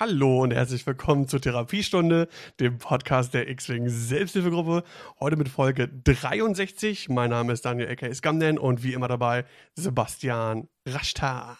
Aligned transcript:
Hallo 0.00 0.40
und 0.40 0.54
herzlich 0.54 0.86
willkommen 0.86 1.28
zur 1.28 1.42
Therapiestunde, 1.42 2.26
dem 2.58 2.78
Podcast 2.78 3.34
der 3.34 3.50
X-Wing 3.50 3.90
Selbsthilfegruppe. 3.90 4.84
Heute 5.20 5.36
mit 5.36 5.50
Folge 5.50 5.86
63. 5.86 7.10
Mein 7.10 7.28
Name 7.28 7.52
ist 7.52 7.66
Daniel 7.66 7.88
Ecker 7.88 8.08
Iskamnen 8.08 8.58
und 8.58 8.82
wie 8.82 8.94
immer 8.94 9.06
dabei 9.06 9.44
Sebastian 9.74 10.66
Rashta. 10.88 11.58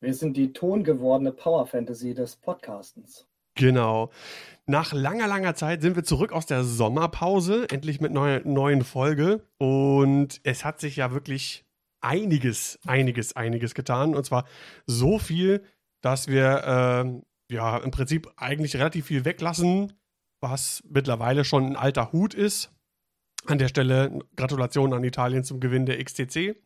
Wir 0.00 0.14
sind 0.14 0.36
die 0.36 0.52
tongewordene 0.52 1.30
Power 1.30 1.64
Fantasy 1.64 2.12
des 2.12 2.34
Podcastens. 2.34 3.28
Genau. 3.54 4.10
Nach 4.66 4.92
langer, 4.92 5.28
langer 5.28 5.54
Zeit 5.54 5.80
sind 5.80 5.94
wir 5.94 6.02
zurück 6.02 6.32
aus 6.32 6.46
der 6.46 6.64
Sommerpause, 6.64 7.68
endlich 7.70 8.00
mit 8.00 8.10
einer 8.10 8.40
neuen 8.40 8.82
Folge. 8.82 9.46
Und 9.58 10.40
es 10.42 10.64
hat 10.64 10.80
sich 10.80 10.96
ja 10.96 11.12
wirklich 11.12 11.64
einiges, 12.00 12.80
einiges, 12.84 13.36
einiges 13.36 13.74
getan. 13.74 14.16
Und 14.16 14.26
zwar 14.26 14.44
so 14.86 15.20
viel, 15.20 15.62
dass 16.00 16.26
wir 16.26 17.04
äh, 17.14 17.22
ja, 17.54 17.78
im 17.78 17.90
Prinzip 17.90 18.30
eigentlich 18.36 18.76
relativ 18.76 19.06
viel 19.06 19.24
weglassen, 19.24 19.92
was 20.40 20.82
mittlerweile 20.88 21.44
schon 21.44 21.64
ein 21.64 21.76
alter 21.76 22.12
Hut 22.12 22.34
ist. 22.34 22.70
An 23.46 23.58
der 23.58 23.68
Stelle 23.68 24.18
Gratulation 24.36 24.92
an 24.92 25.04
Italien 25.04 25.44
zum 25.44 25.60
Gewinn 25.60 25.86
der 25.86 26.02
XTC. 26.02 26.56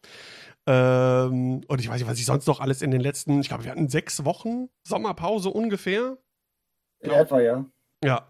Ähm, 0.67 1.63
und 1.67 1.81
ich 1.81 1.89
weiß 1.89 2.01
nicht, 2.01 2.09
was 2.09 2.19
ich 2.19 2.27
sonst 2.27 2.47
noch 2.47 2.61
alles 2.61 2.83
in 2.83 2.91
den 2.91 3.01
letzten, 3.01 3.41
ich 3.41 3.49
glaube, 3.49 3.65
wir 3.65 3.71
hatten 3.71 3.89
sechs 3.89 4.25
Wochen 4.25 4.69
Sommerpause 4.83 5.51
ungefähr. 5.51 6.19
In 7.01 7.11
etwa, 7.11 7.41
ja. 7.41 7.65
Ja. 8.05 8.27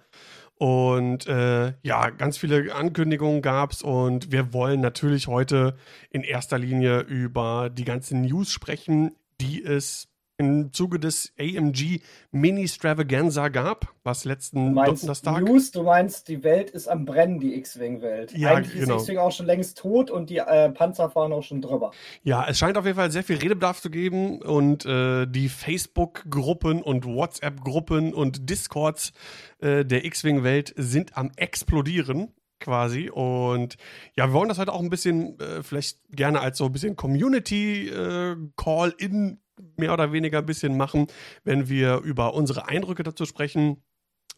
Und 0.56 1.26
äh, 1.28 1.74
ja, 1.82 2.10
ganz 2.10 2.36
viele 2.36 2.74
Ankündigungen 2.74 3.42
gab 3.42 3.72
es 3.72 3.82
und 3.82 4.32
wir 4.32 4.52
wollen 4.52 4.80
natürlich 4.80 5.28
heute 5.28 5.76
in 6.10 6.22
erster 6.22 6.58
Linie 6.58 7.00
über 7.00 7.70
die 7.70 7.84
ganzen 7.84 8.22
News 8.22 8.50
sprechen, 8.50 9.14
die 9.40 9.62
es 9.62 10.08
im 10.38 10.72
Zuge 10.72 11.00
des 11.00 11.32
AMG 11.38 12.00
Mini 12.30 12.68
Stravaganza 12.68 13.48
gab, 13.48 13.92
was 14.04 14.24
letzten 14.24 14.74
Donnerstag. 14.74 15.42
News, 15.42 15.72
du 15.72 15.82
meinst, 15.82 16.28
die 16.28 16.44
Welt 16.44 16.70
ist 16.70 16.86
am 16.86 17.04
Brennen, 17.04 17.40
die 17.40 17.56
X-Wing-Welt. 17.56 18.32
Ja, 18.36 18.54
Eigentlich 18.54 18.80
genau. 18.80 18.96
ist 18.96 19.02
X-Wing 19.02 19.18
auch 19.18 19.32
schon 19.32 19.46
längst 19.46 19.78
tot 19.78 20.12
und 20.12 20.30
die 20.30 20.38
äh, 20.38 20.70
Panzer 20.70 21.10
fahren 21.10 21.32
auch 21.32 21.42
schon 21.42 21.60
drüber. 21.60 21.90
Ja, 22.22 22.46
es 22.48 22.56
scheint 22.56 22.78
auf 22.78 22.84
jeden 22.84 22.96
Fall 22.96 23.10
sehr 23.10 23.24
viel 23.24 23.36
Redebedarf 23.36 23.80
zu 23.80 23.90
geben 23.90 24.40
und 24.40 24.86
äh, 24.86 25.26
die 25.26 25.48
Facebook-Gruppen 25.48 26.82
und 26.82 27.04
WhatsApp-Gruppen 27.04 28.14
und 28.14 28.48
Discords 28.48 29.12
äh, 29.58 29.84
der 29.84 30.04
X-Wing-Welt 30.04 30.72
sind 30.76 31.16
am 31.16 31.32
explodieren 31.36 32.32
quasi. 32.60 33.10
Und 33.10 33.76
ja, 34.16 34.28
wir 34.28 34.34
wollen 34.34 34.48
das 34.48 34.58
heute 34.58 34.72
auch 34.72 34.80
ein 34.80 34.90
bisschen, 34.90 35.40
äh, 35.40 35.64
vielleicht 35.64 35.98
gerne 36.10 36.40
als 36.40 36.58
so 36.58 36.66
ein 36.66 36.72
bisschen 36.72 36.94
Community-Call-In 36.96 39.32
äh, 39.32 39.36
mehr 39.76 39.92
oder 39.92 40.12
weniger 40.12 40.38
ein 40.38 40.46
bisschen 40.46 40.76
machen, 40.76 41.06
wenn 41.44 41.68
wir 41.68 41.98
über 41.98 42.34
unsere 42.34 42.68
Eindrücke 42.68 43.02
dazu 43.02 43.24
sprechen. 43.24 43.82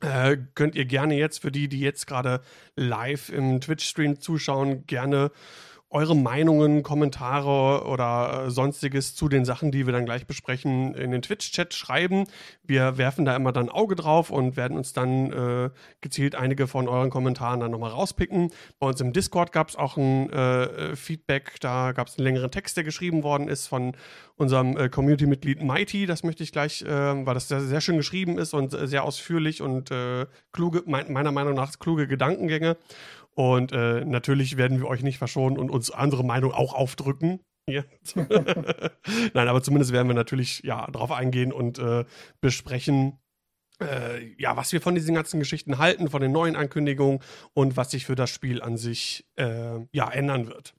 Äh, 0.01 0.39
könnt 0.55 0.77
ihr 0.77 0.87
gerne 0.87 1.17
jetzt, 1.17 1.43
für 1.43 1.53
die, 1.53 1.69
die 1.69 1.81
jetzt 1.81 2.07
gerade 2.07 2.41
live 2.75 3.29
im 3.29 3.61
Twitch-Stream 3.61 4.21
zuschauen, 4.21 4.87
gerne 4.87 5.31
eure 5.91 6.15
Meinungen, 6.15 6.85
Kommentare 6.85 7.85
oder 7.85 8.45
äh, 8.47 8.51
sonstiges 8.51 9.17
zu 9.17 9.29
den 9.29 9.45
Sachen, 9.45 9.73
die 9.73 9.87
wir 9.87 9.93
dann 9.93 10.05
gleich 10.05 10.25
besprechen, 10.25 10.95
in 10.95 11.11
den 11.11 11.21
Twitch-Chat 11.21 11.75
schreiben. 11.75 12.25
Wir 12.63 12.97
werfen 12.97 13.25
da 13.25 13.35
immer 13.35 13.51
dann 13.51 13.69
Auge 13.69 13.97
drauf 13.97 14.31
und 14.31 14.57
werden 14.57 14.77
uns 14.77 14.93
dann 14.93 15.33
äh, 15.33 15.71
gezielt 16.01 16.37
einige 16.37 16.69
von 16.69 16.87
euren 16.87 17.11
Kommentaren 17.11 17.59
dann 17.59 17.73
nochmal 17.73 17.91
rauspicken. 17.91 18.53
Bei 18.79 18.87
uns 18.87 19.01
im 19.01 19.13
Discord 19.13 19.51
gab 19.51 19.69
es 19.69 19.77
auch 19.77 19.97
ein 19.97 20.31
äh, 20.31 20.95
Feedback, 20.95 21.57
da 21.61 21.91
gab 21.91 22.07
es 22.07 22.19
einen 22.19 22.25
längeren 22.25 22.53
Text, 22.53 22.77
der 22.77 22.85
geschrieben 22.85 23.25
worden 23.25 23.49
ist 23.49 23.67
von 23.67 23.97
unserem 24.37 24.77
äh, 24.77 24.89
Community-Mitglied 24.89 25.61
Mighty. 25.61 26.07
Das 26.07 26.23
möchte 26.23 26.45
ich 26.45 26.53
gleich, 26.53 26.83
äh, 26.83 26.89
weil 26.89 27.35
das 27.35 27.49
sehr, 27.49 27.61
sehr, 27.61 27.81
schön 27.81 27.97
geschrieben 27.97 28.39
ist 28.39 28.55
und 28.55 28.71
sehr 28.71 29.03
ausführlich 29.03 29.61
und 29.61 29.91
äh, 29.91 30.27
kluge, 30.53 30.85
meiner 30.87 31.33
Meinung 31.33 31.55
nach 31.55 31.77
kluge 31.81 32.07
Gedankengänge. 32.07 32.77
Und 33.41 33.73
äh, 33.73 34.05
natürlich 34.05 34.59
werden 34.59 34.81
wir 34.81 34.87
euch 34.87 35.03
nicht 35.03 35.17
verschonen 35.17 35.57
und 35.57 35.71
uns 35.71 35.91
andere 35.91 36.23
Meinungen 36.23 36.53
auch 36.53 36.75
aufdrücken. 36.75 37.41
Nein, 37.67 37.89
aber 39.35 39.63
zumindest 39.63 39.93
werden 39.93 40.09
wir 40.09 40.15
natürlich 40.15 40.61
ja 40.63 40.87
drauf 40.91 41.11
eingehen 41.11 41.51
und 41.51 41.79
äh, 41.79 42.05
besprechen, 42.43 43.19
äh, 43.81 44.35
ja, 44.37 44.59
was 44.59 44.75
wir 44.75 44.83
von 44.83 44.95
diesen 44.95 45.15
ganzen 45.15 45.41
Geschichten 45.41 45.79
halten, 45.79 46.11
von 46.11 46.21
den 46.21 46.33
neuen 46.33 46.55
Ankündigungen 46.55 47.21
und 47.55 47.79
was 47.79 47.93
sich 47.93 48.05
für 48.05 48.15
das 48.15 48.29
Spiel 48.29 48.61
an 48.61 48.77
sich 48.77 49.25
äh, 49.37 49.87
ja 49.91 50.11
ändern 50.11 50.47
wird. 50.47 50.75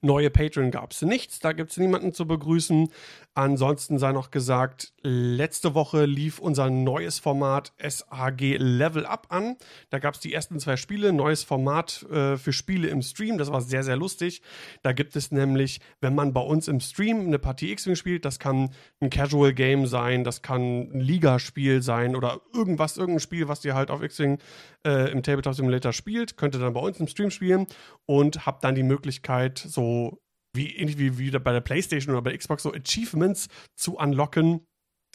Neue 0.00 0.30
Patreon 0.30 0.70
gab 0.70 0.92
es 0.92 1.02
nichts, 1.02 1.38
da 1.38 1.52
gibt 1.52 1.70
es 1.72 1.76
niemanden 1.76 2.14
zu 2.14 2.26
begrüßen. 2.26 2.88
Ansonsten 3.34 3.98
sei 3.98 4.12
noch 4.12 4.30
gesagt, 4.30 4.94
letzte 5.02 5.74
Woche 5.74 6.04
lief 6.04 6.38
unser 6.38 6.70
neues 6.70 7.18
Format 7.18 7.72
SAG 7.78 8.56
Level 8.58 9.06
Up 9.06 9.26
an. 9.30 9.56
Da 9.90 9.98
gab 9.98 10.14
es 10.14 10.20
die 10.20 10.32
ersten 10.32 10.58
zwei 10.60 10.76
Spiele, 10.76 11.12
neues 11.12 11.44
Format 11.44 12.02
äh, 12.10 12.36
für 12.36 12.52
Spiele 12.52 12.88
im 12.88 13.02
Stream. 13.02 13.38
Das 13.38 13.52
war 13.52 13.60
sehr, 13.60 13.84
sehr 13.84 13.96
lustig. 13.96 14.42
Da 14.82 14.92
gibt 14.92 15.16
es 15.16 15.30
nämlich, 15.30 15.80
wenn 16.00 16.14
man 16.14 16.32
bei 16.32 16.40
uns 16.40 16.68
im 16.68 16.80
Stream 16.80 17.26
eine 17.26 17.38
Partie 17.38 17.72
X-Wing 17.72 17.96
spielt, 17.96 18.24
das 18.24 18.38
kann 18.38 18.70
ein 19.00 19.10
Casual 19.10 19.52
Game 19.52 19.86
sein, 19.86 20.24
das 20.24 20.42
kann 20.42 20.90
ein 20.92 21.00
Ligaspiel 21.00 21.82
sein 21.82 22.16
oder 22.16 22.40
irgendwas, 22.52 22.96
irgendein 22.96 23.20
Spiel, 23.20 23.48
was 23.48 23.64
ihr 23.64 23.74
halt 23.74 23.90
auf 23.90 24.02
X-Wing 24.02 24.38
äh, 24.86 25.10
im 25.10 25.22
Tabletop 25.22 25.54
Simulator 25.54 25.92
spielt, 25.92 26.36
könnt 26.36 26.54
ihr 26.54 26.60
dann 26.60 26.74
bei 26.74 26.80
uns 26.80 27.00
im 27.00 27.08
Stream 27.08 27.30
spielen 27.30 27.66
und 28.06 28.46
habt 28.46 28.64
dann 28.64 28.74
die 28.74 28.82
Möglichkeit, 28.82 29.58
so 29.58 30.20
wie 30.54 30.74
ähnlich 30.76 30.98
wie, 30.98 31.18
wie 31.18 31.30
bei 31.30 31.52
der 31.52 31.60
PlayStation 31.60 32.14
oder 32.14 32.22
bei 32.22 32.36
Xbox 32.36 32.62
so 32.62 32.72
Achievements 32.72 33.48
zu 33.76 33.96
unlocken. 33.96 34.66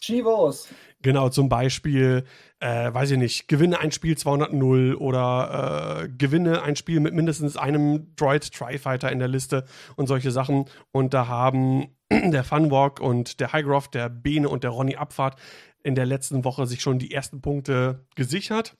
Chivos. 0.03 0.67
Genau, 1.01 1.29
zum 1.29 1.49
Beispiel, 1.49 2.25
äh, 2.59 2.93
weiß 2.93 3.11
ich 3.11 3.17
nicht, 3.17 3.47
gewinne 3.47 3.79
ein 3.79 3.91
Spiel 3.91 4.15
200-0 4.15 4.95
oder 4.95 6.03
äh, 6.03 6.09
gewinne 6.09 6.61
ein 6.61 6.75
Spiel 6.75 6.99
mit 6.99 7.13
mindestens 7.13 7.57
einem 7.57 8.13
Droid 8.15 8.53
Tri-Fighter 8.53 9.11
in 9.11 9.19
der 9.19 9.27
Liste 9.27 9.65
und 9.95 10.07
solche 10.07 10.31
Sachen. 10.31 10.65
Und 10.91 11.13
da 11.13 11.27
haben 11.27 11.95
der 12.11 12.43
Funwalk 12.43 12.99
und 12.99 13.39
der 13.39 13.53
Highgroff, 13.53 13.87
der 13.87 14.09
Bene 14.09 14.49
und 14.49 14.63
der 14.63 14.71
Ronny 14.71 14.95
Abfahrt 14.95 15.39
in 15.83 15.95
der 15.95 16.05
letzten 16.05 16.43
Woche 16.43 16.65
sich 16.65 16.81
schon 16.81 16.99
die 16.99 17.13
ersten 17.13 17.41
Punkte 17.41 18.05
gesichert. 18.15 18.75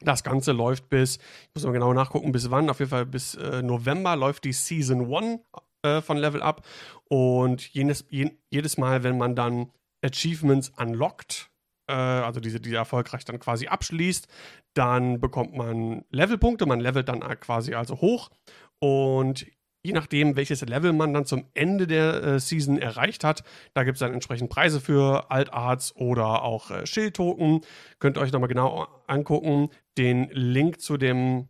Das 0.00 0.24
Ganze 0.24 0.52
läuft 0.52 0.88
bis, 0.88 1.16
ich 1.16 1.54
muss 1.54 1.64
mal 1.64 1.72
genau 1.72 1.92
nachgucken, 1.92 2.32
bis 2.32 2.50
wann, 2.50 2.70
auf 2.70 2.78
jeden 2.78 2.90
Fall 2.90 3.06
bis 3.06 3.34
äh, 3.34 3.62
November 3.62 4.16
läuft 4.16 4.44
die 4.44 4.52
Season 4.52 5.12
1 5.14 5.40
äh, 5.82 6.00
von 6.00 6.16
Level 6.16 6.42
Up. 6.42 6.64
Und 7.08 7.68
jedes, 7.68 8.06
je, 8.08 8.30
jedes 8.50 8.78
Mal, 8.78 9.02
wenn 9.02 9.18
man 9.18 9.36
dann 9.36 9.70
Achievements 10.02 10.70
unlockt, 10.76 11.50
äh, 11.88 11.92
also 11.92 12.40
diese, 12.40 12.60
die 12.60 12.74
erfolgreich 12.74 13.24
dann 13.24 13.38
quasi 13.38 13.66
abschließt, 13.66 14.28
dann 14.74 15.20
bekommt 15.20 15.54
man 15.54 16.04
Levelpunkte, 16.10 16.66
man 16.66 16.80
levelt 16.80 17.08
dann 17.08 17.20
quasi 17.40 17.74
also 17.74 18.00
hoch. 18.00 18.30
Und 18.78 19.46
je 19.82 19.92
nachdem, 19.92 20.36
welches 20.36 20.60
Level 20.62 20.92
man 20.92 21.14
dann 21.14 21.24
zum 21.24 21.46
Ende 21.54 21.86
der 21.86 22.22
äh, 22.22 22.40
Season 22.40 22.78
erreicht 22.78 23.24
hat, 23.24 23.44
da 23.74 23.84
gibt 23.84 23.96
es 23.96 24.00
dann 24.00 24.12
entsprechend 24.12 24.50
Preise 24.50 24.80
für 24.80 25.30
Altarts 25.30 25.94
oder 25.96 26.42
auch 26.42 26.70
äh, 26.70 26.86
Schildtoken. 26.86 27.62
Könnt 27.98 28.16
ihr 28.16 28.20
euch 28.20 28.32
nochmal 28.32 28.48
genau 28.48 28.88
angucken. 29.06 29.70
Den 29.98 30.28
Link 30.30 30.80
zu 30.80 30.96
dem 30.96 31.48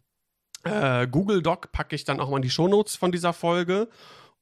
äh, 0.65 1.07
Google 1.07 1.43
Doc 1.43 1.73
packe 1.73 1.95
ich 1.95 2.05
dann 2.05 2.21
auch 2.21 2.31
mal 2.31 2.37
in 2.37 2.43
die 2.43 2.51
Shownotes 2.51 2.97
von 2.97 3.13
dieser 3.13 3.33
Folge. 3.33 3.89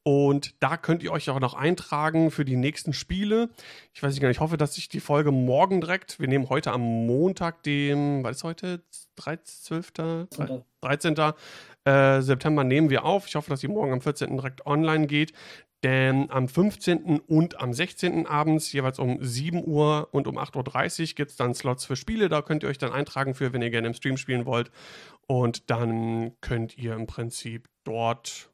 Und 0.08 0.54
da 0.60 0.78
könnt 0.78 1.02
ihr 1.02 1.12
euch 1.12 1.28
auch 1.28 1.38
noch 1.38 1.52
eintragen 1.52 2.30
für 2.30 2.46
die 2.46 2.56
nächsten 2.56 2.94
Spiele. 2.94 3.50
Ich 3.92 4.02
weiß 4.02 4.14
nicht 4.14 4.22
gar 4.22 4.28
nicht, 4.28 4.38
ich 4.38 4.40
hoffe, 4.40 4.56
dass 4.56 4.78
ich 4.78 4.88
die 4.88 5.00
Folge 5.00 5.32
morgen 5.32 5.82
direkt, 5.82 6.18
wir 6.18 6.28
nehmen 6.28 6.48
heute 6.48 6.72
am 6.72 6.80
Montag, 6.80 7.62
dem, 7.64 8.24
was 8.24 8.38
ist 8.38 8.44
heute? 8.44 8.82
13. 9.16 9.82
13. 10.30 10.64
13. 10.80 11.14
Äh, 11.84 12.22
September 12.22 12.64
nehmen 12.64 12.88
wir 12.88 13.04
auf. 13.04 13.26
Ich 13.26 13.34
hoffe, 13.34 13.50
dass 13.50 13.60
die 13.60 13.68
morgen 13.68 13.92
am 13.92 14.00
14. 14.00 14.34
direkt 14.34 14.64
online 14.64 15.08
geht. 15.08 15.34
Denn 15.84 16.30
am 16.30 16.48
15. 16.48 17.20
und 17.20 17.60
am 17.60 17.74
16. 17.74 18.26
abends, 18.26 18.72
jeweils 18.72 18.98
um 18.98 19.22
7 19.22 19.62
Uhr 19.62 20.08
und 20.12 20.26
um 20.26 20.38
8.30 20.38 21.00
Uhr, 21.02 21.14
gibt 21.16 21.32
es 21.32 21.36
dann 21.36 21.52
Slots 21.52 21.84
für 21.84 21.96
Spiele. 21.96 22.30
Da 22.30 22.40
könnt 22.40 22.62
ihr 22.62 22.70
euch 22.70 22.78
dann 22.78 22.92
eintragen 22.92 23.34
für, 23.34 23.52
wenn 23.52 23.60
ihr 23.60 23.68
gerne 23.68 23.88
im 23.88 23.94
Stream 23.94 24.16
spielen 24.16 24.46
wollt. 24.46 24.70
Und 25.26 25.68
dann 25.68 26.32
könnt 26.40 26.78
ihr 26.78 26.94
im 26.94 27.06
Prinzip 27.06 27.68
dort 27.84 28.48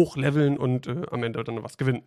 hochleveln 0.00 0.56
und 0.56 0.86
äh, 0.86 1.02
am 1.10 1.22
Ende 1.22 1.42
dann 1.44 1.62
was 1.62 1.76
gewinnen. 1.76 2.02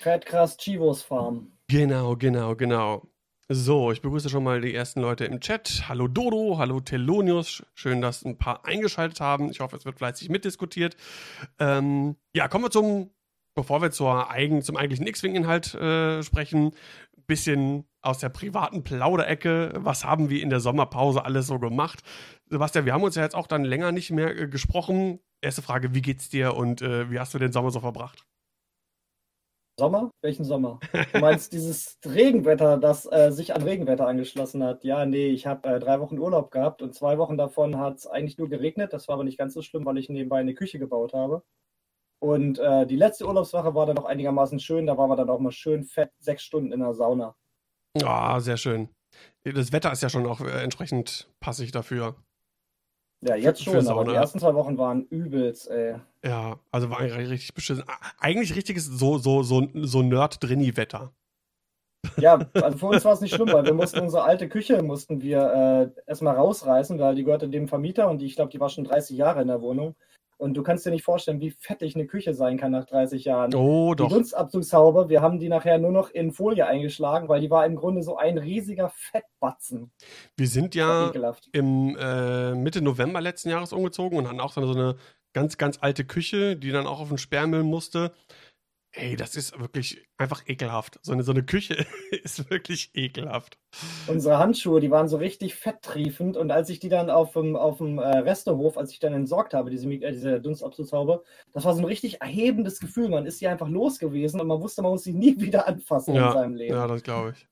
Fett 0.00 0.26
krass 0.26 0.56
Chivos 0.56 1.02
Farm. 1.02 1.52
Genau, 1.68 2.16
genau, 2.16 2.56
genau. 2.56 3.06
So, 3.50 3.92
ich 3.92 4.02
begrüße 4.02 4.28
schon 4.28 4.44
mal 4.44 4.60
die 4.60 4.74
ersten 4.74 5.00
Leute 5.00 5.24
im 5.24 5.40
Chat. 5.40 5.84
Hallo 5.88 6.06
Dodo, 6.06 6.58
hallo 6.58 6.80
Telonius. 6.80 7.62
Schön, 7.74 8.00
dass 8.00 8.24
ein 8.24 8.36
paar 8.36 8.66
eingeschaltet 8.66 9.20
haben. 9.20 9.50
Ich 9.50 9.60
hoffe, 9.60 9.76
es 9.76 9.84
wird 9.84 9.98
fleißig 9.98 10.28
mitdiskutiert. 10.28 10.96
Ähm, 11.58 12.16
ja, 12.34 12.48
kommen 12.48 12.64
wir 12.64 12.70
zum, 12.70 13.10
bevor 13.54 13.80
wir 13.80 13.90
zur 13.90 14.30
eigen, 14.30 14.62
zum 14.62 14.76
eigentlichen 14.76 15.06
X-Wing-Inhalt 15.06 15.74
äh, 15.74 16.22
sprechen, 16.22 16.72
bisschen 17.26 17.84
aus 18.02 18.18
der 18.18 18.28
privaten 18.28 18.84
Plauderecke. 18.84 19.72
Was 19.76 20.04
haben 20.04 20.30
wir 20.30 20.42
in 20.42 20.50
der 20.50 20.60
Sommerpause 20.60 21.24
alles 21.24 21.46
so 21.46 21.58
gemacht? 21.58 22.02
Sebastian, 22.46 22.86
wir 22.86 22.92
haben 22.92 23.02
uns 23.02 23.16
ja 23.16 23.22
jetzt 23.22 23.34
auch 23.34 23.46
dann 23.46 23.64
länger 23.64 23.92
nicht 23.92 24.10
mehr 24.10 24.36
äh, 24.36 24.48
gesprochen. 24.48 25.20
Erste 25.40 25.62
Frage, 25.62 25.94
wie 25.94 26.02
geht's 26.02 26.28
dir 26.28 26.54
und 26.56 26.82
äh, 26.82 27.10
wie 27.10 27.18
hast 27.18 27.34
du 27.34 27.38
den 27.38 27.52
Sommer 27.52 27.70
so 27.70 27.80
verbracht? 27.80 28.26
Sommer? 29.78 30.10
Welchen 30.22 30.44
Sommer? 30.44 30.80
Du 31.12 31.20
meinst 31.20 31.52
dieses 31.52 31.98
Regenwetter, 32.04 32.78
das 32.78 33.06
äh, 33.10 33.30
sich 33.30 33.54
an 33.54 33.62
Regenwetter 33.62 34.08
angeschlossen 34.08 34.64
hat? 34.64 34.82
Ja, 34.82 35.06
nee, 35.06 35.28
ich 35.28 35.46
habe 35.46 35.68
äh, 35.68 35.78
drei 35.78 36.00
Wochen 36.00 36.18
Urlaub 36.18 36.50
gehabt 36.50 36.82
und 36.82 36.94
zwei 36.94 37.16
Wochen 37.18 37.38
davon 37.38 37.78
hat 37.78 37.98
es 37.98 38.06
eigentlich 38.08 38.38
nur 38.38 38.48
geregnet. 38.48 38.92
Das 38.92 39.06
war 39.06 39.14
aber 39.14 39.24
nicht 39.24 39.38
ganz 39.38 39.54
so 39.54 39.62
schlimm, 39.62 39.84
weil 39.86 39.98
ich 39.98 40.08
nebenbei 40.08 40.40
eine 40.40 40.54
Küche 40.54 40.80
gebaut 40.80 41.14
habe. 41.14 41.44
Und 42.20 42.58
äh, 42.58 42.86
die 42.86 42.96
letzte 42.96 43.26
Urlaubswoche 43.26 43.74
war 43.74 43.86
dann 43.86 43.94
noch 43.94 44.04
einigermaßen 44.04 44.58
schön. 44.58 44.86
Da 44.86 44.98
waren 44.98 45.10
wir 45.10 45.16
dann 45.16 45.30
auch 45.30 45.38
mal 45.38 45.52
schön 45.52 45.84
fett 45.84 46.10
sechs 46.18 46.42
Stunden 46.42 46.72
in 46.72 46.80
der 46.80 46.94
Sauna. 46.94 47.36
Ah, 48.02 48.40
sehr 48.40 48.56
schön. 48.56 48.88
Das 49.44 49.72
Wetter 49.72 49.92
ist 49.92 50.02
ja 50.02 50.08
schon 50.08 50.26
auch 50.26 50.40
äh, 50.40 50.62
entsprechend 50.62 51.28
passig 51.40 51.72
dafür. 51.72 52.16
Ja, 53.20 53.34
jetzt 53.34 53.64
schon, 53.64 53.88
aber 53.88 54.04
die 54.04 54.14
ersten 54.14 54.38
zwei 54.38 54.54
Wochen 54.54 54.78
waren 54.78 55.04
übelst, 55.06 55.68
ey. 55.68 55.96
Ja, 56.24 56.60
also 56.70 56.88
war 56.90 57.00
eigentlich 57.00 57.30
richtig 57.30 57.54
beschissen. 57.54 57.84
Eigentlich 58.20 58.54
richtiges 58.54 58.86
so, 58.86 59.18
so, 59.18 59.42
so, 59.42 59.66
so 59.74 60.02
Nerd-Drinni-Wetter. 60.02 61.12
Ja, 62.16 62.34
also 62.54 62.78
für 62.78 62.86
uns 62.86 63.04
war 63.04 63.14
es 63.14 63.20
nicht 63.20 63.34
schlimm, 63.34 63.52
weil 63.52 63.64
wir 63.64 63.74
mussten 63.74 63.98
unsere 63.98 64.22
alte 64.22 64.48
Küche 64.48 64.82
mussten 64.82 65.20
wir 65.20 65.92
äh, 65.96 66.08
erstmal 66.08 66.36
rausreißen, 66.36 66.98
weil 67.00 67.16
die 67.16 67.24
gehörte 67.24 67.48
dem 67.48 67.66
Vermieter 67.66 68.08
und 68.08 68.18
die, 68.18 68.26
ich 68.26 68.36
glaube, 68.36 68.52
die 68.52 68.60
war 68.60 68.68
schon 68.68 68.84
30 68.84 69.16
Jahre 69.16 69.42
in 69.42 69.48
der 69.48 69.62
Wohnung. 69.62 69.96
Und 70.38 70.54
du 70.54 70.62
kannst 70.62 70.86
dir 70.86 70.90
nicht 70.90 71.04
vorstellen, 71.04 71.40
wie 71.40 71.50
fettig 71.50 71.96
eine 71.96 72.06
Küche 72.06 72.32
sein 72.32 72.58
kann 72.58 72.70
nach 72.70 72.84
30 72.84 73.24
Jahren. 73.24 73.54
Oh, 73.54 73.94
doch. 73.94 74.08
Die 74.08 74.14
Dunstabzugshaube, 74.14 75.08
wir 75.08 75.20
haben 75.20 75.40
die 75.40 75.48
nachher 75.48 75.78
nur 75.78 75.90
noch 75.90 76.10
in 76.10 76.30
Folie 76.30 76.64
eingeschlagen, 76.66 77.28
weil 77.28 77.40
die 77.40 77.50
war 77.50 77.66
im 77.66 77.74
Grunde 77.74 78.02
so 78.02 78.16
ein 78.16 78.38
riesiger 78.38 78.88
Fettbatzen. 78.88 79.90
Wir 80.36 80.46
sind 80.46 80.76
ja 80.76 81.12
im 81.52 81.96
äh, 82.00 82.54
Mitte 82.54 82.80
November 82.82 83.20
letzten 83.20 83.50
Jahres 83.50 83.72
umgezogen 83.72 84.16
und 84.16 84.28
hatten 84.28 84.40
auch 84.40 84.52
so 84.52 84.60
eine 84.60 84.94
ganz, 85.32 85.58
ganz 85.58 85.78
alte 85.80 86.04
Küche, 86.04 86.56
die 86.56 86.70
dann 86.70 86.86
auch 86.86 87.00
auf 87.00 87.08
den 87.08 87.18
Sperrmüll 87.18 87.64
musste. 87.64 88.12
Ey, 89.00 89.14
das 89.14 89.36
ist 89.36 89.56
wirklich 89.60 90.04
einfach 90.16 90.42
ekelhaft. 90.48 90.98
So 91.02 91.12
eine, 91.12 91.22
so 91.22 91.30
eine 91.30 91.44
Küche 91.44 91.86
ist 92.24 92.50
wirklich 92.50 92.90
ekelhaft. 92.94 93.56
Unsere 94.08 94.38
Handschuhe, 94.38 94.80
die 94.80 94.90
waren 94.90 95.06
so 95.06 95.18
richtig 95.18 95.54
fetttriefend 95.54 96.36
und 96.36 96.50
als 96.50 96.68
ich 96.68 96.80
die 96.80 96.88
dann 96.88 97.08
auf 97.08 97.34
dem, 97.34 97.54
auf 97.54 97.78
dem 97.78 97.98
äh, 97.98 98.18
Restehof, 98.18 98.76
als 98.76 98.90
ich 98.90 98.98
dann 98.98 99.14
entsorgt 99.14 99.54
habe, 99.54 99.70
diese, 99.70 99.88
äh, 99.88 100.10
diese 100.10 100.40
Dunstabzugshaube, 100.40 101.22
das 101.52 101.64
war 101.64 101.74
so 101.74 101.80
ein 101.80 101.84
richtig 101.84 102.20
erhebendes 102.20 102.80
Gefühl. 102.80 103.08
Man 103.08 103.24
ist 103.24 103.38
sie 103.38 103.46
einfach 103.46 103.68
los 103.68 104.00
gewesen 104.00 104.40
und 104.40 104.48
man 104.48 104.60
wusste, 104.60 104.82
man 104.82 104.90
muss 104.90 105.04
sie 105.04 105.14
nie 105.14 105.36
wieder 105.40 105.68
anfassen 105.68 106.14
ja, 106.16 106.26
in 106.26 106.32
seinem 106.32 106.54
Leben. 106.56 106.74
Ja, 106.74 106.88
das 106.88 107.04
glaube 107.04 107.34
ich. 107.36 107.48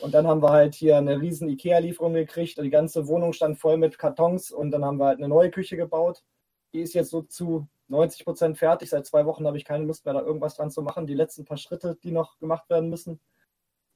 Und 0.00 0.14
dann 0.14 0.26
haben 0.26 0.42
wir 0.42 0.50
halt 0.50 0.74
hier 0.74 0.96
eine 0.96 1.20
riesen 1.20 1.50
Ikea-Lieferung 1.50 2.14
gekriegt 2.14 2.56
und 2.58 2.64
die 2.64 2.70
ganze 2.70 3.06
Wohnung 3.08 3.34
stand 3.34 3.58
voll 3.58 3.76
mit 3.76 3.98
Kartons 3.98 4.50
und 4.50 4.70
dann 4.70 4.86
haben 4.86 4.98
wir 4.98 5.06
halt 5.06 5.18
eine 5.18 5.28
neue 5.28 5.50
Küche 5.50 5.76
gebaut. 5.76 6.22
Die 6.72 6.80
ist 6.80 6.94
jetzt 6.94 7.10
so 7.10 7.22
zu 7.22 7.68
90 7.88 8.24
Prozent 8.24 8.58
fertig. 8.58 8.90
Seit 8.90 9.06
zwei 9.06 9.24
Wochen 9.26 9.46
habe 9.46 9.56
ich 9.56 9.64
keine 9.64 9.84
Lust 9.84 10.04
mehr, 10.04 10.14
da 10.14 10.20
irgendwas 10.20 10.56
dran 10.56 10.70
zu 10.70 10.82
machen. 10.82 11.06
Die 11.06 11.14
letzten 11.14 11.44
paar 11.44 11.56
Schritte, 11.56 11.96
die 12.02 12.12
noch 12.12 12.38
gemacht 12.38 12.68
werden 12.70 12.90
müssen. 12.90 13.20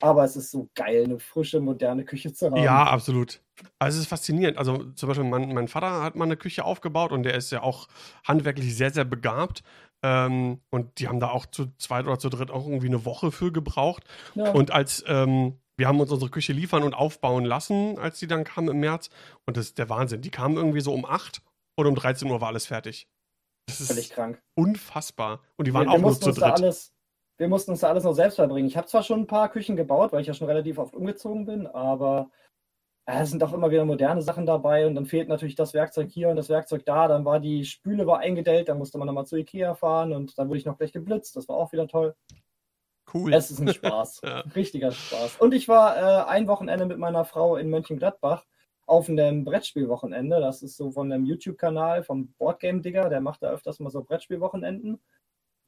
Aber 0.00 0.24
es 0.24 0.34
ist 0.34 0.50
so 0.50 0.68
geil, 0.74 1.04
eine 1.04 1.20
frische, 1.20 1.60
moderne 1.60 2.04
Küche 2.04 2.32
zu 2.32 2.46
haben. 2.46 2.56
Ja, 2.56 2.84
absolut. 2.84 3.40
Also 3.78 3.96
es 3.96 4.04
ist 4.04 4.08
faszinierend. 4.08 4.58
Also 4.58 4.84
zum 4.94 5.08
Beispiel 5.08 5.28
mein, 5.28 5.54
mein 5.54 5.68
Vater 5.68 6.02
hat 6.02 6.16
mal 6.16 6.24
eine 6.24 6.36
Küche 6.36 6.64
aufgebaut 6.64 7.12
und 7.12 7.22
der 7.22 7.34
ist 7.34 7.52
ja 7.52 7.62
auch 7.62 7.86
handwerklich 8.26 8.76
sehr, 8.76 8.90
sehr 8.90 9.04
begabt. 9.04 9.62
Ähm, 10.02 10.60
und 10.70 10.98
die 10.98 11.06
haben 11.06 11.20
da 11.20 11.30
auch 11.30 11.46
zu 11.46 11.66
zweit 11.78 12.06
oder 12.06 12.18
zu 12.18 12.30
dritt 12.30 12.50
auch 12.50 12.66
irgendwie 12.66 12.88
eine 12.88 13.04
Woche 13.04 13.30
für 13.30 13.52
gebraucht. 13.52 14.02
Ja. 14.34 14.50
Und 14.50 14.72
als 14.72 15.04
ähm, 15.06 15.60
wir 15.76 15.86
haben 15.86 16.00
uns 16.00 16.10
unsere 16.10 16.30
Küche 16.30 16.52
liefern 16.52 16.82
und 16.82 16.94
aufbauen 16.94 17.44
lassen, 17.44 17.98
als 17.98 18.18
die 18.18 18.26
dann 18.26 18.44
kam 18.44 18.68
im 18.68 18.80
März. 18.80 19.08
Und 19.46 19.56
das 19.56 19.66
ist 19.66 19.78
der 19.78 19.88
Wahnsinn. 19.88 20.20
Die 20.20 20.30
kamen 20.30 20.56
irgendwie 20.56 20.80
so 20.80 20.92
um 20.92 21.04
8 21.04 21.42
und 21.76 21.86
um 21.86 21.94
13 21.94 22.28
Uhr 22.30 22.40
war 22.40 22.48
alles 22.48 22.66
fertig. 22.66 23.08
Das 23.66 23.80
ist 23.80 23.88
völlig 23.88 24.10
krank. 24.10 24.42
Unfassbar. 24.54 25.40
Und 25.56 25.66
die 25.66 25.74
waren 25.74 25.86
wir, 25.86 25.90
auch 25.92 25.96
wir 25.96 26.02
nur 26.02 26.20
zu 26.20 26.32
dritt. 26.32 26.42
Alles, 26.42 26.92
wir 27.38 27.48
mussten 27.48 27.70
uns 27.72 27.80
da 27.80 27.88
alles 27.88 28.04
noch 28.04 28.14
selbst 28.14 28.36
verbringen. 28.36 28.68
Ich 28.68 28.76
habe 28.76 28.86
zwar 28.86 29.02
schon 29.02 29.20
ein 29.20 29.26
paar 29.26 29.48
Küchen 29.48 29.76
gebaut, 29.76 30.12
weil 30.12 30.20
ich 30.20 30.26
ja 30.26 30.34
schon 30.34 30.48
relativ 30.48 30.78
oft 30.78 30.94
umgezogen 30.94 31.46
bin, 31.46 31.66
aber 31.66 32.30
es 33.04 33.30
sind 33.30 33.42
auch 33.42 33.52
immer 33.52 33.70
wieder 33.70 33.84
moderne 33.84 34.22
Sachen 34.22 34.46
dabei 34.46 34.86
und 34.86 34.94
dann 34.94 35.06
fehlt 35.06 35.28
natürlich 35.28 35.56
das 35.56 35.74
Werkzeug 35.74 36.08
hier 36.10 36.28
und 36.28 36.36
das 36.36 36.48
Werkzeug 36.48 36.84
da. 36.84 37.08
Dann 37.08 37.24
war 37.24 37.40
die 37.40 37.64
Spüle 37.64 38.06
war 38.06 38.20
eingedellt, 38.20 38.68
dann 38.68 38.78
musste 38.78 38.98
man 38.98 39.06
nochmal 39.06 39.26
zu 39.26 39.36
Ikea 39.36 39.74
fahren 39.74 40.12
und 40.12 40.38
dann 40.38 40.48
wurde 40.48 40.58
ich 40.58 40.66
noch 40.66 40.78
gleich 40.78 40.92
geblitzt. 40.92 41.34
Das 41.34 41.48
war 41.48 41.56
auch 41.56 41.72
wieder 41.72 41.88
toll. 41.88 42.14
Cool. 43.12 43.34
Es 43.34 43.50
ist 43.50 43.60
ein 43.60 43.68
Spaß. 43.74 44.20
ja. 44.24 44.40
Richtiger 44.54 44.92
Spaß. 44.92 45.36
Und 45.38 45.52
ich 45.52 45.66
war 45.68 45.96
äh, 45.96 46.30
ein 46.30 46.46
Wochenende 46.46 46.86
mit 46.86 46.98
meiner 46.98 47.24
Frau 47.24 47.56
in 47.56 47.70
Mönchengladbach 47.70 48.44
auf 48.86 49.08
einem 49.08 49.44
Brettspielwochenende. 49.44 50.40
Das 50.40 50.62
ist 50.62 50.76
so 50.76 50.90
von 50.90 51.12
einem 51.12 51.24
YouTube-Kanal 51.24 52.02
vom 52.02 52.32
Boardgame 52.38 52.80
Digger, 52.80 53.08
der 53.08 53.20
macht 53.20 53.42
da 53.42 53.50
öfters 53.50 53.80
mal 53.80 53.90
so 53.90 54.02
Brettspielwochenenden. 54.02 55.00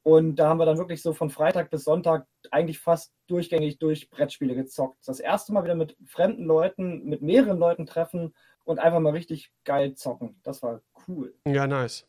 Und 0.03 0.35
da 0.35 0.49
haben 0.49 0.59
wir 0.59 0.67
dann 0.67 0.77
wirklich 0.77 1.01
so 1.01 1.13
von 1.13 1.31
Freitag 1.31 1.71
bis 1.71 1.83
Sonntag 1.83 2.27
eigentlich 2.51 2.77
fast 2.77 3.11
durchgängig 3.25 3.79
durch 3.79 4.11
Brettspiele 4.11 4.53
gezockt. 4.53 4.99
Das 5.03 5.19
erste 5.19 5.51
Mal 5.51 5.63
wieder 5.63 5.73
mit 5.73 5.97
fremden 6.05 6.45
Leuten, 6.45 7.05
mit 7.05 7.23
mehreren 7.23 7.57
Leuten 7.57 7.87
treffen 7.87 8.35
und 8.65 8.77
einfach 8.77 8.99
mal 8.99 9.13
richtig 9.13 9.51
geil 9.63 9.95
zocken. 9.95 10.39
Das 10.43 10.61
war 10.61 10.81
cool. 11.07 11.33
Ja, 11.47 11.65
nice. 11.65 12.05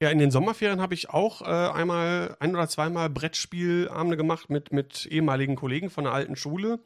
Ja, 0.00 0.10
in 0.10 0.18
den 0.18 0.30
Sommerferien 0.30 0.80
habe 0.80 0.94
ich 0.94 1.10
auch 1.10 1.42
äh, 1.42 1.44
einmal, 1.44 2.36
ein 2.38 2.54
oder 2.54 2.68
zweimal 2.68 3.08
Brettspielabende 3.10 4.16
gemacht 4.16 4.50
mit, 4.50 4.72
mit 4.72 5.06
ehemaligen 5.06 5.56
Kollegen 5.56 5.88
von 5.88 6.04
der 6.04 6.12
alten 6.14 6.36
Schule. 6.36 6.80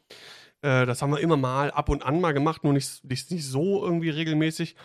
Äh, 0.62 0.86
das 0.86 1.02
haben 1.02 1.10
wir 1.10 1.20
immer 1.20 1.36
mal 1.36 1.70
ab 1.70 1.88
und 1.88 2.04
an 2.04 2.20
mal 2.20 2.32
gemacht, 2.32 2.64
nur 2.64 2.72
nicht, 2.72 3.04
nicht, 3.04 3.30
nicht 3.30 3.46
so 3.46 3.82
irgendwie 3.82 4.10
regelmäßig. 4.10 4.76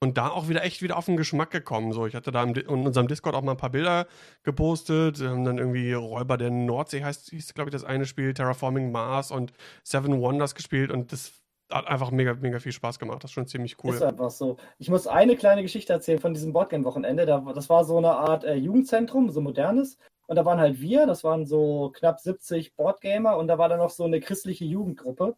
Und 0.00 0.18
da 0.18 0.28
auch 0.28 0.48
wieder 0.48 0.62
echt 0.64 0.82
wieder 0.82 0.98
auf 0.98 1.06
den 1.06 1.16
Geschmack 1.16 1.50
gekommen. 1.50 1.92
So, 1.92 2.06
ich 2.06 2.14
hatte 2.14 2.30
da 2.30 2.42
in 2.42 2.66
unserem 2.66 3.08
Discord 3.08 3.34
auch 3.34 3.42
mal 3.42 3.52
ein 3.52 3.56
paar 3.56 3.70
Bilder 3.70 4.06
gepostet. 4.42 5.20
Wir 5.20 5.30
haben 5.30 5.44
dann 5.44 5.56
irgendwie 5.56 5.92
Räuber 5.94 6.36
der 6.36 6.50
Nordsee 6.50 7.02
heißt, 7.02 7.30
hieß, 7.30 7.54
glaube 7.54 7.70
ich, 7.70 7.72
das 7.72 7.84
eine 7.84 8.04
Spiel, 8.04 8.34
Terraforming 8.34 8.92
Mars 8.92 9.30
und 9.30 9.52
Seven 9.82 10.20
Wonders 10.20 10.54
gespielt 10.54 10.90
und 10.90 11.12
das 11.12 11.43
hat 11.70 11.86
einfach 11.86 12.10
mega, 12.10 12.34
mega 12.34 12.58
viel 12.58 12.72
Spaß 12.72 12.98
gemacht. 12.98 13.22
Das 13.22 13.30
ist 13.30 13.34
schon 13.34 13.46
ziemlich 13.46 13.76
cool. 13.82 13.94
Ist 13.94 14.02
einfach 14.02 14.30
so. 14.30 14.56
Ich 14.78 14.90
muss 14.90 15.06
eine 15.06 15.36
kleine 15.36 15.62
Geschichte 15.62 15.92
erzählen 15.92 16.18
von 16.18 16.34
diesem 16.34 16.52
Boardgame-Wochenende. 16.52 17.26
Das 17.26 17.68
war 17.68 17.84
so 17.84 17.96
eine 17.96 18.12
Art 18.12 18.44
äh, 18.44 18.54
Jugendzentrum, 18.54 19.30
so 19.30 19.40
modernes. 19.40 19.98
Und 20.26 20.36
da 20.36 20.44
waren 20.44 20.58
halt 20.58 20.80
wir, 20.80 21.06
das 21.06 21.24
waren 21.24 21.46
so 21.46 21.90
knapp 21.94 22.20
70 22.20 22.76
Boardgamer 22.76 23.36
und 23.36 23.46
da 23.46 23.58
war 23.58 23.68
dann 23.68 23.78
noch 23.78 23.90
so 23.90 24.04
eine 24.04 24.20
christliche 24.20 24.64
Jugendgruppe. 24.64 25.36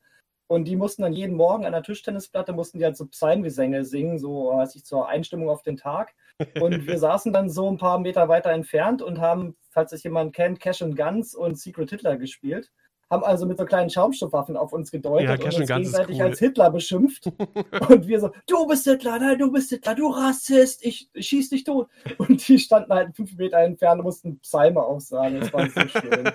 Und 0.49 0.67
die 0.67 0.77
mussten 0.77 1.03
dann 1.03 1.13
jeden 1.13 1.37
Morgen 1.37 1.67
an 1.67 1.73
der 1.73 1.83
Tischtennisplatte, 1.83 2.53
mussten 2.53 2.79
die 2.79 2.85
halt 2.85 2.97
so 2.97 3.07
Psalmgesänge 3.07 3.85
singen, 3.85 4.19
so 4.19 4.53
weiß 4.53 4.77
ich, 4.77 4.85
zur 4.85 5.09
Einstimmung 5.09 5.49
auf 5.49 5.63
den 5.63 5.77
Tag. 5.77 6.15
Und 6.61 6.87
wir 6.87 6.99
saßen 6.99 7.33
dann 7.33 7.51
so 7.51 7.69
ein 7.69 7.79
paar 7.79 7.99
Meter 7.99 8.29
weiter 8.29 8.51
entfernt 8.51 9.03
und 9.03 9.21
haben, 9.21 9.57
falls 9.71 9.93
es 9.93 10.05
jemand 10.05 10.35
kennt, 10.35 10.61
Cash 10.61 10.83
and 10.83 10.97
Guns 10.97 11.35
und 11.35 11.59
Secret 11.59 11.91
Hitler 11.91 12.17
gespielt 12.17 12.71
haben 13.11 13.25
also 13.25 13.47
mit 13.47 13.59
so 13.59 13.65
kleinen 13.65 13.91
Schaumstoffwaffen 13.91 14.57
auf 14.57 14.73
uns 14.73 14.91
gedeutet 14.91 15.29
ja, 15.29 15.35
und 15.35 15.45
uns 15.45 15.69
gegenseitig 15.69 16.17
cool. 16.17 16.23
als 16.23 16.39
Hitler 16.39 16.71
beschimpft. 16.71 17.27
und 17.89 18.07
wir 18.07 18.21
so, 18.21 18.31
du 18.47 18.67
bist 18.67 18.85
Hitler, 18.85 19.19
nein, 19.19 19.39
du 19.39 19.53
bist 19.53 19.71
Hitler, 19.71 19.95
du 19.95 20.09
Rassist, 20.09 20.85
ich 20.85 21.09
schieß 21.15 21.51
dich 21.51 21.65
tot. 21.65 21.89
Und 22.19 22.47
die 22.47 22.59
standen 22.59 22.93
halt 22.93 23.15
fünf 23.15 23.37
Meter 23.37 23.59
entfernt 23.59 24.01
und 24.01 24.05
mussten 24.05 24.41
Psalme 24.41 24.83
aufsagen. 24.83 25.41
Das 25.41 25.53
war 25.53 25.69
so 25.69 25.81
schön. 25.89 26.31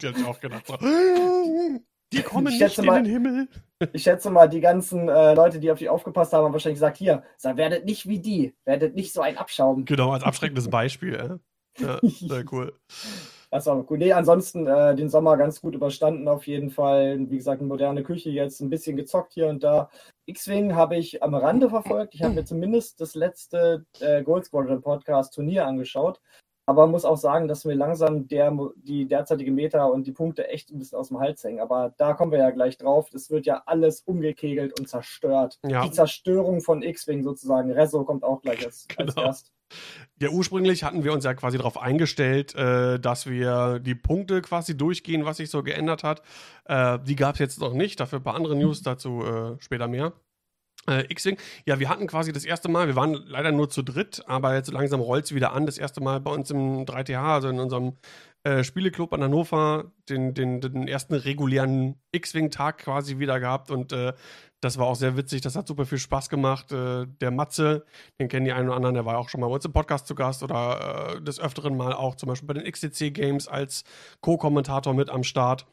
die 0.00 0.08
hat 0.08 0.26
auch 0.26 0.40
gedacht, 0.40 0.66
so, 0.66 0.76
die 2.12 2.22
kommen 2.22 2.52
ich 2.52 2.60
nicht 2.60 2.78
in 2.78 2.84
mal, 2.84 3.02
den 3.02 3.10
Himmel. 3.10 3.48
Ich 3.92 4.02
schätze 4.02 4.30
mal, 4.30 4.48
die 4.48 4.60
ganzen 4.60 5.08
äh, 5.08 5.34
Leute, 5.34 5.58
die 5.58 5.70
auf 5.70 5.78
dich 5.78 5.88
aufgepasst 5.88 6.32
haben, 6.32 6.44
haben 6.44 6.52
wahrscheinlich 6.52 6.76
gesagt, 6.76 6.98
hier, 6.98 7.22
sag, 7.36 7.56
werdet 7.56 7.84
nicht 7.84 8.06
wie 8.06 8.18
die, 8.18 8.54
werdet 8.64 8.94
nicht 8.94 9.12
so 9.12 9.20
ein 9.22 9.38
Abschaum. 9.38 9.84
Genau, 9.84 10.12
als 10.12 10.22
abschreckendes 10.22 10.68
Beispiel. 10.68 11.14
Äh? 11.14 11.82
Ja, 11.82 11.98
sehr 12.02 12.44
cool. 12.52 12.72
Das 13.54 13.66
war 13.66 13.86
cool. 13.88 13.98
Nee, 13.98 14.12
ansonsten 14.12 14.66
äh, 14.66 14.96
den 14.96 15.08
Sommer 15.08 15.36
ganz 15.36 15.60
gut 15.60 15.76
überstanden 15.76 16.26
auf 16.26 16.48
jeden 16.48 16.70
Fall. 16.70 17.30
Wie 17.30 17.36
gesagt, 17.36 17.60
eine 17.60 17.68
moderne 17.68 18.02
Küche 18.02 18.28
jetzt, 18.30 18.60
ein 18.60 18.68
bisschen 18.68 18.96
gezockt 18.96 19.32
hier 19.34 19.46
und 19.46 19.62
da. 19.62 19.90
X-Wing 20.26 20.74
habe 20.74 20.96
ich 20.96 21.22
am 21.22 21.36
Rande 21.36 21.70
verfolgt. 21.70 22.16
Ich 22.16 22.24
habe 22.24 22.34
mir 22.34 22.44
zumindest 22.44 23.00
das 23.00 23.14
letzte 23.14 23.86
äh, 24.00 24.24
Gold 24.24 24.46
Squadron 24.46 24.82
Podcast 24.82 25.34
Turnier 25.34 25.68
angeschaut. 25.68 26.20
Aber 26.66 26.88
muss 26.88 27.04
auch 27.04 27.16
sagen, 27.16 27.46
dass 27.46 27.64
mir 27.64 27.74
langsam 27.74 28.26
der, 28.26 28.58
die 28.74 29.06
derzeitige 29.06 29.52
Meta 29.52 29.84
und 29.84 30.08
die 30.08 30.12
Punkte 30.12 30.48
echt 30.48 30.72
ein 30.72 30.80
bisschen 30.80 30.98
aus 30.98 31.08
dem 31.08 31.20
Hals 31.20 31.44
hängen. 31.44 31.60
Aber 31.60 31.94
da 31.96 32.14
kommen 32.14 32.32
wir 32.32 32.40
ja 32.40 32.50
gleich 32.50 32.76
drauf. 32.76 33.14
Es 33.14 33.30
wird 33.30 33.46
ja 33.46 33.62
alles 33.66 34.00
umgekegelt 34.00 34.80
und 34.80 34.88
zerstört. 34.88 35.60
Ja. 35.64 35.84
Die 35.84 35.92
Zerstörung 35.92 36.60
von 36.60 36.82
X-Wing 36.82 37.22
sozusagen. 37.22 37.70
Rezo 37.70 38.02
kommt 38.02 38.24
auch 38.24 38.42
gleich 38.42 38.64
als, 38.64 38.88
genau. 38.88 39.12
als 39.12 39.14
Gast. 39.14 39.52
Ja, 40.20 40.30
ursprünglich 40.30 40.84
hatten 40.84 41.04
wir 41.04 41.12
uns 41.12 41.24
ja 41.24 41.34
quasi 41.34 41.58
darauf 41.58 41.76
eingestellt, 41.76 42.54
äh, 42.54 43.00
dass 43.00 43.26
wir 43.26 43.80
die 43.80 43.94
Punkte 43.94 44.42
quasi 44.42 44.76
durchgehen, 44.76 45.24
was 45.24 45.38
sich 45.38 45.50
so 45.50 45.62
geändert 45.62 46.04
hat. 46.04 46.22
Äh, 46.66 46.98
die 47.00 47.16
gab 47.16 47.34
es 47.34 47.40
jetzt 47.40 47.60
noch 47.60 47.74
nicht, 47.74 47.98
dafür 48.00 48.20
ein 48.20 48.22
paar 48.22 48.36
andere 48.36 48.56
News 48.56 48.82
dazu 48.82 49.22
äh, 49.24 49.60
später 49.60 49.88
mehr. 49.88 50.12
Äh, 50.88 51.04
X-Wing, 51.08 51.38
ja, 51.66 51.78
wir 51.78 51.88
hatten 51.88 52.06
quasi 52.06 52.32
das 52.32 52.44
erste 52.44 52.68
Mal, 52.68 52.86
wir 52.86 52.96
waren 52.96 53.14
leider 53.26 53.52
nur 53.52 53.70
zu 53.70 53.82
dritt, 53.82 54.22
aber 54.26 54.54
jetzt 54.54 54.70
langsam 54.70 55.00
rollt 55.00 55.24
es 55.24 55.34
wieder 55.34 55.52
an. 55.52 55.66
Das 55.66 55.78
erste 55.78 56.02
Mal 56.02 56.20
bei 56.20 56.30
uns 56.30 56.50
im 56.50 56.84
3TH, 56.84 57.34
also 57.34 57.48
in 57.48 57.58
unserem 57.58 57.96
äh, 58.44 58.62
Spieleclub 58.62 59.12
an 59.14 59.22
Hannover, 59.22 59.92
den, 60.08 60.34
den, 60.34 60.60
den 60.60 60.86
ersten 60.86 61.14
regulären 61.14 61.96
X-Wing-Tag 62.12 62.78
quasi 62.78 63.18
wieder 63.18 63.40
gehabt 63.40 63.70
und 63.70 63.92
äh, 63.92 64.12
das 64.60 64.78
war 64.78 64.86
auch 64.86 64.96
sehr 64.96 65.16
witzig, 65.16 65.42
das 65.42 65.56
hat 65.56 65.66
super 65.66 65.84
viel 65.84 65.98
Spaß 65.98 66.28
gemacht. 66.30 66.72
Äh, 66.72 67.06
der 67.06 67.30
Matze, 67.30 67.84
den 68.18 68.28
kennen 68.28 68.46
die 68.46 68.52
einen 68.52 68.68
oder 68.68 68.76
anderen, 68.76 68.94
der 68.94 69.04
war 69.04 69.18
auch 69.18 69.28
schon 69.28 69.40
mal 69.40 69.48
bei 69.48 69.54
uns 69.54 69.64
im 69.64 69.72
Podcast 69.72 70.06
zu 70.06 70.14
Gast 70.14 70.42
oder 70.42 71.16
äh, 71.16 71.22
des 71.22 71.38
Öfteren 71.38 71.76
mal 71.76 71.92
auch 71.92 72.16
zum 72.16 72.28
Beispiel 72.28 72.46
bei 72.46 72.54
den 72.54 72.70
XTC-Games 72.70 73.48
als 73.48 73.84
Co-Kommentator 74.20 74.94
mit 74.94 75.10
am 75.10 75.22
Start. 75.22 75.66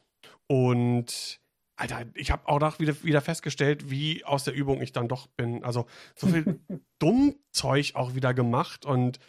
Und 0.48 1.41
Alter, 1.78 2.06
ich 2.14 2.32
habe 2.32 2.48
auch 2.48 2.60
noch 2.60 2.80
wieder, 2.80 3.04
wieder 3.04 3.22
festgestellt, 3.22 3.90
wie 3.90 4.24
aus 4.24 4.44
der 4.44 4.54
Übung 4.54 4.82
ich 4.82 4.92
dann 4.92 5.08
doch 5.08 5.28
bin. 5.28 5.64
Also 5.64 5.86
so 6.16 6.28
viel 6.28 6.60
Dummzeug 7.00 7.92
auch 7.96 8.14
wieder 8.14 8.34
gemacht 8.34 8.86
und 8.86 9.20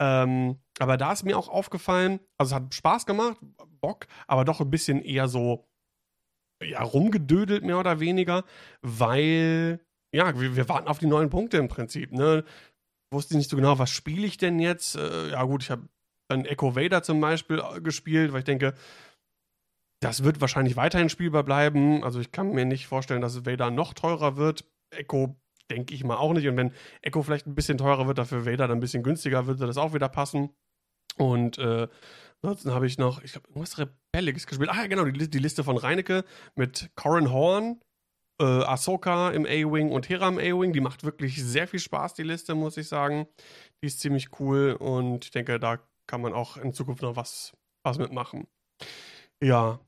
ähm, 0.00 0.58
aber 0.78 0.96
da 0.96 1.12
ist 1.12 1.24
mir 1.24 1.38
auch 1.38 1.48
aufgefallen, 1.48 2.20
also 2.38 2.56
es 2.56 2.62
hat 2.62 2.74
Spaß 2.74 3.04
gemacht, 3.04 3.36
Bock, 3.82 4.06
aber 4.26 4.46
doch 4.46 4.60
ein 4.60 4.70
bisschen 4.70 5.02
eher 5.02 5.28
so 5.28 5.68
ja, 6.62 6.82
rumgedödelt, 6.82 7.64
mehr 7.64 7.78
oder 7.78 8.00
weniger, 8.00 8.44
weil 8.82 9.80
ja, 10.14 10.38
wir, 10.40 10.56
wir 10.56 10.68
warten 10.68 10.88
auf 10.88 10.98
die 10.98 11.06
neuen 11.06 11.30
Punkte 11.30 11.58
im 11.58 11.68
Prinzip, 11.68 12.12
ne? 12.12 12.44
Wusste 13.12 13.36
nicht 13.36 13.50
so 13.50 13.56
genau, 13.56 13.78
was 13.78 13.90
spiele 13.90 14.26
ich 14.26 14.36
denn 14.36 14.58
jetzt? 14.58 14.96
Äh, 14.96 15.30
ja, 15.30 15.42
gut, 15.44 15.62
ich 15.64 15.70
habe 15.70 15.88
dann 16.28 16.44
Echo 16.44 16.76
Vader 16.76 17.02
zum 17.02 17.20
Beispiel 17.20 17.58
äh, 17.58 17.80
gespielt, 17.80 18.32
weil 18.32 18.40
ich 18.40 18.44
denke, 18.44 18.74
das 20.00 20.24
wird 20.24 20.40
wahrscheinlich 20.40 20.76
weiterhin 20.76 21.10
spielbar 21.10 21.44
bleiben. 21.44 22.02
Also 22.02 22.20
ich 22.20 22.32
kann 22.32 22.52
mir 22.52 22.64
nicht 22.64 22.86
vorstellen, 22.86 23.20
dass 23.20 23.44
Vader 23.44 23.70
noch 23.70 23.94
teurer 23.94 24.36
wird. 24.36 24.64
Echo 24.90 25.36
denke 25.70 25.94
ich 25.94 26.04
mal 26.04 26.16
auch 26.16 26.32
nicht. 26.32 26.48
Und 26.48 26.56
wenn 26.56 26.72
Echo 27.02 27.22
vielleicht 27.22 27.46
ein 27.46 27.54
bisschen 27.54 27.78
teurer 27.78 28.06
wird, 28.06 28.18
dafür 28.18 28.46
Vader 28.46 28.68
dann 28.68 28.78
ein 28.78 28.80
bisschen 28.80 29.02
günstiger, 29.02 29.46
würde 29.46 29.66
das 29.66 29.76
auch 29.76 29.94
wieder 29.94 30.08
passen. 30.08 30.50
Und 31.16 31.58
äh, 31.58 31.86
ansonsten 32.42 32.72
habe 32.72 32.86
ich 32.86 32.98
noch, 32.98 33.22
ich 33.22 33.32
glaube, 33.32 33.48
irgendwas 33.48 33.78
Rebelliges 33.78 34.46
gespielt. 34.46 34.70
Ah 34.70 34.82
ja, 34.82 34.86
genau, 34.86 35.04
die, 35.04 35.30
die, 35.30 35.38
Liste 35.38 35.64
von 35.64 35.76
Reinecke 35.76 36.24
mit 36.54 36.90
Corin 36.96 37.30
Horn, 37.30 37.80
äh, 38.40 38.44
Ahsoka 38.44 39.30
im 39.30 39.44
A-Wing 39.44 39.90
und 39.90 40.08
Hera 40.08 40.28
im 40.28 40.38
A-Wing. 40.38 40.72
Die 40.72 40.80
macht 40.80 41.04
wirklich 41.04 41.42
sehr 41.42 41.68
viel 41.68 41.80
Spaß, 41.80 42.14
die 42.14 42.22
Liste, 42.22 42.54
muss 42.54 42.78
ich 42.78 42.88
sagen. 42.88 43.26
Die 43.82 43.86
ist 43.86 44.00
ziemlich 44.00 44.40
cool 44.40 44.76
und 44.78 45.26
ich 45.26 45.30
denke, 45.30 45.60
da 45.60 45.78
kann 46.06 46.22
man 46.22 46.32
auch 46.32 46.56
in 46.56 46.72
Zukunft 46.72 47.02
noch 47.02 47.16
was, 47.16 47.52
was 47.84 47.98
mitmachen. 47.98 48.46
Ja, 49.42 49.78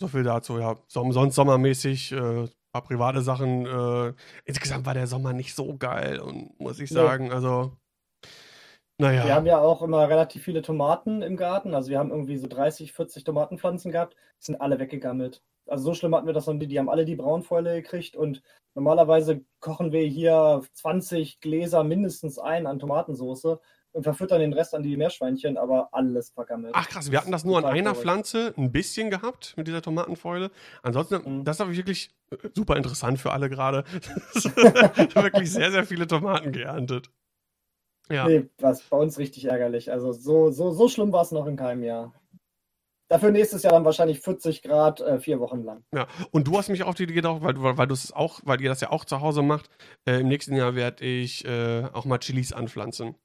so 0.00 0.08
viel 0.08 0.22
dazu, 0.22 0.58
ja. 0.58 0.76
sonst 0.88 1.34
sommermäßig, 1.34 2.12
äh, 2.12 2.48
paar 2.72 2.82
private 2.82 3.20
Sachen. 3.20 3.66
Äh, 3.66 4.14
insgesamt 4.44 4.86
war 4.86 4.94
der 4.94 5.06
Sommer 5.06 5.32
nicht 5.32 5.54
so 5.54 5.76
geil 5.76 6.18
und 6.20 6.58
muss 6.58 6.80
ich 6.80 6.90
sagen, 6.90 7.28
nee. 7.28 7.34
also. 7.34 7.76
Naja. 8.98 9.24
Wir 9.24 9.34
haben 9.34 9.46
ja 9.46 9.58
auch 9.58 9.80
immer 9.80 10.08
relativ 10.08 10.42
viele 10.42 10.60
Tomaten 10.60 11.22
im 11.22 11.36
Garten. 11.36 11.74
Also 11.74 11.88
wir 11.88 11.98
haben 11.98 12.10
irgendwie 12.10 12.36
so 12.36 12.46
30, 12.46 12.92
40 12.92 13.24
Tomatenpflanzen 13.24 13.92
gehabt. 13.92 14.14
Die 14.40 14.44
sind 14.44 14.60
alle 14.60 14.78
weggegammelt. 14.78 15.42
Also 15.66 15.84
so 15.84 15.94
schlimm 15.94 16.14
hatten 16.14 16.26
wir 16.26 16.34
das 16.34 16.46
noch 16.46 16.54
nie. 16.54 16.66
Die 16.66 16.78
haben 16.78 16.90
alle 16.90 17.06
die 17.06 17.16
Braunfäule 17.16 17.80
gekriegt 17.80 18.14
und 18.14 18.42
normalerweise 18.74 19.42
kochen 19.60 19.92
wir 19.92 20.02
hier 20.02 20.62
20 20.74 21.40
Gläser 21.40 21.82
mindestens 21.82 22.38
ein 22.38 22.66
an 22.66 22.78
Tomatensauce 22.78 23.58
und 23.92 24.02
verfüttern 24.04 24.40
den 24.40 24.52
Rest 24.52 24.74
an 24.74 24.82
die 24.82 24.96
Meerschweinchen, 24.96 25.56
aber 25.56 25.88
alles 25.92 26.30
vergammelt. 26.30 26.72
Ach 26.74 26.88
krass, 26.88 27.10
wir 27.10 27.18
hatten 27.18 27.32
das 27.32 27.44
nur 27.44 27.58
an 27.58 27.64
einer 27.64 27.94
Pflanze 27.94 28.54
ein 28.56 28.72
bisschen 28.72 29.10
gehabt 29.10 29.54
mit 29.56 29.66
dieser 29.66 29.82
Tomatenfäule. 29.82 30.50
Ansonsten, 30.82 31.40
mhm. 31.40 31.44
das 31.44 31.60
habe 31.60 31.72
ich 31.72 31.78
wirklich 31.78 32.10
äh, 32.30 32.48
super 32.54 32.76
interessant 32.76 33.18
für 33.18 33.32
alle 33.32 33.50
gerade. 33.50 33.84
wirklich 34.34 35.52
sehr, 35.52 35.70
sehr 35.70 35.84
viele 35.84 36.06
Tomaten 36.06 36.52
geerntet. 36.52 37.10
Ja. 38.10 38.26
Nee, 38.26 38.48
was 38.58 38.82
bei 38.82 38.96
uns 38.96 39.18
richtig 39.18 39.44
ärgerlich. 39.44 39.92
Also 39.92 40.12
so, 40.12 40.50
so, 40.50 40.70
so 40.70 40.88
schlimm 40.88 41.12
war 41.12 41.22
es 41.22 41.30
noch 41.30 41.46
in 41.46 41.56
keinem 41.56 41.84
Jahr. 41.84 42.12
Dafür 43.08 43.32
nächstes 43.32 43.64
Jahr 43.64 43.72
dann 43.72 43.84
wahrscheinlich 43.84 44.20
40 44.20 44.62
Grad, 44.62 45.00
äh, 45.00 45.18
vier 45.18 45.40
Wochen 45.40 45.64
lang. 45.64 45.82
Ja, 45.92 46.06
und 46.30 46.46
du 46.46 46.56
hast 46.56 46.68
mich 46.68 46.84
auf 46.84 46.94
die 46.94 47.04
Idee 47.04 47.14
gedacht, 47.14 47.42
weil, 47.42 47.60
weil, 47.60 47.76
weil 47.76 47.86
du 47.88 47.94
es 47.94 48.12
auch, 48.12 48.40
weil 48.44 48.60
ihr 48.60 48.68
das 48.68 48.80
ja 48.80 48.90
auch 48.90 49.04
zu 49.04 49.20
Hause 49.20 49.42
macht. 49.42 49.68
Äh, 50.06 50.20
Im 50.20 50.28
nächsten 50.28 50.54
Jahr 50.54 50.76
werde 50.76 51.04
ich 51.04 51.44
äh, 51.44 51.86
auch 51.92 52.04
mal 52.04 52.18
Chilis 52.18 52.52
anpflanzen. 52.52 53.16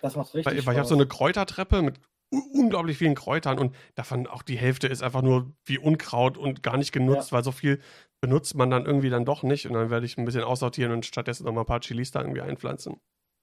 Das 0.00 0.16
macht 0.16 0.34
richtig 0.34 0.46
Weil, 0.46 0.66
weil 0.66 0.74
ich 0.74 0.78
habe 0.78 0.88
so 0.88 0.94
eine 0.94 1.06
Kräutertreppe 1.06 1.82
mit 1.82 2.00
unglaublich 2.30 2.96
vielen 2.96 3.14
Kräutern 3.14 3.58
und 3.58 3.76
davon 3.94 4.26
auch 4.26 4.42
die 4.42 4.56
Hälfte 4.56 4.88
ist 4.88 5.02
einfach 5.02 5.22
nur 5.22 5.52
wie 5.66 5.78
Unkraut 5.78 6.38
und 6.38 6.62
gar 6.62 6.78
nicht 6.78 6.92
genutzt, 6.92 7.30
ja. 7.30 7.36
weil 7.36 7.44
so 7.44 7.52
viel 7.52 7.80
benutzt 8.22 8.54
man 8.54 8.70
dann 8.70 8.86
irgendwie 8.86 9.10
dann 9.10 9.24
doch 9.24 9.42
nicht 9.42 9.66
und 9.66 9.74
dann 9.74 9.90
werde 9.90 10.06
ich 10.06 10.16
ein 10.16 10.24
bisschen 10.24 10.44
aussortieren 10.44 10.92
und 10.92 11.04
stattdessen 11.04 11.44
noch 11.44 11.52
mal 11.52 11.60
ein 11.60 11.66
paar 11.66 11.80
Chilis 11.80 12.10
da 12.10 12.20
irgendwie 12.20 12.40
einpflanzen. 12.40 12.96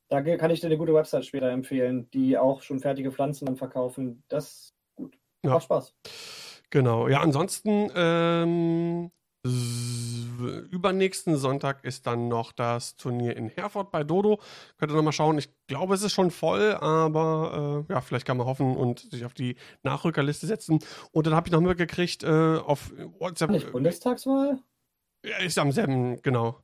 Da 0.10 0.24
kann 0.24 0.50
ich 0.50 0.60
dir 0.60 0.68
eine 0.68 0.78
gute 0.78 0.94
Website 0.94 1.26
später 1.26 1.52
empfehlen, 1.52 2.10
die 2.12 2.36
auch 2.36 2.64
schon 2.64 2.80
fertige 2.80 3.12
Pflanzen 3.12 3.46
dann 3.46 3.58
verkaufen. 3.58 4.24
Das 4.28 4.46
ist 4.46 4.74
gut. 4.96 5.20
Ja. 5.46 5.52
Macht 5.52 5.66
Spaß. 5.66 5.94
Genau. 6.72 7.08
Ja, 7.08 7.22
ansonsten 7.22 7.92
ähm, 7.96 9.12
übernächsten 9.44 11.38
Sonntag 11.38 11.84
ist 11.84 12.06
dann 12.08 12.28
noch 12.28 12.52
das 12.52 12.96
Turnier 12.98 13.38
in 13.38 13.48
Herford 13.50 13.92
bei 13.92 14.04
Dodo. 14.04 14.40
Könnt 14.78 14.92
ihr 14.92 14.96
nochmal 14.96 15.14
schauen. 15.14 15.38
Ich 15.38 15.50
glaube, 15.68 15.96
es 15.96 16.02
ist 16.02 16.12
schon 16.12 16.32
voll, 16.32 16.74
aber 16.74 17.86
äh, 17.90 17.94
ja, 17.94 18.02
vielleicht 18.02 18.26
kann 18.26 18.38
man 18.38 18.48
hoffen 18.48 18.76
und 18.76 19.00
sich 19.12 19.26
auf 19.26 19.34
die 19.34 19.56
Nachrückerliste 19.84 20.46
setzen. 20.46 20.80
Und 21.12 21.28
dann 21.28 21.36
habe 21.36 21.48
ich 21.48 21.54
noch 21.54 21.62
mitgekriegt 21.62 22.24
äh, 22.24 22.58
auf 22.58 22.92
WhatsApp. 23.20 23.52
Nicht 23.52 23.72
Bundestagswahl? 23.72 24.60
Ja, 25.26 25.38
ist 25.38 25.58
am 25.58 25.72
selben, 25.72 26.22
genau. 26.22 26.62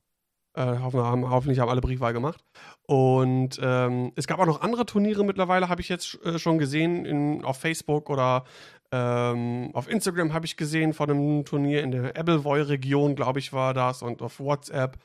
Äh, 0.55 0.79
hoffen, 0.79 1.01
hoffentlich 1.29 1.59
haben 1.59 1.67
alle 1.67 1.81
Briefwahl 1.81 2.13
gemacht. 2.13 2.41
Und 2.83 3.59
ähm, 3.61 4.13
es 4.15 4.25
gab 4.25 4.39
auch 4.39 4.45
noch 4.45 4.61
andere 4.61 4.85
Turniere 4.85 5.25
mittlerweile, 5.25 5.67
habe 5.67 5.81
ich 5.81 5.89
jetzt 5.89 6.17
äh, 6.23 6.39
schon 6.39 6.59
gesehen 6.59 7.05
in, 7.05 7.43
auf 7.43 7.57
Facebook 7.57 8.09
oder 8.09 8.45
ähm, 8.91 9.71
auf 9.73 9.89
Instagram 9.89 10.33
habe 10.33 10.45
ich 10.45 10.57
gesehen 10.57 10.93
von 10.93 11.09
einem 11.09 11.45
Turnier 11.45 11.83
in 11.83 11.91
der 11.91 12.15
Ebbelvoy-Region, 12.15 13.15
glaube 13.15 13.39
ich, 13.39 13.53
war 13.53 13.73
das, 13.73 14.01
und 14.01 14.21
auf 14.21 14.39
WhatsApp. 14.39 14.97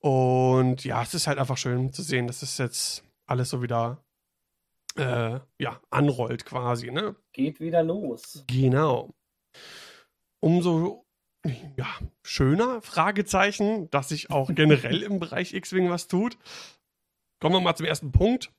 Und 0.00 0.84
ja, 0.84 1.02
es 1.02 1.14
ist 1.14 1.26
halt 1.26 1.38
einfach 1.38 1.56
schön 1.56 1.92
zu 1.92 2.02
sehen, 2.02 2.26
dass 2.26 2.42
es 2.42 2.58
jetzt 2.58 3.04
alles 3.26 3.50
so 3.50 3.62
wieder 3.62 4.04
äh, 4.96 5.40
ja, 5.58 5.80
anrollt 5.90 6.44
quasi, 6.44 6.90
ne? 6.90 7.16
Geht 7.32 7.60
wieder 7.60 7.82
los. 7.82 8.44
Genau. 8.46 9.14
Umso 10.40 11.04
ja, 11.76 11.86
schöner, 12.22 12.80
Fragezeichen, 12.80 13.90
dass 13.90 14.08
sich 14.08 14.30
auch 14.30 14.54
generell 14.54 15.02
im 15.02 15.18
Bereich 15.18 15.52
X-Wing 15.54 15.90
was 15.90 16.08
tut. 16.08 16.38
Kommen 17.40 17.56
wir 17.56 17.60
mal 17.60 17.76
zum 17.76 17.86
ersten 17.86 18.12
Punkt. 18.12 18.50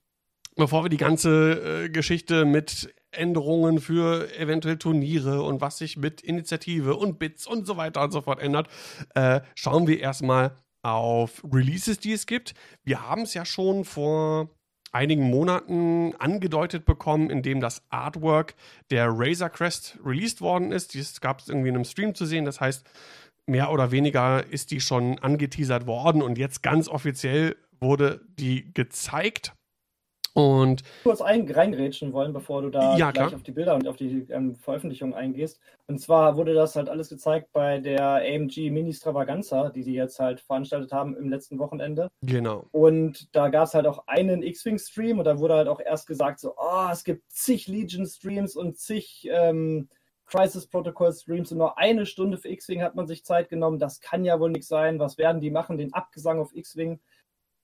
Bevor 0.56 0.86
wir 0.86 0.90
die 0.90 0.98
ganze 0.98 1.84
äh, 1.86 1.90
Geschichte 1.90 2.46
mit 2.46 2.94
Änderungen 3.12 3.80
für 3.80 4.34
eventuell 4.38 4.78
Turniere 4.78 5.42
und 5.42 5.60
was 5.60 5.78
sich 5.78 5.98
mit 5.98 6.22
Initiative 6.22 6.96
und 6.96 7.20
Bits 7.20 7.46
und 7.46 7.66
so 7.68 7.76
weiter 7.76 8.04
und 8.04 8.12
so 8.12 8.22
fort 8.22 8.42
ändert, 8.42 8.68
äh, 9.16 9.42
schauen 9.54 9.88
wir 9.88 10.00
erstmal 10.00 10.56
auf 10.82 11.44
Releases, 11.44 12.00
die 12.00 12.14
es 12.14 12.26
gibt. 12.26 12.54
Wir 12.84 13.08
haben 13.08 13.24
es 13.24 13.34
ja 13.34 13.44
schon 13.44 13.84
vor 13.84 14.50
einigen 14.94 15.24
Monaten 15.24 16.14
angedeutet 16.20 16.86
bekommen, 16.86 17.30
indem 17.30 17.60
das 17.60 17.84
Artwork 17.90 18.56
der 18.92 19.10
Razor 19.10 19.50
Crest 19.50 19.98
released 20.06 20.40
worden 20.40 20.72
ist. 20.72 20.96
Das 20.96 21.20
gab 21.20 21.42
es 21.42 21.50
irgendwie 21.50 21.70
in 21.70 21.76
einem 21.76 21.84
Stream 21.84 22.16
zu 22.16 22.26
sehen. 22.26 22.46
Das 22.46 22.62
heißt, 22.62 22.86
mehr 23.46 23.72
oder 23.72 23.92
weniger 23.92 24.46
ist 24.46 24.72
die 24.72 24.80
schon 24.80 25.20
angeteasert 25.20 25.86
worden 25.86 26.22
und 26.22 26.38
jetzt 26.38 26.64
ganz 26.64 26.88
offiziell 26.88 27.58
wurde 27.82 28.22
die 28.40 28.74
gezeigt. 28.74 29.54
Und 30.36 30.84
kurz 31.04 31.22
ein, 31.22 31.50
reingrätschen 31.50 32.12
wollen, 32.12 32.34
bevor 32.34 32.62
du 32.62 32.70
da 32.70 32.98
ja, 32.98 33.12
gleich 33.12 33.28
klar. 33.28 33.38
auf 33.38 33.44
die 33.44 33.54
Bilder 33.54 33.74
und 33.74 33.88
auf 33.88 33.96
die 33.96 34.28
ähm, 34.30 34.58
Veröffentlichung 34.58 35.14
eingehst. 35.14 35.62
Und 35.88 36.00
zwar 36.00 36.36
wurde 36.36 36.54
das 36.54 36.76
halt 36.76 36.90
alles 36.90 37.08
gezeigt 37.08 37.54
bei 37.54 37.80
der 37.80 38.16
AMG 38.16 38.70
Mini 38.70 38.92
Stravaganza, 38.92 39.70
die 39.70 39.82
sie 39.82 39.94
jetzt 39.94 40.20
halt 40.20 40.42
veranstaltet 40.42 40.92
haben 40.92 41.16
im 41.16 41.30
letzten 41.30 41.58
Wochenende. 41.58 42.10
Genau. 42.22 42.68
Und 42.72 43.34
da 43.34 43.48
gab 43.48 43.68
es 43.68 43.74
halt 43.74 43.88
auch 43.88 44.08
einen 44.08 44.44
X-Wing-Stream 44.44 45.20
und 45.20 45.26
da 45.26 45.40
wurde 45.40 45.54
halt 45.54 45.70
auch 45.70 45.80
erst 45.80 46.06
gesagt, 46.06 46.42
so, 46.42 46.54
oh, 46.58 46.90
es 46.92 47.06
gibt 47.06 47.32
zig 47.32 47.70
Legion-Streams 47.70 48.58
und 48.58 48.78
zig 48.78 49.30
ähm, 49.32 49.88
Crisis 50.26 50.68
Protocol 50.68 51.14
Streams 51.14 51.54
und 51.54 51.60
nur 51.60 51.78
eine 51.78 52.06
Stunde 52.06 52.38
für 52.38 52.50
X-Wing 52.50 52.82
hat 52.82 52.96
man 52.96 53.08
sich 53.08 53.24
Zeit 53.24 53.48
genommen. 53.48 53.80
Das 53.80 54.02
kann 54.02 54.26
ja 54.26 54.38
wohl 54.38 54.52
nichts 54.52 54.68
sein. 54.68 55.00
Was 55.00 55.18
werden 55.18 55.40
die 55.40 55.52
machen? 55.52 55.78
Den 55.78 55.94
Abgesang 55.94 56.40
auf 56.40 56.54
X-Wing. 56.54 57.00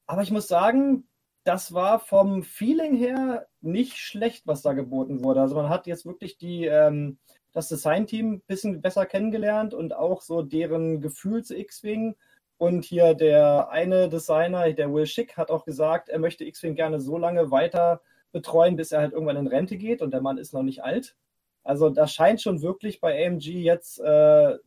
Aber 0.08 0.22
ich 0.22 0.32
muss 0.32 0.48
sagen, 0.48 1.08
das 1.44 1.74
war 1.74 2.00
vom 2.00 2.44
Feeling 2.44 2.96
her 2.96 3.48
nicht 3.62 3.98
schlecht, 3.98 4.46
was 4.48 4.62
da 4.62 4.74
geboten 4.74 5.24
wurde. 5.24 5.42
Also 5.42 5.56
man 5.56 5.70
hat 5.70 5.88
jetzt 5.88 6.06
wirklich 6.06 6.38
die, 6.38 6.66
ähm, 6.66 7.18
das 7.52 7.68
Design-Team 7.68 8.34
ein 8.34 8.42
bisschen 8.42 8.82
besser 8.82 9.06
kennengelernt 9.06 9.74
und 9.74 9.96
auch 9.96 10.22
so 10.22 10.42
deren 10.42 11.02
Gefühl 11.02 11.44
zu 11.44 11.58
X-Wing. 11.58 12.16
Und 12.58 12.86
hier 12.86 13.16
der 13.16 13.70
eine 13.70 14.08
Designer, 14.08 14.72
der 14.72 14.94
Will 14.94 15.08
Schick, 15.08 15.36
hat 15.36 15.50
auch 15.50 15.66
gesagt, 15.66 16.10
er 16.10 16.20
möchte 16.20 16.46
X-Wing 16.46 16.76
gerne 16.76 17.02
so 17.02 17.18
lange 17.18 17.50
weiter 17.50 18.02
betreuen, 18.32 18.76
bis 18.76 18.92
er 18.92 19.02
halt 19.02 19.14
irgendwann 19.14 19.38
in 19.38 19.48
Rente 19.48 19.78
geht 19.78 20.02
und 20.02 20.12
der 20.12 20.22
Mann 20.22 20.38
ist 20.38 20.54
noch 20.54 20.64
nicht 20.64 20.84
alt. 20.84 21.16
Also 21.64 21.90
das 21.90 22.14
scheint 22.14 22.42
schon 22.42 22.62
wirklich 22.62 23.02
bei 23.02 23.26
AMG 23.26 23.48
jetzt 23.64 24.00
äh, 24.00 24.58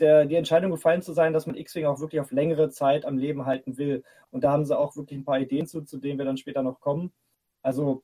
der, 0.00 0.26
die 0.26 0.36
Entscheidung 0.36 0.70
gefallen 0.70 1.02
zu 1.02 1.12
sein, 1.12 1.32
dass 1.32 1.46
man 1.46 1.56
X-Wing 1.56 1.86
auch 1.86 2.00
wirklich 2.00 2.20
auf 2.20 2.30
längere 2.30 2.70
Zeit 2.70 3.04
am 3.04 3.18
Leben 3.18 3.46
halten 3.46 3.78
will. 3.78 4.02
Und 4.30 4.44
da 4.44 4.52
haben 4.52 4.64
sie 4.64 4.78
auch 4.78 4.96
wirklich 4.96 5.18
ein 5.18 5.24
paar 5.24 5.40
Ideen 5.40 5.66
zu, 5.66 5.82
zu 5.82 5.98
denen 5.98 6.18
wir 6.18 6.24
dann 6.24 6.36
später 6.36 6.62
noch 6.62 6.80
kommen. 6.80 7.12
Also 7.62 8.02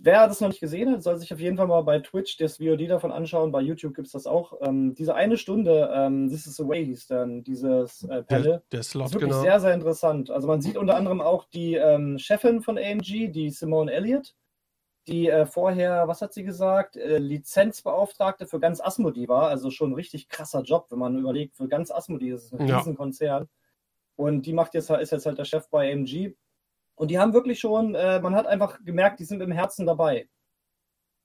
Wer 0.00 0.28
das 0.28 0.40
noch 0.40 0.48
nicht 0.48 0.60
gesehen 0.60 0.92
hat, 0.92 1.02
soll 1.02 1.16
sich 1.16 1.32
auf 1.32 1.40
jeden 1.40 1.56
Fall 1.56 1.66
mal 1.66 1.80
bei 1.80 1.98
Twitch 1.98 2.36
das 2.36 2.58
VOD 2.58 2.88
davon 2.88 3.10
anschauen. 3.10 3.50
Bei 3.50 3.60
YouTube 3.60 3.94
gibt 3.94 4.06
es 4.06 4.12
das 4.12 4.28
auch. 4.28 4.52
Ähm, 4.62 4.94
diese 4.94 5.16
eine 5.16 5.36
Stunde, 5.36 5.90
ähm, 5.92 6.28
This 6.28 6.46
is 6.46 6.56
the 6.56 6.68
Way 6.68 6.86
hieß 6.86 7.08
dann 7.08 7.42
dieses 7.42 8.04
äh, 8.04 8.22
Panel. 8.22 8.44
Der, 8.44 8.62
der 8.70 8.82
Slot, 8.84 9.06
ist 9.06 9.14
wirklich 9.14 9.30
genau. 9.30 9.42
sehr, 9.42 9.58
sehr 9.58 9.74
interessant. 9.74 10.30
Also 10.30 10.46
man 10.46 10.62
sieht 10.62 10.76
unter 10.76 10.94
anderem 10.94 11.20
auch 11.20 11.46
die 11.46 11.74
ähm, 11.74 12.16
Chefin 12.16 12.62
von 12.62 12.78
AMG, 12.78 13.32
die 13.32 13.50
Simone 13.50 13.90
Elliott, 13.92 14.36
die 15.08 15.28
äh, 15.28 15.46
vorher, 15.46 16.06
was 16.06 16.22
hat 16.22 16.32
sie 16.32 16.44
gesagt, 16.44 16.96
äh, 16.96 17.18
Lizenzbeauftragte 17.18 18.46
für 18.46 18.60
ganz 18.60 18.80
Asmodee 18.80 19.28
war. 19.28 19.48
Also 19.48 19.70
schon 19.70 19.90
ein 19.90 19.94
richtig 19.94 20.28
krasser 20.28 20.62
Job, 20.62 20.86
wenn 20.90 20.98
man 20.98 21.18
überlegt, 21.18 21.56
für 21.56 21.68
ganz 21.68 21.90
Asmodee, 21.90 22.30
das 22.30 22.44
ist 22.44 22.54
ein 22.54 22.68
Ja. 22.68 22.78
Riesenkonzern. 22.78 23.48
Und 24.16 24.46
die 24.46 24.52
macht 24.52 24.74
jetzt, 24.74 24.90
ist 24.90 25.12
jetzt 25.12 25.26
halt 25.26 25.38
der 25.38 25.44
Chef 25.44 25.68
bei 25.70 25.92
AMG. 25.92 26.34
Und 26.96 27.10
die 27.10 27.18
haben 27.18 27.32
wirklich 27.32 27.60
schon, 27.60 27.94
äh, 27.94 28.20
man 28.20 28.34
hat 28.34 28.46
einfach 28.46 28.78
gemerkt, 28.84 29.20
die 29.20 29.24
sind 29.24 29.40
im 29.40 29.52
Herzen 29.52 29.86
dabei. 29.86 30.28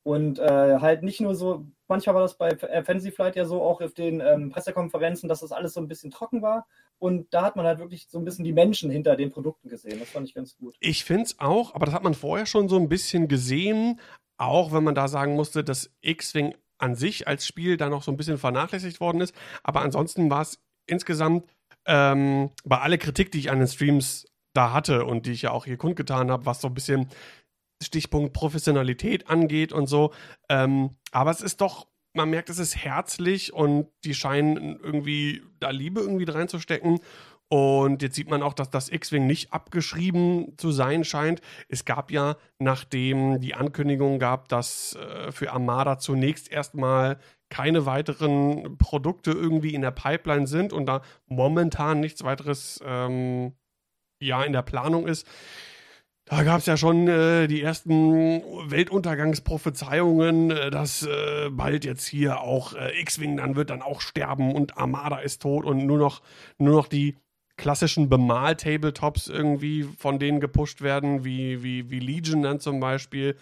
Und 0.04 0.38
äh, 0.40 0.80
halt 0.80 1.02
nicht 1.02 1.22
nur 1.22 1.34
so, 1.34 1.66
manchmal 1.88 2.16
war 2.16 2.22
das 2.24 2.38
bei 2.38 2.50
äh, 2.50 2.84
Fantasy 2.84 3.12
Flight 3.12 3.36
ja 3.36 3.46
so, 3.46 3.62
auch 3.62 3.82
auf 3.82 3.94
den 3.94 4.20
ähm, 4.22 4.50
Pressekonferenzen, 4.50 5.30
dass 5.30 5.40
das 5.40 5.52
alles 5.52 5.74
so 5.74 5.82
ein 5.82 5.88
bisschen 5.88 6.12
trocken 6.12 6.42
war. 6.42 6.68
Und 7.00 7.34
da 7.34 7.44
hat 7.44 7.56
man 7.56 7.66
halt 7.66 7.80
wirklich 7.80 8.08
so 8.10 8.18
ein 8.18 8.26
bisschen 8.26 8.46
die 8.46 8.54
Menschen 8.54 8.90
hinter 8.90 9.16
den 9.16 9.32
Produkten 9.32 9.70
gesehen. 9.70 10.00
Das 10.00 10.10
fand 10.10 10.28
ich 10.28 10.34
ganz 10.34 10.56
gut. 10.56 10.76
Ich 10.80 11.04
finde 11.04 11.24
es 11.24 11.40
auch, 11.40 11.76
aber 11.76 11.86
das 11.86 11.94
hat 11.94 12.04
man 12.04 12.14
vorher 12.14 12.46
schon 12.46 12.70
so 12.70 12.78
ein 12.78 12.90
bisschen 12.90 13.28
gesehen, 13.28 14.00
auch 14.38 14.72
wenn 14.72 14.84
man 14.84 14.96
da 14.96 15.08
sagen 15.08 15.36
musste, 15.36 15.64
dass 15.64 15.92
X-Wing 16.02 16.56
an 16.78 16.96
sich 16.96 17.28
als 17.28 17.46
Spiel 17.46 17.78
da 17.78 17.90
noch 17.90 18.04
so 18.04 18.12
ein 18.12 18.18
bisschen 18.18 18.38
vernachlässigt 18.38 19.00
worden 19.00 19.22
ist. 19.22 19.36
Aber 19.64 19.82
ansonsten 19.82 20.30
war 20.30 20.42
es 20.42 20.60
insgesamt 20.86 21.46
ähm, 21.86 22.52
bei 22.64 22.80
aller 22.80 22.98
Kritik, 22.98 23.32
die 23.32 23.40
ich 23.40 23.52
an 23.52 23.60
den 23.60 23.68
Streams 23.68 24.26
da 24.54 24.72
hatte 24.72 25.06
und 25.06 25.26
die 25.26 25.32
ich 25.32 25.44
ja 25.44 25.52
auch 25.52 25.66
hier 25.66 25.78
kundgetan 25.78 26.32
habe, 26.32 26.46
was 26.46 26.62
so 26.62 26.68
ein 26.68 26.74
bisschen 26.74 27.10
Stichpunkt 27.82 28.34
Professionalität 28.34 29.30
angeht 29.30 29.74
und 29.74 29.88
so. 29.88 30.14
Ähm, 30.50 30.96
aber 31.12 31.32
es 31.32 31.42
ist 31.42 31.62
doch, 31.62 31.88
man 32.14 32.30
merkt, 32.30 32.50
es 32.50 32.60
ist 32.60 32.76
herzlich 32.76 33.54
und 33.54 33.88
die 34.04 34.14
scheinen 34.14 34.80
irgendwie 34.80 35.42
da 35.60 35.72
Liebe 35.72 36.02
irgendwie 36.02 36.30
reinzustecken. 36.30 37.00
Und 37.50 38.02
jetzt 38.02 38.16
sieht 38.16 38.30
man 38.30 38.42
auch, 38.42 38.54
dass 38.54 38.70
das 38.70 38.90
X-Wing 38.90 39.28
nicht 39.28 39.54
abgeschrieben 39.54 40.58
zu 40.58 40.72
sein 40.72 41.04
scheint. 41.04 41.42
Es 41.70 41.86
gab 41.86 42.10
ja, 42.10 42.38
nachdem 42.58 43.42
die 43.42 43.54
Ankündigung 43.54 44.18
gab, 44.18 44.48
dass 44.48 44.96
äh, 44.96 45.32
für 45.32 45.52
Armada 45.52 46.00
zunächst 46.00 46.52
erstmal 46.52 47.20
keine 47.50 47.86
weiteren 47.86 48.78
Produkte 48.80 49.32
irgendwie 49.32 49.76
in 49.76 49.82
der 49.82 49.92
Pipeline 49.92 50.48
sind 50.48 50.74
und 50.74 50.88
da 50.88 51.04
momentan 51.28 52.00
nichts 52.00 52.24
weiteres 52.24 52.82
ähm, 52.84 53.54
ja 54.20 54.42
in 54.44 54.54
der 54.54 54.64
Planung 54.64 55.08
ist. 55.08 55.28
Da 56.36 56.42
gab 56.42 56.58
es 56.62 56.66
ja 56.66 56.78
schon 56.78 57.08
äh, 57.08 57.46
die 57.46 57.62
ersten 57.62 58.42
Weltuntergangsprophezeiungen, 58.72 60.50
äh, 60.50 60.72
dass 60.72 61.04
äh, 61.04 61.52
bald 61.52 61.86
jetzt 61.86 62.08
hier 62.08 62.40
auch 62.42 62.74
äh, 62.74 63.00
X-Wing 63.02 63.38
dann 63.38 63.56
wird 63.56 63.70
dann 63.70 63.84
auch 63.84 64.02
sterben 64.02 64.56
und 64.56 64.76
Armada 64.76 65.20
ist 65.20 65.44
tot 65.44 65.64
und 65.64 65.86
nur 65.86 66.00
noch, 66.00 66.24
nur 66.58 66.76
noch 66.76 66.88
die 66.88 67.18
klassischen 67.56 68.10
Bemal-Tabletops 68.10 69.28
irgendwie 69.28 69.84
von 69.84 70.18
denen 70.18 70.40
gepusht 70.40 70.82
werden, 70.82 71.24
wie, 71.24 71.62
wie, 71.62 71.92
wie 71.92 72.00
Legion 72.00 72.42
dann 72.42 72.60
zum 72.60 72.80
Beispiel, 72.80 73.38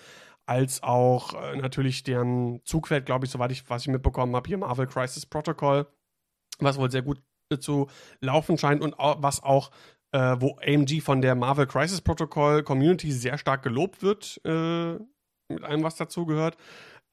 als 0.45 0.83
auch 0.83 1.33
äh, 1.33 1.55
natürlich 1.55 2.03
deren 2.03 2.59
Zugpferd, 2.65 3.05
glaube 3.05 3.25
ich, 3.25 3.31
soweit 3.31 3.53
ich, 3.53 3.69
was 3.69 3.83
ich 3.83 3.87
mitbekommen 3.87 4.35
habe, 4.35 4.49
hier 4.49 4.57
Marvel 4.57 4.87
Crisis 4.87 5.25
Protocol, 5.25 5.87
was 6.59 6.77
wohl 6.77 6.91
sehr 6.91 7.03
gut 7.03 7.21
zu 7.57 7.87
laufen 8.19 8.57
scheint 8.57 8.81
und 8.81 8.95
was 8.97 9.43
auch 9.43 9.71
äh, 10.11 10.35
wo 10.39 10.57
AMG 10.65 11.01
von 11.01 11.21
der 11.21 11.35
Marvel 11.35 11.67
Crisis 11.67 12.01
Protocol 12.01 12.63
Community 12.63 13.11
sehr 13.11 13.37
stark 13.37 13.63
gelobt 13.63 14.01
wird, 14.01 14.41
äh, 14.45 14.93
mit 15.49 15.63
allem, 15.63 15.83
was 15.83 15.95
dazu 15.95 16.25
gehört. 16.25 16.57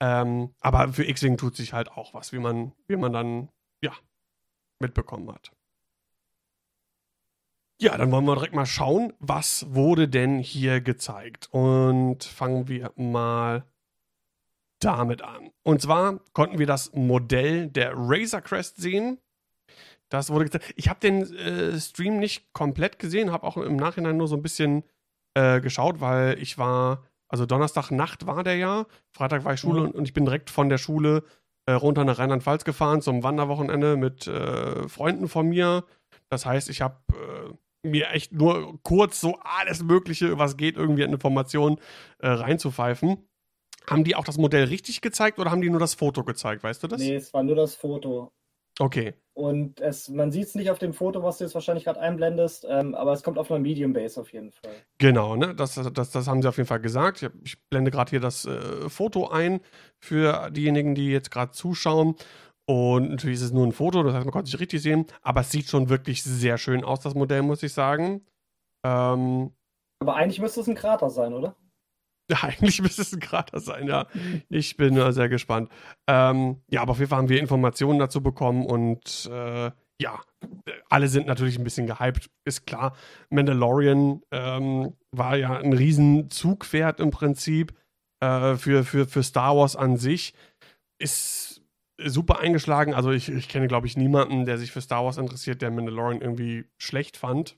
Ähm, 0.01 0.55
aber 0.61 0.93
für 0.93 1.05
X-Wing 1.05 1.37
tut 1.37 1.57
sich 1.57 1.73
halt 1.73 1.91
auch 1.91 2.15
was, 2.15 2.33
wie 2.33 2.39
man, 2.39 2.73
wie 2.87 2.97
man 2.97 3.13
dann, 3.13 3.49
ja, 3.83 3.93
mitbekommen 4.81 5.31
hat. 5.33 5.51
Ja, 7.81 7.97
dann 7.97 8.11
wollen 8.11 8.25
wir 8.25 8.35
direkt 8.35 8.55
mal 8.55 8.67
schauen, 8.67 9.13
was 9.21 9.73
wurde 9.73 10.09
denn 10.09 10.39
hier 10.41 10.81
gezeigt. 10.81 11.49
Und 11.53 12.25
fangen 12.25 12.67
wir 12.67 12.93
mal 12.97 13.65
damit 14.81 15.23
an. 15.23 15.51
Und 15.63 15.83
zwar 15.83 16.19
konnten 16.33 16.59
wir 16.59 16.67
das 16.67 16.93
Modell 16.93 17.69
der 17.69 17.93
Razor 17.95 18.41
Crest 18.41 18.79
sehen. 18.79 19.19
Das 20.11 20.31
wurde 20.31 20.45
gezeigt. 20.47 20.73
Ich 20.77 20.89
habe 20.89 21.01
den 21.01 21.23
äh, 21.35 21.79
Stream 21.79 22.19
nicht 22.19 22.53
komplett 22.53 22.99
gesehen, 22.99 23.31
habe 23.33 23.47
auch 23.47 23.57
im 23.57 23.77
Nachhinein 23.77 24.17
nur 24.17 24.29
so 24.29 24.37
ein 24.37 24.43
bisschen 24.43 24.85
äh, 25.35 25.61
geschaut, 25.61 26.01
weil 26.01 26.39
ich 26.41 26.57
war, 26.59 27.05
also 27.29 27.45
Donnerstagnacht 27.47 28.27
war 28.27 28.43
der 28.43 28.57
ja, 28.57 28.87
Freitag 29.13 29.45
war 29.45 29.55
ich 29.55 29.61
Schule 29.61 29.81
Mhm. 29.81 29.87
und, 29.89 29.95
und 29.97 30.05
ich 30.07 30.15
bin 30.15 30.25
direkt 30.25 30.51
von 30.51 30.69
der 30.69 30.79
Schule 30.79 31.25
äh, 31.67 31.73
runter 31.73 32.05
nach 32.05 32.19
Rheinland-Pfalz 32.19 32.65
gefahren 32.65 33.03
zum 33.03 33.23
Wanderwochenende 33.23 33.97
mit 33.97 34.27
äh, 34.27 34.89
Freunden 34.89 35.29
von 35.29 35.49
mir. 35.49 35.85
Das 36.31 36.47
heißt, 36.47 36.71
ich 36.71 36.81
habe 36.81 36.97
äh, 37.13 37.89
mir 37.89 38.11
echt 38.11 38.33
nur 38.33 38.83
kurz 38.83 39.21
so 39.21 39.39
alles 39.43 39.83
Mögliche, 39.83 40.39
was 40.39 40.57
geht, 40.57 40.77
irgendwie 40.77 41.05
an 41.05 41.13
Informationen 41.13 41.77
äh, 42.19 42.29
reinzupfeifen. 42.29 43.29
Haben 43.87 44.05
die 44.05 44.17
auch 44.17 44.25
das 44.25 44.39
Modell 44.39 44.65
richtig 44.65 45.01
gezeigt 45.01 45.39
oder 45.39 45.51
haben 45.51 45.61
die 45.61 45.71
nur 45.71 45.81
das 45.81 45.95
Foto 45.95 46.25
gezeigt? 46.25 46.63
Weißt 46.63 46.83
du 46.83 46.89
das? 46.89 47.01
Nee, 47.01 47.15
es 47.17 47.33
war 47.33 47.43
nur 47.43 47.57
das 47.57 47.75
Foto. 47.75 48.33
Okay. 48.79 49.15
Und 49.35 49.81
es, 49.81 50.09
man 50.09 50.33
sieht 50.33 50.47
es 50.47 50.55
nicht 50.57 50.71
auf 50.71 50.79
dem 50.79 50.93
Foto, 50.93 51.23
was 51.23 51.39
du 51.39 51.45
jetzt 51.45 51.55
wahrscheinlich 51.55 51.85
gerade 51.85 52.01
einblendest, 52.01 52.67
ähm, 52.69 52.95
aber 52.95 53.13
es 53.13 53.23
kommt 53.23 53.39
auf 53.39 53.51
einer 53.51 53.61
Medium 53.61 53.93
Base 53.93 54.21
auf 54.21 54.33
jeden 54.33 54.51
Fall. 54.51 54.73
Genau, 54.99 55.37
ne? 55.37 55.55
Das, 55.55 55.75
das, 55.75 56.11
das 56.11 56.27
haben 56.27 56.43
sie 56.43 56.49
auf 56.49 56.57
jeden 56.57 56.67
Fall 56.67 56.81
gesagt. 56.81 57.29
Ich, 57.45 57.61
blende 57.69 57.93
gerade 57.93 58.11
hier 58.11 58.21
das 58.21 58.47
äh, 58.47 58.89
Foto 58.89 59.29
ein 59.29 59.61
für 60.01 60.51
diejenigen, 60.51 60.97
die 60.97 61.11
jetzt 61.11 61.31
gerade 61.31 61.53
zuschauen. 61.53 62.17
Und 62.67 63.11
natürlich 63.11 63.37
ist 63.37 63.45
es 63.45 63.53
nur 63.53 63.67
ein 63.67 63.73
Foto, 63.73 64.03
das 64.03 64.15
heißt, 64.15 64.25
man 64.25 64.33
konnte 64.33 64.49
es 64.49 64.53
nicht 64.55 64.61
richtig 64.61 64.83
sehen. 64.83 65.07
Aber 65.23 65.43
es 65.43 65.51
sieht 65.51 65.69
schon 65.69 65.89
wirklich 65.89 66.23
sehr 66.23 66.59
schön 66.59 66.85
aus, 66.85 67.01
das 67.01 67.15
Modell, 67.15 67.43
muss 67.43 67.63
ich 67.63 67.73
sagen. 67.73 68.27
Ähm, 68.85 69.53
Aber 70.01 70.17
eigentlich 70.17 70.41
müsste 70.41 70.61
es 70.61 70.69
ein 70.69 70.75
Krater 70.75 71.11
sein, 71.11 71.33
oder? 71.33 71.57
Eigentlich 72.43 72.83
müsste 72.83 73.03
es 73.03 73.13
ein 73.13 73.21
Krater 73.21 73.61
sein, 73.61 73.87
ja. 73.87 74.07
Ich 74.49 74.77
bin 74.77 74.97
äh, 74.97 75.13
sehr 75.13 75.29
gespannt. 75.29 75.71
Ähm, 76.07 76.61
ja, 76.69 76.83
aber 76.83 76.93
auf 76.93 76.99
jeden 76.99 77.09
Fall 77.09 77.19
haben 77.19 77.29
wir 77.29 77.41
Informationen 77.41 77.99
dazu 77.99 78.23
bekommen 78.23 78.67
und 78.67 79.31
äh, 79.33 79.71
ja, 80.01 80.21
alle 80.89 81.09
sind 81.09 81.27
natürlich 81.27 81.59
ein 81.59 81.65
bisschen 81.65 81.87
gehypt, 81.87 82.31
ist 82.45 82.67
klar. 82.67 82.95
Mandalorian 83.31 84.23
ähm, 84.31 84.95
war 85.11 85.37
ja 85.37 85.59
ein 85.59 85.73
riesen 85.73 86.31
Zugpferd 86.31 87.01
im 87.01 87.11
Prinzip 87.11 87.75
äh, 88.21 88.55
für, 88.57 88.85
für, 88.85 89.07
für 89.07 89.23
Star 89.23 89.57
Wars 89.57 89.75
an 89.75 89.97
sich. 89.97 90.35
Ist 91.01 91.63
super 92.01 92.39
eingeschlagen. 92.39 92.95
Also 92.95 93.11
ich, 93.11 93.29
ich 93.29 93.49
kenne, 93.49 93.67
glaube 93.67 93.87
ich, 93.87 93.97
niemanden, 93.97 94.45
der 94.45 94.59
sich 94.59 94.71
für 94.71 94.81
Star 94.81 95.05
Wars 95.05 95.19
interessiert, 95.19 95.63
der 95.63 95.71
Mandalorian 95.71 96.21
irgendwie 96.21 96.67
schlecht 96.79 97.17
fand. 97.17 97.57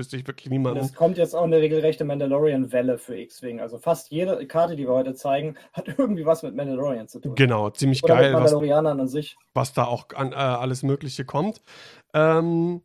Wüsste 0.00 0.16
ich 0.16 0.26
wirklich 0.26 0.48
niemanden. 0.48 0.80
es 0.80 0.94
kommt 0.94 1.18
jetzt 1.18 1.34
auch 1.34 1.44
eine 1.44 1.58
regelrechte 1.58 2.06
Mandalorian-Welle 2.06 2.96
für 2.96 3.18
X-Wing. 3.18 3.60
Also 3.60 3.76
fast 3.76 4.10
jede 4.10 4.46
Karte, 4.46 4.74
die 4.74 4.84
wir 4.84 4.94
heute 4.94 5.12
zeigen, 5.12 5.58
hat 5.74 5.88
irgendwie 5.88 6.24
was 6.24 6.42
mit 6.42 6.56
Mandalorian 6.56 7.06
zu 7.06 7.20
tun. 7.20 7.34
Genau, 7.34 7.68
ziemlich 7.68 8.02
Oder 8.02 8.14
geil, 8.14 8.32
mit 8.32 8.40
was 8.40 8.52
Mandalorianern 8.52 8.98
an 8.98 9.08
sich. 9.08 9.36
was 9.52 9.74
da 9.74 9.84
auch 9.84 10.06
an 10.14 10.32
äh, 10.32 10.36
alles 10.36 10.82
Mögliche 10.82 11.26
kommt. 11.26 11.60
Ähm, 12.14 12.80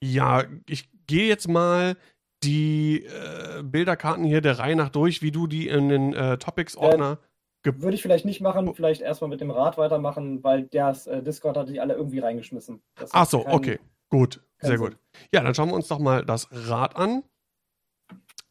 ja, 0.00 0.44
ich 0.68 0.88
gehe 1.08 1.26
jetzt 1.26 1.48
mal 1.48 1.96
die 2.44 3.04
äh, 3.04 3.64
Bilderkarten 3.64 4.22
hier 4.22 4.40
der 4.40 4.60
Reihe 4.60 4.76
nach 4.76 4.88
durch, 4.90 5.20
wie 5.20 5.32
du 5.32 5.48
die 5.48 5.66
in 5.66 5.88
den 5.88 6.14
äh, 6.14 6.38
Topics-Ordner. 6.38 7.18
Würde 7.64 7.94
ich 7.96 8.02
vielleicht 8.02 8.24
nicht 8.24 8.40
machen, 8.40 8.72
vielleicht 8.72 9.00
erstmal 9.00 9.30
mit 9.30 9.40
dem 9.40 9.50
Rad 9.50 9.78
weitermachen, 9.78 10.44
weil 10.44 10.62
das 10.64 11.08
äh, 11.08 11.24
Discord 11.24 11.56
hat 11.56 11.68
die 11.68 11.80
alle 11.80 11.94
irgendwie 11.94 12.20
reingeschmissen. 12.20 12.82
Das 12.94 13.10
Ach 13.12 13.26
so, 13.26 13.42
kein- 13.42 13.52
okay, 13.54 13.78
gut, 14.12 14.40
kein 14.58 14.68
sehr 14.68 14.78
gut. 14.78 14.96
Ja, 15.32 15.42
dann 15.42 15.54
schauen 15.54 15.70
wir 15.70 15.74
uns 15.74 15.88
doch 15.88 15.98
mal 15.98 16.24
das 16.24 16.48
Rad 16.50 16.96
an. 16.96 17.24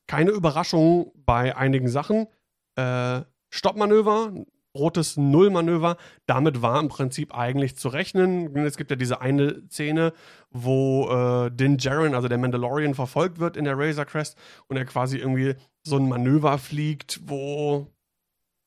Keine 0.07 0.31
Überraschung 0.31 1.11
bei 1.15 1.55
einigen 1.55 1.87
Sachen. 1.87 2.27
Äh, 2.75 3.21
Stoppmanöver, 3.49 4.33
rotes 4.75 5.17
Nullmanöver. 5.17 5.97
Damit 6.25 6.61
war 6.61 6.79
im 6.79 6.89
Prinzip 6.89 7.35
eigentlich 7.35 7.75
zu 7.75 7.89
rechnen. 7.89 8.55
Es 8.57 8.77
gibt 8.77 8.89
ja 8.89 8.97
diese 8.97 9.21
eine 9.21 9.63
Szene, 9.69 10.13
wo 10.49 11.09
äh, 11.09 11.51
Din 11.51 11.77
Djarin, 11.77 12.15
also 12.15 12.27
der 12.27 12.37
Mandalorian, 12.37 12.95
verfolgt 12.95 13.39
wird 13.39 13.55
in 13.55 13.65
der 13.65 13.77
Razor 13.77 14.05
Crest 14.05 14.37
und 14.67 14.77
er 14.77 14.85
quasi 14.85 15.17
irgendwie 15.17 15.55
so 15.83 15.97
ein 15.97 16.09
Manöver 16.09 16.57
fliegt, 16.57 17.21
wo 17.25 17.87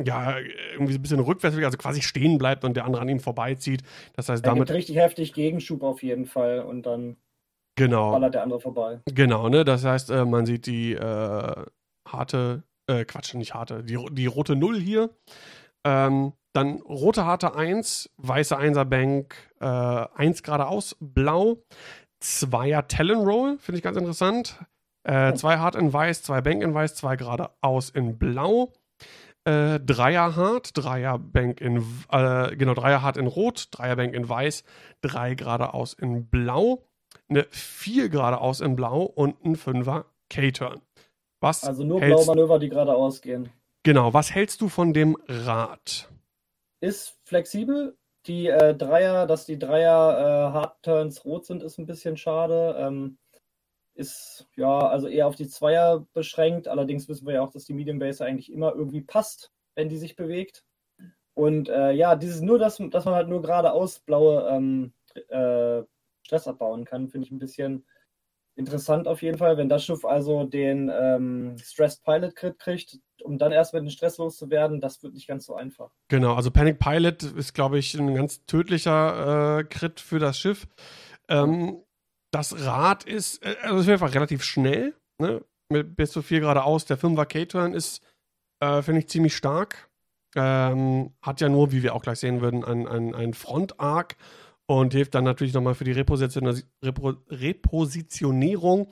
ja 0.03 0.39
irgendwie 0.73 0.93
so 0.93 0.99
ein 0.99 1.03
bisschen 1.03 1.21
rückwärts, 1.21 1.57
also 1.57 1.79
quasi 1.79 2.03
stehen 2.03 2.39
bleibt 2.39 2.65
und 2.65 2.77
der 2.77 2.85
andere 2.85 3.03
an 3.03 3.09
ihm 3.09 3.21
vorbeizieht. 3.21 3.83
Das 4.15 4.29
heißt, 4.29 4.45
Er 4.45 4.51
damit 4.51 4.71
richtig 4.71 4.97
heftig 4.97 5.33
Gegenschub 5.33 5.83
auf 5.83 6.03
jeden 6.03 6.27
Fall 6.27 6.61
und 6.61 6.85
dann 6.87 7.17
genau. 7.77 8.13
ballert 8.13 8.35
der 8.35 8.43
andere 8.43 8.61
vorbei. 8.61 9.01
Genau, 9.07 9.49
ne? 9.49 9.65
Das 9.65 9.85
heißt, 9.85 10.11
äh, 10.11 10.25
man 10.25 10.47
sieht 10.47 10.67
die 10.67 10.95
äh, 10.95 11.65
harte, 12.09 12.65
äh, 12.89 13.05
Quatsch, 13.05 13.35
nicht 13.35 13.55
harte, 13.55 13.85
die, 13.85 13.99
die 14.13 14.27
rote 14.27 14.57
Null 14.57 14.81
hier. 14.81 15.11
Ähm, 15.87 16.33
dann 16.55 16.81
rote 16.83 17.25
Harte 17.25 17.57
1, 17.57 18.11
weiße 18.17 18.57
1er 18.57 18.85
Bank, 18.85 19.37
äh, 19.61 19.67
1 19.67 20.43
geradeaus, 20.43 20.97
blau. 21.01 21.65
Zweier 22.21 22.87
Talon 22.89 23.59
finde 23.59 23.79
ich 23.79 23.83
ganz 23.83 23.97
interessant. 23.97 24.59
Äh, 25.07 25.35
zwei 25.35 25.59
Hart 25.59 25.75
in 25.75 25.93
weiß, 25.93 26.23
zwei 26.23 26.41
Bank 26.41 26.63
in 26.63 26.73
weiß, 26.73 26.95
zwei 26.95 27.17
geradeaus 27.17 27.91
in 27.91 28.19
blau. 28.19 28.73
Äh, 29.47 29.79
Dreier 29.81 30.37
Hart, 30.37 30.71
Dreier 30.73 31.19
Bank 31.19 31.61
in, 31.61 31.85
äh, 32.11 32.57
genau, 32.57 32.73
Dreier 32.73 33.03
Hart 33.03 33.19
in 33.19 33.27
rot, 33.27 33.69
Dreier 33.71 33.97
Bank 33.97 34.15
in 34.15 34.27
weiß, 34.27 34.65
drei 35.03 35.35
geradeaus 35.35 35.93
in 35.93 36.27
blau, 36.29 36.87
eine 37.29 37.47
vier 37.51 38.09
geradeaus 38.09 38.61
in 38.61 38.75
blau 38.75 39.03
und 39.03 39.45
ein 39.45 39.57
Fünfer 39.57 40.07
K-Turn. 40.31 40.81
Was 41.41 41.65
also 41.65 41.85
nur 41.85 42.01
blaue 42.01 42.25
Manöver, 42.25 42.59
die 42.59 42.71
geradeaus 42.71 43.21
gehen. 43.21 43.51
Genau, 43.83 44.15
was 44.15 44.35
hältst 44.35 44.63
du 44.63 44.71
von 44.71 44.95
dem 44.95 45.17
Rad? 45.29 46.09
Ist 46.81 47.19
flexibel. 47.25 47.99
Die 48.27 48.47
äh, 48.47 48.75
Dreier, 48.75 49.27
dass 49.27 49.45
die 49.45 49.59
Dreier 49.59 50.19
äh, 50.19 50.53
Hard 50.55 50.83
Turns 50.83 51.27
rot 51.27 51.45
sind, 51.45 51.63
ist 51.63 51.77
ein 51.79 51.85
bisschen 51.85 52.17
schade. 52.17 52.77
Ähm, 52.79 53.19
ist 53.95 54.47
ja 54.57 54.89
also 54.89 55.09
eher 55.09 55.27
auf 55.27 55.37
die 55.37 55.49
Zweier 55.49 56.07
beschränkt. 56.13 56.69
Allerdings 56.69 57.09
wissen 57.09 57.27
wir 57.27 57.35
ja 57.35 57.43
auch, 57.43 57.51
dass 57.51 57.65
die 57.65 57.75
Medium 57.75 57.99
Base 57.99 58.25
eigentlich 58.25 58.53
immer 58.53 58.75
irgendwie 58.75 59.03
passt, 59.03 59.53
wenn 59.75 59.89
die 59.89 59.97
sich 59.97 60.17
bewegt. 60.17 60.65
Und 61.35 61.69
äh, 61.69 61.93
ja, 61.93 62.17
dieses 62.17 62.41
nur, 62.41 62.59
dass, 62.59 62.79
dass 62.91 63.05
man 63.05 63.15
halt 63.15 63.29
nur 63.29 63.43
geradeaus 63.43 64.01
blaue 64.01 64.49
ähm, 64.49 64.93
äh, 65.29 65.83
Stress 66.23 66.49
abbauen 66.49 66.85
kann, 66.85 67.09
finde 67.09 67.27
ich 67.27 67.33
ein 67.33 67.39
bisschen 67.39 67.85
interessant 68.57 69.09
auf 69.09 69.23
jeden 69.23 69.39
Fall. 69.39 69.57
Wenn 69.57 69.69
das 69.69 69.85
Schiff 69.85 70.05
also 70.05 70.45
den 70.45 70.91
ähm, 70.93 71.57
Stressed 71.59 72.05
Pilot 72.05 72.37
Crit 72.37 72.59
kriegt, 72.59 72.99
um 73.23 73.39
dann 73.39 73.53
erst 73.53 73.75
mit 73.75 73.83
dem 73.83 73.91
Stress 73.91 74.19
loszuwerden, 74.19 74.81
das 74.81 75.03
wird 75.03 75.15
nicht 75.15 75.27
ganz 75.27 75.47
so 75.47 75.55
einfach. 75.55 75.91
Genau, 76.09 76.35
also 76.35 76.51
Panic 76.51 76.79
Pilot 76.79 77.23
ist, 77.23 77.53
glaube 77.53 77.79
ich, 77.79 77.95
ein 77.95 78.15
ganz 78.15 78.45
tödlicher 78.47 79.59
äh, 79.59 79.65
Crit 79.65 80.01
für 80.01 80.19
das 80.19 80.39
Schiff. 80.39 80.67
Ähm, 81.29 81.84
das 82.35 82.67
Rad 82.67 83.05
ist, 83.05 83.45
äh, 83.45 83.57
also 83.63 83.79
ist 83.79 83.89
einfach 83.89 84.15
relativ 84.15 84.43
schnell, 84.43 84.95
ne? 85.19 85.45
Mit 85.71 85.97
bis 85.97 86.11
zu 86.11 86.21
4 86.21 86.41
geradeaus. 86.41 86.85
Der 86.85 86.99
5er 86.99 87.25
K-Turn 87.25 87.73
ist, 87.73 88.03
äh, 88.61 88.83
finde 88.83 89.01
ich, 89.01 89.09
ziemlich 89.09 89.35
stark. 89.35 89.89
Ähm, 90.37 91.13
hat 91.23 91.41
ja 91.41 91.49
nur, 91.49 91.73
wie 91.73 91.83
wir 91.83 91.95
auch 91.95 92.03
gleich 92.03 92.19
sehen 92.19 92.41
würden, 92.41 92.65
ein, 92.65 92.87
ein, 92.89 93.15
ein 93.15 93.35
Front-Arc 93.35 94.17
und 94.67 94.93
hilft 94.93 95.15
dann 95.15 95.25
natürlich 95.25 95.55
nochmal 95.55 95.75
für 95.75 95.85
die 95.85 95.93
Reposition 95.93 96.61
Repo 96.83 97.15
Repositionierung. 97.31 98.89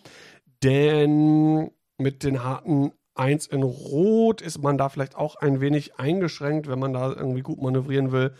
Denn 0.63 1.73
mit 1.99 2.23
den 2.23 2.45
harten 2.45 2.93
1 3.15 3.49
in 3.49 3.63
Rot 3.63 4.41
ist 4.41 4.63
man 4.63 4.79
da 4.79 4.89
vielleicht 4.89 5.17
auch 5.17 5.37
ein 5.37 5.61
wenig 5.61 5.99
eingeschränkt, 5.99 6.69
wenn 6.69 6.79
man 6.79 6.93
da 6.93 7.13
irgendwie 7.13 7.43
gut 7.43 7.61
manövrieren 7.61 8.13
will. 8.13 8.35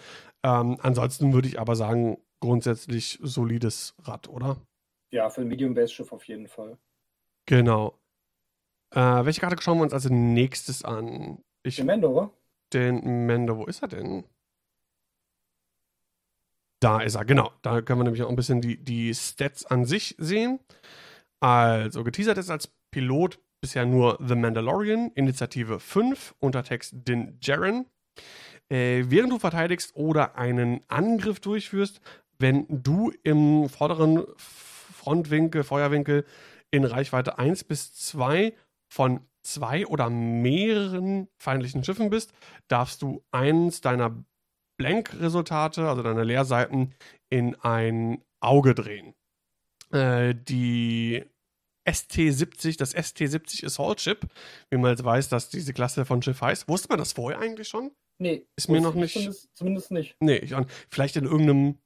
Ähm, 0.45 0.79
ansonsten 0.81 1.33
würde 1.33 1.49
ich 1.49 1.61
aber 1.61 1.77
sagen, 1.77 2.19
grundsätzlich 2.41 3.19
solides 3.23 3.95
Rad, 4.05 4.29
oder? 4.29 4.57
Ja, 5.13 5.29
für 5.29 5.43
ein 5.43 5.49
Medium-Base-Schiff 5.49 6.11
auf 6.13 6.27
jeden 6.27 6.49
Fall. 6.49 6.79
Genau. 7.47 7.99
Äh, 8.91 9.25
welche 9.25 9.41
Karte 9.41 9.63
schauen 9.63 9.79
wir 9.79 9.85
uns 9.85 9.93
als 9.93 10.09
nächstes 10.09 10.85
an? 10.85 11.45
Ich, 11.63 11.77
den 11.77 11.87
Mendo, 11.87 12.11
oder? 12.11 12.31
Den 12.73 13.27
Mendo, 13.27 13.59
wo 13.59 13.67
ist 13.67 13.83
er 13.83 13.89
denn? 13.89 14.25
Da 16.81 17.01
ist 17.01 17.15
er, 17.15 17.25
genau. 17.27 17.53
Da 17.61 17.83
können 17.83 18.01
wir 18.01 18.05
nämlich 18.05 18.23
auch 18.23 18.31
ein 18.31 18.37
bisschen 18.37 18.63
die, 18.63 18.83
die 18.83 19.15
Stats 19.15 19.67
an 19.67 19.85
sich 19.85 20.17
sehen. 20.19 20.61
Also, 21.41 22.05
geteasert 22.05 22.39
ist 22.39 22.51
als 22.51 22.69
Pilot 22.91 23.39
bisher 23.61 23.85
nur 23.85 24.19
The 24.27 24.35
Mandalorian, 24.35 25.13
Initiative 25.15 25.79
5, 25.79 26.35
Untertext 26.41 26.95
Din 27.07 27.39
Jaren. 27.43 27.87
Äh, 28.71 29.05
während 29.09 29.33
du 29.33 29.39
verteidigst 29.39 29.95
oder 29.95 30.37
einen 30.37 30.81
Angriff 30.89 31.39
durchführst, 31.41 32.01
wenn 32.39 32.67
du 32.69 33.13
im 33.23 33.69
vorderen 33.69 34.25
Frontwinkel, 35.03 35.65
Feuerwinkel 35.65 36.25
in 36.71 36.85
Reichweite 36.85 37.39
1 37.39 37.65
bis 37.65 37.93
2 37.95 38.55
von 38.89 39.21
zwei 39.43 39.85
oder 39.87 40.09
mehreren 40.11 41.29
feindlichen 41.39 41.83
Schiffen 41.83 42.09
bist, 42.09 42.33
darfst 42.69 43.03
du 43.03 43.25
eins 43.33 43.81
deiner 43.81 44.25
Blank-Resultate, 44.79 45.89
also 45.89 46.03
deiner 46.03 46.25
Leerseiten, 46.25 46.95
in 47.31 47.57
ein 47.57 48.23
Auge 48.41 48.75
drehen. 48.75 49.15
Äh, 49.91 50.35
die 50.37 51.25
ST-70, 51.85 52.79
das 52.79 52.95
ST-70 52.95 53.67
Assault 53.67 54.01
Ship, 54.01 54.21
wie 54.71 54.77
man 54.77 54.93
jetzt 54.93 55.05
weiß, 55.05 55.29
dass 55.29 55.51
diese 55.51 55.73
Klasse 55.73 56.05
von 56.05 56.23
Schiff 56.23 56.41
heißt. 56.41 56.69
Wusste 56.69 56.89
man 56.89 56.99
das 56.99 57.13
vorher 57.13 57.41
eigentlich 57.41 57.67
schon? 57.67 57.91
Nee. 58.19 58.47
Ist 58.57 58.69
mir 58.69 58.81
noch 58.81 58.95
nicht. 58.95 59.15
Zumindest, 59.15 59.49
zumindest 59.57 59.91
nicht. 59.91 60.15
Nee, 60.21 60.37
ich, 60.37 60.55
vielleicht 60.91 61.17
in 61.17 61.25
irgendeinem 61.25 61.79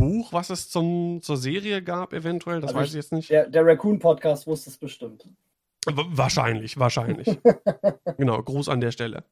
Buch, 0.00 0.32
was 0.32 0.50
es 0.50 0.68
zum, 0.68 1.20
zur 1.22 1.36
Serie 1.36 1.82
gab, 1.82 2.12
eventuell. 2.12 2.60
Das 2.60 2.70
also 2.70 2.80
weiß 2.80 2.88
ich 2.88 2.94
jetzt 2.94 3.12
nicht. 3.12 3.30
Der, 3.30 3.48
der 3.48 3.64
Raccoon-Podcast 3.64 4.46
wusste 4.46 4.70
es 4.70 4.78
bestimmt. 4.78 5.24
Wahrscheinlich, 5.86 6.78
wahrscheinlich. 6.78 7.38
genau, 8.16 8.42
Gruß 8.42 8.68
an 8.68 8.80
der 8.80 8.90
Stelle. 8.90 9.24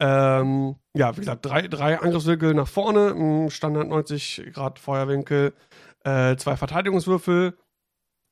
Ähm, 0.00 0.76
ja, 0.94 1.16
wie 1.16 1.20
gesagt, 1.20 1.46
drei, 1.46 1.68
drei 1.68 1.98
Angriffswinkel 1.98 2.54
nach 2.54 2.68
vorne, 2.68 3.50
Standard 3.50 3.88
90 3.88 4.50
Grad 4.52 4.78
Feuerwinkel, 4.78 5.54
äh, 6.04 6.36
zwei 6.36 6.56
Verteidigungswürfel, 6.56 7.56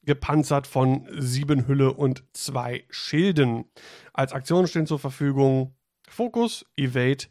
gepanzert 0.04 0.66
von 0.66 1.06
sieben 1.16 1.66
Hülle 1.66 1.92
und 1.92 2.24
zwei 2.32 2.84
Schilden. 2.90 3.64
Als 4.12 4.32
Aktionen 4.32 4.66
stehen 4.66 4.86
zur 4.86 4.98
Verfügung 4.98 5.74
Fokus, 6.08 6.66
Evade, 6.76 7.26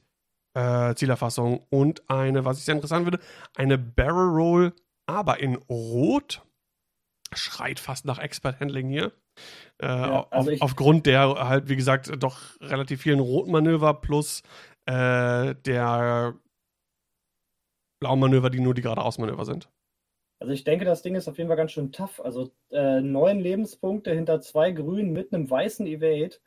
äh, 0.54 0.94
Zielerfassung 0.96 1.66
und 1.70 2.10
eine, 2.10 2.46
was 2.46 2.58
ich 2.58 2.66
sehr 2.66 2.76
interessant 2.76 3.06
finde, 3.06 3.20
eine 3.56 3.78
Barrel 3.78 4.30
Roll, 4.30 4.74
aber 5.06 5.40
in 5.40 5.56
Rot. 5.70 6.42
Schreit 7.34 7.80
fast 7.80 8.04
nach 8.04 8.20
Expert 8.20 8.60
Handling 8.60 8.90
hier. 8.90 9.14
Äh, 9.82 9.88
ja, 9.88 10.28
also 10.32 10.52
auf, 10.52 10.62
aufgrund 10.62 11.06
der 11.06 11.30
halt, 11.30 11.70
wie 11.70 11.78
gesagt, 11.78 12.12
doch 12.22 12.60
relativ 12.60 13.02
vielen 13.02 13.22
Rotmanöver 13.22 13.94
plus 13.94 14.44
äh, 14.86 15.56
der 15.66 16.36
Blaumanöver, 18.02 18.50
die 18.50 18.60
nur 18.60 18.74
die 18.74 18.82
geradeausmanöver 18.82 19.46
sind. 19.46 19.70
Also 20.42 20.54
ich 20.54 20.64
denke, 20.64 20.86
das 20.86 21.04
Ding 21.04 21.16
ist 21.16 21.28
auf 21.28 21.38
jeden 21.38 21.50
Fall 21.50 21.58
ganz 21.58 21.72
schön 21.72 21.92
tough. 21.92 22.20
Also 22.20 22.52
äh, 22.72 23.00
neun 23.00 23.40
Lebenspunkte 23.40 24.12
hinter 24.12 24.42
zwei 24.42 24.72
Grünen 24.72 25.14
mit 25.14 25.34
einem 25.34 25.50
weißen 25.50 25.86
Evade 25.86 26.38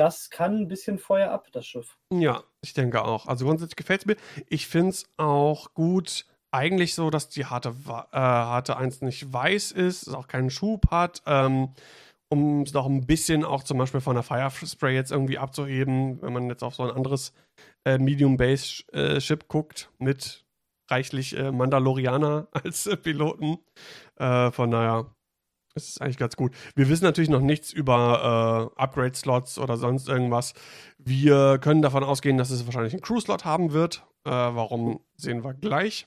das 0.00 0.30
kann 0.30 0.56
ein 0.56 0.68
bisschen 0.68 0.98
Feuer 0.98 1.30
ab, 1.30 1.48
das 1.52 1.66
Schiff. 1.66 1.98
Ja, 2.10 2.42
ich 2.62 2.72
denke 2.72 3.04
auch. 3.04 3.26
Also 3.26 3.44
grundsätzlich 3.44 3.76
gefällt 3.76 4.00
es 4.00 4.06
mir. 4.06 4.16
Ich 4.48 4.66
finde 4.66 4.90
es 4.90 5.04
auch 5.18 5.74
gut, 5.74 6.24
eigentlich 6.52 6.94
so, 6.94 7.10
dass 7.10 7.28
die 7.28 7.44
harte, 7.44 7.74
äh, 7.86 8.16
harte 8.16 8.78
1 8.78 9.02
nicht 9.02 9.30
weiß 9.30 9.72
ist, 9.72 10.06
es 10.08 10.14
auch 10.14 10.26
keinen 10.26 10.48
Schub 10.48 10.90
hat, 10.90 11.22
ähm, 11.26 11.74
um 12.30 12.62
es 12.62 12.72
noch 12.72 12.86
ein 12.86 13.06
bisschen 13.06 13.44
auch 13.44 13.62
zum 13.62 13.76
Beispiel 13.76 14.00
von 14.00 14.14
der 14.14 14.22
Firespray 14.22 14.94
jetzt 14.94 15.12
irgendwie 15.12 15.36
abzuheben, 15.36 16.22
wenn 16.22 16.32
man 16.32 16.48
jetzt 16.48 16.64
auf 16.64 16.76
so 16.76 16.84
ein 16.84 16.96
anderes 16.96 17.34
äh, 17.84 17.98
Medium-Base-Ship 17.98 19.42
äh, 19.42 19.46
guckt, 19.48 19.90
mit 19.98 20.46
reichlich 20.90 21.36
äh, 21.36 21.52
Mandalorianer 21.52 22.48
als 22.52 22.88
Piloten. 23.02 23.58
Äh, 24.16 24.50
von 24.50 24.70
daher 24.70 25.14
das 25.74 25.88
ist 25.88 26.00
eigentlich 26.00 26.18
ganz 26.18 26.36
gut. 26.36 26.52
Wir 26.74 26.88
wissen 26.88 27.04
natürlich 27.04 27.30
noch 27.30 27.40
nichts 27.40 27.72
über 27.72 28.72
äh, 28.76 28.80
Upgrade-Slots 28.80 29.58
oder 29.58 29.76
sonst 29.76 30.08
irgendwas. 30.08 30.54
Wir 30.98 31.58
können 31.58 31.82
davon 31.82 32.04
ausgehen, 32.04 32.38
dass 32.38 32.50
es 32.50 32.66
wahrscheinlich 32.66 32.92
einen 32.92 33.02
Crew-Slot 33.02 33.44
haben 33.44 33.72
wird. 33.72 34.04
Äh, 34.24 34.30
warum 34.30 35.00
sehen 35.16 35.44
wir 35.44 35.54
gleich. 35.54 36.06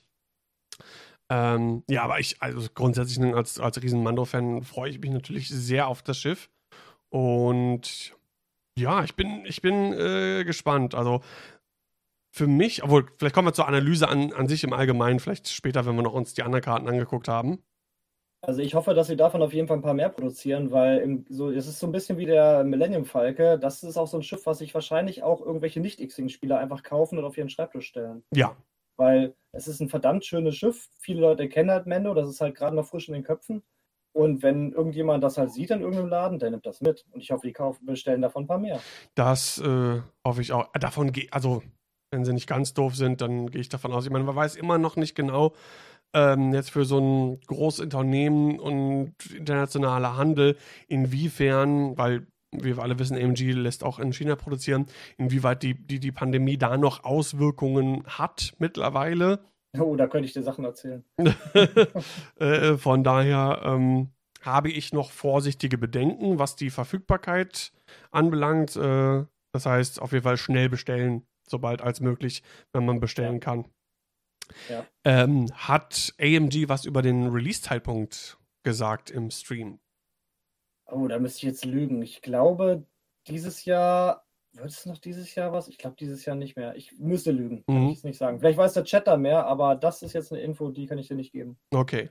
Ähm, 1.30 1.84
ja, 1.90 2.04
aber 2.04 2.20
ich, 2.20 2.42
also 2.42 2.68
grundsätzlich 2.74 3.34
als, 3.34 3.60
als 3.60 3.82
riesen 3.82 4.04
Mando-Fan 4.04 4.64
freue 4.64 4.90
ich 4.90 5.00
mich 5.00 5.12
natürlich 5.12 5.50
sehr 5.50 5.88
auf 5.88 6.04
das 6.04 6.20
Schiff. 6.20 6.50
Und 7.10 8.16
ja, 8.78 9.04
ich 9.04 9.16
bin, 9.16 9.46
ich 9.46 9.62
bin 9.62 9.94
äh, 9.94 10.44
gespannt. 10.44 10.96
Also 10.96 11.22
für 12.32 12.48
mich, 12.48 12.84
obwohl, 12.84 13.06
vielleicht 13.18 13.36
kommen 13.36 13.48
wir 13.48 13.54
zur 13.54 13.68
Analyse 13.68 14.10
an, 14.10 14.34
an 14.34 14.48
sich 14.48 14.64
im 14.64 14.74
Allgemeinen, 14.74 15.20
vielleicht 15.20 15.48
später, 15.48 15.86
wenn 15.86 15.96
wir 15.96 16.02
noch 16.02 16.14
uns 16.14 16.34
die 16.34 16.44
anderen 16.44 16.64
Karten 16.64 16.88
angeguckt 16.88 17.28
haben. 17.28 17.64
Also 18.46 18.62
ich 18.62 18.76
hoffe, 18.76 18.94
dass 18.94 19.08
sie 19.08 19.16
davon 19.16 19.42
auf 19.42 19.54
jeden 19.54 19.70
Fall 19.70 19.78
ein 19.78 19.84
paar 19.84 19.94
mehr 19.94 20.10
produzieren, 20.10 20.70
weil 20.72 21.00
im, 21.00 21.26
so, 21.30 21.50
es 21.50 21.66
ist 21.66 21.80
so 21.80 21.88
ein 21.88 21.94
bisschen 21.94 22.18
wie 22.18 22.26
der 22.26 22.66
Millennium 22.66 23.06
Falke. 23.06 23.58
Das 23.58 23.84
ist 23.84 23.96
auch 23.96 24.08
so 24.08 24.18
ein 24.18 24.24
Schiff, 24.24 24.46
was 24.46 24.58
sich 24.58 24.74
wahrscheinlich 24.74 25.24
auch 25.24 25.40
irgendwelche 25.40 25.80
Nicht-X-Wing-Spieler 25.80 26.60
einfach 26.60 26.84
kaufen 26.84 27.18
und 27.18 27.24
auf 27.24 27.38
ihren 27.38 27.50
Schreibtisch 27.50 27.88
stellen. 27.88 28.24
Ja. 28.34 28.58
Weil 28.98 29.34
es 29.54 29.70
ist 29.70 29.80
ein 29.80 29.88
verdammt 29.88 30.26
schönes 30.26 30.58
Schiff. 30.58 30.90
Viele 31.00 31.22
Leute 31.22 31.48
kennen 31.48 31.72
halt 31.72 31.88
Mendo, 31.88 32.14
das 32.14 32.28
ist 32.28 32.42
halt 32.42 32.56
gerade 32.56 32.76
noch 32.76 32.86
frisch 32.86 33.08
in 33.08 33.14
den 33.14 33.24
Köpfen. 33.24 33.64
Und 34.12 34.44
wenn 34.44 34.74
irgendjemand 34.74 35.24
das 35.24 35.38
halt 35.38 35.54
sieht 35.54 35.72
in 35.72 35.80
irgendeinem 35.80 36.10
Laden, 36.10 36.38
der 36.38 36.52
nimmt 36.52 36.66
das 36.66 36.82
mit. 36.82 37.06
Und 37.12 37.22
ich 37.22 37.32
hoffe, 37.32 37.48
die 37.48 37.54
kaufen, 37.54 37.86
bestellen 37.86 38.22
davon 38.22 38.44
ein 38.44 38.48
paar 38.48 38.60
mehr. 38.60 38.82
Das 39.16 39.58
äh, 39.60 40.02
hoffe 40.26 40.42
ich 40.42 40.52
auch. 40.52 40.70
Davon 40.74 41.14
gehe, 41.14 41.28
also 41.32 41.64
wenn 42.14 42.24
sie 42.24 42.32
nicht 42.32 42.48
ganz 42.48 42.74
doof 42.74 42.96
sind, 42.96 43.22
dann 43.22 43.48
gehe 43.50 43.60
ich 43.60 43.70
davon 43.70 43.92
aus. 43.92 44.06
Ich 44.06 44.12
meine, 44.12 44.24
man 44.24 44.36
weiß 44.36 44.56
immer 44.56 44.78
noch 44.78 44.96
nicht 44.96 45.16
genau, 45.16 45.54
ähm, 46.14 46.54
jetzt 46.54 46.70
für 46.70 46.86
so 46.86 47.00
ein 47.00 47.42
großes 47.48 47.82
Unternehmen 47.82 48.60
und 48.60 49.14
internationaler 49.36 50.16
Handel, 50.16 50.56
inwiefern, 50.88 51.98
weil 51.98 52.28
wir 52.52 52.78
alle 52.78 53.00
wissen, 53.00 53.18
AMG 53.18 53.52
lässt 53.54 53.84
auch 53.84 53.98
in 53.98 54.14
China 54.14 54.36
produzieren, 54.36 54.86
inwieweit 55.18 55.64
die, 55.64 55.74
die, 55.74 56.00
die 56.00 56.12
Pandemie 56.12 56.58
da 56.58 56.78
noch 56.78 57.04
Auswirkungen 57.04 58.04
hat 58.06 58.54
mittlerweile. 58.60 59.40
Oh, 59.80 59.96
da 59.96 60.06
könnte 60.06 60.28
ich 60.28 60.34
dir 60.34 60.44
Sachen 60.44 60.66
erzählen. 60.66 61.04
äh, 62.36 62.78
von 62.78 63.04
daher 63.04 63.62
ähm, 63.66 64.10
habe 64.44 64.70
ich 64.70 64.94
noch 64.94 65.10
vorsichtige 65.10 65.80
Bedenken, 65.80 66.38
was 66.38 66.56
die 66.56 66.70
Verfügbarkeit 66.70 67.72
anbelangt. 68.12 68.76
Äh, 68.76 69.26
das 69.52 69.66
heißt, 69.66 70.00
auf 70.00 70.12
jeden 70.12 70.24
Fall 70.24 70.38
schnell 70.38 70.70
bestellen, 70.70 71.26
sobald 71.48 71.82
als 71.82 72.00
möglich, 72.00 72.44
wenn 72.74 72.86
man 72.86 73.00
bestellen 73.00 73.36
Ja. 73.36 73.40
kann. 73.40 73.66
Ja. 74.70 74.86
Ähm, 75.06 75.50
hat 75.54 76.14
AMG 76.20 76.68
was 76.68 76.86
über 76.86 77.02
den 77.02 77.28
Release-Zeitpunkt 77.28 78.38
gesagt 78.64 79.10
im 79.10 79.32
Stream? 79.32 79.80
Oh, 80.86 81.08
da 81.08 81.18
müsste 81.20 81.38
ich 81.40 81.44
jetzt 81.44 81.66
lügen. 81.66 82.02
Ich 82.02 82.22
glaube, 82.22 82.86
dieses 83.28 83.66
Jahr, 83.66 84.26
wird 84.52 84.70
es 84.70 84.86
noch 84.86 84.98
dieses 85.00 85.34
Jahr 85.34 85.52
was? 85.54 85.68
Ich 85.68 85.78
glaube, 85.78 85.96
dieses 85.98 86.26
Jahr 86.26 86.36
nicht 86.36 86.56
mehr. 86.58 86.76
Ich 86.76 86.92
müsste 87.00 87.32
lügen, 87.32 87.64
kann 87.66 87.84
Mhm. 87.86 87.90
ich 87.90 87.98
es 88.00 88.04
nicht 88.04 88.18
sagen. 88.18 88.40
Vielleicht 88.40 88.58
weiß 88.58 88.74
der 88.74 88.84
Chat 88.84 89.08
da 89.08 89.18
mehr, 89.18 89.46
aber 89.46 89.76
das 89.76 90.04
ist 90.04 90.14
jetzt 90.14 90.32
eine 90.32 90.42
Info, 90.42 90.70
die 90.70 90.86
kann 90.86 90.98
ich 90.98 91.08
dir 91.08 91.16
nicht 91.16 91.32
geben. 91.32 91.58
Okay. 91.74 92.10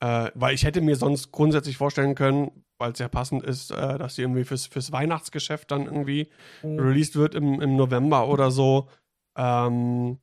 Äh, 0.00 0.30
weil 0.34 0.54
ich 0.54 0.64
hätte 0.64 0.80
mir 0.80 0.96
sonst 0.96 1.30
grundsätzlich 1.30 1.76
vorstellen 1.76 2.14
können, 2.14 2.64
weil 2.78 2.92
es 2.92 2.98
ja 2.98 3.08
passend 3.08 3.42
ist, 3.42 3.70
äh, 3.70 3.98
dass 3.98 4.14
sie 4.14 4.22
irgendwie 4.22 4.44
fürs, 4.44 4.66
fürs 4.66 4.92
Weihnachtsgeschäft 4.92 5.70
dann 5.70 5.84
irgendwie 5.84 6.30
Hm. 6.62 6.78
released 6.78 7.16
wird 7.16 7.34
im, 7.34 7.60
im 7.60 7.76
November 7.76 8.28
oder 8.28 8.50
so. 8.50 8.88
Ähm, 9.36 10.18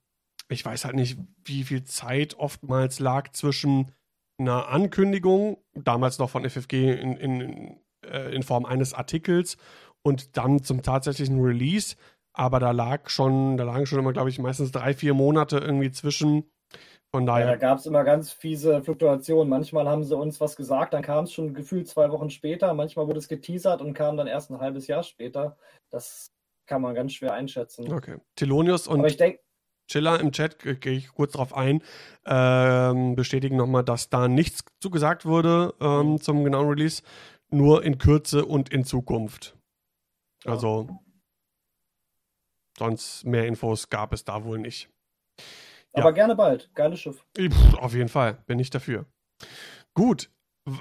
ich 0.50 0.66
weiß 0.66 0.86
halt 0.86 0.96
nicht, 0.96 1.18
wie 1.46 1.63
viel 1.63 1.84
Zeit 1.84 2.36
oftmals 2.40 3.00
lag 3.00 3.32
zwischen 3.34 3.92
einer 4.40 4.70
Ankündigung, 4.70 5.58
damals 5.74 6.20
noch 6.20 6.30
von 6.30 6.44
FFG 6.48 6.94
in, 6.94 7.18
in, 7.18 7.80
äh, 8.06 8.34
in 8.34 8.44
Form 8.44 8.66
eines 8.66 8.94
Artikels 8.94 9.58
und 10.04 10.38
dann 10.38 10.63
zum 10.63 10.82
tatsächlichen 10.82 11.40
Release. 11.40 11.96
Aber 12.34 12.60
da 12.60 12.72
lag 12.72 13.10
schon, 13.10 13.58
da 13.58 13.63
lagen 13.63 13.86
schon 13.86 14.00
immer, 14.00 14.13
glaube 14.13 14.30
ich, 14.30 14.40
meistens 14.40 14.72
drei, 14.72 14.94
vier 14.94 15.13
Monate 15.13 15.58
irgendwie 15.58 15.92
zwischen. 15.92 16.50
Von 17.13 17.26
Ja, 17.26 17.34
da 17.36 17.39
daher, 17.39 17.58
gab 17.58 17.80
es 17.80 17.86
immer 17.86 18.04
ganz 18.04 18.32
fiese 18.32 18.84
Fluktuationen. 18.84 19.50
Manchmal 19.50 19.88
haben 19.88 20.04
sie 20.04 20.15
uns 20.15 20.41
was 20.41 20.56
gesagt, 20.56 20.93
dann 20.93 21.02
kam 21.02 21.24
es 21.24 21.34
schon 21.34 21.54
gefühlt 21.54 21.88
zwei 21.88 22.12
Wochen 22.12 22.30
später. 22.30 22.74
Manchmal 22.74 23.08
wurde 23.08 23.20
es 23.20 23.28
geteasert 23.28 23.82
und 23.82 23.93
kam 23.93 24.17
dann 24.17 24.28
erst 24.28 24.52
ein 24.52 24.60
halbes 24.60 24.88
Jahr 24.88 25.04
später. 25.04 25.58
Das 25.89 26.34
kann 26.65 26.82
man 26.82 26.93
ganz 26.96 27.13
schwer 27.13 27.34
einschätzen. 27.34 27.91
okay. 27.93 28.17
Thelonius 28.36 28.88
und 28.88 29.00
Aber 29.00 29.08
ich 29.08 29.15
denke, 29.17 29.39
Chiller 29.89 30.20
im 30.20 30.34
Chat, 30.34 30.60
ge- 30.60 30.76
gehe 30.76 30.98
ich 30.98 31.08
kurz 31.13 31.32
drauf 31.32 31.56
ein, 31.56 31.82
ähm, 32.26 33.15
bestätigen 33.15 33.56
nochmal, 33.56 33.86
dass 33.86 34.10
da 34.10 34.28
nichts 34.28 34.65
zugesagt 34.82 35.26
wurde 35.26 35.74
ähm, 35.80 36.20
zum 36.20 36.43
genauen 36.43 36.67
Release, 36.67 37.04
nur 37.50 37.86
in 37.86 37.98
Kürze 37.98 38.43
und 38.46 38.67
in 38.67 38.84
Zukunft. 38.84 39.56
Ja. 40.43 40.52
Also, 40.52 40.89
sonst 42.78 43.24
mehr 43.26 43.48
Infos 43.48 43.89
gab 43.89 44.12
es 44.12 44.26
da 44.26 44.43
wohl 44.43 44.60
nicht. 44.60 44.89
Ja. 45.98 46.04
aber 46.04 46.14
gerne 46.14 46.36
bald. 46.36 46.70
Geiles 46.76 47.00
Schiff. 47.00 47.26
Pff, 47.38 47.74
auf 47.76 47.94
jeden 47.94 48.10
Fall, 48.10 48.38
bin 48.46 48.60
ich 48.60 48.70
dafür. 48.70 49.06
Gut, 49.94 50.30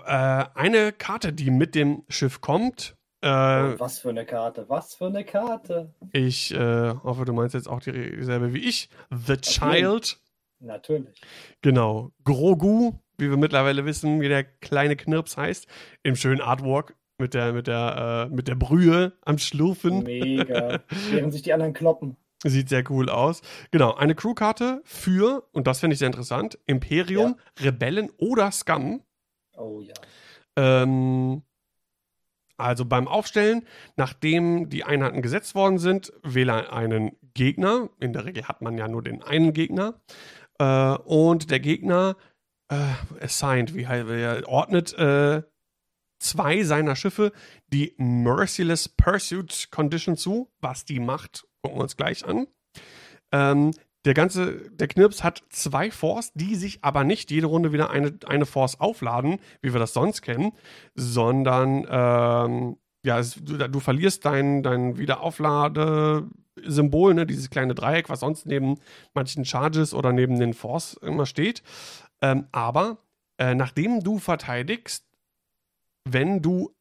äh, 0.07 0.45
eine 0.55 0.93
Karte, 0.93 1.33
die 1.33 1.51
mit 1.51 1.75
dem 1.75 2.05
Schiff 2.09 2.41
kommt, 2.41 2.97
äh, 3.23 3.29
Oh, 3.29 3.75
was 3.79 3.99
für 3.99 4.11
eine 4.11 4.27
Karte. 4.27 4.69
Was 4.69 4.95
für 4.95 5.07
eine 5.07 5.25
Karte. 5.25 5.95
ich 6.13 6.53
äh, 6.55 6.95
hoffe, 7.03 7.25
du 7.25 7.33
meinst 7.33 7.55
jetzt 7.55 7.69
auch 7.69 7.81
dieselbe 7.81 8.53
wie 8.53 8.59
ich, 8.69 8.91
The 9.11 9.33
jeden. 9.33 9.43
Child. 9.43 10.21
Natürlich. 10.61 11.21
Genau. 11.63 12.13
Grogu, 12.25 12.93
wie 13.19 13.31
wir 13.31 13.37
mittlerweile 13.37 13.85
wissen, 13.85 14.21
wie 14.21 14.29
der 14.29 14.45
kleine 14.45 14.97
Knirps 14.97 15.37
heißt, 15.37 15.67
im 16.03 16.17
schönen 16.17 16.41
Artwork 16.41 16.95
mit 17.19 17.35
der, 17.35 17.53
mit 17.53 17.67
der, 17.67 18.29
äh, 18.31 18.35
mit 18.35 18.49
der 18.49 18.55
Brühe 18.55 19.13
am 19.25 19.39
Schlurfen. 19.39 20.03
Mega. 20.03 20.81
Während 21.11 21.33
sich 21.33 21.43
die 21.43 21.53
anderen 21.53 21.73
kloppen. 21.73 22.17
Sieht 22.51 22.69
sehr 22.69 22.89
cool 22.91 23.09
aus. 23.09 23.43
Genau, 23.71 23.95
eine 23.95 24.15
Crewkarte 24.15 24.83
für, 24.85 25.49
und 25.53 25.67
das 25.67 25.81
finde 25.81 25.95
ich 25.95 25.99
sehr 25.99 26.07
interessant, 26.07 26.59
Imperium, 26.67 27.37
Rebellen 27.61 28.11
oder 28.19 28.51
Scum. 28.53 29.03
Oh 29.57 29.81
ja. 29.81 29.95
Ähm, 30.57 31.43
also 32.57 32.85
beim 32.85 33.09
Aufstellen, 33.09 33.67
nachdem 33.97 34.69
die 34.69 34.85
Einheiten 34.85 35.23
gesetzt 35.23 35.55
worden 35.55 35.79
sind, 35.79 36.13
wähle 36.23 36.73
einen 36.73 37.17
Gegner. 37.35 37.91
In 38.01 38.13
der 38.13 38.25
Regel 38.25 38.49
hat 38.49 38.63
man 38.63 38.79
ja 38.79 38.89
nur 38.89 39.03
den 39.03 39.23
einen 39.23 39.53
Gegner. 39.53 40.01
Äh, 40.59 40.97
und 41.05 41.51
der 41.51 41.61
Gegner 41.61 42.17
äh, 42.69 43.23
assigned, 43.23 43.75
wie 43.75 43.87
heißt 43.87 44.09
er, 44.09 44.49
ordnet 44.49 44.95
äh, 44.95 45.43
zwei 46.19 46.63
seiner 46.63 46.97
Schiffe 46.97 47.33
die 47.73 47.95
Merciless 47.99 48.89
Pursuit 48.89 49.69
Condition 49.71 50.17
zu. 50.17 50.51
Was 50.61 50.85
die 50.85 51.01
macht, 51.01 51.47
gucken 51.67 51.79
wir 51.79 51.83
uns 51.83 51.97
gleich 51.97 52.25
an. 52.25 52.47
Ähm, 53.33 53.73
der 54.05 54.15
ganze, 54.15 54.71
der 54.71 54.87
Knirps 54.87 55.25
hat 55.25 55.43
zwei 55.51 55.91
Force, 55.91 56.31
die 56.35 56.55
sich 56.55 56.79
aber 56.83 57.03
nicht 57.03 57.33
jede 57.33 57.49
Runde 57.49 57.73
wieder 57.73 57.91
eine, 57.91 58.17
eine 58.27 58.47
Force 58.47 58.79
aufladen, 58.79 59.41
wie 59.63 59.73
wir 59.73 59.81
das 59.81 59.95
sonst 59.95 60.23
kennen, 60.23 60.53
sondern 60.95 61.85
ähm, 61.91 62.77
ja, 63.05 63.19
es, 63.19 63.35
du, 63.35 63.57
du 63.57 63.81
verlierst 63.81 64.25
dein, 64.25 64.63
dein 64.63 64.97
Wiederauflade-Symbol, 64.97 67.15
ne, 67.15 67.27
dieses 67.27 67.51
kleine 67.51 67.75
Dreieck, 67.75 68.09
was 68.09 68.21
sonst 68.21 68.47
neben 68.47 68.77
manchen 69.13 69.45
Charges 69.45 69.93
oder 69.93 70.13
neben 70.13 70.39
den 70.39 70.55
Force 70.55 70.95
immer 71.03 71.27
steht. 71.27 71.65
Ähm, 72.23 72.47
aber 72.53 72.99
äh, 73.39 73.57
nachdem 73.57 74.05
du 74.05 74.21
verteidigst, 74.21 75.05
wenn 76.05 76.43
du 76.43 76.73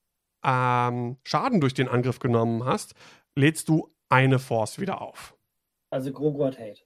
ähm, 0.44 1.18
Schaden 1.24 1.60
durch 1.60 1.74
den 1.74 1.88
Angriff 1.88 2.20
genommen 2.20 2.66
hast, 2.66 2.94
lädst 3.36 3.68
du 3.68 3.95
eine 4.16 4.40
Force 4.40 4.80
wieder 4.80 5.02
auf. 5.02 5.36
Also 5.90 6.12
Grogu 6.14 6.46
hat 6.46 6.58
Hate. 6.58 6.82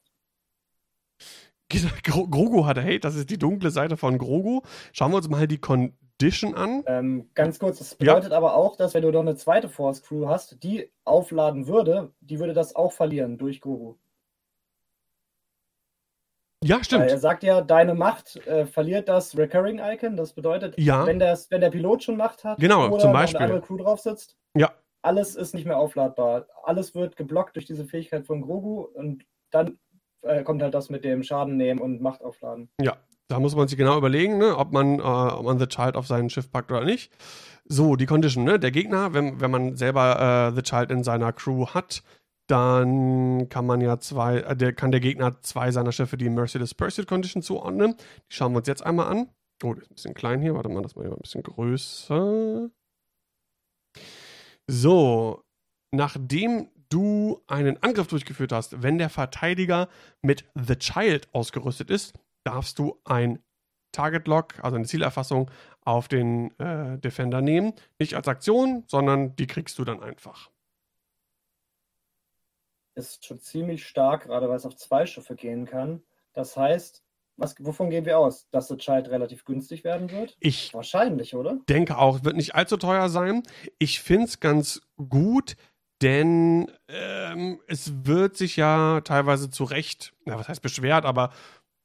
Gro 2.03 2.27
Grogu 2.27 2.65
hat 2.65 2.77
Hate, 2.79 2.99
das 2.99 3.15
ist 3.15 3.29
die 3.29 3.37
dunkle 3.37 3.69
Seite 3.69 3.95
von 3.97 4.17
Grogu. 4.17 4.61
Schauen 4.91 5.11
wir 5.11 5.17
uns 5.17 5.29
mal 5.29 5.47
die 5.47 5.59
Condition 5.59 6.55
an. 6.55 6.83
Ähm, 6.87 7.29
ganz 7.35 7.59
kurz, 7.59 7.77
das 7.77 7.91
Ja. 7.91 7.97
bedeutet 8.15 8.31
aber 8.33 8.55
auch, 8.55 8.75
dass 8.75 8.95
wenn 8.95 9.03
du 9.03 9.11
noch 9.11 9.19
eine 9.21 9.35
zweite 9.35 9.69
Force 9.69 10.01
Crew 10.01 10.27
hast, 10.27 10.63
die 10.63 10.91
aufladen 11.05 11.67
würde, 11.67 12.11
die 12.21 12.39
würde 12.39 12.53
das 12.53 12.75
auch 12.75 12.91
verlieren 12.91 13.37
durch 13.37 13.61
Grogu. 13.61 13.95
Ja, 16.63 16.77
Weil 16.77 16.83
stimmt. 16.83 17.09
er 17.11 17.17
sagt 17.19 17.43
ja, 17.43 17.61
deine 17.61 17.93
Macht 17.93 18.35
äh, 18.47 18.65
verliert 18.65 19.07
das 19.07 19.37
Recurring 19.37 19.79
Icon. 19.79 20.17
Das 20.17 20.33
bedeutet, 20.33 20.77
Ja. 20.77 21.05
wenn, 21.05 21.19
das, 21.19 21.49
wenn 21.51 21.61
der 21.61 21.69
Pilot 21.69 22.03
schon 22.03 22.17
Macht 22.17 22.43
hat 22.43 22.59
Genau, 22.59 22.87
oder 22.89 22.99
zum 22.99 23.13
Beispiel. 23.13 23.37
eine 23.37 23.45
andere 23.53 23.61
Crew 23.65 23.77
drauf 23.77 23.99
sitzt, 24.01 24.35
Ja. 24.55 24.73
Alles 25.01 25.35
ist 25.35 25.53
nicht 25.53 25.65
mehr 25.65 25.77
aufladbar. 25.77 26.47
Alles 26.63 26.95
wird 26.95 27.15
geblockt 27.15 27.55
durch 27.55 27.65
diese 27.65 27.85
Fähigkeit 27.85 28.25
von 28.25 28.41
Grogu 28.41 28.81
und 28.81 29.25
dann 29.51 29.79
äh, 30.21 30.43
kommt 30.43 30.61
halt 30.61 30.73
das 30.73 30.89
mit 30.89 31.03
dem 31.03 31.23
Schaden 31.23 31.57
nehmen 31.57 31.79
und 31.79 32.01
Macht 32.01 32.21
aufladen. 32.21 32.69
Ja, 32.81 32.97
da 33.29 33.39
muss 33.39 33.55
man 33.55 33.67
sich 33.67 33.77
genau 33.77 33.97
überlegen, 33.97 34.37
ne, 34.37 34.57
ob, 34.57 34.71
man, 34.71 34.99
äh, 34.99 35.01
ob 35.01 35.45
man 35.45 35.59
The 35.59 35.67
Child 35.67 35.95
auf 35.95 36.07
sein 36.07 36.29
Schiff 36.29 36.51
packt 36.51 36.71
oder 36.71 36.83
nicht. 36.83 37.11
So, 37.65 37.95
die 37.95 38.05
Condition, 38.05 38.43
ne? 38.43 38.59
Der 38.59 38.71
Gegner, 38.71 39.13
wenn, 39.13 39.39
wenn 39.39 39.51
man 39.51 39.75
selber 39.75 40.49
äh, 40.49 40.55
The 40.55 40.63
Child 40.63 40.91
in 40.91 41.03
seiner 41.03 41.31
Crew 41.31 41.67
hat, 41.67 42.03
dann 42.47 43.47
kann 43.49 43.67
man 43.67 43.79
ja 43.81 43.99
zwei, 43.99 44.39
äh, 44.39 44.55
der, 44.55 44.73
kann 44.73 44.91
der 44.91 44.99
Gegner 44.99 45.39
zwei 45.41 45.71
seiner 45.71 45.91
Schiffe 45.91 46.17
die 46.17 46.29
Merciless 46.29 46.73
Pursuit 46.73 47.07
Condition 47.07 47.43
zuordnen. 47.43 47.95
Die 48.29 48.35
schauen 48.35 48.53
wir 48.53 48.57
uns 48.57 48.67
jetzt 48.67 48.83
einmal 48.83 49.07
an. 49.07 49.29
Oh, 49.63 49.73
das 49.73 49.83
ist 49.83 49.91
ein 49.91 49.95
bisschen 49.95 50.13
klein 50.15 50.41
hier. 50.41 50.55
Warte 50.55 50.69
mal, 50.69 50.81
das 50.81 50.95
mal 50.95 51.05
ein 51.05 51.15
bisschen 51.21 51.43
größer. 51.43 52.69
So, 54.71 55.43
nachdem 55.89 56.69
du 56.89 57.41
einen 57.47 57.81
Angriff 57.81 58.05
durchgeführt 58.05 58.51
hast, 58.51 58.83
wenn 58.83 58.99
der 58.99 59.09
Verteidiger 59.09 59.89
mit 60.21 60.45
The 60.53 60.75
Child 60.75 61.27
ausgerüstet 61.33 61.89
ist, 61.89 62.13
darfst 62.43 62.77
du 62.77 63.01
ein 63.03 63.41
Target 63.91 64.27
Lock, 64.27 64.63
also 64.63 64.75
eine 64.75 64.85
Zielerfassung, 64.85 65.49
auf 65.81 66.07
den 66.07 66.51
äh, 66.59 66.99
Defender 66.99 67.41
nehmen. 67.41 67.73
Nicht 67.97 68.13
als 68.13 68.27
Aktion, 68.27 68.83
sondern 68.85 69.35
die 69.37 69.47
kriegst 69.47 69.79
du 69.79 69.85
dann 69.85 70.03
einfach. 70.03 70.51
Ist 72.93 73.25
schon 73.25 73.39
ziemlich 73.39 73.87
stark, 73.87 74.25
gerade 74.25 74.49
weil 74.49 74.57
es 74.57 74.67
auf 74.67 74.75
zwei 74.75 75.07
Schiffe 75.07 75.35
gehen 75.35 75.65
kann. 75.65 76.03
Das 76.33 76.55
heißt, 76.55 77.03
was, 77.39 77.55
wovon 77.59 77.89
gehen 77.89 78.05
wir 78.05 78.19
aus? 78.19 78.47
Dass 78.51 78.67
The 78.67 78.77
Child 78.77 79.09
relativ 79.09 79.45
günstig 79.45 79.83
werden 79.83 80.11
wird? 80.11 80.35
Ich 80.39 80.73
Wahrscheinlich, 80.73 81.35
oder? 81.35 81.59
denke 81.67 81.97
auch, 81.97 82.23
wird 82.23 82.35
nicht 82.35 82.55
allzu 82.55 82.77
teuer 82.77 83.09
sein. 83.09 83.43
Ich 83.77 84.01
finde 84.01 84.25
es 84.25 84.39
ganz 84.39 84.81
gut, 85.09 85.55
denn 86.01 86.71
ähm, 86.87 87.59
es 87.67 88.05
wird 88.05 88.37
sich 88.37 88.55
ja 88.55 89.01
teilweise 89.01 89.49
zu 89.49 89.63
Recht, 89.63 90.13
na, 90.25 90.37
was 90.37 90.47
heißt 90.47 90.61
beschwert, 90.61 91.05
aber 91.05 91.31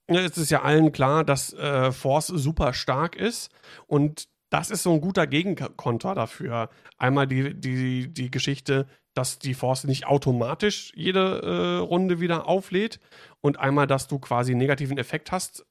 es 0.06 0.36
ist 0.36 0.50
ja 0.50 0.62
allen 0.62 0.92
klar, 0.92 1.24
dass 1.24 1.52
äh, 1.54 1.90
Force 1.90 2.26
super 2.26 2.74
stark 2.74 3.16
ist 3.16 3.50
und 3.86 4.28
das 4.50 4.70
ist 4.70 4.84
so 4.84 4.92
ein 4.92 5.00
guter 5.00 5.26
Gegenkonter 5.26 6.14
dafür. 6.14 6.68
Einmal 6.96 7.26
die, 7.26 7.58
die, 7.58 8.12
die 8.12 8.30
Geschichte, 8.30 8.86
dass 9.14 9.38
die 9.38 9.55
Force 9.55 9.85
nicht 9.85 10.07
automatisch 10.07 10.92
jede 10.94 11.40
äh, 11.40 11.79
Runde 11.79 12.20
wieder 12.20 12.46
auflädt 12.46 13.00
und 13.40 13.59
einmal, 13.59 13.87
dass 13.87 14.09
du 14.09 14.18
quasi 14.18 14.53
einen 14.53 14.61
negativen 14.61 14.98
Effekt 14.98 15.33
hast, 15.33 15.64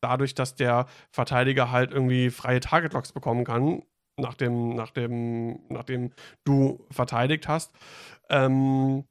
dadurch, 0.00 0.34
dass 0.34 0.54
der 0.54 0.86
Verteidiger 1.10 1.70
halt 1.70 1.90
irgendwie 1.90 2.30
freie 2.30 2.60
Target-Locks 2.60 3.12
bekommen 3.12 3.44
kann, 3.44 3.82
nachdem, 4.16 4.74
nachdem, 4.74 5.60
nachdem 5.68 6.12
du 6.44 6.86
verteidigt 6.90 7.48
hast. 7.48 7.74
Ähm, 8.28 9.04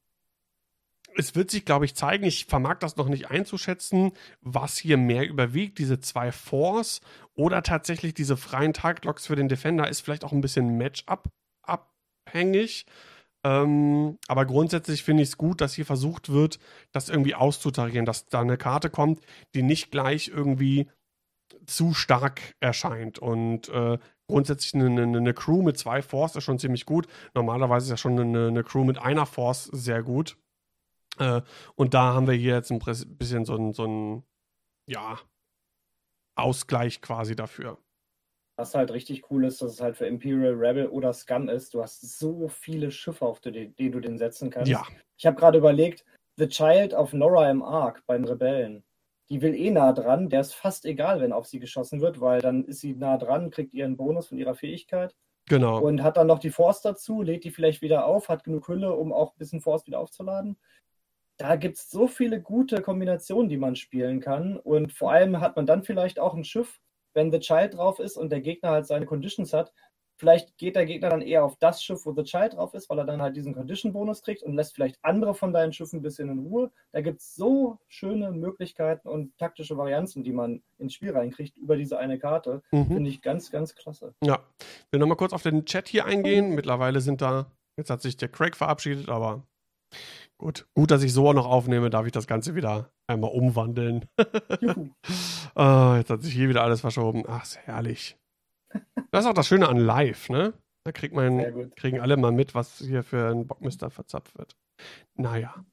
es 1.15 1.35
wird 1.35 1.51
sich, 1.51 1.65
glaube 1.65 1.85
ich, 1.85 1.95
zeigen, 1.95 2.25
ich 2.25 2.45
vermag 2.45 2.79
das 2.79 2.97
noch 2.97 3.07
nicht 3.07 3.29
einzuschätzen, 3.29 4.13
was 4.41 4.77
hier 4.77 4.97
mehr 4.97 5.27
überwiegt, 5.27 5.77
diese 5.77 5.99
zwei 5.99 6.31
Force 6.31 7.01
oder 7.35 7.61
tatsächlich 7.63 8.13
diese 8.13 8.37
freien 8.37 8.73
Target-Locks 8.73 9.27
für 9.27 9.35
den 9.35 9.49
Defender 9.49 9.87
ist 9.87 10.01
vielleicht 10.01 10.23
auch 10.23 10.31
ein 10.31 10.41
bisschen 10.41 10.77
Matchup 10.77 11.29
abhängig. 11.61 12.85
Ähm, 13.43 14.17
aber 14.27 14.45
grundsätzlich 14.45 15.03
finde 15.03 15.23
ich 15.23 15.29
es 15.29 15.37
gut, 15.37 15.59
dass 15.61 15.73
hier 15.73 15.85
versucht 15.85 16.29
wird, 16.29 16.59
das 16.91 17.09
irgendwie 17.09 17.35
auszutarieren, 17.35 18.05
dass 18.05 18.27
da 18.27 18.41
eine 18.41 18.57
Karte 18.57 18.89
kommt, 18.89 19.21
die 19.53 19.63
nicht 19.63 19.91
gleich 19.91 20.29
irgendwie 20.29 20.89
zu 21.65 21.93
stark 21.93 22.55
erscheint. 22.59 23.19
Und 23.19 23.69
äh, 23.69 23.97
grundsätzlich 24.27 24.73
eine, 24.75 24.85
eine, 24.85 25.17
eine, 25.17 25.33
Crew 25.33 25.61
mit 25.61 25.77
zwei 25.77 26.01
Force 26.01 26.35
ist 26.35 26.43
schon 26.43 26.59
ziemlich 26.59 26.85
gut. 26.85 27.07
Normalerweise 27.33 27.85
ist 27.85 27.91
ja 27.91 27.97
schon 27.97 28.19
eine, 28.19 28.47
eine 28.47 28.63
Crew 28.63 28.83
mit 28.83 28.97
einer 28.97 29.25
Force 29.25 29.65
sehr 29.65 30.03
gut. 30.03 30.37
Äh, 31.19 31.41
und 31.75 31.93
da 31.93 32.13
haben 32.13 32.27
wir 32.27 32.33
hier 32.33 32.55
jetzt 32.55 32.71
ein 32.71 32.79
bisschen 32.79 33.45
so 33.45 33.55
ein, 33.55 33.73
so 33.73 33.85
ein 33.85 34.23
ja, 34.87 35.19
Ausgleich 36.35 37.01
quasi 37.01 37.35
dafür. 37.35 37.77
Was 38.63 38.75
halt 38.75 38.91
richtig 38.91 39.29
cool 39.29 39.43
ist, 39.43 39.61
dass 39.61 39.73
es 39.73 39.81
halt 39.81 39.97
für 39.97 40.05
Imperial 40.05 40.53
Rebel 40.53 40.87
oder 40.87 41.11
Scum 41.11 41.49
ist. 41.49 41.73
Du 41.73 41.81
hast 41.81 42.17
so 42.17 42.47
viele 42.47 42.91
Schiffe, 42.91 43.25
auf 43.25 43.41
die, 43.41 43.73
die 43.73 43.91
du 43.91 43.99
den 43.99 44.17
setzen 44.17 44.49
kannst. 44.49 44.71
Ja. 44.71 44.85
Ich 45.17 45.25
habe 45.25 45.35
gerade 45.35 45.57
überlegt, 45.57 46.05
The 46.37 46.47
Child 46.47 46.93
of 46.93 47.11
Nora 47.11 47.51
im 47.51 47.61
Ark 47.61 48.03
beim 48.07 48.23
Rebellen. 48.23 48.85
Die 49.29 49.41
will 49.41 49.53
eh 49.53 49.69
nah 49.69 49.91
dran. 49.91 50.29
Der 50.29 50.39
ist 50.39 50.53
fast 50.53 50.85
egal, 50.85 51.19
wenn 51.19 51.33
auf 51.33 51.45
sie 51.45 51.59
geschossen 51.59 51.99
wird, 51.99 52.21
weil 52.21 52.39
dann 52.39 52.63
ist 52.63 52.79
sie 52.79 52.95
nah 52.95 53.17
dran, 53.17 53.49
kriegt 53.49 53.73
ihren 53.73 53.97
Bonus 53.97 54.27
von 54.27 54.37
ihrer 54.37 54.55
Fähigkeit. 54.55 55.13
Genau. 55.49 55.81
Und 55.81 56.01
hat 56.01 56.15
dann 56.15 56.27
noch 56.27 56.39
die 56.39 56.51
Force 56.51 56.81
dazu, 56.81 57.21
lädt 57.21 57.43
die 57.43 57.51
vielleicht 57.51 57.81
wieder 57.81 58.05
auf, 58.05 58.29
hat 58.29 58.45
genug 58.45 58.69
Hülle, 58.69 58.93
um 58.93 59.11
auch 59.11 59.33
ein 59.33 59.37
bisschen 59.39 59.59
Force 59.59 59.85
wieder 59.87 59.99
aufzuladen 59.99 60.57
da 61.37 61.55
gibt 61.55 61.77
es 61.77 61.89
so 61.89 62.07
viele 62.07 62.41
gute 62.41 62.81
Kombinationen, 62.81 63.49
die 63.49 63.57
man 63.57 63.75
spielen 63.75 64.19
kann. 64.19 64.57
Und 64.57 64.93
vor 64.93 65.11
allem 65.11 65.39
hat 65.39 65.55
man 65.55 65.65
dann 65.65 65.83
vielleicht 65.83 66.19
auch 66.19 66.33
ein 66.35 66.43
Schiff, 66.43 66.79
wenn 67.13 67.31
The 67.31 67.39
Child 67.39 67.75
drauf 67.75 67.99
ist 67.99 68.17
und 68.17 68.31
der 68.31 68.41
Gegner 68.41 68.69
halt 68.69 68.87
seine 68.87 69.05
Conditions 69.05 69.53
hat. 69.53 69.73
Vielleicht 70.15 70.57
geht 70.57 70.75
der 70.75 70.85
Gegner 70.85 71.09
dann 71.09 71.21
eher 71.21 71.43
auf 71.43 71.57
das 71.57 71.83
Schiff, 71.83 72.05
wo 72.05 72.13
The 72.13 72.23
Child 72.23 72.53
drauf 72.53 72.73
ist, 72.75 72.89
weil 72.89 72.99
er 72.99 73.05
dann 73.05 73.21
halt 73.21 73.35
diesen 73.35 73.55
Condition-Bonus 73.55 74.21
kriegt 74.21 74.43
und 74.43 74.53
lässt 74.53 74.75
vielleicht 74.75 74.97
andere 75.01 75.33
von 75.33 75.53
deinen 75.53 75.73
Schiffen 75.73 75.99
ein 75.99 76.01
bisschen 76.03 76.29
in 76.29 76.39
Ruhe. 76.39 76.71
Da 76.91 77.01
gibt 77.01 77.19
es 77.19 77.35
so 77.35 77.79
schöne 77.87 78.31
Möglichkeiten 78.31 79.07
und 79.07 79.35
taktische 79.37 79.75
Varianzen, 79.75 80.23
die 80.23 80.31
man 80.31 80.61
ins 80.77 80.93
Spiel 80.93 81.11
reinkriegt 81.11 81.57
über 81.57 81.75
diese 81.75 81.97
eine 81.97 82.19
Karte. 82.19 82.61
Mhm. 82.71 82.87
Finde 82.87 83.09
ich 83.09 83.21
ganz, 83.21 83.49
ganz 83.49 83.75
klasse. 83.75 84.13
Ja, 84.23 84.39
ich 84.59 84.91
will 84.91 84.99
nochmal 84.99 85.17
kurz 85.17 85.33
auf 85.33 85.43
den 85.43 85.65
Chat 85.65 85.87
hier 85.87 86.05
eingehen. 86.05 86.53
Mittlerweile 86.53 87.01
sind 87.01 87.21
da, 87.21 87.47
jetzt 87.75 87.89
hat 87.89 88.01
sich 88.01 88.15
der 88.15 88.29
Craig 88.29 88.55
verabschiedet, 88.55 89.09
aber 89.09 89.43
Gut, 90.37 90.67
gut, 90.73 90.91
dass 90.91 91.03
ich 91.03 91.13
so 91.13 91.31
noch 91.33 91.45
aufnehme, 91.45 91.89
darf 91.89 92.05
ich 92.05 92.11
das 92.11 92.27
Ganze 92.27 92.55
wieder 92.55 92.89
einmal 93.07 93.31
umwandeln. 93.31 94.05
oh, 95.55 95.95
jetzt 95.97 96.09
hat 96.09 96.23
sich 96.23 96.33
hier 96.33 96.49
wieder 96.49 96.63
alles 96.63 96.81
verschoben. 96.81 97.23
Ach, 97.27 97.43
ist 97.43 97.59
herrlich. 97.59 98.17
Das 99.11 99.25
ist 99.25 99.29
auch 99.29 99.35
das 99.35 99.47
Schöne 99.47 99.69
an 99.69 99.77
Live, 99.77 100.29
ne? 100.29 100.53
Da 100.83 100.91
kriegt 100.91 101.15
man, 101.15 101.71
kriegen 101.75 102.01
alle 102.01 102.17
mal 102.17 102.31
mit, 102.31 102.55
was 102.55 102.79
hier 102.79 103.03
für 103.03 103.29
ein 103.29 103.47
Bockmister 103.47 103.89
verzapft 103.89 104.37
wird. 104.37 104.57
Naja, 105.15 105.65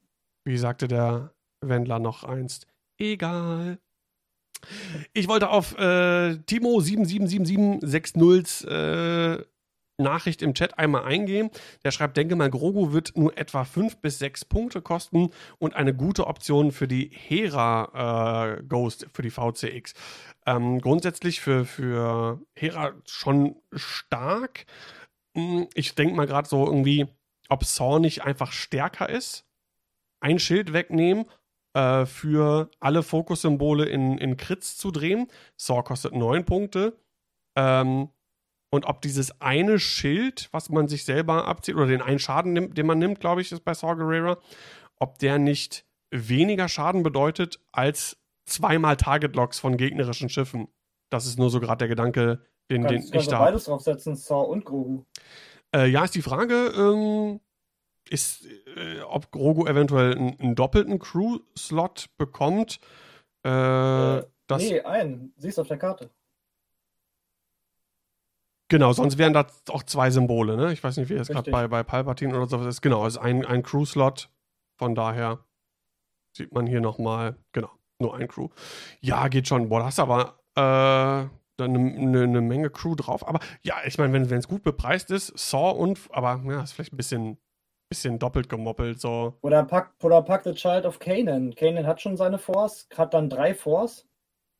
wie 0.45 0.57
sagte 0.57 0.87
der 0.87 1.33
Wendler 1.61 1.99
noch 1.99 2.23
einst, 2.23 2.65
egal. 2.97 3.77
Ich 5.13 5.27
wollte 5.27 5.49
auf 5.49 5.77
äh, 5.77 6.37
Timo777760 6.47 8.67
äh, 8.67 9.43
Nachricht 10.01 10.41
im 10.41 10.53
Chat 10.53 10.77
einmal 10.77 11.03
eingehen. 11.03 11.49
Der 11.83 11.91
schreibt, 11.91 12.17
denke 12.17 12.35
mal, 12.35 12.49
Grogu 12.49 12.93
wird 12.93 13.15
nur 13.15 13.37
etwa 13.37 13.63
5 13.63 13.97
bis 13.97 14.19
6 14.19 14.45
Punkte 14.45 14.81
kosten 14.81 15.29
und 15.59 15.75
eine 15.75 15.93
gute 15.93 16.27
Option 16.27 16.71
für 16.71 16.87
die 16.87 17.11
Hera 17.13 18.57
äh, 18.57 18.63
Ghost, 18.63 19.07
für 19.13 19.21
die 19.21 19.29
VCX. 19.29 19.93
Ähm, 20.45 20.79
grundsätzlich 20.79 21.39
für, 21.41 21.65
für 21.65 22.41
Hera 22.55 22.93
schon 23.05 23.55
stark. 23.73 24.65
Hm, 25.35 25.67
ich 25.73 25.95
denke 25.95 26.15
mal 26.15 26.27
gerade 26.27 26.47
so 26.47 26.65
irgendwie, 26.65 27.07
ob 27.49 27.63
Saw 27.63 27.99
nicht 27.99 28.23
einfach 28.23 28.51
stärker 28.51 29.09
ist. 29.09 29.45
Ein 30.19 30.39
Schild 30.39 30.73
wegnehmen, 30.73 31.25
äh, 31.73 32.05
für 32.05 32.69
alle 32.79 33.03
Fokussymbole 33.03 33.85
in, 33.85 34.17
in 34.17 34.37
Crits 34.37 34.77
zu 34.77 34.91
drehen. 34.91 35.27
Saw 35.57 35.83
kostet 35.83 36.13
9 36.13 36.45
Punkte. 36.45 36.97
Ähm, 37.55 38.09
und 38.71 38.85
ob 38.85 39.01
dieses 39.01 39.39
eine 39.41 39.79
Schild, 39.79 40.47
was 40.51 40.69
man 40.69 40.87
sich 40.87 41.03
selber 41.03 41.45
abzieht, 41.45 41.75
oder 41.75 41.87
den 41.87 42.01
einen 42.01 42.19
Schaden, 42.19 42.53
nimmt, 42.53 42.77
den 42.77 42.85
man 42.85 42.97
nimmt, 42.97 43.19
glaube 43.19 43.41
ich, 43.41 43.51
ist 43.51 43.65
bei 43.65 43.73
Saw 43.73 43.95
Gerrera, 43.95 44.37
ob 44.97 45.19
der 45.19 45.37
nicht 45.39 45.85
weniger 46.09 46.69
Schaden 46.69 47.03
bedeutet 47.03 47.59
als 47.71 48.17
zweimal 48.45 48.95
Target-Locks 48.97 49.59
von 49.59 49.77
gegnerischen 49.77 50.29
Schiffen. 50.29 50.69
Das 51.09 51.25
ist 51.25 51.37
nur 51.37 51.49
so 51.49 51.59
gerade 51.59 51.79
der 51.79 51.87
Gedanke, 51.89 52.45
den, 52.71 52.87
den 52.87 53.03
ich 53.13 53.27
da. 53.27 53.39
beides 53.39 53.65
draufsetzen, 53.65 54.15
Saw 54.15 54.49
und 54.49 54.63
Grogu. 54.63 55.03
Äh, 55.75 55.87
ja, 55.87 56.05
ist 56.05 56.15
die 56.15 56.21
Frage, 56.21 56.71
ähm, 56.75 57.41
ist, 58.09 58.45
äh, 58.75 59.01
ob 59.01 59.31
Grogu 59.31 59.65
eventuell 59.67 60.15
einen, 60.15 60.39
einen 60.39 60.55
doppelten 60.55 60.99
Crew-Slot 60.99 62.09
bekommt. 62.17 62.79
Äh, 63.45 64.19
äh, 64.19 64.23
nee, 64.57 64.81
einen. 64.81 65.33
Siehst 65.35 65.57
du 65.57 65.61
auf 65.61 65.67
der 65.67 65.77
Karte. 65.77 66.09
Genau, 68.71 68.93
sonst 68.93 69.17
wären 69.17 69.33
da 69.33 69.47
auch 69.67 69.83
zwei 69.83 70.11
Symbole, 70.11 70.55
ne? 70.55 70.71
Ich 70.71 70.81
weiß 70.81 70.95
nicht, 70.95 71.09
wie 71.09 71.15
es 71.15 71.27
gerade 71.27 71.51
bei, 71.51 71.67
bei 71.67 71.83
Palpatine 71.83 72.33
oder 72.33 72.47
sowas 72.47 72.67
ist. 72.67 72.81
Genau, 72.81 73.05
es 73.05 73.17
ist 73.17 73.21
ein, 73.21 73.45
ein 73.45 73.63
Crew-Slot. 73.63 74.29
Von 74.79 74.95
daher 74.95 75.39
sieht 76.37 76.53
man 76.53 76.67
hier 76.67 76.79
nochmal, 76.79 77.35
genau, 77.51 77.69
nur 77.99 78.15
ein 78.15 78.29
Crew. 78.29 78.47
Ja, 79.01 79.27
geht 79.27 79.49
schon. 79.49 79.67
Boah, 79.67 79.79
da 79.79 79.85
hast 79.87 79.97
du 79.97 80.03
aber 80.03 80.39
äh, 80.55 80.61
eine, 80.61 81.79
eine, 81.79 82.23
eine, 82.23 82.39
Menge 82.39 82.69
Crew 82.69 82.95
drauf. 82.95 83.27
Aber 83.27 83.41
ja, 83.61 83.75
ich 83.85 83.97
meine, 83.97 84.13
wenn 84.13 84.39
es 84.39 84.47
gut 84.47 84.63
bepreist 84.63 85.11
ist, 85.11 85.37
Saw 85.37 85.77
und, 85.77 85.99
aber 86.11 86.41
ja, 86.45 86.63
ist 86.63 86.71
vielleicht 86.71 86.93
ein 86.93 86.97
bisschen, 86.97 87.37
bisschen 87.89 88.19
doppelt 88.19 88.47
gemoppelt. 88.47 89.01
So. 89.01 89.37
Oder 89.41 89.65
pack, 89.65 89.95
oder 90.01 90.21
pack 90.21 90.45
The 90.45 90.53
Child 90.53 90.85
of 90.85 90.99
Canaan. 90.99 91.53
Canaan 91.55 91.85
hat 91.85 91.99
schon 91.99 92.15
seine 92.15 92.37
Force, 92.37 92.87
hat 92.95 93.13
dann 93.13 93.29
drei 93.29 93.53
Force 93.53 94.07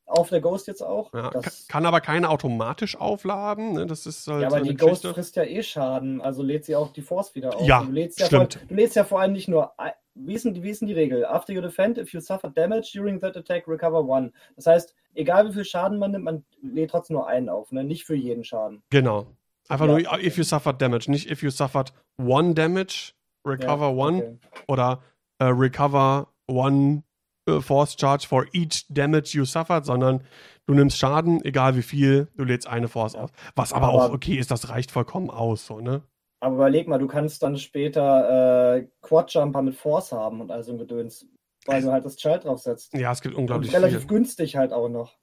auf 0.06 0.28
der 0.28 0.40
Ghost 0.40 0.66
jetzt 0.66 0.82
auch. 0.82 1.12
Ja, 1.14 1.30
kann 1.68 1.86
aber 1.86 2.00
keine 2.00 2.28
automatisch 2.28 2.96
aufladen. 2.96 3.72
Ne? 3.72 3.86
Das 3.86 4.06
ist 4.06 4.26
halt 4.26 4.42
ja, 4.42 4.48
aber 4.48 4.60
die 4.60 4.74
Ghost 4.74 5.06
frisst 5.06 5.36
ja 5.36 5.44
eh 5.44 5.62
Schaden, 5.62 6.20
also 6.20 6.42
lädt 6.42 6.64
sie 6.64 6.76
auch 6.76 6.92
die 6.92 7.02
Force 7.02 7.34
wieder 7.34 7.56
auf. 7.56 7.66
Ja, 7.66 7.82
du 7.82 7.92
lädst 7.92 8.20
ja 8.20 8.26
stimmt. 8.26 8.54
Vor, 8.54 8.62
du 8.68 8.74
lädst 8.74 8.96
ja 8.96 9.04
vor 9.04 9.20
allem 9.20 9.32
nicht 9.32 9.48
nur. 9.48 9.72
Wie 10.14 10.34
ist, 10.34 10.44
denn, 10.44 10.62
wie 10.62 10.68
ist 10.68 10.82
denn 10.82 10.88
die 10.88 10.94
Regel? 10.94 11.24
After 11.24 11.54
you 11.54 11.62
defend, 11.62 11.96
if 11.96 12.12
you 12.12 12.20
suffer 12.20 12.50
damage 12.50 12.90
during 12.92 13.18
that 13.20 13.34
attack, 13.34 13.66
recover 13.66 14.04
one. 14.04 14.30
Das 14.56 14.66
heißt, 14.66 14.94
egal 15.14 15.48
wie 15.48 15.54
viel 15.54 15.64
Schaden 15.64 15.98
man 15.98 16.10
nimmt, 16.10 16.24
man 16.24 16.44
lädt 16.60 16.90
trotzdem 16.90 17.14
nur 17.16 17.26
einen 17.26 17.48
auf, 17.48 17.72
ne? 17.72 17.82
nicht 17.82 18.04
für 18.04 18.14
jeden 18.14 18.44
Schaden. 18.44 18.82
Genau. 18.90 19.26
Einfach 19.68 19.86
ja, 19.86 19.92
nur 19.92 20.12
okay. 20.12 20.26
if 20.26 20.36
you 20.36 20.44
suffered 20.44 20.82
damage, 20.82 21.10
nicht 21.10 21.30
if 21.30 21.42
you 21.42 21.48
suffered 21.48 21.94
one 22.18 22.52
damage, 22.52 23.14
recover 23.46 23.86
ja, 23.86 23.94
one 23.94 24.18
okay. 24.18 24.38
oder 24.68 25.00
uh, 25.42 25.46
recover 25.46 26.28
one 26.46 27.04
äh, 27.46 27.60
Force 27.60 27.96
Charge 27.98 28.26
for 28.26 28.46
each 28.52 28.86
damage 28.88 29.30
you 29.36 29.44
suffered, 29.44 29.84
sondern 29.84 30.24
du 30.66 30.74
nimmst 30.74 30.98
Schaden, 30.98 31.44
egal 31.44 31.76
wie 31.76 31.82
viel, 31.82 32.28
du 32.36 32.44
lädst 32.44 32.66
eine 32.66 32.88
Force 32.88 33.14
aus. 33.14 33.30
Was 33.56 33.72
aber, 33.72 33.88
aber, 33.88 34.04
auch 34.04 34.12
okay 34.12 34.36
ist, 34.36 34.50
das 34.50 34.68
reicht 34.68 34.90
vollkommen 34.90 35.30
aus, 35.30 35.66
so, 35.66 35.80
ne? 35.80 36.02
Aber 36.40 36.56
überleg 36.56 36.88
mal, 36.88 36.98
du 36.98 37.06
kannst 37.06 37.42
dann 37.42 37.56
später 37.56 38.76
äh, 38.76 38.88
Quad-Jumper 39.00 39.62
mit 39.62 39.76
Force 39.76 40.10
haben 40.10 40.40
und 40.40 40.50
also 40.50 40.72
ein 40.72 40.78
Gedöns, 40.78 41.26
weil 41.66 41.82
du 41.82 41.92
halt 41.92 42.04
das 42.04 42.16
Child 42.16 42.44
draufsetzt. 42.44 42.94
Ja, 42.94 43.12
es 43.12 43.20
gibt 43.20 43.36
unglaublich 43.36 43.70
und 43.70 43.76
relativ 43.76 44.00
viel. 44.00 44.08
günstig 44.08 44.56
halt 44.56 44.72
auch 44.72 44.88
noch. 44.88 45.16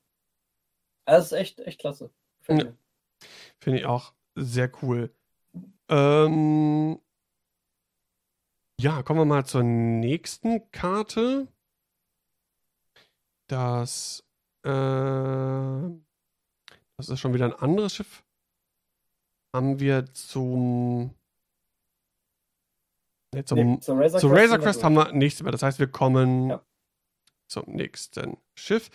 Das 1.05 1.25
ist 1.25 1.31
echt, 1.33 1.59
echt 1.59 1.81
klasse. 1.81 2.11
Finde 2.39 2.65
ja. 2.65 2.71
Find 3.59 3.77
ich 3.77 3.85
auch 3.85 4.13
sehr 4.35 4.71
cool. 4.81 5.13
Ähm, 5.89 6.99
ja, 8.79 9.03
kommen 9.03 9.19
wir 9.19 9.25
mal 9.25 9.45
zur 9.45 9.63
nächsten 9.63 10.71
Karte 10.71 11.47
das, 13.49 14.23
äh, 14.63 14.69
das 16.97 17.09
ist 17.09 17.19
schon 17.19 17.33
wieder 17.33 17.45
ein 17.45 17.53
anderes 17.53 17.95
Schiff. 17.95 18.23
Haben 19.53 19.79
wir 19.79 20.05
zum, 20.13 21.15
nee, 23.33 23.43
zum 23.43 23.57
nee, 23.57 23.79
zur 23.79 23.99
Razor, 23.99 24.19
zur 24.19 24.31
Razor 24.31 24.59
Crest 24.59 24.83
haben 24.83 24.95
wir 24.95 25.11
nichts 25.11 25.41
mehr. 25.41 25.51
Das 25.51 25.63
heißt, 25.63 25.79
wir 25.79 25.87
kommen 25.87 26.51
ja. 26.51 26.61
zum 27.47 27.63
nächsten 27.67 28.37
Schiff. 28.53 28.91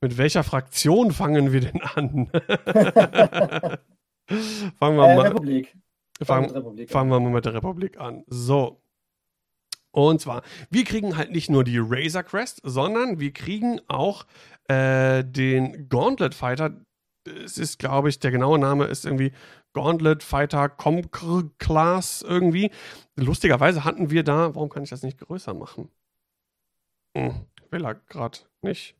Mit 0.00 0.16
welcher 0.16 0.44
Fraktion 0.44 1.10
fangen 1.12 1.52
wir 1.52 1.60
denn 1.60 1.82
an? 1.82 2.28
fangen 4.78 4.96
wir 4.96 5.08
äh, 5.08 5.16
mal. 5.16 5.26
Republik. 5.26 5.76
Fangen, 6.22 6.50
Republik 6.50 6.90
fangen 6.90 7.10
wir 7.10 7.20
mal 7.20 7.30
mit 7.30 7.44
der 7.44 7.54
Republik 7.54 7.98
an. 7.98 8.24
So. 8.28 8.80
Und 9.96 10.20
zwar, 10.20 10.42
wir 10.68 10.84
kriegen 10.84 11.16
halt 11.16 11.32
nicht 11.32 11.48
nur 11.48 11.64
die 11.64 11.78
Razor 11.78 12.22
Crest, 12.22 12.60
sondern 12.62 13.18
wir 13.18 13.32
kriegen 13.32 13.80
auch 13.88 14.26
äh, 14.68 15.24
den 15.24 15.88
Gauntlet 15.88 16.34
Fighter 16.34 16.76
es 17.26 17.58
ist, 17.58 17.80
glaube 17.80 18.08
ich, 18.08 18.20
der 18.20 18.30
genaue 18.30 18.58
Name 18.58 18.84
ist 18.84 19.04
irgendwie 19.04 19.32
Gauntlet 19.72 20.22
Fighter 20.22 20.68
Comcr 20.68 21.50
Class 21.58 22.22
irgendwie. 22.22 22.70
Lustigerweise 23.16 23.84
hatten 23.84 24.10
wir 24.10 24.22
da, 24.22 24.54
warum 24.54 24.68
kann 24.68 24.84
ich 24.84 24.90
das 24.90 25.02
nicht 25.02 25.18
größer 25.18 25.54
machen? 25.54 25.90
Hm, 27.16 27.46
will 27.70 27.84
er 27.84 27.94
gerade 27.94 28.38
nicht. 28.62 28.94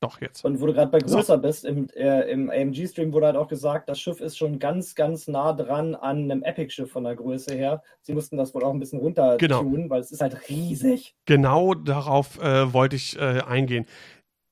Doch, 0.00 0.20
jetzt. 0.20 0.44
Und 0.44 0.60
wo 0.60 0.66
du 0.66 0.74
gerade 0.74 0.92
bei 0.92 1.00
größer 1.00 1.36
so. 1.36 1.38
bist, 1.38 1.64
im, 1.64 1.88
äh, 1.90 2.30
im 2.30 2.50
AMG-Stream 2.50 3.12
wurde 3.12 3.26
halt 3.26 3.36
auch 3.36 3.48
gesagt, 3.48 3.88
das 3.88 4.00
Schiff 4.00 4.20
ist 4.20 4.38
schon 4.38 4.60
ganz, 4.60 4.94
ganz 4.94 5.26
nah 5.26 5.52
dran 5.52 5.96
an 5.96 6.30
einem 6.30 6.44
Epic-Schiff 6.44 6.92
von 6.92 7.02
der 7.02 7.16
Größe 7.16 7.54
her. 7.54 7.82
Sie 8.02 8.14
mussten 8.14 8.36
das 8.36 8.54
wohl 8.54 8.62
auch 8.62 8.72
ein 8.72 8.78
bisschen 8.78 9.00
runter 9.00 9.36
genau. 9.38 9.62
tun, 9.62 9.90
weil 9.90 10.00
es 10.00 10.12
ist 10.12 10.20
halt 10.20 10.48
riesig. 10.48 11.16
Genau 11.26 11.74
darauf 11.74 12.40
äh, 12.40 12.72
wollte 12.72 12.94
ich 12.94 13.18
äh, 13.18 13.40
eingehen. 13.40 13.86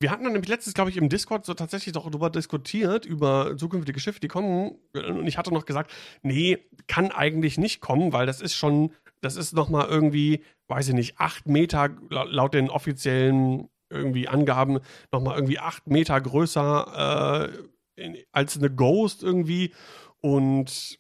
Wir 0.00 0.10
hatten 0.10 0.24
dann 0.24 0.32
nämlich 0.32 0.50
letztens, 0.50 0.74
glaube 0.74 0.90
ich, 0.90 0.96
im 0.96 1.08
Discord 1.08 1.46
so 1.46 1.54
tatsächlich 1.54 1.94
darüber 1.94 2.28
diskutiert, 2.28 3.06
über 3.06 3.56
zukünftige 3.56 4.00
Schiffe, 4.00 4.20
die 4.20 4.28
kommen. 4.28 4.78
Und 4.94 5.26
ich 5.26 5.38
hatte 5.38 5.54
noch 5.54 5.64
gesagt, 5.64 5.90
nee, 6.22 6.58
kann 6.86 7.12
eigentlich 7.12 7.56
nicht 7.56 7.80
kommen, 7.80 8.12
weil 8.12 8.26
das 8.26 8.42
ist 8.42 8.54
schon, 8.54 8.92
das 9.22 9.36
ist 9.36 9.54
nochmal 9.54 9.86
irgendwie, 9.88 10.42
weiß 10.68 10.88
ich 10.88 10.94
nicht, 10.94 11.18
acht 11.18 11.46
Meter 11.46 11.90
laut 12.10 12.52
den 12.52 12.68
offiziellen 12.68 13.70
irgendwie 13.90 14.28
Angaben 14.28 14.80
nochmal 15.12 15.36
irgendwie 15.36 15.58
acht 15.58 15.86
Meter 15.86 16.20
größer 16.20 17.50
äh, 17.96 18.02
in, 18.02 18.16
als 18.32 18.56
eine 18.56 18.70
Ghost 18.70 19.22
irgendwie. 19.22 19.74
Und 20.20 20.98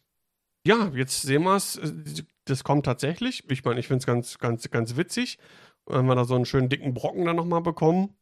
ja, 0.66 0.90
jetzt 0.94 1.22
sehen 1.22 1.44
wir 1.44 1.56
es. 1.56 1.80
Das 2.44 2.64
kommt 2.64 2.86
tatsächlich. 2.86 3.48
Ich 3.50 3.64
meine, 3.64 3.80
ich 3.80 3.88
finde 3.88 4.00
es 4.00 4.06
ganz, 4.06 4.38
ganz, 4.38 4.70
ganz 4.70 4.96
witzig, 4.96 5.38
wenn 5.86 6.06
wir 6.06 6.14
da 6.14 6.24
so 6.24 6.34
einen 6.34 6.46
schönen 6.46 6.68
dicken 6.68 6.94
Brocken 6.94 7.24
dann 7.24 7.36
nochmal 7.36 7.62
bekommen. 7.62 8.16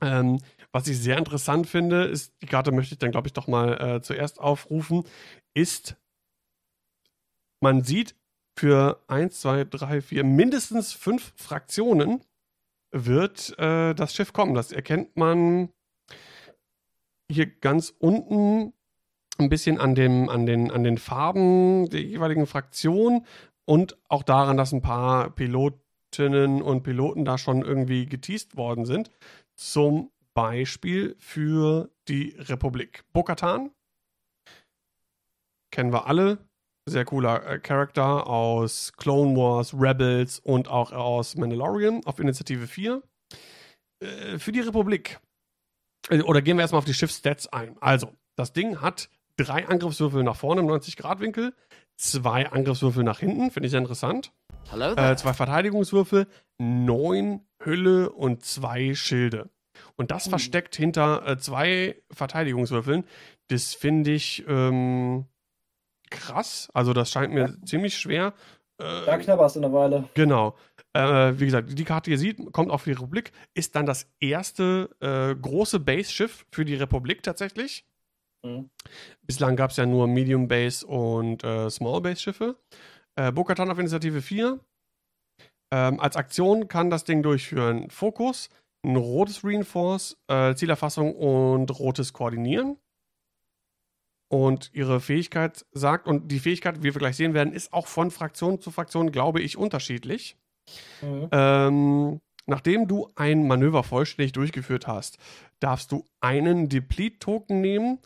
Ähm, 0.00 0.38
was 0.72 0.86
ich 0.86 0.98
sehr 0.98 1.18
interessant 1.18 1.66
finde, 1.66 2.04
ist, 2.04 2.34
die 2.42 2.46
Karte 2.46 2.72
möchte 2.72 2.94
ich 2.94 2.98
dann, 2.98 3.10
glaube 3.10 3.26
ich, 3.26 3.32
doch 3.32 3.48
mal 3.48 3.96
äh, 3.96 4.02
zuerst 4.02 4.38
aufrufen, 4.38 5.04
ist, 5.54 5.96
man 7.60 7.82
sieht 7.82 8.14
für 8.58 9.02
1, 9.08 9.40
2, 9.40 9.64
3, 9.64 10.00
4, 10.00 10.24
mindestens 10.24 10.92
fünf 10.92 11.32
Fraktionen 11.36 12.22
wird 12.90 13.58
äh, 13.58 13.94
das 13.94 14.14
Schiff 14.14 14.32
kommen. 14.32 14.54
Das 14.54 14.72
erkennt 14.72 15.16
man 15.16 15.70
hier 17.30 17.46
ganz 17.46 17.94
unten 17.98 18.72
ein 19.38 19.48
bisschen 19.48 19.78
an, 19.78 19.94
dem, 19.94 20.28
an, 20.28 20.46
den, 20.46 20.70
an 20.70 20.82
den 20.82 20.98
Farben 20.98 21.88
der 21.90 22.02
jeweiligen 22.02 22.46
Fraktion 22.46 23.24
und 23.64 23.96
auch 24.08 24.22
daran, 24.22 24.56
dass 24.56 24.72
ein 24.72 24.82
paar 24.82 25.30
Pilotinnen 25.30 26.62
und 26.62 26.82
Piloten 26.82 27.24
da 27.24 27.38
schon 27.38 27.62
irgendwie 27.62 28.06
geteased 28.06 28.56
worden 28.56 28.84
sind. 28.84 29.10
Zum 29.54 30.10
Beispiel 30.34 31.16
für 31.18 31.90
die 32.08 32.34
Republik. 32.38 33.04
Bokatan 33.12 33.70
kennen 35.70 35.92
wir 35.92 36.06
alle, 36.06 36.47
sehr 36.88 37.04
cooler 37.04 37.46
äh, 37.46 37.58
Charakter 37.58 38.26
aus 38.26 38.92
Clone 38.96 39.36
Wars, 39.36 39.74
Rebels 39.74 40.38
und 40.40 40.68
auch 40.68 40.92
aus 40.92 41.36
Mandalorian 41.36 42.02
auf 42.04 42.18
Initiative 42.18 42.66
4. 42.66 43.02
Äh, 44.00 44.38
für 44.38 44.52
die 44.52 44.60
Republik. 44.60 45.18
Äh, 46.08 46.22
oder 46.22 46.42
gehen 46.42 46.56
wir 46.56 46.62
erstmal 46.62 46.78
auf 46.78 46.84
die 46.84 46.94
Schiffsstats 46.94 47.48
ein. 47.52 47.76
Also, 47.80 48.12
das 48.36 48.52
Ding 48.52 48.80
hat 48.80 49.10
drei 49.36 49.66
Angriffswürfel 49.66 50.22
nach 50.22 50.36
vorne 50.36 50.60
im 50.60 50.68
90-Grad-Winkel, 50.68 51.54
zwei 51.96 52.50
Angriffswürfel 52.50 53.04
nach 53.04 53.20
hinten, 53.20 53.50
finde 53.50 53.66
ich 53.66 53.70
sehr 53.70 53.80
interessant. 53.80 54.32
Äh, 54.72 55.16
zwei 55.16 55.32
Verteidigungswürfel, 55.32 56.26
neun 56.58 57.46
Hülle 57.62 58.10
und 58.10 58.44
zwei 58.44 58.94
Schilde. 58.94 59.50
Und 59.96 60.10
das 60.10 60.26
mhm. 60.26 60.30
versteckt 60.30 60.76
hinter 60.76 61.26
äh, 61.26 61.38
zwei 61.38 62.02
Verteidigungswürfeln. 62.10 63.04
Das 63.48 63.74
finde 63.74 64.12
ich 64.12 64.44
ähm, 64.46 65.26
krass. 66.10 66.68
Also 66.74 66.92
das 66.92 67.10
scheint 67.10 67.32
mir 67.32 67.48
ja. 67.48 67.66
ziemlich 67.66 67.96
schwer. 67.96 68.34
Äh, 68.78 69.06
da 69.06 69.18
knabberst 69.18 69.56
du 69.56 69.60
eine 69.60 69.72
Weile. 69.72 70.08
Genau. 70.14 70.56
Äh, 70.92 71.32
wie 71.38 71.46
gesagt, 71.46 71.76
die 71.78 71.84
Karte, 71.84 72.10
die 72.10 72.12
ihr 72.12 72.18
seht, 72.18 72.52
kommt 72.52 72.70
auf 72.70 72.84
die 72.84 72.92
Republik, 72.92 73.32
ist 73.54 73.74
dann 73.74 73.86
das 73.86 74.08
erste 74.20 74.90
äh, 75.00 75.34
große 75.34 75.80
Base-Schiff 75.80 76.46
für 76.50 76.64
die 76.64 76.76
Republik 76.76 77.22
tatsächlich. 77.22 77.84
Mhm. 78.42 78.70
Bislang 79.22 79.56
gab 79.56 79.70
es 79.70 79.76
ja 79.76 79.86
nur 79.86 80.06
Medium 80.06 80.48
Base 80.48 80.86
und 80.86 81.42
äh, 81.44 81.68
Small 81.70 82.00
Base 82.00 82.20
Schiffe. 82.20 82.56
Äh, 83.16 83.32
Bokatan 83.32 83.70
auf 83.70 83.78
Initiative 83.78 84.22
4. 84.22 84.60
Ähm, 85.70 86.00
als 86.00 86.16
Aktion 86.16 86.68
kann 86.68 86.88
das 86.88 87.04
Ding 87.04 87.22
durchführen 87.22 87.90
Fokus, 87.90 88.48
ein 88.82 88.96
rotes 88.96 89.44
Reinforce, 89.44 90.16
äh, 90.28 90.54
Zielerfassung 90.54 91.14
und 91.14 91.78
rotes 91.78 92.12
Koordinieren 92.12 92.78
und 94.28 94.70
ihre 94.74 95.00
Fähigkeit 95.00 95.64
sagt, 95.72 96.06
und 96.06 96.30
die 96.30 96.38
Fähigkeit, 96.38 96.78
wie 96.82 96.94
wir 96.94 96.98
gleich 96.98 97.16
sehen 97.16 97.34
werden, 97.34 97.52
ist 97.52 97.72
auch 97.72 97.86
von 97.86 98.10
Fraktion 98.10 98.60
zu 98.60 98.70
Fraktion, 98.70 99.10
glaube 99.10 99.40
ich, 99.40 99.56
unterschiedlich. 99.56 100.36
Mhm. 101.00 101.28
Ähm, 101.32 102.20
nachdem 102.46 102.86
du 102.86 103.08
ein 103.14 103.46
Manöver 103.46 103.82
vollständig 103.82 104.32
durchgeführt 104.32 104.86
hast, 104.86 105.18
darfst 105.60 105.92
du 105.92 106.04
einen 106.20 106.68
Deplete-Token 106.68 107.60
nehmen 107.60 107.98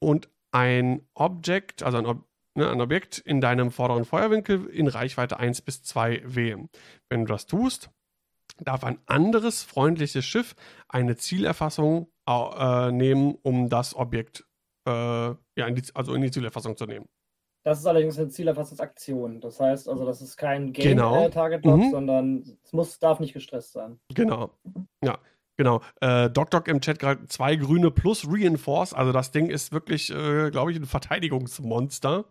und 0.00 0.28
ein 0.50 1.02
Objekt, 1.14 1.82
also 1.82 1.98
ein, 1.98 2.06
Ob 2.06 2.24
ne, 2.54 2.68
ein, 2.68 2.80
Objekt 2.80 3.18
in 3.18 3.40
deinem 3.40 3.70
vorderen 3.70 4.04
Feuerwinkel 4.04 4.66
in 4.66 4.88
Reichweite 4.88 5.38
1 5.38 5.62
bis 5.62 5.82
2 5.84 6.22
wählen. 6.24 6.68
Wenn 7.08 7.20
du 7.20 7.26
das 7.26 7.46
tust, 7.46 7.90
darf 8.58 8.84
ein 8.84 8.98
anderes 9.06 9.62
freundliches 9.62 10.24
Schiff 10.24 10.54
eine 10.88 11.16
Zielerfassung 11.16 12.08
äh, 12.28 12.90
nehmen, 12.90 13.36
um 13.42 13.68
das 13.68 13.94
Objekt 13.94 14.38
zu 14.38 14.53
äh, 14.86 14.90
ja, 14.90 15.66
in 15.66 15.74
die, 15.74 15.82
also 15.94 16.14
in 16.14 16.22
die 16.22 16.30
Zielerfassung 16.30 16.76
zu 16.76 16.86
nehmen. 16.86 17.06
Das 17.64 17.78
ist 17.78 17.86
allerdings 17.86 18.18
eine 18.18 18.28
Zielerfassungsaktion. 18.28 19.40
Das 19.40 19.58
heißt 19.58 19.88
also, 19.88 20.04
das 20.04 20.20
ist 20.20 20.36
kein 20.36 20.72
Game-Target-Lock, 20.74 21.62
genau. 21.62 21.76
mhm. 21.76 21.90
sondern 21.90 22.58
es 22.62 22.72
muss, 22.74 22.98
darf 22.98 23.20
nicht 23.20 23.32
gestresst 23.32 23.72
sein. 23.72 23.98
Genau. 24.14 24.50
Ja, 25.02 25.18
genau. 25.56 25.80
Äh, 26.02 26.28
DocDoc 26.28 26.68
im 26.68 26.82
Chat 26.82 26.98
gerade 26.98 27.26
zwei 27.28 27.56
grüne 27.56 27.90
plus 27.90 28.26
Reinforce. 28.28 28.92
Also 28.92 29.12
das 29.12 29.30
Ding 29.30 29.48
ist 29.48 29.72
wirklich, 29.72 30.10
äh, 30.10 30.50
glaube 30.50 30.72
ich, 30.72 30.78
ein 30.78 30.84
Verteidigungsmonster. 30.84 32.26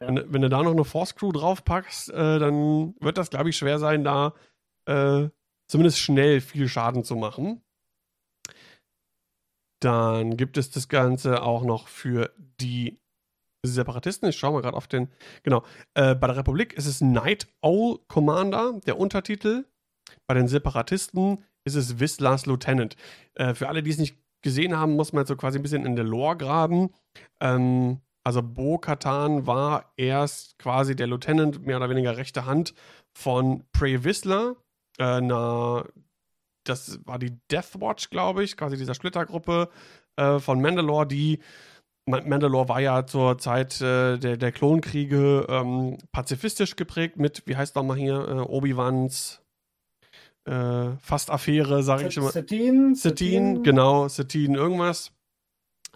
Ja. 0.00 0.08
Wenn, 0.08 0.32
wenn, 0.32 0.40
du 0.40 0.48
da 0.48 0.62
noch 0.62 0.70
eine 0.70 0.84
Force 0.84 1.14
Crew 1.14 1.32
draufpackst, 1.32 2.08
äh, 2.08 2.38
dann 2.38 2.94
wird 3.00 3.18
das, 3.18 3.28
glaube 3.28 3.50
ich, 3.50 3.58
schwer 3.58 3.78
sein, 3.78 4.02
da 4.02 4.32
äh, 4.86 5.28
zumindest 5.68 5.98
schnell 5.98 6.40
viel 6.40 6.68
Schaden 6.68 7.04
zu 7.04 7.16
machen. 7.16 7.60
Dann 9.80 10.36
gibt 10.36 10.56
es 10.56 10.70
das 10.70 10.88
Ganze 10.88 11.42
auch 11.42 11.64
noch 11.64 11.88
für 11.88 12.32
die 12.60 13.00
Separatisten. 13.62 14.28
Ich 14.28 14.36
schaue 14.36 14.52
mal 14.52 14.62
gerade 14.62 14.76
auf 14.76 14.86
den. 14.86 15.08
Genau. 15.42 15.64
Äh, 15.94 16.14
bei 16.14 16.26
der 16.26 16.36
Republik 16.36 16.72
ist 16.74 16.86
es 16.86 17.00
Night 17.00 17.48
Owl 17.62 17.98
Commander, 18.08 18.80
der 18.86 18.98
Untertitel. 18.98 19.64
Bei 20.26 20.34
den 20.34 20.48
Separatisten 20.48 21.44
ist 21.64 21.74
es 21.74 22.00
Whistler's 22.00 22.46
Lieutenant. 22.46 22.96
Äh, 23.34 23.54
für 23.54 23.68
alle, 23.68 23.82
die 23.82 23.90
es 23.90 23.98
nicht 23.98 24.16
gesehen 24.42 24.76
haben, 24.76 24.96
muss 24.96 25.12
man 25.12 25.22
jetzt 25.22 25.28
so 25.28 25.36
quasi 25.36 25.58
ein 25.58 25.62
bisschen 25.62 25.84
in 25.84 25.96
der 25.96 26.04
Lore 26.04 26.36
graben. 26.36 26.90
Ähm, 27.40 28.00
also 28.24 28.42
Bo 28.42 28.78
Katan 28.78 29.46
war 29.46 29.92
erst 29.96 30.58
quasi 30.58 30.96
der 30.96 31.06
Lieutenant, 31.06 31.66
mehr 31.66 31.76
oder 31.76 31.90
weniger 31.90 32.16
rechte 32.16 32.46
Hand 32.46 32.74
von 33.14 33.64
Prey 33.72 34.04
Whistler, 34.04 34.56
äh, 34.98 35.04
einer 35.04 35.86
das 36.64 37.00
war 37.06 37.18
die 37.18 37.38
Deathwatch, 37.50 38.10
glaube 38.10 38.44
ich, 38.44 38.56
quasi 38.56 38.76
dieser 38.76 38.94
Splittergruppe 38.94 39.68
äh, 40.16 40.38
von 40.38 40.60
Mandalore, 40.60 41.06
die 41.06 41.40
Mandalore 42.06 42.68
war 42.68 42.80
ja 42.80 43.06
zur 43.06 43.38
Zeit 43.38 43.80
äh, 43.80 44.18
der, 44.18 44.36
der 44.36 44.52
Klonkriege 44.52 45.46
ähm, 45.48 45.98
pazifistisch 46.12 46.76
geprägt 46.76 47.18
mit, 47.18 47.42
wie 47.46 47.56
heißt 47.56 47.76
nochmal 47.76 47.96
hier, 47.96 48.26
äh, 48.28 48.40
Obi-Wans 48.40 49.42
äh, 50.46 50.96
fast 51.00 51.30
Affäre, 51.30 51.82
sage 51.82 52.08
ich 52.08 52.16
immer. 52.16 52.30
Satine, 52.30 52.94
Satine, 52.94 53.62
genau, 53.62 54.08
Satine 54.08 54.56
irgendwas. 54.56 55.12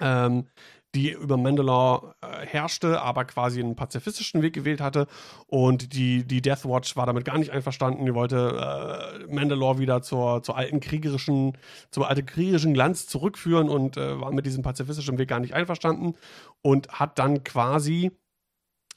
Ähm, 0.01 0.47
die 0.95 1.11
über 1.11 1.37
Mandalore 1.37 2.15
äh, 2.23 2.47
herrschte, 2.47 3.03
aber 3.03 3.25
quasi 3.25 3.61
einen 3.61 3.77
pazifistischen 3.77 4.43
Weg 4.43 4.55
gewählt 4.55 4.81
hatte. 4.81 5.07
Und 5.47 5.93
die, 5.93 6.25
die 6.25 6.41
Death 6.41 6.65
Watch 6.65 6.97
war 6.97 7.07
damit 7.07 7.25
gar 7.25 7.39
nicht 7.39 7.51
einverstanden. 7.51 8.07
Die 8.07 8.15
wollte 8.15 9.25
äh, 9.29 9.33
Mandalore 9.33 9.79
wieder 9.79 10.03
zur, 10.03 10.43
zur 10.43 10.57
alten 10.57 10.81
kriegerischen, 10.81 11.59
zum 11.91 12.05
alten 12.05 12.27
kriegerischen 12.27 12.75
Glanz 12.75 13.07
zurückführen 13.07 13.69
und 13.69 13.97
äh, 13.97 14.21
war 14.21 14.33
mit 14.33 14.47
diesem 14.47 14.63
pazifistischen 14.63 15.19
Weg 15.19 15.29
gar 15.29 15.41
nicht 15.41 15.55
einverstanden 15.55 16.15
und 16.63 16.89
hat 16.89 17.19
dann 17.19 17.43
quasi, 17.45 18.13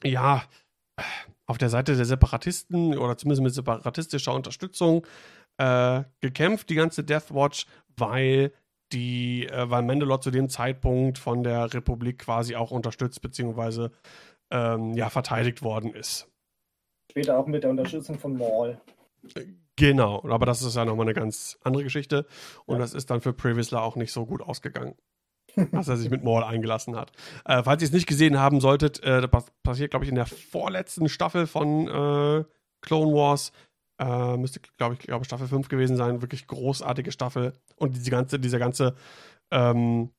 ja, 0.04 0.42
auf 1.46 1.58
der 1.58 1.70
Seite 1.70 1.96
der 1.96 2.04
Separatisten 2.04 2.96
oder 2.96 3.16
zumindest 3.16 3.42
mit 3.42 3.54
separatistischer 3.54 4.34
Unterstützung 4.34 5.06
äh, 5.56 6.04
gekämpft, 6.20 6.68
die 6.70 6.74
ganze 6.74 7.04
Death 7.04 7.32
Watch, 7.34 7.66
weil 7.96 8.52
die, 8.92 9.46
äh, 9.46 9.70
weil 9.70 9.82
Mandalore 9.82 10.20
zu 10.20 10.30
dem 10.30 10.48
Zeitpunkt 10.48 11.18
von 11.18 11.42
der 11.42 11.72
Republik 11.72 12.20
quasi 12.20 12.56
auch 12.56 12.70
unterstützt 12.70 13.20
bzw. 13.22 13.88
Ähm, 14.50 14.94
ja, 14.94 15.10
verteidigt 15.10 15.62
worden 15.62 15.92
ist. 15.92 16.28
Später 17.10 17.38
auch 17.38 17.46
mit 17.46 17.62
der 17.62 17.70
Unterstützung 17.70 18.18
von 18.18 18.36
Maul. 18.36 18.80
Genau, 19.76 20.22
aber 20.28 20.46
das 20.46 20.62
ist 20.62 20.76
ja 20.76 20.84
nochmal 20.84 21.06
eine 21.06 21.14
ganz 21.14 21.58
andere 21.62 21.84
Geschichte. 21.84 22.26
Und 22.66 22.76
ja. 22.76 22.80
das 22.80 22.94
ist 22.94 23.10
dann 23.10 23.20
für 23.20 23.32
Previsler 23.32 23.82
auch 23.82 23.96
nicht 23.96 24.12
so 24.12 24.26
gut 24.26 24.42
ausgegangen, 24.42 24.94
dass 25.72 25.88
er 25.88 25.96
sich 25.96 26.10
mit 26.10 26.24
Maul 26.24 26.42
eingelassen 26.42 26.96
hat. 26.96 27.12
Äh, 27.44 27.62
falls 27.62 27.82
ihr 27.82 27.86
es 27.86 27.92
nicht 27.92 28.08
gesehen 28.08 28.38
haben 28.38 28.60
solltet, 28.60 29.02
äh, 29.02 29.20
das 29.20 29.46
passiert, 29.62 29.90
glaube 29.90 30.04
ich, 30.04 30.10
in 30.10 30.16
der 30.16 30.26
vorletzten 30.26 31.08
Staffel 31.08 31.46
von 31.46 31.86
äh, 31.86 32.44
Clone 32.80 33.12
Wars. 33.12 33.52
Äh, 33.98 34.36
müsste, 34.36 34.60
glaube 34.76 34.94
ich, 34.94 35.00
glaube 35.00 35.24
Staffel 35.24 35.48
5 35.48 35.68
gewesen 35.68 35.96
sein. 35.96 36.22
Wirklich 36.22 36.46
großartige 36.46 37.12
Staffel. 37.12 37.52
Und 37.76 37.96
diese 37.96 38.10
ganze, 38.10 38.38
dieser 38.38 38.58
ganze 38.58 38.94
ähm, 39.50 40.10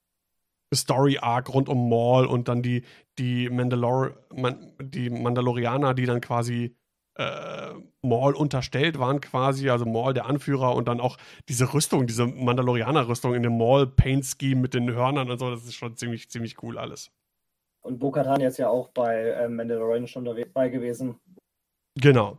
Story-Arc 0.74 1.54
rund 1.54 1.70
um 1.70 1.90
Maul 1.90 2.26
und 2.26 2.48
dann 2.48 2.62
die, 2.62 2.84
die, 3.18 3.50
Mandalor 3.50 4.12
Man 4.34 4.74
die 4.82 5.10
Mandalorianer, 5.10 5.94
die 5.94 6.06
dann 6.06 6.22
quasi 6.22 6.76
äh, 7.20 7.74
Maul 8.02 8.34
unterstellt 8.36 9.00
waren, 9.00 9.20
quasi, 9.20 9.70
also 9.70 9.86
Maul 9.86 10.14
der 10.14 10.26
Anführer 10.26 10.76
und 10.76 10.88
dann 10.88 11.00
auch 11.00 11.18
diese 11.48 11.74
Rüstung, 11.74 12.08
diese 12.08 12.26
Mandalorianer-Rüstung 12.26 13.34
in 13.34 13.44
dem 13.44 13.58
Maul-Paint-Scheme 13.58 14.62
mit 14.62 14.74
den 14.74 14.92
Hörnern 14.92 15.30
und 15.30 15.38
so, 15.38 15.50
das 15.50 15.66
ist 15.66 15.76
schon 15.76 15.98
ziemlich, 15.98 16.30
ziemlich 16.30 16.62
cool 16.64 16.78
alles. 16.78 17.12
Und 17.82 18.00
Bo-Katan 18.00 18.42
jetzt 18.42 18.58
ja 18.58 18.70
auch 18.70 18.90
bei 18.90 19.32
äh, 19.32 19.50
Mandalorian 19.50 20.08
schon 20.08 20.26
dabei 20.26 20.70
gewesen. 20.70 21.20
Genau. 21.96 22.38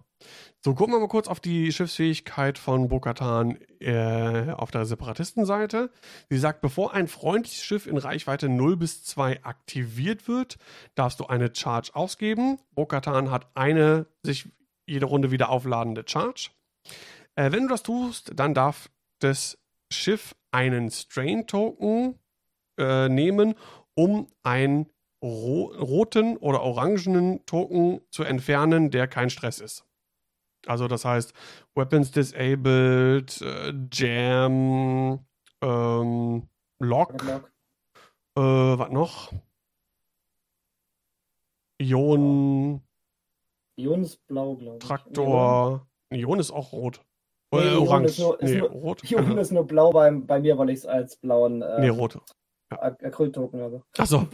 So, 0.62 0.74
gucken 0.74 0.92
wir 0.92 1.00
mal 1.00 1.08
kurz 1.08 1.26
auf 1.26 1.40
die 1.40 1.72
Schiffsfähigkeit 1.72 2.58
von 2.58 2.88
Bokatan 2.88 3.56
äh, 3.80 4.52
auf 4.52 4.70
der 4.70 4.84
Separatistenseite. 4.84 5.90
Sie 6.28 6.36
sagt, 6.36 6.60
bevor 6.60 6.92
ein 6.92 7.08
freundliches 7.08 7.64
Schiff 7.64 7.86
in 7.86 7.96
Reichweite 7.96 8.50
0 8.50 8.76
bis 8.76 9.02
2 9.04 9.42
aktiviert 9.42 10.28
wird, 10.28 10.58
darfst 10.94 11.18
du 11.18 11.24
eine 11.24 11.50
Charge 11.54 11.92
ausgeben. 11.94 12.58
Bokatan 12.74 13.30
hat 13.30 13.48
eine 13.54 14.04
sich 14.22 14.50
jede 14.86 15.06
Runde 15.06 15.30
wieder 15.30 15.48
aufladende 15.48 16.04
Charge. 16.06 16.50
Äh, 17.36 17.52
wenn 17.52 17.62
du 17.62 17.68
das 17.70 17.82
tust, 17.82 18.32
dann 18.34 18.52
darf 18.52 18.90
das 19.20 19.56
Schiff 19.90 20.36
einen 20.50 20.90
Strain-Token 20.90 22.18
äh, 22.78 23.08
nehmen, 23.08 23.54
um 23.94 24.28
einen 24.42 24.90
ro 25.24 25.72
roten 25.74 26.36
oder 26.36 26.60
orangenen 26.60 27.46
Token 27.46 28.02
zu 28.10 28.24
entfernen, 28.24 28.90
der 28.90 29.08
kein 29.08 29.30
Stress 29.30 29.60
ist. 29.60 29.86
Also 30.66 30.88
das 30.88 31.04
heißt 31.04 31.32
Weapons 31.74 32.10
Disabled, 32.10 33.40
äh, 33.40 33.72
Jam, 33.92 35.20
ähm, 35.62 36.48
Lock, 36.78 37.14
äh, 38.36 38.40
was 38.40 38.90
noch? 38.90 39.32
Ion. 41.80 42.82
Ion 43.76 44.02
ist 44.02 44.26
blau, 44.26 44.56
glaube 44.56 44.76
ich. 44.76 44.86
Traktor. 44.86 45.86
Ion 46.10 46.38
ist 46.38 46.50
auch 46.50 46.72
rot. 46.72 47.02
Nee, 47.52 47.60
äh, 47.60 47.76
orange. 47.76 48.10
Ist 48.10 48.18
nur, 48.18 48.40
ist 48.40 48.50
nee, 48.50 48.58
nur, 48.58 48.68
rot. 48.68 49.10
Ion 49.10 49.38
ist 49.38 49.52
nur 49.52 49.66
blau 49.66 49.90
bei, 49.90 50.10
bei 50.10 50.40
mir, 50.40 50.58
weil 50.58 50.70
ich 50.70 50.80
es 50.80 50.86
als 50.86 51.16
blauen. 51.16 51.62
Äh, 51.62 51.80
nee, 51.80 51.88
rot. 51.88 52.18
Acryl-Token 52.70 53.60
habe. 53.60 53.82
Achso, 53.98 54.28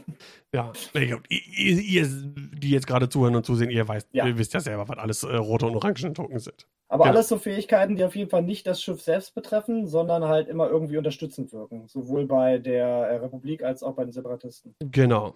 ja. 0.53 0.72
ihr, 0.95 1.20
ihr, 1.28 2.07
die 2.07 2.70
jetzt 2.70 2.87
gerade 2.87 3.09
zuhören 3.09 3.37
und 3.37 3.47
zusehen, 3.47 3.70
ihr, 3.70 3.87
weißt, 3.87 4.09
ja. 4.12 4.26
ihr 4.26 4.37
wisst 4.37 4.55
ja 4.55 4.61
selber, 4.61 4.89
was 4.89 4.99
alles 4.99 5.22
äh, 5.22 5.37
rote 5.37 5.66
und 5.66 5.76
orange 5.76 6.12
Token 6.12 6.39
sind. 6.39 6.66
Aber 6.89 7.05
genau. 7.05 7.16
alles 7.16 7.28
so 7.28 7.39
Fähigkeiten, 7.39 7.97
die 7.97 8.05
auf 8.05 8.14
jeden 8.14 8.30
Fall 8.30 8.43
nicht 8.43 8.66
das 8.66 8.82
Schiff 8.82 9.03
selbst 9.03 9.34
betreffen, 9.34 9.87
sondern 9.87 10.24
halt 10.24 10.49
immer 10.49 10.68
irgendwie 10.68 10.99
unterstützend 10.99 11.53
wirken. 11.53 11.89
Sowohl 11.89 12.26
bei 12.26 12.59
der 12.59 12.87
äh, 12.87 13.16
Republik 13.16 13.62
als 13.64 13.82
auch 13.82 13.95
bei 13.95 14.05
den 14.05 14.12
Separatisten. 14.12 14.74
Genau. 14.80 15.34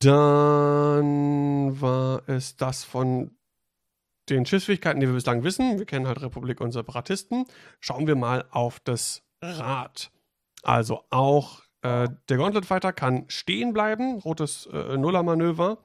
Dann 0.00 1.80
war 1.80 2.22
es 2.28 2.56
das 2.56 2.84
von 2.84 3.30
den 4.28 4.44
Schiffsfähigkeiten, 4.44 5.00
die 5.00 5.06
wir 5.06 5.14
bislang 5.14 5.44
wissen. 5.44 5.78
Wir 5.78 5.86
kennen 5.86 6.06
halt 6.06 6.20
Republik 6.20 6.60
und 6.60 6.72
Separatisten. 6.72 7.46
Schauen 7.80 8.06
wir 8.06 8.16
mal 8.16 8.44
auf 8.50 8.80
das 8.80 9.22
Rad. 9.40 10.10
Also 10.64 11.04
auch 11.10 11.62
äh, 11.82 12.08
der 12.28 12.36
Gauntlet 12.36 12.66
Fighter 12.66 12.92
kann 12.92 13.24
stehen 13.28 13.72
bleiben, 13.72 14.18
rotes 14.18 14.66
äh, 14.72 14.96
Nuller-Manöver. 14.96 15.78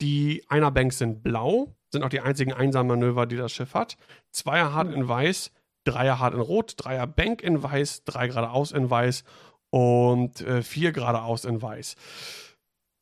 Die 0.00 0.44
Einer-Banks 0.48 0.98
sind 0.98 1.22
blau, 1.22 1.74
sind 1.90 2.04
auch 2.04 2.08
die 2.08 2.20
einzigen 2.20 2.52
Einsammanöver, 2.52 3.26
die 3.26 3.36
das 3.36 3.52
Schiff 3.52 3.74
hat. 3.74 3.96
Zweier 4.30 4.72
hart 4.72 4.92
in 4.92 5.08
weiß, 5.08 5.50
Dreier 5.84 6.18
hart 6.18 6.34
in 6.34 6.40
rot, 6.40 6.74
Dreier 6.76 7.06
Bank 7.06 7.42
in 7.42 7.62
weiß, 7.62 8.04
drei 8.04 8.28
geradeaus 8.28 8.72
in 8.72 8.90
weiß 8.90 9.24
und 9.70 10.40
äh, 10.42 10.62
vier 10.62 10.92
geradeaus 10.92 11.44
in 11.44 11.60
weiß. 11.60 11.96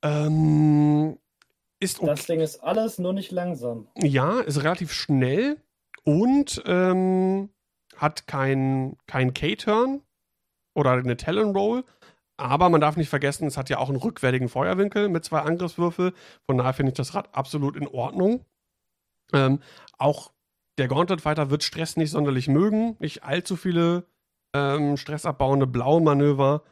Ähm, 0.03 1.19
ist 1.81 1.99
okay. 1.99 2.07
Das 2.07 2.27
Ding 2.27 2.41
ist 2.41 2.63
alles 2.63 2.99
nur 2.99 3.13
nicht 3.13 3.33
langsam. 3.33 3.89
Ja, 3.97 4.41
ist 4.41 4.63
relativ 4.63 4.93
schnell 4.93 5.57
und 6.05 6.63
ähm, 6.67 7.51
hat 7.97 8.27
kein, 8.27 8.97
kein 9.07 9.35
K-Turn, 9.35 10.03
oder 10.75 10.93
eine 10.93 11.17
Talon 11.17 11.57
Roll. 11.57 11.85
Aber 12.37 12.69
man 12.69 12.81
darf 12.81 12.97
nicht 12.97 13.09
vergessen, 13.09 13.47
es 13.47 13.57
hat 13.57 13.71
ja 13.71 13.79
auch 13.79 13.89
einen 13.89 13.99
rückwärtigen 13.99 14.49
Feuerwinkel 14.49 15.09
mit 15.09 15.25
zwei 15.25 15.41
Angriffswürfel. 15.41 16.13
Von 16.47 16.59
daher 16.59 16.73
finde 16.73 16.91
ich 16.91 16.97
das 16.97 17.15
Rad 17.15 17.33
absolut 17.33 17.77
in 17.77 17.87
Ordnung. 17.87 18.45
Ähm, 19.33 19.61
auch 19.99 20.33
der 20.79 20.89
Gauntlet 20.89 21.21
Fighter 21.21 21.51
wird 21.51 21.63
Stress 21.63 21.97
nicht 21.97 22.11
sonderlich 22.11 22.49
mögen. 22.49 22.97
Nicht 22.99 23.23
allzu 23.23 23.55
viele 23.57 24.07
ähm, 24.53 24.97
stressabbauende 24.97 25.69
blaue 25.69 26.01
Manöver. 26.01 26.65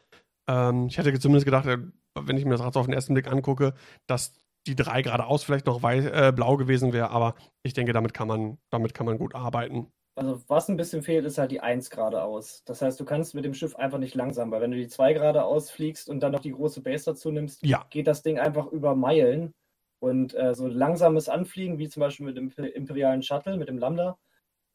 Ähm, 0.48 0.88
ich 0.88 0.98
hätte 0.98 1.16
zumindest 1.20 1.44
gedacht, 1.44 1.66
äh, 1.66 1.78
wenn 2.18 2.36
ich 2.36 2.44
mir 2.44 2.52
das 2.52 2.62
Rad 2.62 2.74
so 2.74 2.80
auf 2.80 2.86
den 2.86 2.94
ersten 2.94 3.14
Blick 3.14 3.28
angucke, 3.30 3.74
dass 4.08 4.34
die 4.66 4.76
drei 4.76 5.02
geradeaus 5.02 5.44
vielleicht 5.44 5.66
noch 5.66 5.82
weiß, 5.82 6.06
äh, 6.06 6.32
blau 6.34 6.56
gewesen 6.56 6.92
wäre. 6.92 7.10
Aber 7.10 7.34
ich 7.62 7.74
denke, 7.74 7.92
damit 7.92 8.14
kann 8.14 8.28
man, 8.28 8.58
damit 8.70 8.94
kann 8.94 9.06
man 9.06 9.18
gut 9.18 9.34
arbeiten. 9.34 9.92
Also 10.14 10.42
was 10.48 10.68
ein 10.68 10.76
bisschen 10.76 11.02
fehlt, 11.02 11.24
ist 11.24 11.38
halt 11.38 11.50
die 11.50 11.60
1 11.60 11.88
geradeaus. 11.88 12.62
Das 12.64 12.82
heißt, 12.82 13.00
du 13.00 13.04
kannst 13.04 13.34
mit 13.34 13.44
dem 13.44 13.54
Schiff 13.54 13.76
einfach 13.76 13.98
nicht 13.98 14.14
langsam, 14.14 14.50
weil 14.50 14.60
wenn 14.60 14.70
du 14.70 14.76
die 14.76 14.88
2 14.88 15.14
geradeaus 15.14 15.70
fliegst 15.70 16.08
und 16.08 16.20
dann 16.20 16.32
noch 16.32 16.40
die 16.40 16.52
große 16.52 16.82
Base 16.82 17.06
dazu 17.06 17.30
nimmst, 17.30 17.64
ja. 17.64 17.86
geht 17.88 18.06
das 18.06 18.22
Ding 18.22 18.38
einfach 18.38 18.66
über 18.66 18.94
Meilen. 18.94 19.54
Und 20.00 20.34
äh, 20.34 20.54
so 20.54 20.66
langsames 20.66 21.28
Anfliegen, 21.28 21.78
wie 21.78 21.88
zum 21.88 22.00
Beispiel 22.00 22.26
mit 22.26 22.36
dem 22.36 22.50
imperialen 22.50 23.22
Shuttle, 23.22 23.56
mit 23.56 23.68
dem 23.68 23.78
Lambda, 23.78 24.18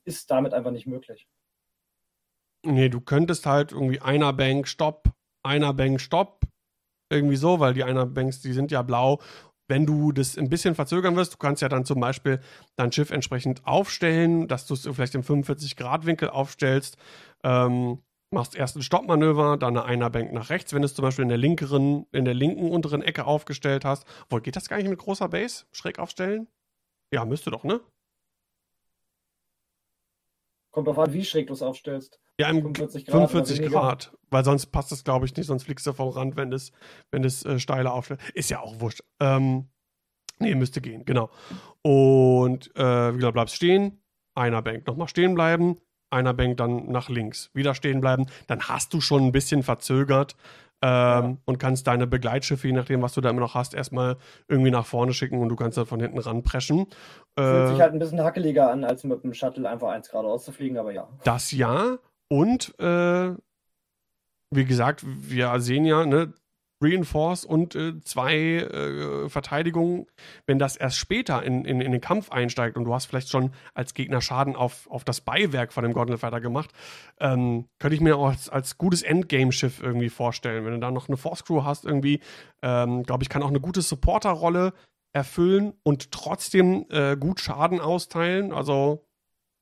ist 0.06 0.32
damit 0.32 0.54
einfach 0.54 0.72
nicht 0.72 0.88
möglich. 0.88 1.28
Nee, 2.66 2.90
du 2.90 3.02
könntest 3.02 3.46
halt 3.46 3.74
irgendwie 3.74 4.00
einer 4.00 4.34
Bank 4.34 4.68
Stopp, 4.68 5.12
einer 5.44 5.74
Bank 5.74 6.00
Stopp, 6.00 6.48
irgendwie 7.10 7.36
so, 7.36 7.60
weil 7.60 7.74
die 7.74 7.84
einer 7.84 8.06
Banks, 8.06 8.42
die 8.42 8.54
sind 8.54 8.72
ja 8.72 8.82
blau 8.82 9.22
wenn 9.68 9.86
du 9.86 10.12
das 10.12 10.38
ein 10.38 10.50
bisschen 10.50 10.76
verzögern 10.76 11.16
wirst, 11.16 11.34
du 11.34 11.38
kannst 11.38 11.62
ja 11.62 11.70
dann 11.70 11.86
zum 11.86 12.00
Beispiel 12.00 12.40
dein 12.76 12.92
Schiff 12.92 13.12
entsprechend 13.12 13.66
aufstellen, 13.66 14.48
dass 14.48 14.66
du 14.66 14.74
es 14.74 14.88
vielleicht 14.92 15.16
im 15.16 15.24
45-Grad-Winkel 15.24 16.30
aufstellst, 16.30 16.98
ähm, 17.44 18.00
machst 18.32 18.56
erst 18.56 18.76
ein 18.76 18.82
Stoppmanöver, 18.82 19.58
dann 19.58 19.78
eine 19.78 19.86
Einerbank 19.86 20.34
nach 20.34 20.50
rechts, 20.50 20.74
wenn 20.74 20.82
du 20.82 20.86
es 20.86 20.96
zum 20.96 21.04
Beispiel 21.04 21.24
in 21.24 21.30
der 21.30 21.38
linkeren, 21.38 22.06
in 22.12 22.26
der 22.26 22.34
linken 22.34 22.72
unteren 22.72 23.02
Ecke 23.02 23.26
aufgestellt 23.26 23.86
hast. 23.86 24.06
Wohl, 24.30 24.42
geht 24.42 24.56
das 24.56 24.68
gar 24.68 24.78
nicht 24.78 24.90
mit 24.90 25.00
großer 25.00 25.30
Base? 25.30 25.66
Schräg 25.72 26.00
aufstellen? 26.00 26.48
Ja, 27.14 27.24
müsste 27.26 27.52
doch, 27.52 27.64
ne? 27.64 27.80
Kommt 30.78 30.90
drauf 30.90 31.00
an, 31.00 31.12
wie 31.12 31.26
schräg 31.26 31.48
du 31.48 31.54
es 31.54 31.64
aufstellst. 31.64 32.20
Ja, 32.40 32.50
im 32.50 32.62
45 32.62 33.08
Grad, 33.08 33.32
45 33.32 33.72
Grad 33.72 34.14
weil 34.30 34.46
sonst 34.46 34.68
passt 34.68 34.92
das, 34.92 35.04
glaube 35.04 35.26
ich, 35.26 35.36
nicht, 35.36 35.48
sonst 35.48 35.64
fliegst 35.64 35.88
du 35.88 35.94
vom 35.94 36.10
Rand, 36.10 36.36
wenn 36.36 36.54
es 36.54 36.72
wenn 37.10 37.24
das, 37.24 37.44
äh, 37.46 37.58
steiler 37.58 37.94
aufstellt. 37.94 38.20
Ist 38.36 38.52
ja 38.52 38.60
auch 38.60 38.80
wurscht. 38.80 39.02
Ähm, 39.20 39.70
nee, 40.38 40.54
müsste 40.54 40.80
gehen, 40.80 41.04
genau. 41.04 41.32
Und 41.82 42.70
äh, 42.76 43.12
wie 43.12 43.16
gesagt, 43.16 43.34
bleibst 43.34 43.56
stehen, 43.56 44.04
einer 44.36 44.62
Bank 44.62 44.86
nochmal 44.86 45.08
stehen 45.08 45.34
bleiben, 45.34 45.78
einer 46.12 46.36
Bank 46.36 46.58
dann 46.58 46.92
nach 46.92 47.10
links, 47.10 47.50
wieder 47.56 47.74
stehen 47.74 48.00
bleiben. 48.00 48.28
Dann 48.46 48.62
hast 48.62 48.94
du 48.94 49.02
schon 49.02 49.24
ein 49.24 49.32
bisschen 49.32 49.64
verzögert 49.64 50.36
ähm, 50.82 51.40
und 51.46 51.58
kannst 51.58 51.88
deine 51.88 52.08
Begleitschiffe, 52.08 52.68
je 52.68 52.74
nachdem, 52.74 53.02
was 53.02 53.14
du 53.14 53.22
da 53.22 53.30
immer 53.30 53.40
noch 53.40 53.56
hast, 53.56 53.74
erstmal 53.74 54.18
irgendwie 54.48 54.72
nach 54.72 54.86
vorne 54.86 55.14
schicken 55.14 55.40
und 55.40 55.50
du 55.50 55.56
kannst 55.56 55.78
dann 55.78 55.86
von 55.86 56.00
hinten 56.00 56.20
ranpreschen. 56.20 56.88
Fühlt 57.38 57.66
äh, 57.66 57.68
sich 57.70 57.82
halt 57.82 57.94
ein 57.94 58.00
bisschen 58.00 58.24
hackeliger 58.24 58.72
an, 58.72 58.84
als 58.84 59.04
mit 59.04 59.24
dem 59.24 59.34
Shuttle 59.34 59.68
einfach 59.68 59.90
eins 59.90 60.10
geradeaus 60.10 60.46
zu 60.46 60.52
fliegen, 60.52 60.78
aber 60.78 60.92
ja. 60.92 61.08
Das 61.24 61.52
ja. 61.52 61.98
Und 62.30 62.78
äh, 62.80 63.34
wie 64.52 64.66
gesagt, 64.66 65.04
wir 65.06 65.60
sehen 65.60 65.86
ja, 65.86 66.06
ne, 66.06 66.34
Reinforce 66.82 67.46
und 67.46 67.76
äh, 67.76 68.00
zwei 68.02 68.36
äh, 68.36 69.30
Verteidigungen, 69.30 70.06
wenn 70.46 70.60
das 70.60 70.76
erst 70.76 70.98
später 70.98 71.42
in, 71.44 71.66
in, 71.66 71.82
in, 71.82 71.92
den 71.92 72.02
Kampf 72.02 72.32
einsteigt 72.32 72.78
und 72.78 72.86
du 72.86 72.94
hast 72.94 73.06
vielleicht 73.06 73.30
schon 73.30 73.52
als 73.74 73.94
Gegner 73.94 74.22
Schaden 74.22 74.56
auf, 74.56 74.88
auf 74.90 75.04
das 75.04 75.22
Beiwerk 75.22 75.74
von 75.74 75.84
dem 75.84 76.18
Fighter 76.18 76.40
gemacht, 76.40 76.72
ähm, 77.20 77.66
könnte 77.80 77.96
ich 77.96 78.02
mir 78.02 78.18
auch 78.18 78.30
als, 78.30 78.50
als 78.50 78.78
gutes 78.78 79.02
Endgame-Schiff 79.02 79.82
irgendwie 79.82 80.10
vorstellen. 80.10 80.66
Wenn 80.66 80.74
du 80.74 80.80
da 80.80 80.92
noch 80.92 81.08
eine 81.08 81.18
Force 81.18 81.44
Crew 81.44 81.64
hast, 81.64 81.86
irgendwie, 81.86 82.20
ähm, 82.62 83.04
glaube 83.04 83.24
ich, 83.24 83.30
kann 83.30 83.42
auch 83.42 83.50
eine 83.50 83.62
gute 83.62 83.82
Supporter-Rolle 83.82 84.74
erfüllen 85.14 85.74
und 85.84 86.12
trotzdem 86.12 86.86
äh, 86.90 87.18
gut 87.18 87.40
Schaden 87.40 87.80
austeilen. 87.80 88.54
Also 88.54 89.04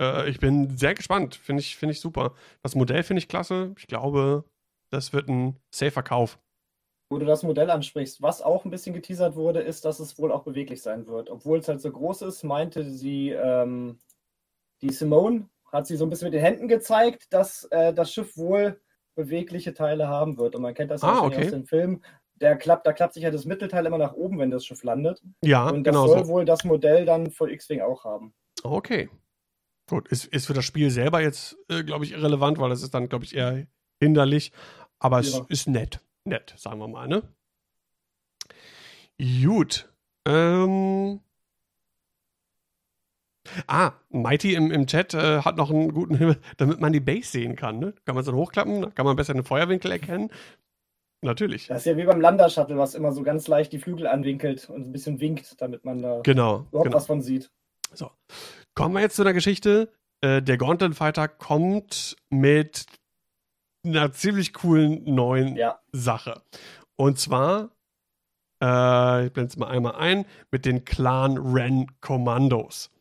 äh, 0.02 0.30
ich 0.30 0.40
bin 0.40 0.78
sehr 0.78 0.94
gespannt. 0.94 1.36
Finde 1.36 1.62
ich, 1.62 1.78
find 1.78 1.92
ich 1.92 2.02
super. 2.02 2.34
Das 2.62 2.76
Modell 2.76 3.04
finde 3.04 3.20
ich 3.20 3.30
klasse. 3.30 3.74
Ich 3.78 3.88
glaube, 3.88 4.44
das 4.92 5.14
wird 5.14 5.30
ein 5.30 5.58
safer 5.74 6.04
Kauf. 6.04 6.40
Wo 7.10 7.20
du 7.20 7.26
das 7.26 7.44
Modell 7.44 7.70
ansprichst, 7.70 8.22
was 8.22 8.42
auch 8.42 8.66
ein 8.66 8.72
bisschen 8.72 8.94
geteasert 8.96 9.36
wurde, 9.36 9.60
ist, 9.62 9.86
dass 9.86 10.00
es 10.00 10.18
wohl 10.18 10.32
auch 10.32 10.44
beweglich 10.44 10.82
sein 10.82 11.06
wird. 11.06 11.30
Obwohl 11.30 11.60
es 11.60 11.68
halt 11.68 11.80
so 11.82 11.92
groß 11.92 12.24
ist, 12.24 12.44
meinte 12.44 12.84
sie, 12.84 13.30
ähm, 13.30 14.00
die 14.82 14.92
Simone 14.92 15.48
hat 15.72 15.86
sie 15.86 15.98
so 15.98 16.06
ein 16.06 16.10
bisschen 16.10 16.26
mit 16.28 16.34
den 16.34 16.42
Händen 16.42 16.68
gezeigt, 16.68 17.32
dass 17.32 17.66
äh, 17.66 17.94
das 17.94 18.12
Schiff 18.12 18.36
wohl 18.38 18.82
bewegliche 19.14 19.74
Teile 19.74 20.08
haben 20.08 20.38
wird. 20.38 20.56
Und 20.56 20.64
man 20.64 20.74
kennt 20.74 20.90
das 20.92 21.04
Ah, 21.04 21.20
aus, 21.20 21.28
okay. 21.28 21.46
aus 21.46 21.52
den 21.52 21.66
Filmen. 21.66 22.04
Der 22.42 22.58
klappt, 22.58 22.86
da 22.88 22.92
klappt 22.92 23.14
sich 23.14 23.24
ja 23.24 23.32
das 23.32 23.46
Mittelteil 23.46 23.86
immer 23.86 23.98
nach 24.00 24.14
oben, 24.14 24.40
wenn 24.40 24.52
das 24.52 24.66
Schiff 24.66 24.84
landet. 24.84 25.22
Ja, 25.42 25.70
Und 25.70 25.86
das 25.86 25.94
genau 25.94 26.08
soll 26.08 26.26
so. 26.26 26.32
wohl 26.32 26.44
das 26.44 26.64
Modell 26.64 27.06
dann 27.06 27.30
für 27.32 27.50
X-Wing 27.52 27.82
auch 27.82 28.04
haben. 28.04 28.34
Okay. 28.64 29.10
Gut, 29.88 30.08
ist, 30.10 30.26
ist 30.26 30.48
für 30.48 30.54
das 30.54 30.66
Spiel 30.66 30.90
selber 30.90 31.22
jetzt, 31.22 31.56
äh, 31.70 31.84
glaube 31.84 32.04
ich, 32.04 32.14
irrelevant, 32.14 32.58
weil 32.58 32.70
das 32.72 32.82
ist 32.82 32.94
dann, 32.96 33.08
glaube 33.08 33.26
ich, 33.26 33.36
eher 33.36 33.68
hinderlich. 34.02 34.52
Aber 34.98 35.20
es 35.20 35.34
Ja. 35.34 35.46
ist 35.50 35.68
nett. 35.68 36.00
Nett, 36.26 36.54
sagen 36.58 36.80
wir 36.80 36.88
mal, 36.88 37.08
ne? 37.08 37.24
Gut. 39.20 39.90
Ähm. 40.28 41.22
Ah, 43.68 43.94
Mighty 44.10 44.56
im, 44.56 44.72
im 44.72 44.88
Chat 44.88 45.14
äh, 45.14 45.42
hat 45.42 45.56
noch 45.56 45.70
einen 45.70 45.94
guten 45.94 46.16
Himmel, 46.18 46.42
damit 46.58 46.82
man 46.82 46.92
die 46.92 47.00
Base 47.00 47.30
sehen 47.30 47.56
kann, 47.56 47.78
ne? 47.80 47.94
Kann 48.06 48.16
man 48.16 48.22
es 48.22 48.26
dann 48.26 48.36
hochklappen, 48.36 48.82
da 48.82 48.90
kann 48.90 49.06
man 49.06 49.16
besser 49.16 49.34
den 49.34 49.44
Feuerwinkel 49.44 49.92
erkennen. 49.92 50.32
Natürlich. 51.22 51.68
Das 51.68 51.80
ist 51.80 51.86
ja 51.86 51.98
wie 51.98 52.04
beim 52.06 52.22
Lander-Shuttle, 52.22 52.78
was 52.78 52.96
immer 52.96 53.12
so 53.12 53.24
ganz 53.24 53.48
leicht 53.48 53.72
die 53.72 53.80
Flügel 53.80 54.08
anwinkelt 54.08 54.70
und 54.70 54.88
ein 54.88 54.92
bisschen 54.92 55.20
winkt, 55.20 55.60
damit 55.62 55.86
man 55.86 56.02
da 56.02 56.22
Genau. 56.24 56.66
überhaupt 56.70 56.86
genau. 56.86 56.96
was 56.98 57.06
von 57.06 57.22
sieht. 57.22 57.52
Kommen 58.74 58.94
wir 58.94 59.02
jetzt 59.02 59.16
zu 59.16 59.24
der 59.24 59.34
Geschichte. 59.34 59.92
Äh, 60.22 60.42
der 60.42 60.58
Gauntlet 60.58 60.96
Fighter 60.96 61.28
kommt 61.28 62.18
mit 62.30 62.86
einer 63.86 64.12
ziemlich 64.12 64.54
coolen 64.54 65.04
neuen 65.14 65.56
Ja, 65.56 65.80
Sache. 65.92 66.42
Und 66.96 67.20
zwar, 67.20 67.72
äh, 68.62 69.28
ich 69.28 69.34
blende 69.34 69.52
es 69.52 69.58
mal 69.58 69.68
einmal 69.68 69.96
ein, 69.96 70.26
mit 70.52 70.66
den 70.66 70.86
Clan 70.86 71.38
Ren 71.38 72.00
Kommandos. 72.02 72.92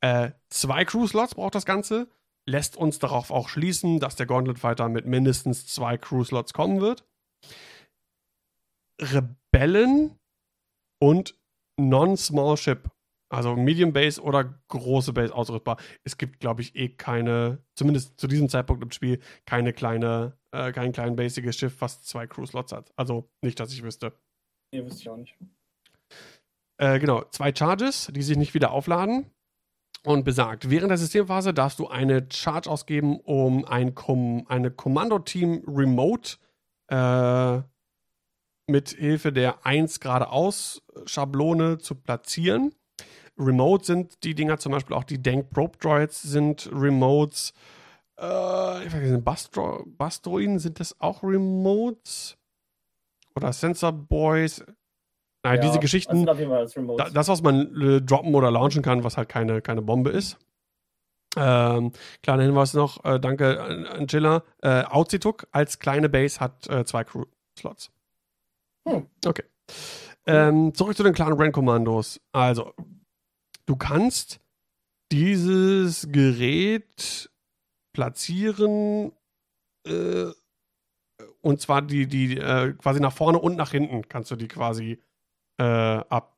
Äh, 0.00 0.30
zwei 0.48 0.84
Crew-Slots 0.84 1.34
braucht 1.34 1.54
das 1.54 1.66
Ganze. 1.66 2.08
Lässt 2.46 2.76
uns 2.76 2.98
darauf 2.98 3.30
auch 3.30 3.48
schließen, 3.48 4.00
dass 4.00 4.16
der 4.16 4.26
Gauntlet 4.26 4.58
Fighter 4.58 4.88
mit 4.88 5.06
mindestens 5.06 5.66
zwei 5.66 5.98
Crew-Slots 5.98 6.52
kommen 6.52 6.80
wird. 6.80 7.04
Rebellen 9.00 10.18
und 10.98 11.38
Non-Small 11.76 12.56
Ship. 12.56 12.90
Also 13.30 13.56
Medium 13.56 13.92
Base 13.92 14.20
oder 14.20 14.58
große 14.68 15.12
Base 15.12 15.34
ausrüstbar. 15.34 15.76
Es 16.04 16.16
gibt, 16.16 16.40
glaube 16.40 16.62
ich, 16.62 16.74
eh 16.76 16.88
keine, 16.88 17.62
zumindest 17.74 18.18
zu 18.18 18.26
diesem 18.26 18.48
Zeitpunkt 18.48 18.82
im 18.82 18.90
Spiel, 18.90 19.20
keine 19.44 19.72
kleine, 19.72 20.38
äh, 20.50 20.72
kein 20.72 20.92
klein 20.92 21.14
basiges 21.14 21.56
Schiff, 21.56 21.80
was 21.80 22.02
zwei 22.02 22.26
Crew-Slots 22.26 22.72
hat. 22.72 22.90
Also 22.96 23.30
nicht, 23.42 23.60
dass 23.60 23.72
ich 23.72 23.82
wüsste. 23.82 24.12
ihr 24.72 24.86
wisst 24.86 25.00
ich 25.00 25.10
auch 25.10 25.16
nicht. 25.16 25.36
Äh, 26.78 26.98
genau, 27.00 27.24
zwei 27.30 27.54
Charges, 27.54 28.10
die 28.14 28.22
sich 28.22 28.36
nicht 28.36 28.54
wieder 28.54 28.70
aufladen. 28.70 29.30
Und 30.04 30.24
besagt, 30.24 30.70
während 30.70 30.90
der 30.90 30.96
Systemphase 30.96 31.52
darfst 31.52 31.80
du 31.80 31.88
eine 31.88 32.28
Charge 32.32 32.70
ausgeben, 32.70 33.18
um 33.18 33.64
ein 33.64 33.96
Kom 33.96 34.46
eine 34.48 34.70
Kommandoteam 34.70 35.64
Remote 35.66 36.36
äh, 36.86 37.60
mit 38.70 38.90
Hilfe 38.90 39.32
der 39.32 39.66
1 39.66 39.98
geradeaus 39.98 40.82
Schablone 41.04 41.78
zu 41.78 41.96
platzieren. 41.96 42.74
Remote 43.38 43.84
sind 43.84 44.24
die 44.24 44.34
Dinger 44.34 44.58
zum 44.58 44.72
Beispiel 44.72 44.96
auch 44.96 45.04
die 45.04 45.22
Dank 45.22 45.50
Probe 45.50 45.78
Droids 45.78 46.22
sind 46.22 46.68
Remotes. 46.72 47.52
Äh, 48.18 48.86
ich 48.86 48.92
weiß 48.92 49.10
nicht, 49.10 49.24
Bastro 49.24 49.84
Bastroiden 49.86 50.58
sind 50.58 50.80
das 50.80 51.00
auch 51.00 51.22
Remotes? 51.22 52.36
Oder 53.34 53.52
Sensor 53.52 53.92
Boys? 53.92 54.64
Nein, 55.44 55.56
Ja, 55.56 55.60
diese 55.60 55.78
Geschichten. 55.78 56.26
Das, 56.26 56.34
auf 56.34 56.40
jeden 56.40 56.50
Fall 56.50 57.10
das, 57.12 57.28
was 57.28 57.42
man 57.42 57.80
äh, 57.80 58.02
droppen 58.02 58.34
oder 58.34 58.50
launchen 58.50 58.82
kann, 58.82 59.04
was 59.04 59.16
halt 59.16 59.28
keine, 59.28 59.62
keine 59.62 59.82
Bombe 59.82 60.10
ist. 60.10 60.36
Ähm, 61.36 61.92
kleiner 62.22 62.42
Hinweis 62.42 62.74
noch, 62.74 63.04
äh, 63.04 63.20
danke 63.20 63.62
an, 63.62 63.86
an 63.86 64.08
Chilla. 64.08 64.42
Äh, 64.62 64.82
Auzituk 64.84 65.46
als 65.52 65.78
kleine 65.78 66.08
Base 66.08 66.40
hat 66.40 66.68
äh, 66.68 66.84
zwei 66.84 67.04
Crew-Slots. 67.04 67.92
Hm. 68.88 69.06
Okay. 69.24 69.44
Ähm, 70.26 70.74
zurück 70.74 70.96
zu 70.96 71.02
den 71.02 71.14
kleinen 71.14 71.34
Ren-Kommandos. 71.34 72.20
Also, 72.32 72.74
du 73.68 73.76
kannst 73.76 74.40
dieses 75.12 76.10
Gerät 76.10 77.30
platzieren 77.92 79.12
äh, 79.86 80.26
und 81.40 81.60
zwar 81.60 81.82
die, 81.82 82.06
die 82.06 82.38
äh, 82.38 82.72
quasi 82.74 83.00
nach 83.00 83.12
vorne 83.12 83.38
und 83.38 83.56
nach 83.56 83.70
hinten 83.70 84.08
kannst 84.08 84.30
du 84.30 84.36
die 84.36 84.48
quasi 84.48 85.02
äh, 85.58 85.64
ab 85.64 86.36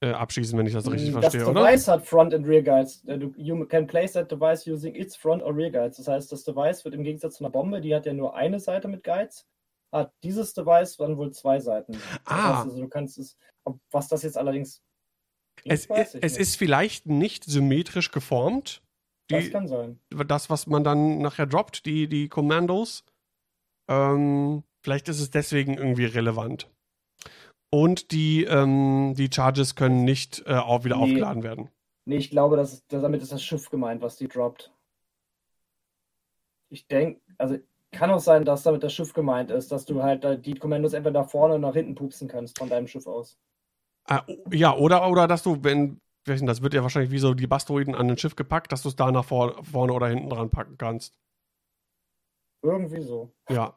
äh, 0.00 0.10
abschießen, 0.10 0.58
wenn 0.58 0.66
ich 0.66 0.72
das 0.72 0.90
richtig 0.90 1.12
das 1.12 1.20
verstehe, 1.20 1.46
oder? 1.46 1.64
Device 1.64 1.88
hat 1.88 2.06
Front 2.06 2.34
and 2.34 2.46
Rear 2.46 2.62
Guides. 2.62 3.04
Äh, 3.06 3.18
Du, 3.18 3.32
you 3.36 3.64
can 3.66 3.86
place 3.86 4.12
that 4.12 4.30
device 4.30 4.66
using 4.66 4.94
its 4.94 5.14
Front 5.14 5.42
or 5.42 5.56
Rear 5.56 5.70
Guides. 5.70 5.98
Das 5.98 6.08
heißt, 6.08 6.32
das 6.32 6.42
Device 6.44 6.84
wird 6.84 6.94
im 6.94 7.04
Gegensatz 7.04 7.36
zu 7.36 7.44
einer 7.44 7.52
Bombe, 7.52 7.80
die 7.80 7.94
hat 7.94 8.06
ja 8.06 8.12
nur 8.12 8.34
eine 8.34 8.58
Seite 8.58 8.88
mit 8.88 9.04
Guides, 9.04 9.46
hat 9.92 10.12
dieses 10.22 10.54
Device 10.54 10.96
dann 10.96 11.16
wohl 11.16 11.32
zwei 11.32 11.60
Seiten. 11.60 11.92
Das 11.92 12.02
Ah. 12.24 12.56
heißt, 12.58 12.66
also 12.70 12.80
du 12.80 12.88
kannst 12.88 13.18
es, 13.18 13.36
was 13.90 14.08
das 14.08 14.22
jetzt 14.22 14.38
allerdings 14.38 14.82
Es, 15.64 15.88
weiß 15.88 16.14
es, 16.16 16.36
ist 16.38 16.56
vielleicht 16.56 17.06
nicht 17.06 17.44
symmetrisch 17.44 18.10
geformt. 18.10 18.82
das 19.28 19.44
Die, 19.44 19.50
kann 19.50 19.68
sein. 19.68 20.00
das, 20.10 20.50
was 20.50 20.66
man 20.66 20.82
dann 20.82 21.18
nachher 21.18 21.46
droppt, 21.46 21.86
die, 21.86 22.08
die 22.08 22.28
Kommandos. 22.28 23.04
Ähm, 23.88 24.62
vielleicht 24.82 25.08
ist 25.08 25.20
es 25.20 25.30
deswegen 25.30 25.74
irgendwie 25.74 26.06
relevant. 26.06 26.68
Und 27.70 28.10
die, 28.12 28.44
ähm, 28.44 29.14
die 29.16 29.30
Charges 29.32 29.74
können 29.76 30.04
nicht 30.04 30.42
äh, 30.46 30.54
auch 30.54 30.84
wieder 30.84 30.96
Nee. 30.96 31.02
aufgeladen 31.04 31.42
werden. 31.42 31.70
Nee, 32.04 32.16
ich 32.16 32.30
glaube, 32.30 32.56
das 32.56 32.72
ist, 32.74 32.84
damit 32.92 33.22
ist 33.22 33.32
das 33.32 33.42
Schiff 33.44 33.70
gemeint, 33.70 34.02
was 34.02 34.16
die 34.16 34.28
droppt. 34.28 34.72
Ich 36.70 36.86
denke, 36.86 37.20
also 37.38 37.58
kann 37.92 38.10
auch 38.10 38.20
sein, 38.20 38.44
dass 38.44 38.62
damit 38.62 38.82
das 38.82 38.92
Schiff 38.92 39.12
gemeint 39.12 39.50
ist, 39.50 39.70
dass 39.70 39.84
du 39.84 40.02
halt 40.02 40.44
die 40.44 40.54
Kommandos 40.54 40.94
entweder 40.94 41.20
nach 41.20 41.30
vorne 41.30 41.54
oder 41.54 41.68
nach 41.68 41.74
hinten 41.74 41.94
pupsen 41.94 42.26
kannst 42.26 42.58
von 42.58 42.68
deinem 42.68 42.88
Schiff 42.88 43.06
aus. 43.06 43.38
Äh, 44.08 44.20
ja, 44.50 44.74
oder, 44.74 45.08
oder 45.08 45.28
dass 45.28 45.42
du, 45.42 45.62
wenn, 45.62 46.00
das 46.24 46.62
wird 46.62 46.74
ja 46.74 46.82
wahrscheinlich 46.82 47.12
wie 47.12 47.18
so 47.18 47.34
die 47.34 47.46
Bastoiden 47.46 47.94
an 47.94 48.10
ein 48.10 48.18
Schiff 48.18 48.34
gepackt, 48.34 48.72
dass 48.72 48.82
du 48.82 48.88
es 48.88 48.96
da 48.96 49.12
nach 49.12 49.24
vor, 49.24 49.62
vorne 49.64 49.92
oder 49.92 50.08
hinten 50.08 50.30
dran 50.30 50.50
packen 50.50 50.76
kannst. 50.78 51.14
Irgendwie 52.62 53.02
so. 53.02 53.32
Ja. 53.50 53.76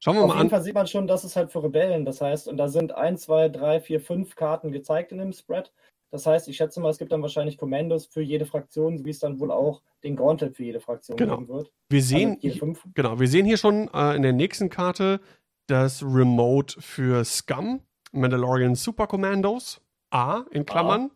Schauen 0.00 0.16
wir 0.16 0.22
Auf 0.22 0.28
mal 0.28 0.34
jeden 0.34 0.46
an. 0.46 0.50
Fall 0.50 0.62
sieht 0.62 0.74
man 0.74 0.86
schon, 0.86 1.06
dass 1.08 1.24
es 1.24 1.34
halt 1.34 1.50
für 1.50 1.62
Rebellen, 1.62 2.04
das 2.04 2.20
heißt, 2.20 2.46
und 2.46 2.56
da 2.56 2.68
sind 2.68 2.92
1, 2.92 3.22
2, 3.22 3.48
3, 3.48 3.80
4, 3.80 4.00
5 4.00 4.36
Karten 4.36 4.70
gezeigt 4.70 5.10
in 5.12 5.18
dem 5.18 5.32
Spread. 5.32 5.72
Das 6.10 6.26
heißt, 6.26 6.48
ich 6.48 6.56
schätze 6.56 6.80
mal, 6.80 6.88
es 6.88 6.98
gibt 6.98 7.12
dann 7.12 7.20
wahrscheinlich 7.22 7.58
Kommandos 7.58 8.06
für 8.06 8.22
jede 8.22 8.46
Fraktion, 8.46 9.04
wie 9.04 9.10
es 9.10 9.18
dann 9.18 9.38
wohl 9.40 9.50
auch 9.50 9.82
den 10.02 10.16
Gauntlet 10.16 10.56
für 10.56 10.64
jede 10.64 10.80
Fraktion 10.80 11.16
Genau. 11.16 11.36
geben 11.36 11.48
wird. 11.48 11.70
Wir 11.90 12.02
sehen, 12.02 12.30
also 12.30 12.40
jede 12.40 12.58
fünf. 12.58 12.82
Genau, 12.94 13.20
wir 13.20 13.28
sehen 13.28 13.44
hier 13.44 13.58
schon 13.58 13.88
äh, 13.92 14.14
in 14.14 14.22
der 14.22 14.32
nächsten 14.32 14.70
Karte 14.70 15.20
das 15.66 16.02
Remote 16.02 16.80
für 16.80 17.24
Scum, 17.24 17.82
Mandalorian 18.12 18.74
Super 18.74 19.06
Commandos, 19.06 19.82
A 20.10 20.44
in 20.50 20.64
Klammern. 20.64 21.10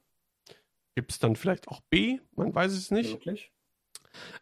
Gibt 0.94 1.10
es 1.12 1.18
dann 1.18 1.36
vielleicht 1.36 1.68
auch 1.68 1.80
B? 1.88 2.18
Man 2.36 2.54
weiß 2.54 2.72
es 2.72 2.90
nicht. 2.90 3.12
Wirklich? 3.12 3.50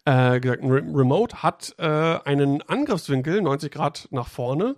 Äh, 0.04 0.40
gesagt, 0.40 0.64
ein 0.64 0.70
Re 0.72 0.78
Remote 0.82 1.44
hat 1.44 1.76
äh, 1.78 1.84
einen 1.84 2.60
Angriffswinkel, 2.62 3.40
90 3.40 3.70
Grad 3.70 4.08
nach 4.10 4.26
vorne, 4.26 4.74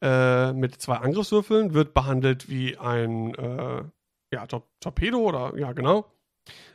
äh, 0.00 0.54
mit 0.54 0.80
zwei 0.80 0.96
Angriffswürfeln, 0.96 1.74
wird 1.74 1.92
behandelt 1.92 2.48
wie 2.48 2.78
ein 2.78 3.34
äh, 3.34 3.84
ja, 4.32 4.46
Tor 4.46 4.66
Torpedo 4.80 5.18
oder 5.18 5.56
ja, 5.58 5.72
genau. 5.72 6.06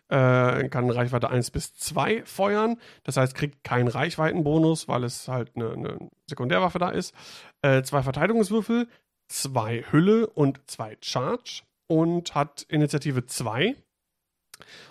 Äh, 0.09 0.69
kann 0.69 0.89
Reichweite 0.89 1.29
1 1.29 1.51
bis 1.51 1.75
2 1.75 2.23
feuern. 2.23 2.79
Das 3.03 3.17
heißt, 3.17 3.35
kriegt 3.35 3.63
keinen 3.65 3.89
Reichweitenbonus, 3.89 4.87
weil 4.87 5.03
es 5.03 5.27
halt 5.27 5.51
eine, 5.55 5.73
eine 5.73 6.09
Sekundärwaffe 6.29 6.79
da 6.79 6.89
ist. 6.89 7.13
Äh, 7.61 7.83
zwei 7.83 8.03
Verteidigungswürfel, 8.03 8.87
zwei 9.27 9.83
Hülle 9.91 10.27
und 10.27 10.61
zwei 10.69 10.97
Charge 11.01 11.63
und 11.87 12.35
hat 12.35 12.63
Initiative 12.69 13.25
2 13.25 13.75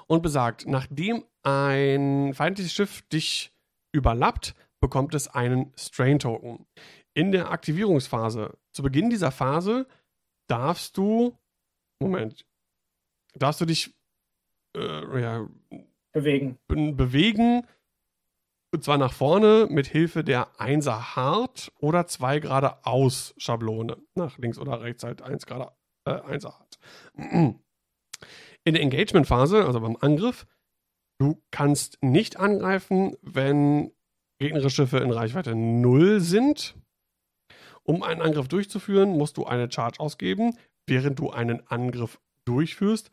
und 0.06 0.22
besagt, 0.22 0.66
nachdem 0.66 1.24
ein 1.42 2.34
feindliches 2.34 2.72
Schiff 2.72 3.02
dich 3.08 3.52
überlappt, 3.92 4.54
bekommt 4.80 5.14
es 5.14 5.28
einen 5.28 5.72
Strain-Token. 5.76 6.66
In 7.14 7.32
der 7.32 7.50
Aktivierungsphase, 7.50 8.56
zu 8.72 8.82
Beginn 8.82 9.10
dieser 9.10 9.30
Phase, 9.30 9.86
darfst 10.48 10.96
du, 10.96 11.36
Moment, 12.00 12.45
darfst 13.39 13.61
du 13.61 13.64
dich 13.64 13.95
äh, 14.76 15.20
ja, 15.20 15.49
Bewegen. 16.12 16.59
be- 16.68 16.93
bewegen, 16.93 17.66
und 18.74 18.84
zwar 18.84 18.99
nach 18.99 19.12
vorne 19.12 19.68
mit 19.70 19.87
Hilfe 19.87 20.24
der 20.24 20.49
1er 20.59 21.16
Hard 21.16 21.72
oder 21.78 22.07
2 22.07 22.41
geradeaus 22.41 23.34
Schablone. 23.39 23.97
Nach 24.14 24.37
links 24.39 24.59
oder 24.59 24.80
rechts 24.82 25.03
halt 25.05 25.22
1 25.22 25.47
gerade 25.47 25.72
äh, 26.07 26.11
1er 26.11 26.53
Hard. 26.53 26.78
In 27.14 28.74
der 28.74 28.82
Engagement-Phase, 28.82 29.64
also 29.64 29.80
beim 29.80 29.97
Angriff, 30.01 30.47
du 31.18 31.43
kannst 31.51 32.03
nicht 32.03 32.39
angreifen, 32.39 33.16
wenn 33.22 33.93
gegnerische 34.39 34.70
Schiffe 34.70 34.99
in 34.99 35.11
Reichweite 35.12 35.55
0 35.55 36.20
sind. 36.20 36.74
Um 37.84 38.03
einen 38.03 38.20
Angriff 38.20 38.49
durchzuführen, 38.49 39.11
musst 39.16 39.37
du 39.37 39.45
eine 39.47 39.70
Charge 39.70 40.01
ausgeben. 40.01 40.59
Während 40.89 41.18
du 41.18 41.30
einen 41.30 41.66
Angriff 41.68 42.20
durchführst, 42.47 43.11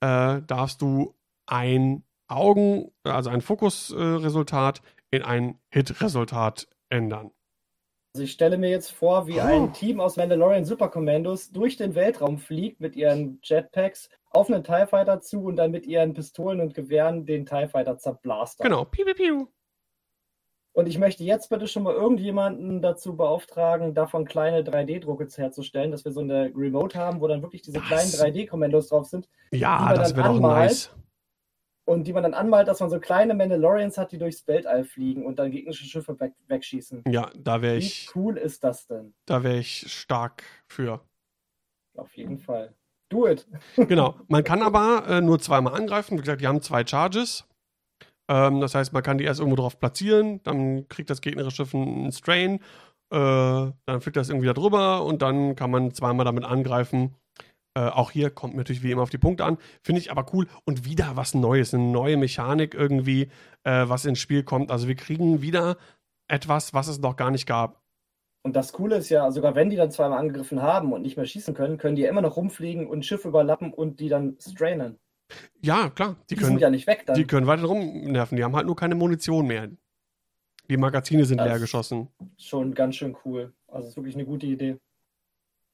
äh, 0.00 0.40
darfst 0.46 0.80
du 0.82 1.14
ein 1.46 2.02
Augen, 2.28 2.90
also 3.04 3.30
ein 3.30 3.40
Fokusresultat 3.40 4.82
in 5.10 5.22
ein 5.22 5.58
Hit-Resultat 5.70 6.68
ändern. 6.88 7.30
Also 8.14 8.24
ich 8.24 8.32
stelle 8.32 8.56
mir 8.56 8.70
jetzt 8.70 8.92
vor, 8.92 9.26
wie 9.26 9.42
ein 9.42 9.74
Team 9.74 10.00
aus 10.00 10.16
Mandalorian 10.16 10.64
Superkommandos 10.64 11.50
durch 11.50 11.76
den 11.76 11.94
Weltraum 11.94 12.38
fliegt 12.38 12.80
mit 12.80 12.96
ihren 12.96 13.40
Jetpacks 13.42 14.08
auf 14.30 14.50
einen 14.50 14.64
TIE 14.64 14.86
Fighter 14.86 15.20
zu 15.20 15.44
und 15.44 15.56
dann 15.56 15.70
mit 15.70 15.86
ihren 15.86 16.14
Pistolen 16.14 16.60
und 16.60 16.72
Gewehren 16.74 17.26
den 17.26 17.44
TIE 17.44 17.68
Fighter 17.68 17.98
zerblastern. 17.98 18.64
Genau, 18.64 18.86
piu, 18.86 19.04
piu, 19.04 19.14
piu. 19.14 19.46
Und 20.76 20.88
ich 20.88 20.98
möchte 20.98 21.24
jetzt 21.24 21.48
bitte 21.48 21.66
schon 21.68 21.84
mal 21.84 21.94
irgendjemanden 21.94 22.82
dazu 22.82 23.16
beauftragen, 23.16 23.94
davon 23.94 24.26
kleine 24.26 24.62
3D-Drucke 24.62 25.26
herzustellen, 25.34 25.90
dass 25.90 26.04
wir 26.04 26.12
so 26.12 26.20
eine 26.20 26.52
Remote 26.54 26.98
haben, 26.98 27.22
wo 27.22 27.28
dann 27.28 27.40
wirklich 27.40 27.62
diese 27.62 27.78
Das- 27.78 27.86
kleinen 27.86 28.10
3D-Kommandos 28.10 28.88
drauf 28.88 29.06
sind. 29.06 29.26
die 29.54 29.58
Ja, 29.58 29.78
man 29.78 29.94
das 29.94 30.14
wäre 30.14 30.28
doch 30.28 30.38
nice. 30.40 30.90
Und 31.86 32.04
die 32.06 32.12
man 32.12 32.24
dann 32.24 32.34
anmalt, 32.34 32.68
dass 32.68 32.80
man 32.80 32.90
so 32.90 33.00
kleine 33.00 33.32
Mandalorians 33.32 33.96
hat, 33.96 34.12
die 34.12 34.18
durchs 34.18 34.46
Weltall 34.48 34.84
fliegen 34.84 35.24
und 35.24 35.38
dann 35.38 35.50
gegnerische 35.50 35.84
Schiffe 35.86 36.20
weg 36.20 36.34
wegschießen. 36.48 37.04
Ja, 37.08 37.30
da 37.38 37.62
wäre 37.62 37.76
Wie 37.76 37.78
ich, 37.78 38.10
cool 38.14 38.36
ist 38.36 38.62
das 38.62 38.86
denn? 38.86 39.14
da 39.24 39.42
wäre 39.42 39.56
ich 39.58 39.90
stark 39.90 40.42
für. 40.68 41.00
Auf 41.96 42.14
jeden 42.18 42.38
Fall. 42.38 42.74
Do 43.08 43.26
it. 43.28 43.46
Genau. 43.76 44.16
Man 44.28 44.44
kann 44.44 44.60
aber 44.62 45.04
äh, 45.08 45.20
nur 45.22 45.38
zweimal 45.38 45.74
angreifen. 45.74 46.18
Wie 46.18 46.22
gesagt, 46.22 46.42
die 46.42 46.46
haben 46.48 46.60
zwei 46.60 46.84
Charges. 46.84 47.46
Ähm, 48.28 48.60
das 48.60 48.74
heißt, 48.74 48.92
man 48.92 49.02
kann 49.02 49.18
die 49.18 49.24
erst 49.24 49.40
irgendwo 49.40 49.56
drauf 49.56 49.78
platzieren, 49.78 50.42
dann 50.42 50.88
kriegt 50.88 51.10
das 51.10 51.20
gegnerische 51.20 51.56
Schiff 51.56 51.74
einen 51.74 52.12
Strain, 52.12 52.56
äh, 53.10 53.18
dann 53.86 54.00
fliegt 54.00 54.16
das 54.16 54.28
irgendwie 54.28 54.46
da 54.46 54.52
drüber 54.52 55.04
und 55.04 55.22
dann 55.22 55.54
kann 55.56 55.70
man 55.70 55.92
zweimal 55.94 56.24
damit 56.24 56.44
angreifen. 56.44 57.14
Äh, 57.76 57.88
auch 57.90 58.10
hier 58.10 58.30
kommt 58.30 58.56
natürlich 58.56 58.82
wie 58.82 58.90
immer 58.90 59.02
auf 59.02 59.10
die 59.10 59.18
Punkte 59.18 59.44
an. 59.44 59.58
Finde 59.82 60.00
ich 60.00 60.10
aber 60.10 60.26
cool. 60.32 60.46
Und 60.64 60.86
wieder 60.86 61.12
was 61.14 61.34
Neues, 61.34 61.74
eine 61.74 61.84
neue 61.84 62.16
Mechanik 62.16 62.74
irgendwie, 62.74 63.28
äh, 63.64 63.84
was 63.86 64.06
ins 64.06 64.18
Spiel 64.18 64.42
kommt. 64.42 64.70
Also 64.70 64.88
wir 64.88 64.96
kriegen 64.96 65.42
wieder 65.42 65.76
etwas, 66.26 66.74
was 66.74 66.88
es 66.88 66.98
noch 66.98 67.16
gar 67.16 67.30
nicht 67.30 67.46
gab. 67.46 67.82
Und 68.42 68.56
das 68.56 68.72
Coole 68.72 68.96
ist 68.96 69.10
ja, 69.10 69.30
sogar 69.30 69.54
wenn 69.56 69.70
die 69.70 69.76
dann 69.76 69.90
zweimal 69.90 70.18
angegriffen 70.18 70.62
haben 70.62 70.92
und 70.92 71.02
nicht 71.02 71.16
mehr 71.16 71.26
schießen 71.26 71.52
können, 71.52 71.78
können 71.78 71.96
die 71.96 72.02
ja 72.02 72.08
immer 72.08 72.22
noch 72.22 72.36
rumfliegen 72.36 72.86
und 72.86 73.04
Schiffe 73.04 73.28
überlappen 73.28 73.72
und 73.72 74.00
die 74.00 74.08
dann 74.08 74.36
strainen. 74.40 74.98
Ja, 75.60 75.90
klar. 75.90 76.16
Die 76.30 76.34
Die, 76.34 76.40
können, 76.40 76.50
sind 76.52 76.60
ja 76.60 76.70
nicht 76.70 76.86
weg 76.86 77.04
dann. 77.06 77.16
die 77.16 77.26
können 77.26 77.46
weiter 77.46 77.64
rumnerven. 77.64 78.36
Die 78.36 78.44
haben 78.44 78.54
halt 78.54 78.66
nur 78.66 78.76
keine 78.76 78.94
Munition 78.94 79.46
mehr. 79.46 79.68
Die 80.68 80.76
Magazine 80.76 81.24
sind 81.24 81.38
Das- 81.38 81.48
leer 81.48 81.58
geschossen. 81.58 82.08
Schon 82.36 82.74
ganz 82.74 82.96
schön 82.96 83.16
cool. 83.24 83.52
Also 83.68 83.88
ist 83.88 83.96
wirklich 83.96 84.14
eine 84.14 84.24
gute 84.24 84.46
Idee. 84.46 84.78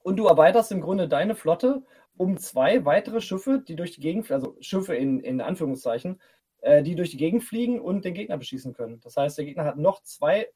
Und 0.02 0.16
du 0.16 0.26
erweiterst 0.26 0.72
im 0.72 0.80
Grunde 0.80 1.08
deine 1.08 1.34
Flotte 1.34 1.82
um 2.16 2.36
zwei 2.36 2.84
weitere 2.84 3.20
Schiffe, 3.20 3.62
die 3.66 3.76
durch 3.76 3.92
die 3.92 4.00
Gegend, 4.00 4.30
also 4.30 4.56
Schiffe 4.60 4.94
in, 4.94 5.20
in 5.20 5.40
Anführungszeichen, 5.40 6.20
äh, 6.60 6.82
die 6.82 6.94
durch 6.94 7.10
die 7.10 7.16
Gegend 7.16 7.42
fliegen 7.44 7.80
und 7.80 8.04
den 8.04 8.14
Gegner 8.14 8.36
beschießen 8.36 8.74
können. 8.74 9.00
Das 9.00 9.16
heißt, 9.16 9.38
der 9.38 9.44
Gegner 9.46 9.64
hat 9.64 9.76
noch 9.78 10.02
zwei 10.02 10.48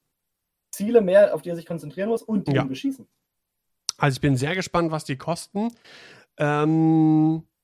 Ziele 0.71 1.01
mehr, 1.01 1.35
auf 1.35 1.43
die 1.43 1.51
er 1.51 1.57
sich 1.57 1.65
konzentrieren 1.67 2.09
muss 2.11 2.23
und 2.23 2.49
die 2.49 2.53
Ja. 2.53 2.65
beschießen. 2.65 3.07
Also 3.99 4.17
ich 4.17 4.21
bin 4.21 4.37
sehr 4.37 4.55
gespannt, 4.55 4.91
was 4.91 5.05
die 5.05 5.17
kosten. 5.17 5.69
Ähm, 6.39 7.43
äh, 7.43 7.56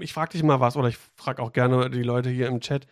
ich 0.00 0.12
frage 0.12 0.32
dich 0.32 0.42
mal 0.42 0.60
was, 0.60 0.76
oder 0.76 0.88
ich 0.88 0.98
frage 1.16 1.42
auch 1.42 1.52
gerne 1.52 1.90
die 1.90 2.02
Leute 2.02 2.30
hier 2.30 2.48
im 2.48 2.60
Chat. 2.60 2.86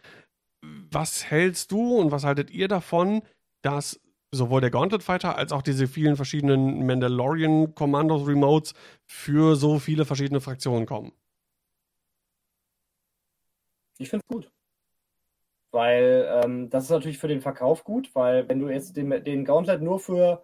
Was 0.61 1.25
hältst 1.25 1.73
du 1.73 1.97
und 1.97 2.13
was 2.13 2.25
haltet 2.25 2.51
ihr 2.51 2.69
davon, 2.69 3.23
dass 3.63 4.01
sowohl 4.31 4.61
der 4.61 4.71
Gauntlet 4.71 5.03
Fighter 5.03 5.37
als 5.37 5.53
auch 5.53 5.63
diese 5.63 5.87
vielen 5.87 6.17
verschiedenen 6.17 6.87
Mandalorian 6.87 7.75
Commandos 7.75 8.27
Remotes 8.27 8.75
für 9.07 9.57
so 9.57 9.79
viele 9.79 10.05
verschiedene 10.05 10.41
Fraktionen 10.41 10.87
kommen? 10.87 11.13
Ich 13.99 14.09
finde 14.09 14.25
es 14.29 14.35
gut. 14.35 14.51
Weil 15.71 16.43
ähm, 16.45 16.71
das 16.71 16.85
ist 16.85 16.91
natürlich 16.91 17.19
für 17.19 17.29
den 17.29 17.41
Verkauf 17.41 17.85
gut, 17.85 18.15
weil 18.15 18.49
wenn 18.49 18.59
du 18.59 18.69
jetzt 18.69 18.97
den, 18.97 19.11
den 19.25 19.45
Gauntlet 19.45 19.81
nur 19.81 20.01
für 20.01 20.43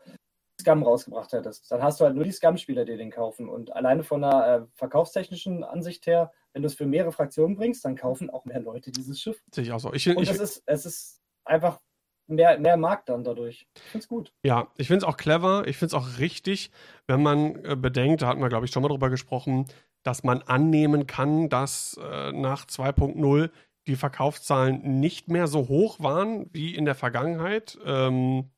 Scum 0.69 0.83
rausgebracht 0.83 1.33
hättest, 1.33 1.71
dann 1.71 1.83
hast 1.83 2.01
du 2.01 2.05
halt 2.05 2.15
nur 2.15 2.25
die 2.25 2.33
Scum-Spieler, 2.33 2.85
die 2.85 2.97
den 2.97 3.11
kaufen. 3.11 3.49
Und 3.49 3.75
alleine 3.75 4.03
von 4.03 4.21
der 4.21 4.47
äh, 4.47 4.67
verkaufstechnischen 4.75 5.65
Ansicht 5.65 6.07
her, 6.07 6.33
wenn 6.53 6.63
du 6.63 6.67
es 6.67 6.75
für 6.75 6.87
mehrere 6.87 7.13
Fraktionen 7.13 7.57
bringst, 7.57 7.85
dann 7.85 7.97
kaufen 7.97 8.31
auch 8.31 8.45
mehr 8.45 8.61
Leute 8.61 8.91
dieses 8.91 9.21
Schiff. 9.21 9.43
Sehe 9.55 9.65
ich 9.65 9.73
auch 9.73 9.81
so. 9.81 9.93
Ich, 9.93 10.09
Und 10.09 10.23
ich, 10.23 10.31
es 10.31 10.41
ist, 10.41 10.63
es 10.67 10.87
ist 10.87 11.23
einfach 11.45 11.79
mehr, 12.27 12.59
mehr 12.59 12.77
Markt 12.77 13.09
dann 13.09 13.25
dadurch. 13.25 13.67
Ich 13.75 13.83
finde 13.83 14.03
es 14.03 14.09
gut. 14.09 14.33
Ja, 14.43 14.69
ich 14.77 14.89
finde 14.89 14.99
es 14.99 15.05
auch 15.05 15.17
clever, 15.17 15.67
ich 15.67 15.79
finde 15.79 15.97
es 15.97 16.03
auch 16.03 16.19
richtig, 16.19 16.71
wenn 17.07 17.23
man 17.23 17.65
äh, 17.65 17.77
bedenkt, 17.77 18.23
da 18.23 18.29
hatten 18.29 18.41
wir, 18.41 18.49
glaube 18.49 18.67
ich, 18.67 18.73
schon 18.73 18.83
mal 18.83 18.89
drüber 18.89 19.11
gesprochen, 19.11 19.67
dass 20.03 20.23
man 20.23 20.43
annehmen 20.43 21.07
kann, 21.07 21.49
dass 21.49 21.99
äh, 22.03 22.33
nach 22.33 22.67
2.0 22.67 23.51
die 23.87 23.97
Verkaufszahlen 23.97 25.01
nicht 25.01 25.29
mehr 25.29 25.47
so 25.47 25.69
hoch 25.69 26.01
waren 26.01 26.51
wie 26.53 26.75
in 26.75 26.85
der 26.85 26.95
Vergangenheit. 26.95 27.79
Ähm, 27.87 28.51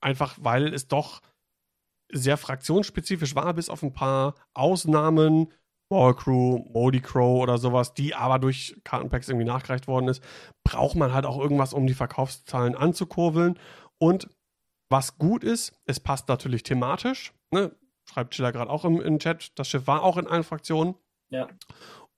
einfach 0.00 0.36
weil 0.40 0.72
es 0.72 0.88
doch 0.88 1.20
sehr 2.10 2.36
fraktionsspezifisch 2.36 3.34
war, 3.34 3.52
bis 3.54 3.68
auf 3.68 3.82
ein 3.82 3.92
paar 3.92 4.34
Ausnahmen, 4.54 5.52
War 5.90 6.14
Crew, 6.16 6.64
Modi 6.72 7.00
Crow 7.00 7.42
oder 7.42 7.58
sowas, 7.58 7.94
die 7.94 8.14
aber 8.14 8.38
durch 8.38 8.80
Kartenpacks 8.84 9.28
irgendwie 9.28 9.46
nachgereicht 9.46 9.88
worden 9.88 10.08
ist, 10.08 10.22
braucht 10.64 10.96
man 10.96 11.12
halt 11.12 11.26
auch 11.26 11.38
irgendwas, 11.38 11.72
um 11.72 11.86
die 11.86 11.94
Verkaufszahlen 11.94 12.74
anzukurbeln. 12.74 13.58
Und 13.98 14.28
was 14.90 15.18
gut 15.18 15.44
ist, 15.44 15.74
es 15.86 16.00
passt 16.00 16.28
natürlich 16.28 16.62
thematisch. 16.62 17.32
Ne? 17.50 17.74
Schreibt 18.08 18.34
Chiller 18.34 18.52
gerade 18.52 18.70
auch 18.70 18.84
im, 18.84 19.00
im 19.00 19.18
Chat. 19.18 19.58
Das 19.58 19.68
Schiff 19.68 19.86
war 19.86 20.02
auch 20.02 20.16
in 20.16 20.26
allen 20.26 20.44
Fraktionen. 20.44 20.94
Ja. 21.30 21.48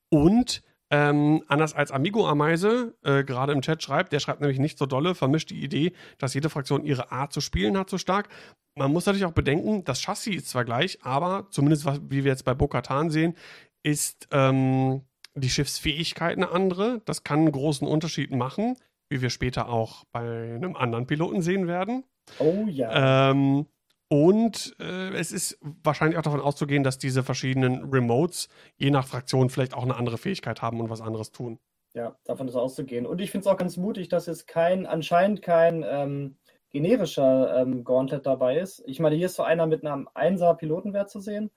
Und 0.09 0.62
ähm, 0.91 1.45
anders 1.47 1.74
als 1.74 1.93
Amigo 1.93 2.26
Ameise 2.26 2.95
äh, 3.05 3.22
gerade 3.22 3.53
im 3.53 3.62
Chat 3.62 3.82
schreibt, 3.82 4.12
der 4.12 4.18
schreibt 4.18 4.41
nämlich 4.41 4.59
nicht 4.59 4.76
so 4.76 4.86
dolle, 4.86 5.14
vermischt 5.14 5.51
die 5.51 5.62
Idee, 5.62 5.93
dass 6.18 6.34
jede 6.34 6.51
Fraktion 6.51 6.84
ihre 6.84 7.12
Art 7.12 7.32
zu 7.32 7.41
spielen 7.41 7.78
hat, 7.78 7.88
so 7.88 7.97
stark. 7.97 8.28
Man 8.74 8.93
muss 8.93 9.07
natürlich 9.07 9.24
auch 9.24 9.32
bedenken, 9.32 9.84
das 9.84 10.01
Chassis 10.01 10.36
ist 10.36 10.49
zwar 10.49 10.64
gleich, 10.64 10.99
aber 11.03 11.47
zumindest 11.51 11.84
was, 11.84 12.01
wie 12.09 12.24
wir 12.24 12.32
jetzt 12.32 12.45
bei 12.45 12.55
Bo-Katan 12.55 13.11
sehen, 13.11 13.36
ist 13.82 14.28
ähm, 14.32 15.03
die 15.34 15.51
Schiffsfähigkeit 15.51 16.36
eine 16.36 16.51
andere. 16.51 17.03
Das 17.05 17.22
kann 17.22 17.41
einen 17.41 17.53
großen 17.53 17.86
Unterschied 17.86 18.32
machen, 18.32 18.76
wie 19.09 19.22
wir 19.22 19.30
später 19.30 19.68
auch 19.68 20.05
bei 20.12 20.55
einem 20.55 20.76
anderen 20.76 21.07
Piloten 21.07 21.41
sehen 21.41 21.68
werden. 21.68 22.05
Oh 22.38 22.64
ja. 22.68 23.30
Ähm, 23.30 23.66
und 24.12 24.74
äh, 24.80 25.14
es 25.14 25.30
ist 25.30 25.58
wahrscheinlich 25.62 26.18
auch 26.18 26.22
davon 26.22 26.40
auszugehen, 26.40 26.82
dass 26.82 26.98
diese 26.98 27.22
verschiedenen 27.22 27.90
Remotes 27.92 28.48
je 28.76 28.90
nach 28.90 29.06
Fraktion 29.06 29.50
vielleicht 29.50 29.72
auch 29.72 29.84
eine 29.84 29.94
andere 29.94 30.18
Fähigkeit 30.18 30.62
haben 30.62 30.80
und 30.80 30.90
was 30.90 31.00
anderes 31.00 31.30
tun. 31.30 31.61
Ja, 31.94 32.16
davon 32.24 32.48
ist 32.48 32.56
auszugehen. 32.56 33.06
Und 33.06 33.20
ich 33.20 33.30
finde 33.30 33.46
es 33.48 33.52
auch 33.52 33.56
ganz 33.56 33.76
mutig, 33.76 34.08
dass 34.08 34.26
jetzt 34.26 34.48
kein, 34.48 34.86
anscheinend 34.86 35.42
kein 35.42 35.84
ähm, 35.86 36.36
generischer 36.70 37.61
ähm, 37.61 37.84
Gauntlet 37.84 38.26
dabei 38.26 38.58
ist. 38.58 38.82
Ich 38.86 38.98
meine, 38.98 39.14
hier 39.14 39.26
ist 39.26 39.36
so 39.36 39.44
einer 39.44 39.66
mit 39.66 39.84
einem 39.84 40.08
1er 40.08 40.54
Pilotenwert 40.54 41.08
zu 41.08 41.20
sehen 41.20 41.52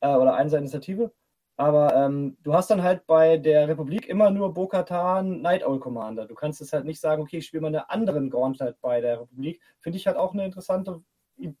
äh, 0.00 0.08
oder 0.08 0.36
1er 0.36 0.58
Initiative. 0.58 1.12
Aber 1.56 1.94
ähm, 1.94 2.36
du 2.42 2.54
hast 2.54 2.70
dann 2.70 2.82
halt 2.82 3.06
bei 3.06 3.36
der 3.36 3.68
Republik 3.68 4.08
immer 4.08 4.30
nur 4.30 4.54
Bo-Katan 4.54 5.40
Night 5.40 5.64
Owl 5.64 5.78
Commander. 5.78 6.26
Du 6.26 6.34
kannst 6.34 6.60
jetzt 6.60 6.72
halt 6.72 6.84
nicht 6.84 7.00
sagen, 7.00 7.22
okay, 7.22 7.38
ich 7.38 7.46
spiele 7.46 7.60
mal 7.60 7.68
einen 7.68 7.84
anderen 7.88 8.30
Gauntlet 8.30 8.80
bei 8.80 9.00
der 9.00 9.20
Republik. 9.20 9.60
Finde 9.78 9.98
ich 9.98 10.06
halt 10.08 10.16
auch 10.16 10.32
eine 10.32 10.44
interessante, 10.44 11.02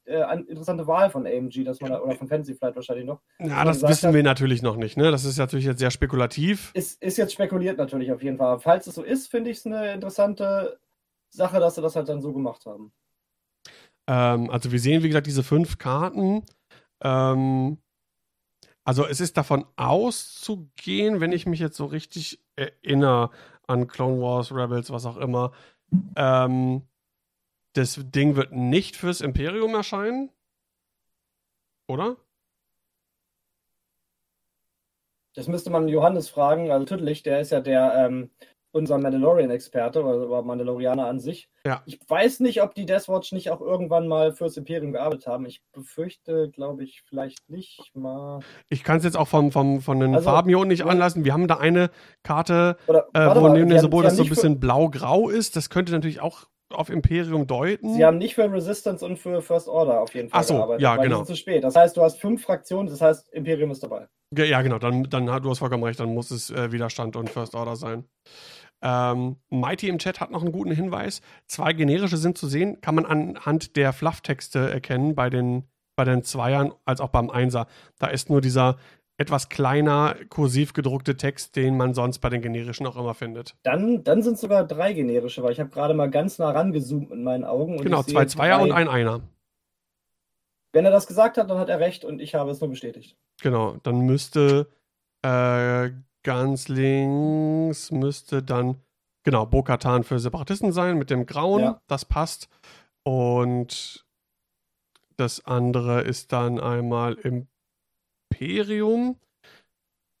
äh, 0.04 0.22
an- 0.22 0.46
interessante 0.46 0.86
Wahl 0.86 1.10
von 1.10 1.26
AMG, 1.26 1.64
dass 1.64 1.80
man 1.80 1.90
da, 1.92 2.00
oder 2.00 2.14
von 2.16 2.28
Fantasy 2.28 2.54
Flight 2.54 2.74
wahrscheinlich 2.76 3.06
noch. 3.06 3.20
Ja, 3.38 3.64
das 3.64 3.82
wissen 3.82 4.08
hat- 4.08 4.14
wir 4.14 4.22
natürlich 4.22 4.62
noch 4.62 4.76
nicht. 4.76 4.96
Ne? 4.96 5.10
Das 5.10 5.24
ist 5.24 5.38
natürlich 5.38 5.66
jetzt 5.66 5.78
sehr 5.78 5.90
spekulativ. 5.90 6.70
Ist, 6.74 7.02
ist 7.02 7.16
jetzt 7.18 7.32
spekuliert 7.32 7.78
natürlich 7.78 8.12
auf 8.12 8.22
jeden 8.22 8.38
Fall. 8.38 8.58
Falls 8.60 8.86
es 8.86 8.94
so 8.94 9.02
ist, 9.02 9.28
finde 9.28 9.50
ich 9.50 9.58
es 9.58 9.66
eine 9.66 9.92
interessante 9.92 10.78
Sache, 11.30 11.60
dass 11.60 11.74
sie 11.76 11.82
das 11.82 11.96
halt 11.96 12.08
dann 12.08 12.20
so 12.22 12.32
gemacht 12.32 12.66
haben. 12.66 12.92
Ähm, 14.06 14.50
also 14.50 14.72
wir 14.72 14.80
sehen, 14.80 15.02
wie 15.02 15.08
gesagt, 15.08 15.26
diese 15.26 15.42
fünf 15.42 15.78
Karten. 15.78 16.44
Ähm, 17.02 17.78
also 18.84 19.06
es 19.06 19.20
ist 19.20 19.36
davon 19.36 19.64
auszugehen, 19.76 21.20
wenn 21.20 21.32
ich 21.32 21.46
mich 21.46 21.60
jetzt 21.60 21.76
so 21.76 21.86
richtig 21.86 22.40
erinnere 22.56 23.30
an 23.66 23.86
Clone 23.86 24.20
Wars, 24.20 24.52
Rebels, 24.52 24.90
was 24.90 25.06
auch 25.06 25.16
immer, 25.16 25.52
ähm, 26.16 26.82
das 27.72 27.98
Ding 28.02 28.36
wird 28.36 28.52
nicht 28.52 28.96
fürs 28.96 29.20
Imperium 29.20 29.74
erscheinen. 29.74 30.30
Oder? 31.88 32.16
Das 35.34 35.48
müsste 35.48 35.70
man 35.70 35.88
Johannes 35.88 36.28
fragen, 36.28 36.70
also 36.70 36.84
Tüttlich, 36.84 37.22
der 37.22 37.40
ist 37.40 37.52
ja 37.52 37.60
der 37.60 37.94
ähm, 37.94 38.30
unser 38.72 38.98
Mandalorian-Experte 38.98 40.02
oder, 40.02 40.42
Mandalorianer 40.42 41.06
an 41.06 41.20
sich. 41.20 41.48
Ja. 41.64 41.82
Ich 41.86 42.00
weiß 42.06 42.40
nicht, 42.40 42.62
ob 42.62 42.74
die 42.74 42.86
Death 42.86 43.08
Watch 43.08 43.32
nicht 43.32 43.50
auch 43.50 43.60
irgendwann 43.60 44.08
mal 44.08 44.32
fürs 44.32 44.56
Imperium 44.56 44.92
gearbeitet 44.92 45.26
haben. 45.26 45.46
Ich 45.46 45.62
befürchte, 45.72 46.50
glaube 46.50 46.82
ich, 46.82 47.02
vielleicht 47.06 47.48
nicht 47.48 47.94
mal. 47.94 48.40
Ich 48.68 48.82
kann 48.82 48.96
es 48.96 49.04
jetzt 49.04 49.16
auch 49.16 49.28
vom, 49.28 49.52
vom, 49.52 49.80
von 49.80 50.00
den 50.00 50.14
Also, 50.14 50.30
Farben 50.30 50.48
hier 50.48 50.58
unten 50.58 50.68
nicht 50.68 50.80
ja. 50.80 50.86
anlassen. 50.86 51.24
Wir 51.24 51.34
haben 51.34 51.48
da 51.48 51.58
eine 51.58 51.90
Karte, 52.22 52.76
Oder 52.86 53.08
äh, 53.12 53.34
wo 53.36 53.48
neben 53.48 53.68
dem 53.68 53.78
Symbol 53.78 54.02
das 54.02 54.16
so 54.16 54.22
ein 54.22 54.28
bisschen 54.28 54.58
blau-grau 54.58 55.28
ist. 55.28 55.54
Das 55.54 55.68
könnte 55.70 55.92
natürlich 55.92 56.20
auch 56.20 56.46
auf 56.72 56.90
Imperium 56.90 57.46
deuten. 57.46 57.94
Sie 57.94 58.04
haben 58.04 58.18
nicht 58.18 58.34
für 58.34 58.50
Resistance 58.50 59.04
und 59.04 59.18
für 59.18 59.42
First 59.42 59.68
Order 59.68 60.00
auf 60.00 60.14
jeden 60.14 60.28
Fall 60.28 60.40
Ach 60.40 60.44
so, 60.44 60.54
gearbeitet, 60.54 60.82
ja, 60.82 60.96
genau. 60.96 61.24
zu 61.24 61.36
spät. 61.36 61.64
Das 61.64 61.76
heißt, 61.76 61.96
du 61.96 62.02
hast 62.02 62.20
fünf 62.20 62.42
Fraktionen, 62.42 62.88
das 62.88 63.00
heißt, 63.00 63.32
Imperium 63.32 63.70
ist 63.70 63.82
dabei. 63.82 64.08
Ja, 64.36 64.44
ja, 64.44 64.62
genau, 64.62 64.78
dann, 64.78 65.04
dann 65.04 65.26
du 65.26 65.50
hast 65.50 65.58
vollkommen 65.58 65.84
recht, 65.84 66.00
dann 66.00 66.14
muss 66.14 66.30
es 66.30 66.50
äh, 66.50 66.72
Widerstand 66.72 67.16
und 67.16 67.28
First 67.28 67.54
Order 67.54 67.76
sein. 67.76 68.04
Ähm, 68.82 69.36
Mighty 69.50 69.88
im 69.88 69.98
Chat 69.98 70.20
hat 70.20 70.30
noch 70.30 70.42
einen 70.42 70.52
guten 70.52 70.72
Hinweis. 70.72 71.20
Zwei 71.46 71.72
generische 71.72 72.16
sind 72.16 72.36
zu 72.36 72.48
sehen, 72.48 72.80
kann 72.80 72.96
man 72.96 73.06
anhand 73.06 73.76
der 73.76 73.92
Flufftexte 73.92 74.70
erkennen 74.70 75.14
bei 75.14 75.30
den, 75.30 75.68
bei 75.96 76.04
den 76.04 76.24
Zweiern 76.24 76.72
als 76.84 77.00
auch 77.00 77.10
beim 77.10 77.30
Einser. 77.30 77.66
Da 77.98 78.08
ist 78.08 78.28
nur 78.28 78.40
dieser 78.40 78.76
etwas 79.18 79.48
kleiner, 79.48 80.16
kursiv 80.30 80.72
gedruckte 80.72 81.16
Text, 81.16 81.54
den 81.56 81.76
man 81.76 81.94
sonst 81.94 82.18
bei 82.20 82.28
den 82.28 82.42
generischen 82.42 82.86
auch 82.86 82.96
immer 82.96 83.14
findet. 83.14 83.54
Dann, 83.62 84.02
dann 84.04 84.22
sind 84.22 84.34
es 84.34 84.40
sogar 84.40 84.64
drei 84.66 84.92
generische, 84.94 85.42
weil 85.42 85.52
ich 85.52 85.60
habe 85.60 85.70
gerade 85.70 85.94
mal 85.94 86.10
ganz 86.10 86.38
nah 86.38 86.50
rangezoomt 86.50 87.10
mit 87.10 87.20
meinen 87.20 87.44
Augen. 87.44 87.76
Genau, 87.78 88.02
zwei 88.02 88.24
Zweier 88.24 88.56
drei. 88.58 88.64
und 88.64 88.72
ein 88.72 88.88
Einer. 88.88 89.20
Wenn 90.72 90.84
er 90.86 90.90
das 90.90 91.06
gesagt 91.06 91.36
hat, 91.36 91.50
dann 91.50 91.58
hat 91.58 91.68
er 91.68 91.78
recht 91.80 92.04
und 92.04 92.20
ich 92.20 92.34
habe 92.34 92.50
es 92.50 92.60
nur 92.60 92.70
bestätigt. 92.70 93.16
Genau, 93.42 93.76
dann 93.82 94.00
müsste 94.00 94.68
äh, 95.22 95.90
ganz 96.22 96.68
links 96.68 97.90
müsste 97.90 98.42
dann 98.42 98.76
genau 99.24 99.44
Bo-Katan 99.46 100.02
für 100.02 100.18
Separatisten 100.18 100.72
sein 100.72 100.96
mit 100.98 101.10
dem 101.10 101.26
Grauen, 101.26 101.62
Ja. 101.62 101.80
das 101.86 102.04
passt. 102.06 102.48
Und 103.04 104.04
das 105.16 105.44
andere 105.44 106.00
ist 106.02 106.32
dann 106.32 106.58
einmal 106.58 107.14
Imperium 108.42 109.18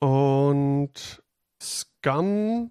und 0.00 1.22
Scum. 1.62 2.70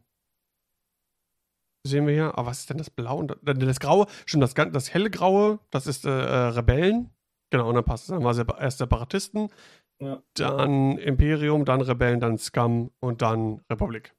Sehen 1.86 2.08
wir 2.08 2.14
hier. 2.14 2.38
Aber 2.38 2.48
was 2.48 2.60
ist 2.60 2.70
denn 2.70 2.78
das 2.78 2.90
Blau? 2.90 3.18
Und 3.18 3.36
das, 3.42 3.80
Graue, 3.80 4.06
schon 4.26 4.40
das, 4.42 4.54
das 4.54 4.94
helle 4.94 5.10
Graue, 5.10 5.60
das 5.72 5.88
ist 5.88 6.06
äh, 6.06 6.10
äh, 6.10 6.48
Rebellen. 6.50 7.10
Genau, 7.50 7.68
und 7.70 7.76
dann 7.76 7.84
passt 7.84 8.04
es. 8.06 8.10
Dann 8.10 8.24
war 8.24 8.34
Sepa- 8.34 8.60
erst 8.62 8.78
Separatisten, 8.78 9.50
Ja. 10.00 10.22
dann 10.36 10.98
Imperium, 10.98 11.66
dann 11.66 11.82
Rebellen, 11.82 12.20
dann 12.20 12.38
Scum 12.38 12.92
und 13.00 13.22
dann 13.22 13.62
Republik. 13.70 14.16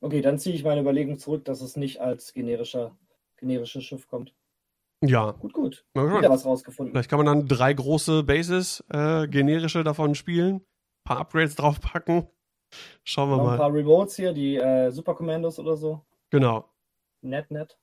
Okay, 0.00 0.20
dann 0.20 0.38
ziehe 0.38 0.54
ich 0.54 0.64
meine 0.64 0.80
Überlegung 0.80 1.18
zurück, 1.18 1.44
dass 1.44 1.60
es 1.60 1.76
nicht 1.76 2.00
als 2.00 2.32
generischer, 2.32 2.96
generisches 3.36 3.84
Schiff 3.84 4.08
kommt. 4.08 4.34
Ja, 5.02 5.32
Gut, 5.32 5.52
gut. 5.52 5.84
mal 5.94 6.18
Wieder 6.18 6.30
was 6.30 6.46
rausgefunden. 6.46 6.92
Vielleicht 6.94 7.10
kann 7.10 7.18
man 7.18 7.26
dann 7.26 7.46
drei 7.48 7.72
große 7.72 8.22
Bases, 8.22 8.82
äh, 8.90 9.28
generische 9.28 9.84
davon 9.84 10.14
spielen, 10.14 10.64
paar 11.04 11.18
Upgrades 11.18 11.54
draufpacken. 11.54 12.26
Schauen 13.04 13.30
wir 13.30 13.36
Noch 13.36 13.44
ein 13.44 13.50
mal. 13.50 13.56
paar 13.58 13.72
Remotes 13.72 14.16
hier, 14.16 14.32
die 14.32 14.56
äh, 14.56 14.90
Super 14.90 15.14
Commandos 15.14 15.58
oder 15.58 15.76
so. 15.76 16.04
Genau. 16.30 16.68
Nett, 17.22 17.50
nett. 17.50 17.78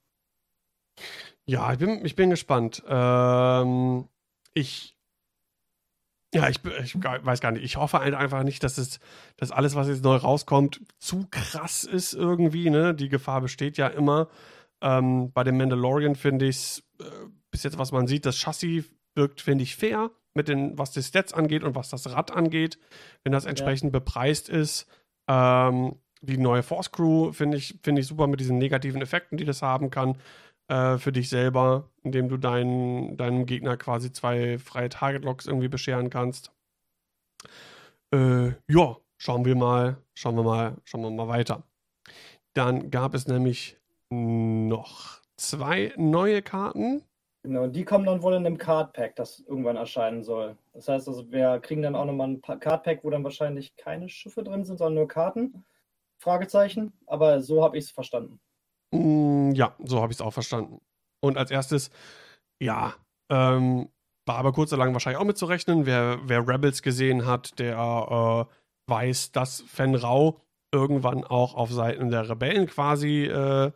Ja, 1.45 1.71
ich 1.73 1.79
bin, 1.79 2.03
ich 2.05 2.15
bin 2.15 2.29
gespannt. 2.29 2.83
Ähm, 2.87 4.07
ich. 4.53 4.97
Ja, 6.33 6.49
ich, 6.49 6.59
ich 6.83 6.95
weiß 6.95 7.41
gar 7.41 7.51
nicht. 7.51 7.63
Ich 7.63 7.77
hoffe 7.77 7.99
halt 7.99 8.15
einfach 8.15 8.43
nicht, 8.43 8.63
dass 8.63 8.77
es, 8.79 8.99
dass 9.37 9.51
alles, 9.51 9.75
was 9.75 9.87
jetzt 9.87 10.03
neu 10.03 10.15
rauskommt, 10.15 10.81
zu 10.97 11.27
krass 11.29 11.83
ist 11.83 12.13
irgendwie. 12.13 12.69
Ne? 12.71 12.95
Die 12.95 13.07
Gefahr 13.09 13.39
besteht 13.41 13.77
ja 13.77 13.87
immer. 13.87 14.29
Ähm, 14.83 15.31
bei 15.31 15.43
dem 15.43 15.57
Mandalorian 15.57 16.15
finde 16.15 16.45
ich 16.45 16.57
es, 16.57 16.83
äh, 16.99 17.05
bis 17.51 17.63
jetzt, 17.63 17.77
was 17.77 17.91
man 17.91 18.05
sieht, 18.05 18.25
das 18.25 18.37
Chassis 18.37 18.85
wirkt, 19.15 19.41
finde 19.41 19.63
ich, 19.63 19.75
fair 19.75 20.11
mit 20.35 20.47
den, 20.47 20.77
was 20.77 20.91
die 20.91 21.01
Stats 21.01 21.33
angeht 21.33 21.63
und 21.63 21.75
was 21.75 21.89
das 21.89 22.11
Rad 22.11 22.31
angeht, 22.31 22.79
wenn 23.23 23.31
das 23.31 23.45
entsprechend 23.45 23.91
bepreist 23.91 24.49
ist. 24.49 24.87
Ähm, 25.29 25.95
die 26.21 26.37
neue 26.37 26.63
Force 26.63 26.91
Crew 26.91 27.31
finde 27.31 27.57
ich, 27.57 27.79
finde 27.83 28.01
ich 28.01 28.07
super 28.07 28.27
mit 28.27 28.39
diesen 28.39 28.57
negativen 28.57 29.01
Effekten, 29.01 29.37
die 29.37 29.45
das 29.45 29.61
haben 29.61 29.89
kann 29.89 30.17
äh, 30.67 30.97
für 30.97 31.11
dich 31.11 31.29
selber, 31.29 31.89
indem 32.03 32.29
du 32.29 32.37
deinen, 32.37 33.15
deinem 33.17 33.45
Gegner 33.45 33.77
quasi 33.77 34.11
zwei 34.11 34.57
freie 34.57 34.89
Target-Locks 34.89 35.47
irgendwie 35.47 35.67
bescheren 35.67 36.09
kannst. 36.09 36.51
Äh, 38.13 38.53
ja, 38.67 38.97
schauen 39.17 39.45
wir 39.45 39.55
mal, 39.55 39.97
schauen 40.13 40.35
wir 40.35 40.43
mal, 40.43 40.77
schauen 40.83 41.01
wir 41.01 41.11
mal 41.11 41.27
weiter. 41.27 41.63
Dann 42.53 42.89
gab 42.89 43.13
es 43.15 43.27
nämlich 43.27 43.77
noch 44.67 45.21
zwei 45.37 45.93
neue 45.97 46.41
Karten. 46.41 47.03
Genau, 47.43 47.63
und 47.63 47.75
die 47.75 47.83
kommen 47.83 48.05
dann 48.05 48.21
wohl 48.21 48.33
in 48.35 48.45
einem 48.45 48.57
Card 48.57 48.93
Pack, 48.93 49.17
das 49.17 49.41
irgendwann 49.41 49.75
erscheinen 49.75 50.23
soll. 50.23 50.55
Das 50.71 50.87
heißt 50.87 51.09
also, 51.09 51.29
wir 51.29 51.59
kriegen 51.59 51.81
dann 51.81 51.95
auch 51.95 52.05
nochmal 52.05 52.29
ein 52.29 52.41
Card 52.41 52.83
Pack, 52.83 53.03
wo 53.03 53.09
dann 53.09 53.23
wahrscheinlich 53.23 53.75
keine 53.75 54.07
Schiffe 54.07 54.43
drin 54.43 54.63
sind, 54.63 54.77
sondern 54.77 54.95
nur 54.95 55.07
Karten. 55.09 55.65
Fragezeichen. 56.19 56.93
Aber 57.05 57.41
so 57.41 57.63
habe 57.63 57.77
ich 57.77 57.85
es 57.85 57.91
verstanden. 57.91 58.39
Mm, 58.91 59.51
ja, 59.51 59.75
so 59.83 60.01
habe 60.01 60.13
ich 60.13 60.17
es 60.17 60.21
auch 60.21 60.31
verstanden. 60.31 60.79
Und 61.21 61.37
als 61.37 61.51
erstes, 61.51 61.91
ja, 62.61 62.93
ähm, 63.29 63.89
war 64.25 64.37
aber 64.37 64.53
kurz 64.53 64.71
oder 64.71 64.85
lang 64.85 64.93
wahrscheinlich 64.93 65.19
auch 65.19 65.25
mitzurechnen. 65.25 65.85
Wer, 65.85 66.19
wer 66.23 66.47
Rebels 66.47 66.81
gesehen 66.81 67.25
hat, 67.25 67.59
der 67.59 67.77
äh, 67.77 68.53
weiß, 68.89 69.33
dass 69.33 69.61
Fen 69.61 69.95
Rau 69.95 70.39
irgendwann 70.71 71.25
auch 71.25 71.55
auf 71.55 71.71
Seiten 71.71 72.09
der 72.09 72.29
Rebellen 72.29 72.67
quasi 72.67 73.25
äh, 73.25 73.71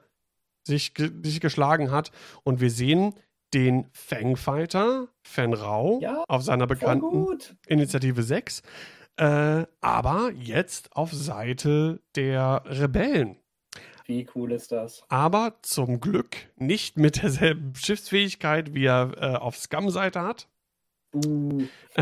sich, 0.67 0.93
sich 1.23 1.39
geschlagen 1.41 1.91
hat. 1.91 2.11
Und 2.43 2.61
wir 2.61 2.69
sehen 2.69 3.13
den 3.53 3.87
Fangfighter 3.91 5.07
Fen 5.23 5.53
Rau 5.53 5.99
Ja, 6.01 6.23
auf 6.27 6.43
seiner 6.43 6.67
bekannten. 6.67 7.25
Initiative 7.65 8.21
6. 8.21 8.61
Äh, 9.17 9.65
aber 9.81 10.31
jetzt 10.35 10.95
auf 10.95 11.11
Seite 11.11 12.01
der 12.15 12.63
Rebellen. 12.65 13.37
Wie 14.05 14.27
cool 14.35 14.53
ist 14.53 14.71
das? 14.71 15.03
Aber 15.09 15.57
zum 15.63 15.99
Glück 15.99 16.37
nicht 16.55 16.97
mit 16.97 17.21
derselben 17.21 17.75
Schiffsfähigkeit, 17.75 18.73
wie 18.73 18.85
er 18.85 19.11
äh, 19.17 19.35
auf 19.35 19.57
Scum-Seite 19.57 20.21
hat. 20.21 20.47
Uh, 21.25 21.63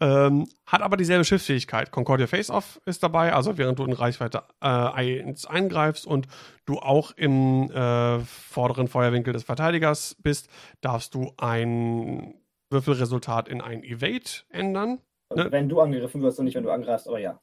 ähm, 0.00 0.46
hat 0.66 0.82
aber 0.82 0.96
dieselbe 0.96 1.24
Schiffsfähigkeit. 1.24 1.90
Concordia 1.90 2.26
Face-Off 2.26 2.80
ist 2.86 3.02
dabei, 3.02 3.32
also 3.32 3.58
während 3.58 3.78
du 3.78 3.84
in 3.84 3.92
Reichweite 3.92 4.42
äh, 4.60 4.66
1 4.66 5.46
eingreifst 5.46 6.06
und 6.06 6.26
du 6.66 6.78
auch 6.78 7.12
im 7.12 7.70
äh, 7.70 8.20
vorderen 8.20 8.88
Feuerwinkel 8.88 9.32
des 9.32 9.44
Verteidigers 9.44 10.16
bist, 10.22 10.48
darfst 10.80 11.14
du 11.14 11.32
ein 11.36 12.34
Würfelresultat 12.70 13.48
in 13.48 13.60
ein 13.60 13.84
Evade 13.84 14.30
ändern. 14.50 15.00
also 15.30 15.44
Ne? 15.44 15.52
Wenn 15.52 15.68
du 15.68 15.80
angegriffen 15.80 16.22
wirst 16.22 16.38
und 16.38 16.46
nicht, 16.46 16.54
wenn 16.56 16.64
du 16.64 16.70
angreifst, 16.70 17.06
aber 17.06 17.18
ja. 17.18 17.40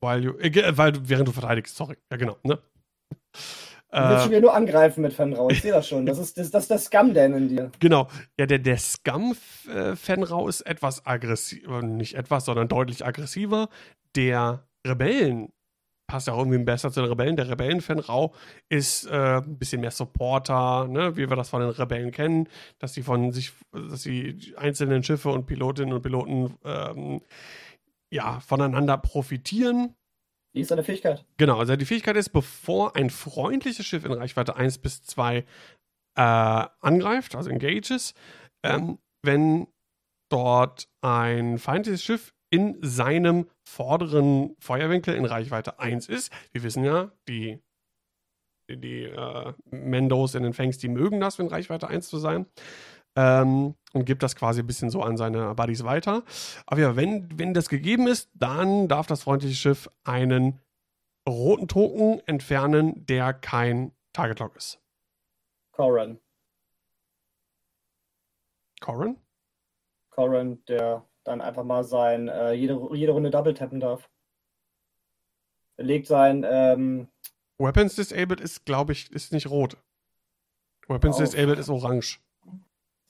Weil, 0.00 0.24
you, 0.24 0.32
äh, 0.38 0.50
ge- 0.50 0.72
weil 0.76 0.92
du, 0.92 1.08
während 1.08 1.28
du 1.28 1.32
verteidigst, 1.32 1.76
sorry. 1.76 1.96
Ja, 2.10 2.16
genau. 2.16 2.36
Ne? 2.42 2.58
Du 3.94 4.08
willst 4.08 4.22
schon 4.24 4.32
Äh, 4.32 4.36
wieder 4.36 4.40
nur 4.40 4.54
angreifen 4.54 5.02
mit 5.02 5.12
Fenrau. 5.12 5.50
Ich 5.50 5.60
sehe 5.62 5.72
das 5.72 5.86
schon. 5.88 6.06
Das 6.06 6.18
ist 6.18 6.38
das, 6.38 6.50
das, 6.50 6.68
der 6.68 6.78
Scum-Dan 6.78 7.34
in 7.34 7.48
dir. 7.48 7.72
genau. 7.80 8.08
Ja, 8.38 8.46
der, 8.46 8.58
der 8.58 8.78
Scum-Fenrau 8.78 10.48
ist 10.48 10.62
etwas 10.62 11.04
aggressiver, 11.06 11.82
nicht 11.82 12.14
etwas, 12.14 12.44
sondern 12.46 12.68
deutlich 12.68 13.04
aggressiver. 13.04 13.68
Der 14.16 14.66
Rebellen 14.86 15.52
passt 16.06 16.26
ja 16.26 16.34
auch 16.34 16.38
irgendwie 16.38 16.58
besser 16.58 16.90
zu 16.92 17.00
den 17.00 17.08
Rebellen. 17.08 17.36
Der 17.36 17.48
Rebellen-Fenrau 17.48 18.34
ist 18.68 19.06
äh, 19.06 19.38
ein 19.38 19.58
bisschen 19.58 19.80
mehr 19.80 19.90
Supporter, 19.90 20.86
ne, 20.88 21.16
wie 21.16 21.28
wir 21.30 21.36
das 21.36 21.48
von 21.50 21.60
den 21.62 21.70
Rebellen 21.70 22.10
kennen, 22.10 22.48
dass 22.78 22.92
sie 22.94 23.02
von 23.02 23.32
sich, 23.32 23.52
dass 23.72 24.02
die 24.02 24.54
einzelnen 24.56 25.02
Schiffe 25.02 25.30
und 25.30 25.46
Pilotinnen 25.46 25.92
und 25.94 26.02
Piloten 26.02 26.54
ähm, 26.64 27.20
ja, 28.10 28.40
voneinander 28.40 28.98
profitieren. 28.98 29.94
Wie 30.52 30.60
ist 30.60 30.70
deine 30.70 30.84
Fähigkeit? 30.84 31.24
Genau, 31.38 31.58
also 31.58 31.76
die 31.76 31.86
Fähigkeit 31.86 32.16
ist, 32.16 32.30
bevor 32.30 32.94
ein 32.96 33.10
freundliches 33.10 33.86
Schiff 33.86 34.04
in 34.04 34.12
Reichweite 34.12 34.56
1 34.56 34.78
bis 34.78 35.02
2 35.02 35.38
äh, 35.38 35.44
angreift, 36.14 37.34
also 37.34 37.48
engages, 37.48 38.14
ähm, 38.62 38.98
wenn 39.22 39.66
dort 40.30 40.88
ein 41.00 41.58
feindliches 41.58 42.02
Schiff 42.02 42.34
in 42.50 42.76
seinem 42.82 43.48
vorderen 43.66 44.54
Feuerwinkel 44.58 45.14
in 45.14 45.24
Reichweite 45.24 45.78
1 45.78 46.08
ist. 46.08 46.30
Wir 46.52 46.62
wissen 46.62 46.84
ja, 46.84 47.10
die, 47.28 47.58
die, 48.68 48.78
die 48.78 49.04
äh, 49.04 49.54
Mendos 49.70 50.34
in 50.34 50.42
den 50.42 50.52
Fangs, 50.52 50.76
die 50.76 50.88
mögen 50.88 51.18
das, 51.18 51.38
in 51.38 51.46
Reichweite 51.46 51.88
1 51.88 52.08
zu 52.08 52.18
sein. 52.18 52.46
Ähm, 53.16 53.74
und 53.92 54.04
gibt 54.06 54.22
das 54.22 54.36
quasi 54.36 54.60
ein 54.60 54.66
bisschen 54.66 54.90
so 54.90 55.02
an 55.02 55.16
seine 55.16 55.54
Buddies 55.54 55.84
weiter. 55.84 56.22
Aber 56.66 56.80
ja, 56.80 56.96
wenn, 56.96 57.38
wenn 57.38 57.52
das 57.52 57.68
gegeben 57.68 58.06
ist, 58.06 58.30
dann 58.34 58.88
darf 58.88 59.06
das 59.06 59.22
freundliche 59.24 59.54
Schiff 59.54 59.90
einen 60.04 60.60
roten 61.28 61.68
Token 61.68 62.20
entfernen, 62.26 63.06
der 63.06 63.34
kein 63.34 63.92
Target 64.12 64.40
Lock 64.40 64.56
ist. 64.56 64.80
Coran. 65.72 66.18
Corin? 68.80 69.16
Coran, 70.10 70.62
der 70.66 71.06
dann 71.24 71.40
einfach 71.40 71.64
mal 71.64 71.84
sein, 71.84 72.28
äh, 72.28 72.52
jede, 72.52 72.78
jede 72.94 73.12
Runde 73.12 73.30
Double 73.30 73.54
tappen 73.54 73.80
darf. 73.80 74.10
Er 75.76 75.84
legt 75.84 76.06
sein, 76.06 76.44
ähm, 76.46 77.08
Weapons 77.58 77.94
Disabled 77.94 78.40
ist, 78.40 78.66
glaube 78.66 78.92
ich, 78.92 79.10
ist 79.12 79.32
nicht 79.32 79.48
rot. 79.48 79.76
Weapons 80.88 81.16
Auf. 81.16 81.22
Disabled 81.22 81.58
ist 81.58 81.68
orange. 81.68 82.20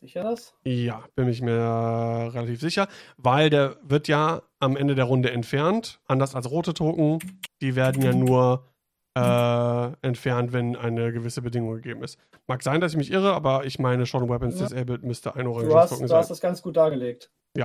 Sicher 0.03 0.23
das? 0.23 0.55
Ja, 0.65 1.05
bin 1.15 1.29
ich 1.29 1.41
mir 1.41 2.31
relativ 2.35 2.61
sicher, 2.61 2.89
weil 3.17 3.49
der 3.51 3.77
wird 3.83 4.09
ja 4.09 4.43
am 4.59 4.77
Ende 4.77 4.95
der 4.95 5.05
Runde 5.07 5.31
entfernt, 5.31 6.01
anders 6.07 6.35
als 6.35 6.51
rote 6.51 6.75
Token. 6.75 7.19
Die 7.63 7.77
werden 7.77 8.03
ja 8.03 8.13
nur 8.13 8.69
äh, 9.17 9.93
entfernt, 10.07 10.53
wenn 10.53 10.77
eine 10.77 11.13
gewisse 11.13 11.41
Bedingung 11.43 11.75
gegeben 11.75 12.03
ist. 12.03 12.19
Mag 12.47 12.63
sein, 12.63 12.81
dass 12.81 12.93
ich 12.93 12.99
mich 12.99 13.11
irre, 13.11 13.33
aber 13.33 13.65
ich 13.65 13.79
meine, 13.79 14.05
schon 14.07 14.29
Weapons 14.29 14.59
Ja. 14.61 14.67
Disabled 14.67 15.03
müsste 15.05 15.35
ein 15.35 15.47
oranges 15.47 15.75
hast, 15.75 15.91
Token 15.91 16.07
du 16.07 16.15
hast 16.15 16.27
sein. 16.27 16.33
das 16.33 16.41
ganz 16.41 16.63
gut 16.63 16.77
dargelegt. 16.77 17.31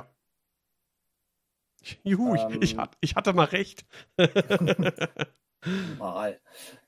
Juhu, 2.03 2.35
ich, 2.35 2.41
Ähm. 2.41 2.59
ich, 2.61 2.77
ich 3.01 3.15
hatte 3.15 3.33
mal 3.33 3.45
recht. 3.45 3.85
Mal. 5.97 6.39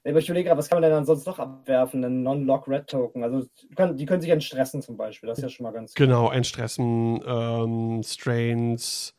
Aber 0.04 0.20
ich 0.20 0.30
überlege 0.30 0.48
gerade, 0.48 0.58
was 0.58 0.70
kann 0.70 0.78
man 0.78 0.84
denn 0.84 0.92
dann 0.92 1.06
sonst 1.06 1.26
noch 1.26 1.40
abwerfen? 1.40 2.04
Einen 2.04 2.24
Non-Lock-Red-Token. 2.24 3.24
Also 3.24 3.48
die 3.62 3.76
können, 3.76 3.98
die 3.98 4.06
können 4.06 4.22
sich 4.22 4.30
entstressen 4.30 4.82
zum 4.82 4.98
Beispiel. 4.98 5.28
Das 5.28 5.38
ist 5.38 5.44
ja 5.44 5.50
schon 5.50 5.64
mal 5.66 5.72
ganz 5.72 5.94
genau, 5.94 6.32
Entstressen, 6.32 7.22
ähm, 7.26 8.02
Strains 8.04 9.16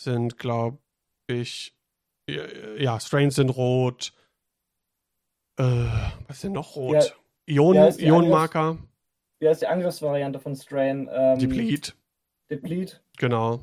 sind, 0.00 0.38
glaube 0.38 0.78
ich, 1.26 1.74
ja, 2.28 2.44
ja, 2.76 3.00
Strains 3.00 3.36
sind 3.36 3.50
rot. 3.50 4.12
Äh, 5.58 5.64
was 6.26 6.36
ist 6.36 6.44
denn 6.44 6.52
noch 6.52 6.76
rot? 6.76 7.16
Ja, 7.46 7.74
ja, 7.74 7.86
ist 7.86 8.00
Ionenmarker, 8.00 8.78
Wie 9.40 9.48
heißt 9.48 9.62
die 9.62 9.66
Angriffsvariante 9.66 10.38
von 10.38 10.54
Strain? 10.54 11.08
Ähm, 11.10 11.38
Deplete, 11.38 11.94
Deplete. 12.50 13.00
genau. 13.16 13.60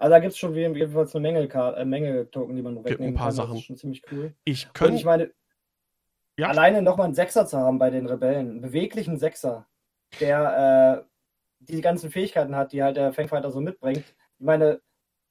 Also 0.00 0.10
da 0.12 0.18
gibt 0.18 0.32
es 0.32 0.38
schon 0.38 0.54
jedenfalls 0.54 1.14
eine 1.14 1.22
Menge, 1.22 1.40
äh, 1.46 1.84
Menge 1.84 2.30
Token, 2.30 2.56
die 2.56 2.62
man 2.62 2.78
ein 2.78 2.84
wegnehmen 2.84 3.14
paar 3.14 3.26
kann. 3.26 3.36
Sachen. 3.36 3.50
Das 3.50 3.58
ist 3.60 3.66
schon 3.66 3.76
ziemlich 3.76 4.02
cool. 4.10 4.34
Ich 4.44 4.72
könnte 4.72 4.96
ich 4.96 5.04
meine, 5.04 5.30
Ja. 6.38 6.48
alleine 6.48 6.80
nochmal 6.80 7.04
einen 7.04 7.14
Sechser 7.14 7.46
zu 7.46 7.58
haben 7.58 7.78
bei 7.78 7.90
den 7.90 8.06
Rebellen, 8.06 8.50
einen 8.50 8.60
beweglichen 8.62 9.18
Sechser, 9.18 9.66
der 10.18 11.04
äh, 11.06 11.10
die 11.60 11.82
ganzen 11.82 12.10
Fähigkeiten 12.10 12.56
hat, 12.56 12.72
die 12.72 12.82
halt 12.82 12.96
der 12.96 13.12
Fangfighter 13.12 13.50
so 13.50 13.60
mitbringt. 13.60 14.04
Ich 14.38 14.44
meine, 14.46 14.80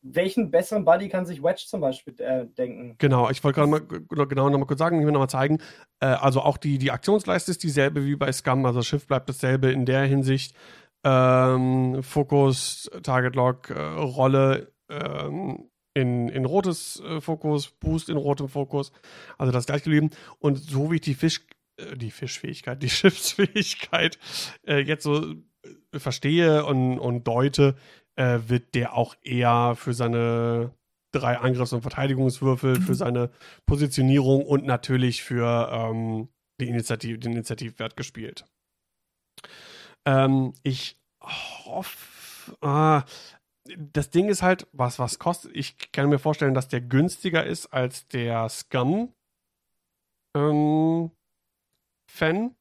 welchen 0.02 0.52
besseren 0.52 0.86
Buddy 0.86 1.10
kann 1.10 1.26
sich 1.26 1.44
Wedge 1.44 1.64
zum 1.68 1.82
Beispiel 1.82 2.14
äh, 2.22 2.46
denken? 2.46 2.96
Genau, 3.00 3.30
ich 3.32 3.44
wollte 3.44 3.60
gerade 3.60 3.72
mal 3.72 4.28
genau 4.28 4.50
noch 4.50 4.60
mal 4.60 4.66
kurz 4.66 4.80
sagen, 4.80 5.00
ich 5.00 5.06
will 5.06 5.12
noch 5.12 5.20
mal 5.20 5.28
zeigen. 5.28 5.58
Äh, 6.00 6.06
also 6.06 6.42
auch 6.42 6.58
die, 6.58 6.78
die 6.78 6.92
Aktionsleiste 6.92 7.52
ist 7.52 7.64
dieselbe 7.64 8.06
wie 8.06 8.16
bei 8.16 8.32
Scum, 8.32 8.66
also 8.66 8.80
das 8.80 8.88
Schiff 8.88 9.08
bleibt 9.08 9.28
dasselbe 9.30 9.72
in 9.72 9.86
der 9.86 10.04
Hinsicht. 10.04 10.56
Ähm, 11.04 12.04
Fokus, 12.04 12.90
Target 13.04 13.36
Lock, 13.36 13.70
äh, 13.70 13.80
Rolle 13.80 14.74
ähm, 14.90 15.70
in, 15.94 16.30
in 16.30 16.46
rotes 16.46 17.02
äh, 17.02 17.22
Fokus, 17.22 17.70
Boost 17.70 18.10
in 18.10 18.18
rotem 18.18 18.50
Fokus. 18.50 18.92
Also 19.38 19.52
das 19.52 19.66
gleich 19.66 19.84
geblieben. 19.84 20.10
Und 20.40 20.58
so 20.58 20.92
wie 20.92 20.96
ich 20.96 21.02
die 21.02 21.14
Fisch, 21.14 21.46
äh, 21.78 21.96
die 21.96 22.12
Fischfähigkeit, 22.12 22.82
die 22.82 22.90
Schiffsfähigkeit 22.90 24.20
äh, 24.68 24.80
jetzt 24.80 25.04
so 25.04 25.34
äh, 25.94 26.00
verstehe 26.00 26.66
und, 26.66 27.00
und 27.00 27.28
deute, 27.28 27.76
äh, 28.16 28.40
wird 28.48 28.76
der 28.76 28.96
auch 28.96 29.16
eher 29.24 29.76
für 29.76 29.94
seine 29.94 30.74
drei 31.12 31.38
Angriffs- 31.38 31.74
und 31.74 31.82
Verteidigungswürfel, 31.82 32.82
für 32.82 32.94
seine 32.94 33.32
Positionierung 33.66 34.46
und 34.46 34.66
natürlich 34.66 35.24
für 35.24 35.70
ähm, 35.72 36.30
die 36.60 36.68
Initiative, 36.68 37.18
den 37.18 37.32
Initiativwert 37.32 37.96
gespielt. 37.96 38.46
Ähm, 40.06 40.54
ich 40.64 40.98
hoffe, 41.22 42.58
ah, 42.62 43.04
das 43.78 44.10
Ding 44.10 44.30
ist 44.30 44.42
halt, 44.42 44.68
was 44.72 45.00
was 45.00 45.20
kostet. 45.20 45.56
Ich 45.56 45.92
kann 45.92 46.10
mir 46.10 46.20
vorstellen, 46.20 46.54
dass 46.54 46.68
der 46.68 46.82
günstiger 46.82 47.46
ist 47.46 47.68
als 47.68 48.08
der 48.08 48.50
Scum 48.50 49.14
ähm, 50.36 51.12
Fan. 52.10 52.56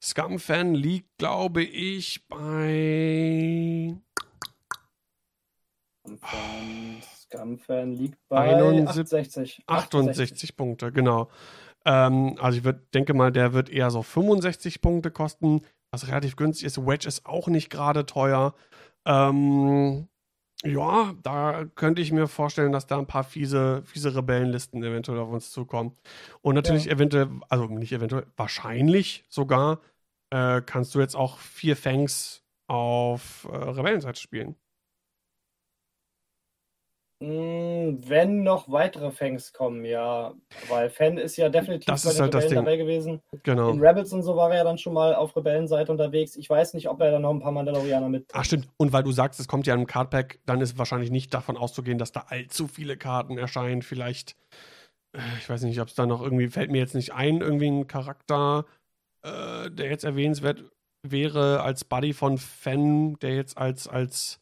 Scum 0.00 0.38
Fan 0.38 0.74
liegt, 0.74 1.16
glaube 1.18 1.62
ich, 1.62 2.26
bei 2.28 3.96
Von 6.04 7.02
Scum-Fan 7.32 7.92
liegt 7.92 8.18
bei 8.28 8.56
71 8.56 9.62
68. 9.66 9.68
68 9.68 10.56
Punkte, 10.56 10.92
genau. 10.92 11.30
Ähm, 11.84 12.36
also 12.40 12.58
ich 12.58 12.64
würd, 12.64 12.94
denke 12.94 13.14
mal, 13.14 13.32
der 13.32 13.52
wird 13.52 13.70
eher 13.70 13.90
so 13.90 14.02
65 14.02 14.80
Punkte 14.80 15.10
kosten, 15.10 15.62
was 15.92 16.08
relativ 16.08 16.36
günstig 16.36 16.66
ist. 16.66 16.86
Wedge 16.86 17.06
ist 17.06 17.26
auch 17.26 17.48
nicht 17.48 17.70
gerade 17.70 18.06
teuer. 18.06 18.54
Ähm, 19.04 20.08
ja, 20.64 21.14
da 21.22 21.64
könnte 21.74 22.02
ich 22.02 22.12
mir 22.12 22.28
vorstellen, 22.28 22.72
dass 22.72 22.86
da 22.86 22.98
ein 22.98 23.06
paar 23.06 23.24
fiese, 23.24 23.82
fiese 23.84 24.14
Rebellenlisten 24.14 24.82
eventuell 24.82 25.18
auf 25.18 25.30
uns 25.30 25.50
zukommen. 25.50 25.96
Und 26.40 26.54
natürlich 26.54 26.88
eventuell, 26.90 27.28
also 27.48 27.66
nicht 27.66 27.92
eventuell, 27.92 28.26
wahrscheinlich 28.36 29.24
sogar, 29.28 29.80
äh, 30.30 30.62
kannst 30.62 30.94
du 30.94 31.00
jetzt 31.00 31.16
auch 31.16 31.38
vier 31.38 31.76
Fangs 31.76 32.44
auf 32.68 33.46
äh, 33.50 33.56
Rebellenseite 33.56 34.20
spielen. 34.20 34.56
Mm, 37.22 38.00
Wenn 38.08 38.42
noch 38.42 38.68
weitere 38.68 39.12
Fangs 39.12 39.52
kommen, 39.52 39.84
ja. 39.84 40.34
Weil 40.68 40.90
Fan 40.90 41.18
ist 41.18 41.36
ja 41.36 41.48
definitiv 41.48 41.86
Das 41.86 42.02
bei 42.02 42.10
ist 42.10 42.16
den 42.16 42.22
halt 42.24 42.34
Rebellen 42.34 42.54
dabei 42.56 42.76
gewesen. 42.76 43.20
Genau. 43.44 43.70
In 43.70 43.80
Rebels 43.80 44.12
und 44.12 44.24
so 44.24 44.34
war 44.34 44.50
er 44.50 44.56
ja 44.56 44.64
dann 44.64 44.76
schon 44.76 44.92
mal 44.92 45.14
auf 45.14 45.36
Rebellenseite 45.36 45.92
unterwegs. 45.92 46.34
Ich 46.34 46.50
weiß 46.50 46.74
nicht, 46.74 46.88
ob 46.88 47.00
er 47.00 47.12
dann 47.12 47.22
noch 47.22 47.30
ein 47.30 47.38
paar 47.38 47.52
Mandalorianer 47.52 48.08
mit. 48.08 48.26
Ach 48.32 48.44
stimmt. 48.44 48.68
Und 48.76 48.92
weil 48.92 49.04
du 49.04 49.12
sagst, 49.12 49.38
es 49.38 49.46
kommt 49.46 49.68
ja 49.68 49.74
im 49.74 49.86
Cardpack, 49.86 50.40
dann 50.46 50.60
ist 50.60 50.78
wahrscheinlich 50.78 51.12
nicht 51.12 51.32
davon 51.32 51.56
auszugehen, 51.56 51.98
dass 51.98 52.10
da 52.10 52.24
allzu 52.26 52.66
viele 52.66 52.96
Karten 52.96 53.38
erscheinen. 53.38 53.82
Vielleicht, 53.82 54.34
äh, 55.16 55.20
ich 55.38 55.48
weiß 55.48 55.62
nicht, 55.62 55.80
ob 55.80 55.88
es 55.88 55.94
da 55.94 56.06
noch 56.06 56.22
irgendwie, 56.22 56.48
fällt 56.48 56.72
mir 56.72 56.78
jetzt 56.78 56.96
nicht 56.96 57.14
ein, 57.14 57.40
irgendwie 57.40 57.70
ein 57.70 57.86
Charakter, 57.86 58.66
äh, 59.22 59.70
der 59.70 59.90
jetzt 59.90 60.02
erwähnenswert 60.02 60.64
wäre 61.08 61.62
als 61.62 61.84
Buddy 61.84 62.14
von 62.14 62.36
Fan, 62.38 63.16
der 63.20 63.36
jetzt 63.36 63.58
als, 63.58 63.86
als 63.86 64.40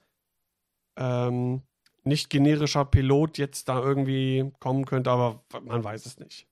ähm, 0.98 1.62
nicht 2.04 2.30
generischer 2.30 2.84
Pilot 2.84 3.38
jetzt 3.38 3.68
da 3.68 3.80
irgendwie 3.80 4.52
kommen 4.60 4.84
könnte, 4.84 5.10
aber 5.10 5.42
man 5.62 5.82
weiß 5.82 6.06
es 6.06 6.18
nicht. 6.18 6.46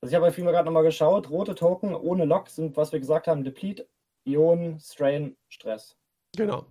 Also 0.00 0.10
ich 0.10 0.14
habe 0.14 0.26
bei 0.26 0.32
Film 0.32 0.46
gerade 0.46 0.66
nochmal 0.66 0.82
geschaut. 0.82 1.30
Rote 1.30 1.54
Token 1.54 1.94
ohne 1.94 2.24
Lock 2.24 2.48
sind, 2.48 2.76
was 2.76 2.92
wir 2.92 3.00
gesagt 3.00 3.28
haben, 3.28 3.44
Deplete, 3.44 3.88
Ionen, 4.24 4.78
Strain, 4.80 5.36
Stress. 5.48 5.96
Genau. 6.36 6.66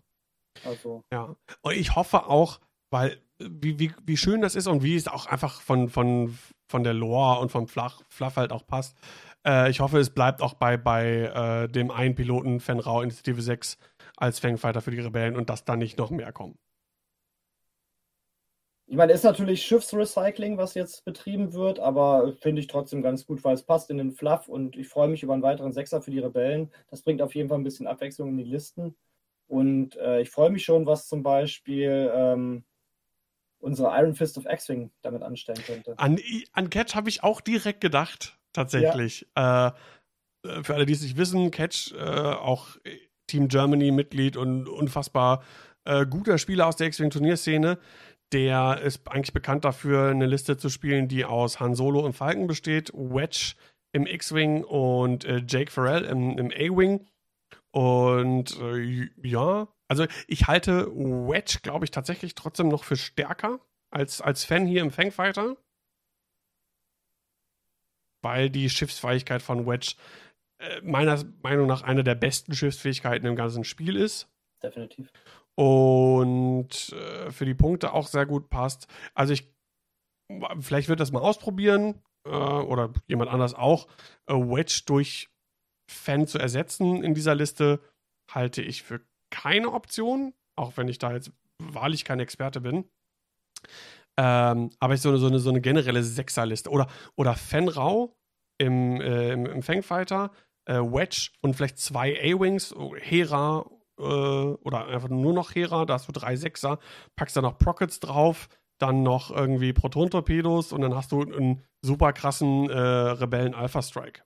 Also, 0.64 1.04
Ja, 1.12 1.36
und 1.62 1.76
ich 1.76 1.96
hoffe 1.96 2.28
auch, 2.28 2.60
weil 2.89 3.22
wie, 3.39 3.80
wie, 3.80 3.91
wie 4.06 4.18
schön 4.18 4.41
das 4.41 4.56
ist 4.56 4.68
und 4.68 4.84
wie 4.84 4.96
es 4.96 5.08
auch 5.08 5.26
einfach 5.26 5.62
von, 5.62 5.89
von, 5.89 6.38
von 6.70 6.84
der 6.84 6.93
Lore 6.93 7.41
und 7.41 7.52
vom 7.52 7.68
Flach, 7.68 8.02
Fluff 8.08 8.38
halt 8.38 8.52
auch 8.52 8.66
passt. 8.66 8.98
Äh, 9.46 9.70
ich 9.70 9.80
hoffe, 9.80 10.00
es 10.00 10.10
bleibt 10.10 10.41
auch 10.41 10.54
bei, 10.54 10.78
bei 10.78 11.64
äh, 11.66 11.68
dem 11.68 11.91
einen 11.91 12.16
Piloten 12.16 12.60
Fenrau 12.60 13.02
Initiative 13.02 13.41
6 13.41 13.78
als 14.18 14.39
Fangfighter 14.39 14.82
für 14.82 14.91
die 14.91 15.00
Rebellen 15.00 15.36
und 15.36 15.50
dass 15.50 15.66
da 15.66 15.76
nicht 15.76 15.98
noch 15.98 16.12
mehr 16.12 16.32
kommen. 16.32 16.58
Ich 18.88 18.96
meine, 18.96 19.14
ist 19.14 19.24
natürlich 19.24 19.64
Schiffsrecycling, 19.64 20.58
was 20.58 20.76
jetzt 20.76 21.06
betrieben 21.06 21.54
wird, 21.54 21.80
aber 21.80 22.34
finde 22.40 22.62
ich 22.62 22.68
trotzdem 22.68 23.02
ganz 23.02 23.26
gut, 23.26 23.44
weil 23.44 23.56
es 23.56 23.64
passt 23.64 23.90
in 23.90 23.98
den 23.98 24.12
Fluff 24.12 24.48
und 24.48 24.78
ich 24.78 24.88
freue 24.88 25.08
mich 25.08 25.24
über 25.24 25.34
einen 25.34 25.42
weiteren 25.42 25.74
Sechser 25.74 26.02
für 26.02 26.12
die 26.12 26.20
Rebellen. 26.20 26.72
Das 26.92 27.02
bringt 27.02 27.22
auf 27.22 27.34
jeden 27.34 27.50
Fall 27.50 27.58
ein 27.58 27.64
bisschen 27.64 27.88
Abwechslung 27.88 28.30
in 28.30 28.38
die 28.38 28.44
Listen. 28.44 28.96
Und 29.48 29.96
äh, 29.98 30.22
ich 30.22 30.30
freue 30.30 30.52
mich 30.52 30.64
schon, 30.64 30.86
was 30.86 31.08
zum 31.08 31.24
Beispiel 31.24 32.12
ähm, 32.14 32.64
unsere 33.60 33.90
Iron 34.00 34.14
Fist 34.14 34.38
of 34.38 34.46
X-Wing 34.46 34.92
damit 35.02 35.24
anstellen 35.24 35.64
könnte. 35.66 35.98
An, 35.98 36.20
an 36.54 36.70
Catch 36.70 36.96
habe 36.96 37.10
ich 37.10 37.24
auch 37.24 37.42
direkt 37.42 37.82
gedacht, 37.82 38.38
tatsächlich. 38.54 39.28
Äh, 39.36 39.68
äh, 39.68 39.72
für 40.64 40.76
alle, 40.76 40.86
die 40.86 40.94
es 40.94 41.02
nicht 41.02 41.18
wissen, 41.18 41.50
Catch, 41.52 41.94
äh, 41.94 42.00
auch 42.00 42.78
Team 43.28 43.48
Germany-Mitglied 43.48 44.38
und 44.38 44.70
unfassbar 44.70 45.44
äh, 45.86 46.06
guter 46.06 46.38
Spieler 46.38 46.68
aus 46.68 46.76
der 46.76 46.88
X-Wing-Turnierszene. 46.88 47.78
Der 48.34 48.82
ist 48.82 49.08
eigentlich 49.08 49.34
bekannt 49.34 49.66
dafür, 49.66 50.10
eine 50.10 50.26
Liste 50.26 50.58
zu 50.58 50.70
spielen, 50.70 51.08
die 51.08 51.26
aus 51.26 51.60
Han 51.60 51.76
Solo 51.76 52.00
und 52.00 52.14
Falcon 52.14 52.48
besteht, 52.48 52.92
Wedge 52.94 53.56
im 53.92 54.08
X-Wing 54.08 54.64
und 54.64 55.26
äh, 55.26 55.42
Jake 55.48 55.72
Farrell 55.72 56.04
im, 56.04 56.38
im 56.38 56.48
A-Wing. 56.48 57.08
Und 57.72 58.60
äh, 58.60 59.10
ja, 59.22 59.68
also 59.88 60.06
ich 60.28 60.48
halte 60.48 60.88
Wedge, 60.88 61.60
glaube 61.62 61.86
ich, 61.86 61.92
tatsächlich 61.92 62.36
trotzdem 62.36 62.68
noch 62.68 62.84
für 62.84 62.98
stärker 62.98 63.60
als, 63.92 64.22
als 64.22 64.44
Fan 64.44 64.66
hier 64.66 64.82
im 64.82 64.92
Fangfighter. 64.92 65.56
Weil 68.22 68.50
die 68.50 68.70
Schiffsfähigkeit 68.70 69.42
von 69.42 69.68
Wedge 69.68 69.96
äh, 70.58 70.82
meiner 70.82 71.24
Meinung 71.44 71.68
nach 71.68 71.84
eine 71.84 72.04
der 72.04 72.16
besten 72.16 72.56
Schiffsfähigkeiten 72.56 73.28
im 73.28 73.36
ganzen 73.36 73.64
Spiel 73.64 73.96
ist 73.96 74.28
Definitiv. 74.66 75.12
Und 75.56 76.93
äh, 76.93 77.32
für 77.32 77.45
die 77.45 77.53
Punkte 77.53 77.93
auch 77.93 78.08
sehr 78.08 78.26
gut 78.26 78.49
passt. 78.49 78.88
Also 79.14 79.34
ich, 79.34 79.53
vielleicht 80.60 80.89
wird 80.89 80.99
das 80.99 81.12
mal 81.12 81.22
ausprobieren 81.22 82.01
äh, 82.28 82.30
oder 82.30 82.93
jemand 83.08 83.32
anders 83.32 83.53
auch, 83.53 83.88
äh, 84.28 84.34
Wedge 84.34 84.84
durch 84.86 85.30
Fan 85.89 86.28
zu 86.28 86.39
ersetzen 86.39 87.03
in 87.03 87.14
dieser 87.14 87.36
Liste, 87.36 87.80
halte 88.32 88.62
ich 88.62 88.84
für 88.84 89.01
keine 89.32 89.72
Option, 89.72 90.34
auch 90.58 90.78
wenn 90.78 90.88
ich 90.88 90.97
da 90.97 91.14
jetzt 91.14 91.32
wahrlich 91.62 92.06
kein 92.06 92.20
Experte 92.20 92.62
bin. 92.62 92.89
Ähm, 94.18 94.72
aber 94.80 94.93
ich 94.93 95.01
so 95.01 95.10
eine, 95.10 95.18
so 95.18 95.28
eine, 95.28 95.39
so 95.39 95.49
eine 95.49 95.62
generelle 95.62 96.03
Sechserliste 96.03 96.70
oder, 96.70 96.88
oder 97.16 97.36
Fenrau 97.36 98.16
im, 98.58 99.01
äh, 99.01 99.34
im, 99.34 99.45
im 99.45 99.62
Fangfighter, 99.62 100.32
äh, 100.66 100.76
Wedge 100.76 101.32
und 101.41 101.56
vielleicht 101.56 101.78
zwei 101.78 102.18
A-Wings, 102.20 102.74
Hera 103.01 103.70
äh, 104.00 104.04
oder 104.04 104.88
einfach 104.88 105.10
nur 105.10 105.34
noch 105.34 105.54
Hera, 105.54 105.86
da 105.86 105.96
hast 105.96 106.08
du 106.08 106.12
drei 106.12 106.36
Sechser, 106.36 106.80
packst 107.16 107.36
da 107.38 107.41
noch 107.41 107.58
Prockets 107.58 108.00
drauf, 108.00 108.50
dann 108.78 109.04
noch 109.04 109.32
irgendwie 109.32 109.74
Proton-Torpedos 109.74 110.74
und 110.74 110.82
dann 110.82 110.96
hast 110.96 111.12
du 111.12 111.22
einen 111.22 111.64
super 111.82 112.14
krassen 112.14 112.70
äh, 112.70 112.78
Rebellen-Alpha-Strike. 112.78 114.22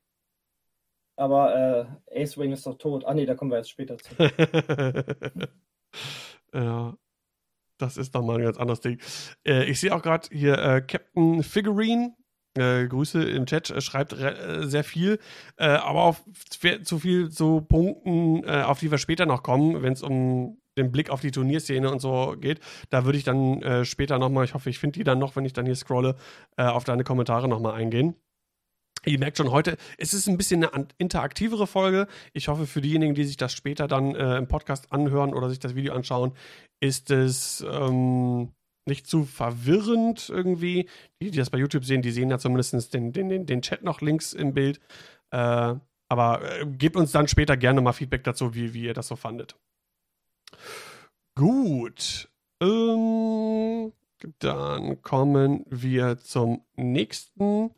Aber 1.17 1.99
äh, 2.09 2.22
Ace 2.24 2.38
Wing 2.38 2.53
ist 2.53 2.65
doch 2.65 2.78
tot. 2.78 3.03
Ah 3.05 3.13
nee, 3.13 3.26
da 3.26 3.36
kommen 3.36 3.51
wir 3.51 3.57
jetzt 3.57 3.70
später 3.70 3.97
zu. 3.97 4.15
ja. 6.53 6.95
Das 7.78 7.95
ist 7.95 8.13
doch 8.13 8.24
mal 8.24 8.38
ein 8.38 8.43
ganz 8.43 8.57
anderes 8.57 8.82
Ding. 8.82 8.99
Äh, 9.45 9.63
ich 9.65 9.80
sehe 9.80 9.95
auch 9.95 10.01
gerade 10.01 10.28
hier 10.32 10.57
äh, 10.57 10.82
Captain 10.82 11.43
Figurine. 11.43 12.15
Äh, 12.60 12.88
Grüße 12.88 13.24
im 13.24 13.45
Chat, 13.45 13.70
äh, 13.70 13.80
schreibt 13.80 14.14
äh, 14.14 14.68
sehr 14.68 14.84
viel, 14.84 15.20
äh, 15.57 15.66
aber 15.66 16.03
auf 16.03 16.24
zu 16.84 16.99
viel 16.99 17.30
zu 17.30 17.62
Punkten, 17.62 18.45
auf 18.49 18.80
die 18.80 18.91
wir 18.91 18.97
später 18.97 19.26
noch 19.26 19.43
kommen, 19.43 19.82
wenn 19.82 19.93
es 19.93 20.03
um 20.03 20.57
den 20.78 20.91
Blick 20.91 21.10
auf 21.10 21.22
die 21.22 21.32
Turnierszene 21.32 21.89
und 21.89 21.99
so 21.99 22.36
geht. 22.39 22.60
Da 22.89 23.05
würde 23.05 23.18
ich 23.18 23.24
dann 23.24 23.86
später 23.86 24.18
nochmal, 24.20 24.45
ich 24.45 24.53
hoffe, 24.53 24.70
ich 24.70 24.80
finde 24.80 24.99
die 24.99 25.03
dann 25.03 25.20
noch, 25.20 25.36
wenn 25.36 25.45
ich 25.45 25.53
dann 25.53 25.66
hier 25.66 25.76
scrolle, 25.76 26.16
auf 26.57 26.84
deine 26.84 27.03
Kommentare 27.03 27.47
nochmal 27.47 27.76
eingehen. 27.76 28.16
Ihr 29.05 29.20
merkt 29.20 29.38
schon, 29.38 29.51
heute 29.51 29.78
ist 29.97 30.14
es 30.14 30.28
ein 30.28 30.38
bisschen 30.38 30.66
eine 30.66 30.88
interaktivere 30.97 31.68
Folge. 31.68 32.07
Ich 32.34 32.49
hoffe, 32.49 32.68
für 32.68 32.82
diejenigen, 32.82 33.16
die 33.16 33.24
sich 33.24 33.38
das 33.38 33.53
später 33.53 33.88
dann 33.88 34.14
äh, 34.16 34.38
im 34.38 34.47
Podcast 34.47 34.91
anhören 34.91 35.34
oder 35.34 35.49
sich 35.49 35.60
das 35.60 35.76
Video 35.76 35.93
anschauen, 35.93 36.34
ist 36.82 37.10
es 37.10 37.66
ähm, 37.70 38.51
nicht 38.89 39.07
zu 39.07 39.23
verwirrend 39.23 40.29
irgendwie. 40.29 40.89
Die, 41.21 41.31
die 41.31 41.37
das 41.37 41.49
bei 41.49 41.57
YouTube 41.57 41.85
sehen, 41.85 42.01
die 42.01 42.11
sehen 42.11 42.29
ja 42.29 42.39
zumindest 42.39 42.93
den, 42.93 43.13
den, 43.13 43.45
den, 43.45 43.61
Chat 43.61 43.83
noch 43.83 44.01
links 44.01 44.33
im 44.33 44.53
Bild. 44.53 44.79
Äh, 45.31 45.75
aber 46.09 46.59
äh, 46.59 46.65
gebt 46.65 46.95
uns 46.95 47.11
dann 47.11 47.27
später 47.27 47.55
gerne 47.55 47.81
mal 47.81 47.93
Feedback 47.93 48.23
dazu, 48.23 48.55
wie, 48.55 48.73
wie 48.73 48.83
ihr 48.83 48.93
das 48.93 49.07
so 49.07 49.15
fandet. 49.15 49.55
Gut. 51.35 52.29
Ähm, 52.61 53.93
dann 54.39 55.01
kommen 55.01 55.65
wir 55.69 56.17
zum 56.17 56.65
nächsten 56.75 57.71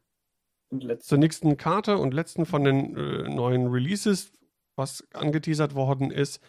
zur 0.99 1.18
nächsten 1.18 1.57
Karte 1.57 1.97
und 1.97 2.14
letzten 2.14 2.45
von 2.45 2.64
den 2.64 2.95
äh, 2.95 3.30
neuen 3.30 3.68
Releases, 3.68 4.32
was 4.78 5.05
angeteasert 5.14 5.76
worden 5.76 6.12
ist, 6.12 6.41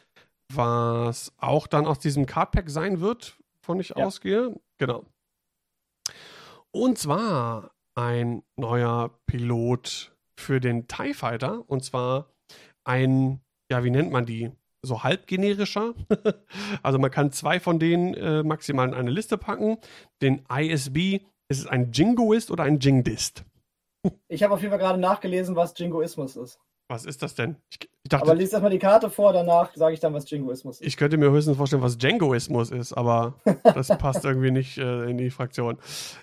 was 0.49 1.33
auch 1.39 1.67
dann 1.67 1.87
aus 1.87 1.99
diesem 1.99 2.27
Cardpack 2.27 2.71
sein 2.71 3.01
wird, 3.01 3.37
von 3.63 3.81
ich 3.81 3.91
ja. 3.91 3.97
ausgehe. 3.97 4.55
Genau. 4.79 5.05
Und 6.71 6.99
zwar 6.99 7.73
ein 7.95 8.43
neuer 8.57 9.19
Pilot 9.27 10.17
für 10.39 10.61
den 10.61 10.89
TIE 10.89 11.15
Fighter 11.15 11.69
und 11.69 11.85
zwar 11.85 12.31
ein, 12.85 13.41
ja, 13.71 13.85
wie 13.85 13.91
nennt 13.91 14.11
man 14.11 14.27
die? 14.27 14.51
So 14.85 15.05
halb 15.05 15.27
generischer. 15.27 15.95
also 16.83 16.99
man 16.99 17.11
kann 17.11 17.31
zwei 17.31 17.61
von 17.61 17.79
denen 17.79 18.15
äh, 18.15 18.43
maximal 18.43 18.89
in 18.89 18.95
eine 18.95 19.11
Liste 19.11 19.39
packen. 19.39 19.79
Den 20.21 20.45
ISB, 20.51 21.21
ist 21.49 21.61
es 21.61 21.67
ein 21.67 21.93
Jingoist 21.93 22.51
oder 22.51 22.65
ein 22.65 22.79
Jingdist? 22.79 23.45
Ich 24.27 24.43
habe 24.43 24.55
auf 24.55 24.61
jeden 24.61 24.71
Fall 24.71 24.81
gerade 24.81 24.99
nachgelesen, 24.99 25.55
was 25.55 25.79
Jingoismus 25.79 26.37
ist. 26.37 26.59
Was 26.89 27.05
ist 27.05 27.23
das 27.23 27.35
denn? 27.35 27.57
Ich, 27.71 27.89
ich 28.03 28.09
dachte, 28.09 28.25
aber 28.25 28.35
liest 28.35 28.53
erstmal 28.53 28.71
die 28.71 28.79
Karte 28.79 29.09
vor, 29.09 29.33
danach 29.33 29.75
sage 29.75 29.95
ich 29.95 30.01
dann, 30.01 30.13
was 30.13 30.29
Jingoismus 30.29 30.81
ist. 30.81 30.87
Ich 30.87 30.97
könnte 30.97 31.17
mir 31.17 31.31
höchstens 31.31 31.57
vorstellen, 31.57 31.83
was 31.83 31.97
Djangoismus 31.97 32.71
ist, 32.71 32.93
aber 32.93 33.35
das 33.63 33.89
passt 33.89 34.25
irgendwie 34.25 34.51
nicht 34.51 34.79
äh, 34.79 35.05
in 35.09 35.17
die 35.17 35.31
Fraktion. 35.31 35.79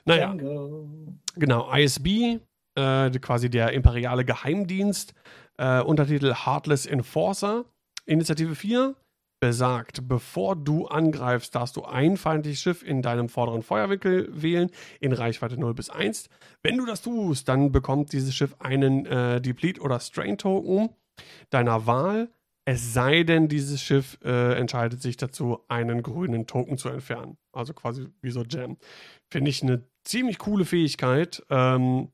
Naja. 0.05 0.33
Django. 0.33 0.89
Genau, 1.35 1.73
ISB, 1.73 2.39
äh, 2.75 3.09
quasi 3.19 3.49
der 3.49 3.73
imperiale 3.73 4.25
Geheimdienst, 4.25 5.13
äh, 5.57 5.81
Untertitel 5.81 6.33
Heartless 6.33 6.85
Enforcer, 6.85 7.65
Initiative 8.05 8.55
4, 8.55 8.95
besagt, 9.39 10.07
bevor 10.07 10.55
du 10.55 10.87
angreifst, 10.87 11.55
darfst 11.55 11.75
du 11.75 11.85
ein 11.85 12.17
feindliches 12.17 12.61
Schiff 12.61 12.83
in 12.83 13.01
deinem 13.01 13.29
vorderen 13.29 13.63
Feuerwinkel 13.63 14.29
wählen, 14.31 14.69
in 14.99 15.13
Reichweite 15.13 15.57
0 15.57 15.73
bis 15.73 15.89
1. 15.89 16.29
Wenn 16.61 16.77
du 16.77 16.85
das 16.85 17.01
tust, 17.01 17.47
dann 17.47 17.71
bekommt 17.71 18.11
dieses 18.13 18.35
Schiff 18.35 18.55
einen 18.59 19.05
äh, 19.05 19.41
Deplete- 19.41 19.81
oder 19.81 19.99
Strain-Token 19.99 20.89
deiner 21.49 21.85
Wahl, 21.85 22.29
es 22.71 22.93
sei 22.93 23.23
denn, 23.23 23.47
dieses 23.47 23.81
Schiff 23.81 24.19
äh, 24.23 24.53
entscheidet 24.53 25.01
sich 25.01 25.17
dazu, 25.17 25.59
einen 25.69 26.03
grünen 26.03 26.45
Token 26.45 26.77
zu 26.77 26.89
entfernen. 26.89 27.35
Also 27.51 27.73
quasi 27.73 28.09
wie 28.21 28.29
so 28.29 28.43
Jam. 28.43 28.77
Finde 29.31 29.49
ich 29.49 29.63
eine 29.63 29.89
ziemlich 30.03 30.37
coole 30.37 30.65
Fähigkeit. 30.65 31.43
Ähm, 31.49 32.09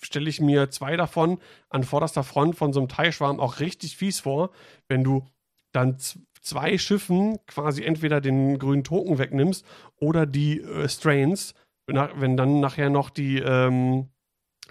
Stelle 0.00 0.30
ich 0.30 0.40
mir 0.40 0.70
zwei 0.70 0.96
davon 0.96 1.38
an 1.68 1.84
vorderster 1.84 2.24
Front 2.24 2.56
von 2.56 2.72
so 2.72 2.80
einem 2.80 2.88
Teilschwarm 2.88 3.40
auch 3.40 3.60
richtig 3.60 3.96
fies 3.98 4.20
vor, 4.20 4.52
wenn 4.88 5.04
du 5.04 5.26
dann 5.72 5.98
zwei 6.42 6.76
Schiffen 6.76 7.38
quasi 7.46 7.84
entweder 7.84 8.20
den 8.20 8.58
grünen 8.58 8.84
Token 8.84 9.18
wegnimmst 9.18 9.64
oder 9.96 10.26
die 10.26 10.60
äh, 10.60 10.88
Strains, 10.88 11.54
wenn 11.86 12.36
dann 12.36 12.60
nachher 12.60 12.90
noch 12.90 13.10
die, 13.10 13.38
ähm, 13.38 14.08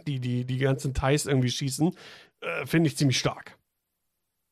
die, 0.07 0.19
die, 0.19 0.45
die 0.45 0.57
ganzen 0.57 0.93
Ties 0.93 1.25
irgendwie 1.25 1.49
schießen, 1.49 1.95
äh, 2.41 2.65
finde 2.65 2.87
ich 2.87 2.97
ziemlich 2.97 3.17
stark. 3.17 3.57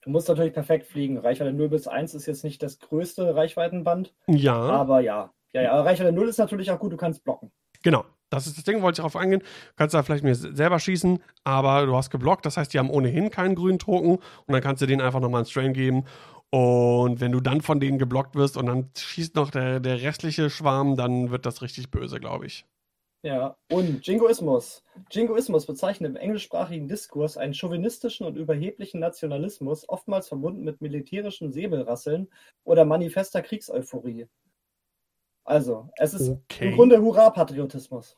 Du 0.01 0.11
musst 0.11 0.29
natürlich 0.29 0.53
perfekt 0.53 0.87
fliegen. 0.87 1.17
Reichweite 1.17 1.51
0 1.51 1.69
bis 1.69 1.87
1 1.87 2.13
ist 2.13 2.25
jetzt 2.25 2.43
nicht 2.43 2.63
das 2.63 2.79
größte 2.79 3.35
Reichweitenband. 3.35 4.13
Ja. 4.27 4.55
Aber 4.55 5.01
ja. 5.01 5.33
Ja, 5.51 5.61
ja. 5.61 5.81
Reichweite 5.81 6.13
0 6.13 6.29
ist 6.29 6.37
natürlich 6.37 6.71
auch 6.71 6.79
gut, 6.79 6.93
du 6.93 6.97
kannst 6.97 7.23
blocken. 7.23 7.51
Genau. 7.83 8.05
Das 8.29 8.45
ist 8.45 8.57
das 8.57 8.63
Ding, 8.63 8.83
wollte 8.83 8.93
ich 8.93 8.97
darauf 8.97 9.15
eingehen. 9.15 9.39
Du 9.39 9.75
kannst 9.75 9.95
da 9.95 10.03
vielleicht 10.03 10.23
mir 10.23 10.35
selber 10.35 10.79
schießen, 10.79 11.19
aber 11.43 11.87
du 11.87 11.95
hast 11.95 12.11
geblockt. 12.11 12.45
Das 12.45 12.57
heißt, 12.57 12.71
die 12.71 12.77
haben 12.77 12.91
ohnehin 12.91 13.31
keinen 13.31 13.55
grünen 13.55 13.79
Token 13.79 14.17
und 14.17 14.53
dann 14.53 14.61
kannst 14.61 14.83
du 14.83 14.85
denen 14.85 15.01
einfach 15.01 15.19
nochmal 15.19 15.39
einen 15.39 15.49
Strain 15.49 15.73
geben 15.73 16.05
und 16.51 17.21
wenn 17.21 17.31
du 17.31 17.39
dann 17.39 17.61
von 17.61 17.79
denen 17.79 17.99
geblockt 17.99 18.35
wirst 18.35 18.57
und 18.57 18.65
dann 18.65 18.89
schießt 18.97 19.35
noch 19.35 19.51
der, 19.51 19.79
der 19.79 20.01
restliche 20.01 20.49
Schwarm, 20.49 20.95
dann 20.95 21.29
wird 21.29 21.45
das 21.45 21.61
richtig 21.61 21.91
böse, 21.91 22.19
glaube 22.19 22.47
ich. 22.47 22.65
Ja, 23.21 23.57
und 23.69 24.07
Jingoismus. 24.07 24.81
Jingoismus 25.11 25.65
bezeichnet 25.65 26.11
im 26.11 26.15
englischsprachigen 26.15 26.87
Diskurs 26.87 27.35
einen 27.35 27.53
chauvinistischen 27.53 28.25
und 28.25 28.37
überheblichen 28.37 29.01
Nationalismus, 29.01 29.87
oftmals 29.89 30.29
verbunden 30.29 30.63
mit 30.63 30.79
militärischen 30.81 31.51
Säbelrasseln 31.51 32.29
oder 32.63 32.85
manifester 32.85 33.41
Kriegseuphorie. 33.41 34.27
Also, 35.43 35.89
es 35.97 36.13
ist 36.13 36.29
okay. 36.29 36.69
im 36.69 36.75
Grunde 36.75 37.01
Hurra-Patriotismus. 37.01 38.15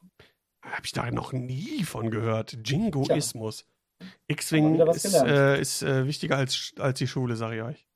Habe 0.61 0.85
ich 0.85 0.91
da 0.91 1.09
noch 1.09 1.33
nie 1.33 1.83
von 1.83 2.11
gehört. 2.11 2.57
Jingoismus. 2.63 3.65
X-Wing 4.27 4.75
ist, 4.89 5.13
äh, 5.15 5.59
ist 5.59 5.81
äh, 5.81 6.05
wichtiger 6.05 6.37
als, 6.37 6.73
als 6.77 6.99
die 6.99 7.07
Schule, 7.07 7.35
sage 7.35 7.55
ich 7.55 7.61
euch. 7.63 7.87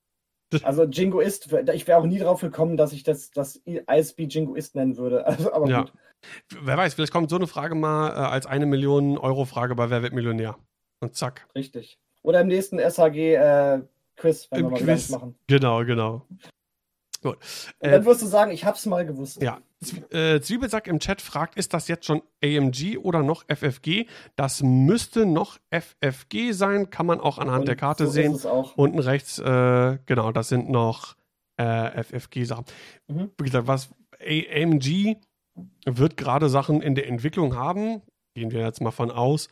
Also 0.64 0.84
Jingoist, 0.84 1.52
ich 1.74 1.88
wäre 1.88 2.00
auch 2.00 2.06
nie 2.06 2.20
drauf 2.20 2.42
gekommen, 2.42 2.78
dass 2.78 2.94
ich 2.94 3.04
das, 3.04 3.32
das 3.32 3.62
ISB 3.66 4.22
Jingoist 4.30 4.76
nennen 4.76 4.98
würde. 4.98 5.26
Also, 5.28 5.52
aber 5.54 5.68
ja. 5.68 5.82
gut. 5.82 5.94
Wer 6.62 6.78
weiß, 6.78 6.94
vielleicht 6.94 7.12
kommt 7.12 7.30
so 7.30 7.36
eine 7.36 7.48
Frage 7.48 7.76
mal 7.76 8.10
äh, 8.10 8.14
als 8.14 8.46
eine 8.46 8.66
Million 8.66 9.18
Euro 9.18 9.46
Frage 9.46 9.76
bei 9.76 9.90
Wer 9.90 10.02
wird 10.02 10.14
Millionär? 10.14 10.58
Und 11.02 11.16
zack. 11.16 11.48
Richtig. 11.56 12.00
Oder 12.24 12.42
im 12.42 12.48
nächsten 12.48 12.80
SHG 12.80 13.36
äh, 13.36 13.82
Quiz, 14.16 14.48
wenn 14.50 14.60
Im 14.60 14.66
wir 14.66 14.72
mal 14.72 14.80
Quiz. 14.80 15.10
machen. 15.10 15.36
Genau, 15.48 15.84
genau. 15.86 16.26
Gut. 17.26 17.38
Und 17.80 17.92
dann 17.92 18.04
äh, 18.04 18.06
wirst 18.06 18.22
du 18.22 18.28
sagen, 18.28 18.52
ich 18.52 18.66
hab's 18.66 18.86
mal 18.86 19.04
gewusst. 19.04 19.42
Ja. 19.42 19.60
Äh, 20.12 20.42
Zwiebelsack 20.42 20.86
im 20.86 21.00
Chat 21.00 21.22
fragt, 21.22 21.58
ist 21.58 21.74
das 21.74 21.88
jetzt 21.88 22.06
schon 22.06 22.22
AMG 22.44 23.00
oder 23.00 23.24
noch 23.24 23.46
FFG? 23.48 24.06
Das 24.36 24.62
müsste 24.62 25.26
noch 25.26 25.58
FFG 25.72 26.52
sein, 26.52 26.92
kann 26.92 27.08
man 27.08 27.20
auch 27.20 27.40
anhand 27.40 27.62
Und 27.62 27.68
der 27.68 27.78
Karte 27.78 28.06
so 28.06 28.12
sehen. 28.12 28.40
Unten 28.76 29.00
rechts, 29.00 29.40
äh, 29.40 29.98
genau, 30.06 30.32
das 30.32 30.50
sind 30.50 30.70
noch 30.70 31.16
äh, 31.58 32.04
FFG-Sachen. 32.04 32.66
Mhm. 33.08 33.32
Wie 33.40 33.46
gesagt, 33.46 33.66
was 33.66 33.90
AMG 34.20 35.16
wird 35.88 36.18
gerade 36.18 36.48
Sachen 36.48 36.80
in 36.84 36.94
der 36.94 37.08
Entwicklung 37.08 37.56
haben, 37.56 38.04
gehen 38.36 38.52
wir 38.52 38.62
jetzt 38.62 38.82
mal 38.82 38.92
von 38.92 39.10
aus. 39.10 39.50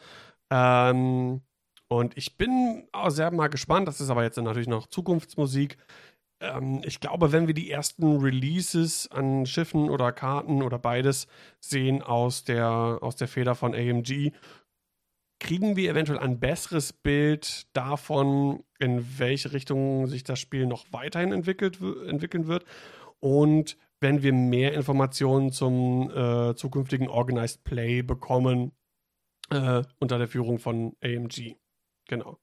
Ähm, 0.51 1.41
und 1.87 2.17
ich 2.17 2.37
bin 2.37 2.87
auch 2.91 3.09
sehr 3.09 3.31
mal 3.31 3.47
gespannt, 3.47 3.87
das 3.87 3.99
ist 3.99 4.11
aber 4.11 4.21
jetzt 4.23 4.37
natürlich 4.37 4.67
noch 4.67 4.85
Zukunftsmusik, 4.85 5.77
ähm, 6.43 6.81
ich 6.85 6.99
glaube, 6.99 7.31
wenn 7.31 7.47
wir 7.47 7.53
die 7.53 7.71
ersten 7.71 8.17
Releases 8.17 9.09
an 9.11 9.45
Schiffen 9.45 9.89
oder 9.89 10.11
Karten 10.11 10.61
oder 10.61 10.77
beides 10.77 11.27
sehen 11.59 12.01
aus 12.01 12.43
der, 12.43 12.99
aus 13.01 13.15
der 13.15 13.27
Feder 13.27 13.55
von 13.55 13.73
AMG, 13.73 14.31
kriegen 15.39 15.75
wir 15.75 15.91
eventuell 15.91 16.19
ein 16.19 16.39
besseres 16.39 16.93
Bild 16.93 17.67
davon, 17.75 18.63
in 18.79 19.19
welche 19.19 19.51
Richtung 19.51 20.07
sich 20.07 20.23
das 20.23 20.39
Spiel 20.39 20.65
noch 20.65 20.85
weiterhin 20.91 21.33
entwickelt, 21.33 21.79
entwickeln 22.07 22.47
wird. 22.47 22.65
Und 23.19 23.77
wenn 23.99 24.21
wir 24.21 24.33
mehr 24.33 24.73
Informationen 24.73 25.51
zum 25.51 26.09
äh, 26.11 26.55
zukünftigen 26.55 27.07
Organized 27.07 27.63
Play 27.63 28.01
bekommen 28.01 28.71
äh, 29.49 29.83
unter 29.99 30.17
der 30.17 30.27
Führung 30.27 30.59
von 30.59 30.95
AMG. 31.01 31.55
Genau. 32.07 32.37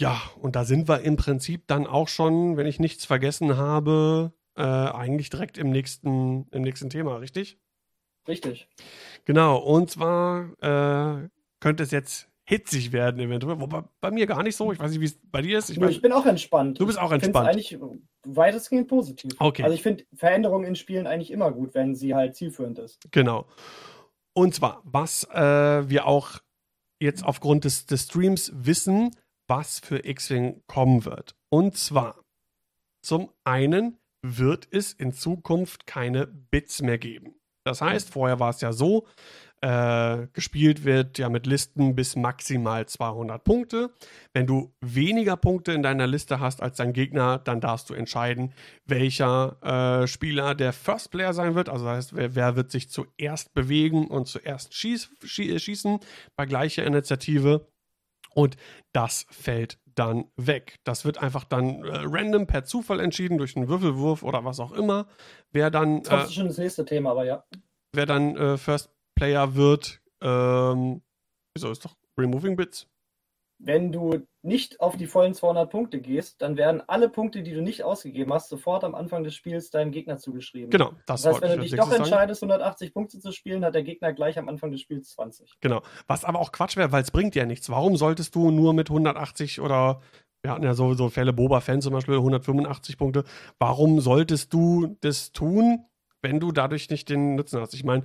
Ja, 0.00 0.18
und 0.40 0.56
da 0.56 0.64
sind 0.64 0.88
wir 0.88 1.02
im 1.02 1.16
Prinzip 1.16 1.66
dann 1.66 1.86
auch 1.86 2.08
schon, 2.08 2.56
wenn 2.56 2.66
ich 2.66 2.80
nichts 2.80 3.04
vergessen 3.04 3.58
habe, 3.58 4.32
äh, 4.56 4.62
eigentlich 4.62 5.28
direkt 5.28 5.58
im 5.58 5.68
nächsten, 5.68 6.46
im 6.52 6.62
nächsten 6.62 6.88
Thema, 6.88 7.16
richtig? 7.16 7.58
Richtig. 8.26 8.70
Genau, 9.26 9.58
und 9.58 9.90
zwar 9.90 10.52
äh, 10.62 11.28
könnte 11.60 11.82
es 11.82 11.90
jetzt 11.90 12.30
hitzig 12.44 12.92
werden 12.92 13.20
eventuell. 13.20 13.60
Wobei 13.60 13.82
bei 14.00 14.10
mir 14.10 14.26
gar 14.26 14.42
nicht 14.42 14.56
so. 14.56 14.72
Ich 14.72 14.78
weiß 14.78 14.90
nicht, 14.90 15.00
wie 15.00 15.04
es 15.04 15.20
bei 15.30 15.42
dir 15.42 15.58
ist. 15.58 15.68
Ich, 15.68 15.78
mein, 15.78 15.90
ich 15.90 16.00
bin 16.00 16.12
auch 16.12 16.24
entspannt. 16.24 16.80
Du 16.80 16.86
bist 16.86 16.98
auch 16.98 17.12
entspannt. 17.12 17.54
Ich 17.56 17.74
eigentlich 17.74 17.78
weitestgehend 18.24 18.88
positiv. 18.88 19.32
Okay. 19.38 19.64
Also 19.64 19.74
ich 19.74 19.82
finde 19.82 20.04
Veränderungen 20.14 20.64
in 20.64 20.76
Spielen 20.76 21.06
eigentlich 21.06 21.30
immer 21.30 21.52
gut, 21.52 21.74
wenn 21.74 21.94
sie 21.94 22.14
halt 22.14 22.36
zielführend 22.36 22.78
ist. 22.78 23.00
Genau. 23.10 23.46
Und 24.32 24.54
zwar, 24.54 24.80
was 24.82 25.24
äh, 25.24 25.88
wir 25.90 26.06
auch 26.06 26.38
jetzt 26.98 27.22
aufgrund 27.22 27.64
des, 27.64 27.84
des 27.84 28.04
Streams 28.04 28.50
wissen, 28.54 29.10
was 29.50 29.80
für 29.80 30.06
X-Wing 30.06 30.62
kommen 30.66 31.04
wird. 31.04 31.34
Und 31.50 31.76
zwar, 31.76 32.22
zum 33.04 33.30
einen 33.44 33.98
wird 34.22 34.68
es 34.70 34.92
in 34.92 35.12
Zukunft 35.12 35.86
keine 35.86 36.26
Bits 36.26 36.80
mehr 36.80 36.98
geben. 36.98 37.34
Das 37.66 37.82
heißt, 37.82 38.10
vorher 38.10 38.40
war 38.40 38.50
es 38.50 38.62
ja 38.62 38.72
so, 38.72 39.06
äh, 39.60 40.26
gespielt 40.32 40.84
wird 40.84 41.18
ja 41.18 41.28
mit 41.28 41.46
Listen 41.46 41.94
bis 41.94 42.16
maximal 42.16 42.86
200 42.86 43.44
Punkte. 43.44 43.90
Wenn 44.32 44.46
du 44.46 44.72
weniger 44.80 45.36
Punkte 45.36 45.72
in 45.72 45.82
deiner 45.82 46.06
Liste 46.06 46.40
hast 46.40 46.62
als 46.62 46.78
dein 46.78 46.94
Gegner, 46.94 47.38
dann 47.38 47.60
darfst 47.60 47.90
du 47.90 47.94
entscheiden, 47.94 48.54
welcher 48.86 50.02
äh, 50.02 50.06
Spieler 50.06 50.54
der 50.54 50.72
First 50.72 51.10
Player 51.10 51.34
sein 51.34 51.54
wird. 51.54 51.68
Also 51.68 51.84
das 51.84 51.96
heißt, 51.96 52.16
wer, 52.16 52.34
wer 52.34 52.56
wird 52.56 52.70
sich 52.70 52.88
zuerst 52.88 53.52
bewegen 53.52 54.06
und 54.06 54.28
zuerst 54.28 54.74
schieß, 54.74 55.10
schießen 55.22 56.00
bei 56.36 56.46
gleicher 56.46 56.84
Initiative. 56.84 57.66
Und 58.34 58.56
das 58.92 59.26
fällt 59.30 59.78
dann 59.94 60.24
weg. 60.36 60.78
Das 60.84 61.04
wird 61.04 61.18
einfach 61.18 61.44
dann 61.44 61.84
äh, 61.84 62.02
random 62.04 62.46
per 62.46 62.64
Zufall 62.64 63.00
entschieden 63.00 63.38
durch 63.38 63.56
einen 63.56 63.68
Würfelwurf 63.68 64.22
oder 64.22 64.44
was 64.44 64.60
auch 64.60 64.72
immer. 64.72 65.06
Wer 65.52 65.70
dann. 65.70 66.02
Das 66.02 66.24
ist 66.24 66.30
äh, 66.30 66.34
schon 66.34 66.46
das 66.46 66.58
nächste 66.58 66.84
Thema, 66.84 67.10
aber 67.10 67.24
ja. 67.24 67.44
Wer 67.92 68.06
dann 68.06 68.36
äh, 68.36 68.56
First 68.56 68.90
Player 69.14 69.54
wird. 69.54 70.00
Ähm, 70.22 71.02
wieso 71.54 71.70
ist 71.70 71.84
doch 71.84 71.96
Removing 72.18 72.56
Bits? 72.56 72.89
Wenn 73.62 73.92
du 73.92 74.26
nicht 74.42 74.80
auf 74.80 74.96
die 74.96 75.06
vollen 75.06 75.34
200 75.34 75.70
Punkte 75.70 76.00
gehst, 76.00 76.40
dann 76.40 76.56
werden 76.56 76.82
alle 76.86 77.10
Punkte, 77.10 77.42
die 77.42 77.52
du 77.52 77.60
nicht 77.60 77.82
ausgegeben 77.82 78.32
hast, 78.32 78.48
sofort 78.48 78.84
am 78.84 78.94
Anfang 78.94 79.22
des 79.22 79.34
Spiels 79.34 79.70
deinem 79.70 79.90
Gegner 79.90 80.16
zugeschrieben. 80.16 80.70
Genau, 80.70 80.92
das, 81.04 81.22
das 81.22 81.34
heißt, 81.34 81.42
wenn 81.42 81.58
du 81.58 81.62
dich 81.62 81.72
doch 81.72 81.92
entscheidest, 81.92 82.42
180 82.42 82.94
Punkte 82.94 83.18
zu 83.18 83.32
spielen, 83.32 83.62
hat 83.64 83.74
der 83.74 83.82
Gegner 83.82 84.14
gleich 84.14 84.38
am 84.38 84.48
Anfang 84.48 84.70
des 84.70 84.80
Spiels 84.80 85.10
20. 85.10 85.58
Genau, 85.60 85.82
was 86.06 86.24
aber 86.24 86.38
auch 86.38 86.52
Quatsch 86.52 86.78
wäre, 86.78 86.90
weil 86.90 87.02
es 87.02 87.10
bringt 87.10 87.34
ja 87.34 87.44
nichts. 87.44 87.68
Warum 87.68 87.96
solltest 87.96 88.34
du 88.34 88.50
nur 88.50 88.72
mit 88.72 88.88
180 88.88 89.60
oder 89.60 90.00
wir 90.42 90.52
hatten 90.52 90.64
ja 90.64 90.74
so, 90.74 90.94
so 90.94 91.10
Fälle, 91.10 91.32
Boba 91.32 91.60
Fan 91.60 91.82
zum 91.82 91.92
Beispiel, 91.92 92.14
185 92.14 92.96
Punkte. 92.96 93.24
Warum 93.58 94.00
solltest 94.00 94.54
du 94.54 94.96
das 95.02 95.32
tun, 95.32 95.84
wenn 96.22 96.40
du 96.40 96.50
dadurch 96.50 96.88
nicht 96.88 97.10
den 97.10 97.34
Nutzen 97.34 97.60
hast? 97.60 97.74
Ich 97.74 97.84
meine, 97.84 98.04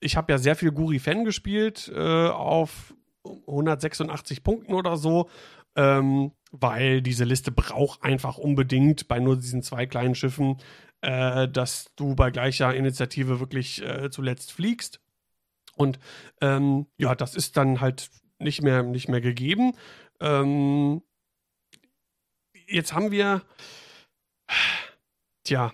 ich 0.00 0.16
habe 0.16 0.32
ja 0.32 0.38
sehr 0.38 0.56
viel 0.56 0.72
Guri 0.72 0.98
Fan 0.98 1.24
gespielt 1.24 1.92
äh, 1.94 2.28
auf 2.28 2.94
186 3.24 4.42
Punkten 4.42 4.74
oder 4.74 4.96
so, 4.96 5.28
ähm, 5.76 6.32
weil 6.50 7.02
diese 7.02 7.24
Liste 7.24 7.52
braucht 7.52 8.02
einfach 8.02 8.38
unbedingt 8.38 9.08
bei 9.08 9.18
nur 9.18 9.36
diesen 9.36 9.62
zwei 9.62 9.86
kleinen 9.86 10.14
Schiffen, 10.14 10.56
äh, 11.00 11.48
dass 11.48 11.92
du 11.96 12.14
bei 12.14 12.30
gleicher 12.30 12.74
Initiative 12.74 13.40
wirklich 13.40 13.82
äh, 13.82 14.10
zuletzt 14.10 14.52
fliegst. 14.52 15.00
Und 15.76 15.98
ähm, 16.40 16.86
ja, 16.98 17.14
das 17.14 17.34
ist 17.34 17.56
dann 17.56 17.80
halt 17.80 18.10
nicht 18.38 18.62
mehr, 18.62 18.82
nicht 18.82 19.08
mehr 19.08 19.20
gegeben. 19.20 19.72
Ähm, 20.20 21.02
jetzt 22.66 22.92
haben 22.92 23.10
wir, 23.10 23.42
tja, 25.44 25.72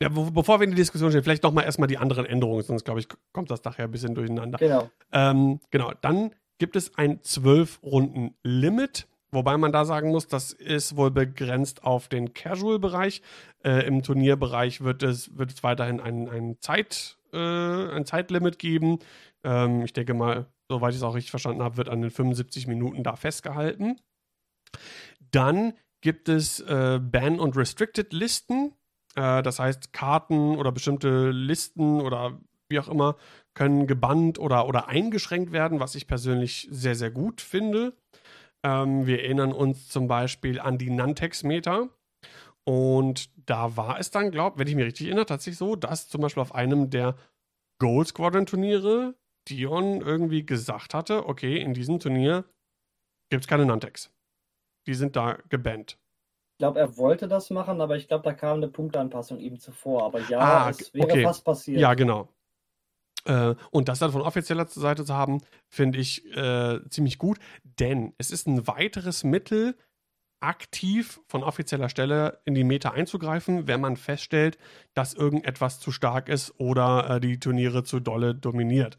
ja, 0.00 0.08
bevor 0.08 0.60
wir 0.60 0.64
in 0.64 0.70
die 0.70 0.76
Diskussion 0.76 1.10
stehen, 1.10 1.24
vielleicht 1.24 1.42
nochmal 1.42 1.64
erstmal 1.64 1.88
die 1.88 1.98
anderen 1.98 2.24
Änderungen, 2.24 2.62
sonst 2.62 2.84
glaube 2.84 3.00
ich, 3.00 3.08
kommt 3.32 3.50
das 3.50 3.64
nachher 3.64 3.84
ein 3.84 3.90
bisschen 3.90 4.14
durcheinander. 4.14 4.58
Genau. 4.58 4.90
Ähm, 5.12 5.60
genau, 5.70 5.92
dann 6.00 6.30
gibt 6.58 6.76
es 6.76 6.96
ein 6.96 7.20
12-Runden-Limit, 7.20 9.08
wobei 9.32 9.56
man 9.56 9.72
da 9.72 9.84
sagen 9.84 10.10
muss, 10.10 10.28
das 10.28 10.52
ist 10.52 10.96
wohl 10.96 11.10
begrenzt 11.10 11.82
auf 11.82 12.08
den 12.08 12.32
Casual-Bereich. 12.32 13.22
Äh, 13.64 13.86
Im 13.86 14.02
Turnierbereich 14.02 14.82
wird 14.82 15.02
es, 15.02 15.36
wird 15.36 15.52
es 15.52 15.62
weiterhin 15.64 16.00
ein, 16.00 16.28
ein, 16.28 16.56
Zeit, 16.60 17.18
äh, 17.32 17.38
ein 17.38 18.04
Zeitlimit 18.04 18.60
geben. 18.60 19.00
Ähm, 19.42 19.82
ich 19.82 19.92
denke 19.92 20.14
mal, 20.14 20.46
soweit 20.68 20.92
ich 20.92 20.98
es 20.98 21.02
auch 21.02 21.16
richtig 21.16 21.30
verstanden 21.30 21.62
habe, 21.62 21.76
wird 21.76 21.88
an 21.88 22.02
den 22.02 22.10
75 22.10 22.68
Minuten 22.68 23.02
da 23.02 23.16
festgehalten. 23.16 23.98
Dann 25.32 25.74
gibt 26.00 26.28
es 26.28 26.60
äh, 26.60 27.00
Ban- 27.02 27.40
und 27.40 27.56
Restricted-Listen 27.56 28.74
äh, 29.18 29.42
das 29.42 29.58
heißt, 29.58 29.92
Karten 29.92 30.56
oder 30.56 30.70
bestimmte 30.70 31.30
Listen 31.30 32.00
oder 32.00 32.38
wie 32.68 32.78
auch 32.78 32.88
immer 32.88 33.16
können 33.54 33.86
gebannt 33.86 34.38
oder, 34.38 34.68
oder 34.68 34.88
eingeschränkt 34.88 35.52
werden, 35.52 35.80
was 35.80 35.96
ich 35.96 36.06
persönlich 36.06 36.68
sehr, 36.70 36.94
sehr 36.94 37.10
gut 37.10 37.40
finde. 37.40 37.96
Ähm, 38.64 39.06
wir 39.06 39.22
erinnern 39.22 39.52
uns 39.52 39.88
zum 39.88 40.06
Beispiel 40.06 40.60
an 40.60 40.78
die 40.78 40.90
Nantex-Meter. 40.90 41.88
Und 42.64 43.30
da 43.48 43.76
war 43.76 43.98
es 43.98 44.10
dann, 44.10 44.30
glaube 44.30 44.58
wenn 44.58 44.68
ich 44.68 44.76
mich 44.76 44.84
richtig 44.84 45.06
erinnere, 45.06 45.26
tatsächlich 45.26 45.58
so, 45.58 45.74
dass 45.74 46.08
zum 46.08 46.20
Beispiel 46.20 46.42
auf 46.42 46.54
einem 46.54 46.90
der 46.90 47.16
Gold 47.80 48.08
Squadron 48.08 48.46
Turniere 48.46 49.14
Dion 49.48 50.02
irgendwie 50.02 50.44
gesagt 50.44 50.92
hatte, 50.92 51.26
okay, 51.26 51.56
in 51.58 51.72
diesem 51.72 51.98
Turnier 51.98 52.44
gibt 53.30 53.44
es 53.44 53.48
keine 53.48 53.64
Nantex. 53.64 54.12
Die 54.86 54.94
sind 54.94 55.16
da 55.16 55.38
gebannt. 55.48 55.98
Ich 56.58 56.60
glaube, 56.60 56.80
er 56.80 56.96
wollte 56.96 57.28
das 57.28 57.50
machen, 57.50 57.80
aber 57.80 57.94
ich 57.94 58.08
glaube, 58.08 58.24
da 58.24 58.34
kam 58.34 58.56
eine 58.56 58.66
Punkteanpassung 58.66 59.38
ihm 59.38 59.60
zuvor. 59.60 60.02
Aber 60.02 60.18
ja, 60.28 60.40
ah, 60.40 60.70
es 60.70 60.92
wäre 60.92 61.06
okay. 61.06 61.22
fast 61.22 61.44
passiert. 61.44 61.80
Ja, 61.80 61.94
genau. 61.94 62.30
Äh, 63.26 63.54
und 63.70 63.88
das 63.88 64.00
dann 64.00 64.10
von 64.10 64.22
offizieller 64.22 64.66
Seite 64.66 65.04
zu 65.04 65.14
haben, 65.14 65.40
finde 65.68 66.00
ich 66.00 66.26
äh, 66.36 66.80
ziemlich 66.90 67.18
gut, 67.18 67.38
denn 67.62 68.12
es 68.18 68.32
ist 68.32 68.48
ein 68.48 68.66
weiteres 68.66 69.22
Mittel, 69.22 69.76
aktiv 70.40 71.20
von 71.28 71.44
offizieller 71.44 71.88
Stelle 71.88 72.40
in 72.44 72.56
die 72.56 72.64
Meta 72.64 72.90
einzugreifen, 72.90 73.68
wenn 73.68 73.80
man 73.80 73.96
feststellt, 73.96 74.58
dass 74.94 75.14
irgendetwas 75.14 75.78
zu 75.78 75.92
stark 75.92 76.28
ist 76.28 76.58
oder 76.58 77.08
äh, 77.08 77.20
die 77.20 77.38
Turniere 77.38 77.84
zu 77.84 78.00
dolle 78.00 78.34
dominiert. 78.34 78.96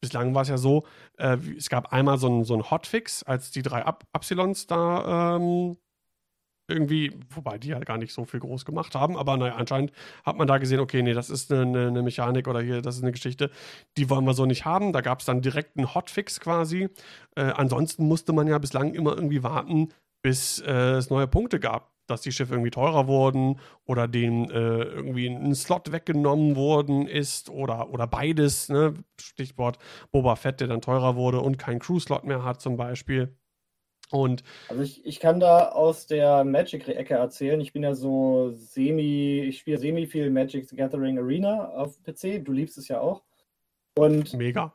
Bislang 0.00 0.34
war 0.34 0.42
es 0.42 0.48
ja 0.48 0.58
so, 0.58 0.84
äh, 1.18 1.36
es 1.56 1.68
gab 1.68 1.92
einmal 1.92 2.18
so 2.18 2.26
einen 2.26 2.42
so 2.42 2.68
Hotfix, 2.68 3.22
als 3.22 3.52
die 3.52 3.62
drei 3.62 3.84
Epsilons 4.12 4.66
da 4.66 5.36
ähm, 5.36 5.76
irgendwie, 6.68 7.12
wobei 7.30 7.58
die 7.58 7.68
ja 7.68 7.78
gar 7.78 7.98
nicht 7.98 8.12
so 8.12 8.24
viel 8.24 8.40
groß 8.40 8.64
gemacht 8.64 8.94
haben, 8.94 9.16
aber 9.16 9.36
naja, 9.36 9.54
anscheinend 9.54 9.92
hat 10.24 10.36
man 10.36 10.46
da 10.46 10.58
gesehen, 10.58 10.80
okay, 10.80 11.02
nee, 11.02 11.14
das 11.14 11.30
ist 11.30 11.52
eine, 11.52 11.88
eine 11.88 12.02
Mechanik 12.02 12.48
oder 12.48 12.60
hier, 12.60 12.82
das 12.82 12.96
ist 12.96 13.02
eine 13.02 13.12
Geschichte, 13.12 13.50
die 13.96 14.10
wollen 14.10 14.24
wir 14.24 14.34
so 14.34 14.46
nicht 14.46 14.64
haben. 14.64 14.92
Da 14.92 15.00
gab 15.00 15.20
es 15.20 15.26
dann 15.26 15.42
direkt 15.42 15.76
einen 15.76 15.94
Hotfix 15.94 16.40
quasi. 16.40 16.88
Äh, 17.36 17.42
ansonsten 17.42 18.06
musste 18.06 18.32
man 18.32 18.46
ja 18.46 18.58
bislang 18.58 18.94
immer 18.94 19.14
irgendwie 19.14 19.42
warten, 19.42 19.88
bis 20.22 20.60
äh, 20.60 20.94
es 20.94 21.10
neue 21.10 21.28
Punkte 21.28 21.60
gab, 21.60 21.92
dass 22.06 22.22
die 22.22 22.32
Schiffe 22.32 22.54
irgendwie 22.54 22.70
teurer 22.70 23.06
wurden 23.06 23.60
oder 23.84 24.08
denen 24.08 24.50
äh, 24.50 24.82
irgendwie 24.82 25.28
ein 25.28 25.54
Slot 25.54 25.92
weggenommen 25.92 26.56
worden 26.56 27.06
ist 27.06 27.50
oder, 27.50 27.90
oder 27.90 28.06
beides, 28.06 28.68
ne? 28.68 28.94
Stichwort 29.20 29.78
Boba 30.12 30.36
Fett, 30.36 30.60
der 30.60 30.68
dann 30.68 30.80
teurer 30.80 31.16
wurde 31.16 31.40
und 31.40 31.58
keinen 31.58 31.80
Crew-Slot 31.80 32.24
mehr 32.24 32.44
hat 32.44 32.60
zum 32.60 32.76
Beispiel. 32.76 33.36
Und 34.10 34.44
also 34.68 34.82
ich, 34.82 35.04
ich 35.04 35.18
kann 35.18 35.40
da 35.40 35.70
aus 35.70 36.06
der 36.06 36.44
Magic-Ecke 36.44 37.14
erzählen. 37.14 37.60
Ich 37.60 37.72
bin 37.72 37.82
ja 37.82 37.94
so 37.94 38.52
semi, 38.54 39.40
ich 39.48 39.58
spiele 39.58 39.78
semi 39.78 40.06
viel 40.06 40.30
Magic 40.30 40.68
the 40.68 40.76
Gathering 40.76 41.18
Arena 41.18 41.70
auf 41.70 42.02
PC. 42.04 42.44
Du 42.44 42.52
liebst 42.52 42.78
es 42.78 42.88
ja 42.88 43.00
auch. 43.00 43.22
Und 43.96 44.34
mega. 44.34 44.72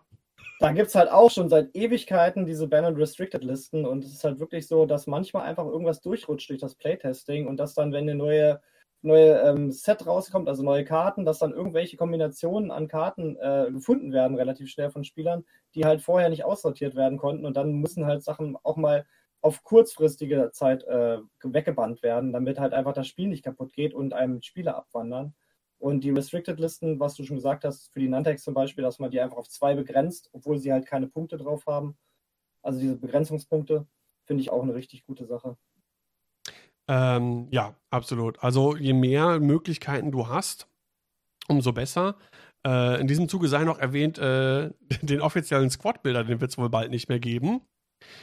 Da 0.59 0.71
gibt 0.73 0.89
es 0.89 0.95
halt 0.95 1.09
auch 1.09 1.31
schon 1.31 1.49
seit 1.49 1.75
Ewigkeiten 1.75 2.45
diese 2.45 2.67
Ban- 2.67 2.85
und 2.85 2.95
Restricted-Listen. 2.95 3.85
Und 3.85 4.03
es 4.03 4.13
ist 4.13 4.23
halt 4.23 4.39
wirklich 4.39 4.67
so, 4.67 4.85
dass 4.85 5.07
manchmal 5.07 5.43
einfach 5.43 5.65
irgendwas 5.65 6.01
durchrutscht 6.01 6.49
durch 6.49 6.59
das 6.59 6.75
Playtesting 6.75 7.47
und 7.47 7.57
dass 7.57 7.73
dann, 7.73 7.91
wenn 7.93 8.03
eine 8.03 8.15
neue, 8.15 8.61
neue 9.01 9.39
ähm, 9.41 9.71
Set 9.71 10.05
rauskommt, 10.05 10.47
also 10.47 10.61
neue 10.61 10.85
Karten, 10.85 11.25
dass 11.25 11.39
dann 11.39 11.51
irgendwelche 11.51 11.97
Kombinationen 11.97 12.69
an 12.69 12.87
Karten 12.87 13.37
äh, 13.37 13.71
gefunden 13.71 14.11
werden, 14.13 14.37
relativ 14.37 14.69
schnell 14.69 14.91
von 14.91 15.03
Spielern, 15.03 15.45
die 15.73 15.85
halt 15.85 16.03
vorher 16.03 16.29
nicht 16.29 16.45
aussortiert 16.45 16.95
werden 16.95 17.17
konnten. 17.17 17.45
Und 17.45 17.57
dann 17.57 17.73
müssen 17.73 18.05
halt 18.05 18.23
Sachen 18.23 18.55
auch 18.61 18.77
mal 18.77 19.05
auf 19.41 19.63
kurzfristige 19.63 20.51
Zeit 20.53 20.83
äh, 20.83 21.17
weggebannt 21.43 22.03
werden, 22.03 22.31
damit 22.31 22.59
halt 22.59 22.73
einfach 22.73 22.93
das 22.93 23.07
Spiel 23.07 23.27
nicht 23.27 23.43
kaputt 23.43 23.73
geht 23.73 23.93
und 23.93 24.13
einem 24.13 24.41
Spieler 24.41 24.75
abwandern. 24.75 25.33
Und 25.79 26.03
die 26.03 26.11
Restricted-Listen, 26.11 26.99
was 26.99 27.15
du 27.15 27.23
schon 27.23 27.37
gesagt 27.37 27.63
hast, 27.63 27.91
für 27.91 27.99
die 27.99 28.07
Nantex 28.07 28.43
zum 28.43 28.53
Beispiel, 28.53 28.83
dass 28.83 28.99
man 28.99 29.09
die 29.09 29.19
einfach 29.19 29.37
auf 29.37 29.49
zwei 29.49 29.73
begrenzt, 29.73 30.29
obwohl 30.31 30.59
sie 30.59 30.71
halt 30.71 30.85
keine 30.85 31.07
Punkte 31.07 31.37
drauf 31.37 31.65
haben. 31.65 31.97
Also 32.61 32.79
diese 32.79 32.97
Begrenzungspunkte 32.97 33.87
finde 34.25 34.41
ich 34.41 34.51
auch 34.51 34.61
eine 34.61 34.75
richtig 34.75 35.05
gute 35.05 35.25
Sache. 35.25 35.57
Ähm, 36.87 37.47
ja, 37.49 37.75
absolut. 37.89 38.43
Also 38.43 38.75
je 38.75 38.93
mehr 38.93 39.39
Möglichkeiten 39.39 40.11
du 40.11 40.27
hast, 40.27 40.67
umso 41.47 41.73
besser. 41.73 42.15
Äh, 42.65 43.01
in 43.01 43.07
diesem 43.07 43.27
Zuge 43.27 43.47
sei 43.47 43.63
noch 43.63 43.79
erwähnt, 43.79 44.19
äh, 44.19 44.69
den 45.01 45.21
offiziellen 45.21 45.71
Squad-Bilder, 45.71 46.25
den 46.25 46.41
wird 46.41 46.51
es 46.51 46.57
wohl 46.59 46.69
bald 46.69 46.91
nicht 46.91 47.09
mehr 47.09 47.19
geben. 47.19 47.61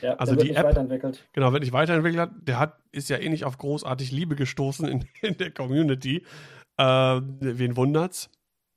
Ja, 0.02 0.14
also 0.14 0.34
die 0.36 0.54
App, 0.54 0.64
weiterentwickelt. 0.66 1.26
Genau, 1.32 1.52
wird 1.52 1.62
nicht 1.62 1.72
weiterentwickelt. 1.72 2.30
Der 2.42 2.58
hat, 2.58 2.78
ist 2.92 3.08
ja 3.08 3.18
eh 3.18 3.28
nicht 3.28 3.44
auf 3.44 3.58
großartig 3.58 4.10
Liebe 4.12 4.36
gestoßen 4.36 4.86
in, 4.88 5.04
in 5.22 5.36
der 5.36 5.50
Community. 5.50 6.24
Äh, 6.76 6.84
wen 7.40 7.76
wundert's? 7.76 8.30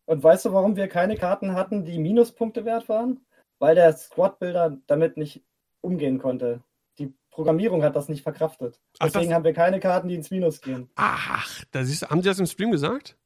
Und 0.05 0.23
weißt 0.23 0.45
du, 0.45 0.53
warum 0.53 0.75
wir 0.75 0.87
keine 0.87 1.15
Karten 1.15 1.53
hatten, 1.53 1.85
die 1.85 1.99
Minuspunkte 1.99 2.65
wert 2.65 2.89
waren? 2.89 3.25
Weil 3.59 3.75
der 3.75 3.93
Squad-Builder 3.93 4.77
damit 4.87 5.17
nicht 5.17 5.43
umgehen 5.81 6.17
konnte. 6.17 6.63
Die 6.97 7.13
Programmierung 7.29 7.83
hat 7.83 7.95
das 7.95 8.09
nicht 8.09 8.23
verkraftet. 8.23 8.79
Ach, 8.99 9.05
Deswegen 9.05 9.29
das- 9.29 9.35
haben 9.35 9.43
wir 9.45 9.53
keine 9.53 9.79
Karten, 9.79 10.07
die 10.09 10.15
ins 10.15 10.31
Minus 10.31 10.61
gehen. 10.61 10.89
Ach, 10.95 11.63
da 11.71 11.83
siehst 11.83 12.01
du, 12.01 12.07
haben 12.09 12.21
Sie 12.21 12.29
das 12.29 12.39
im 12.39 12.47
Stream 12.47 12.71
gesagt? 12.71 13.17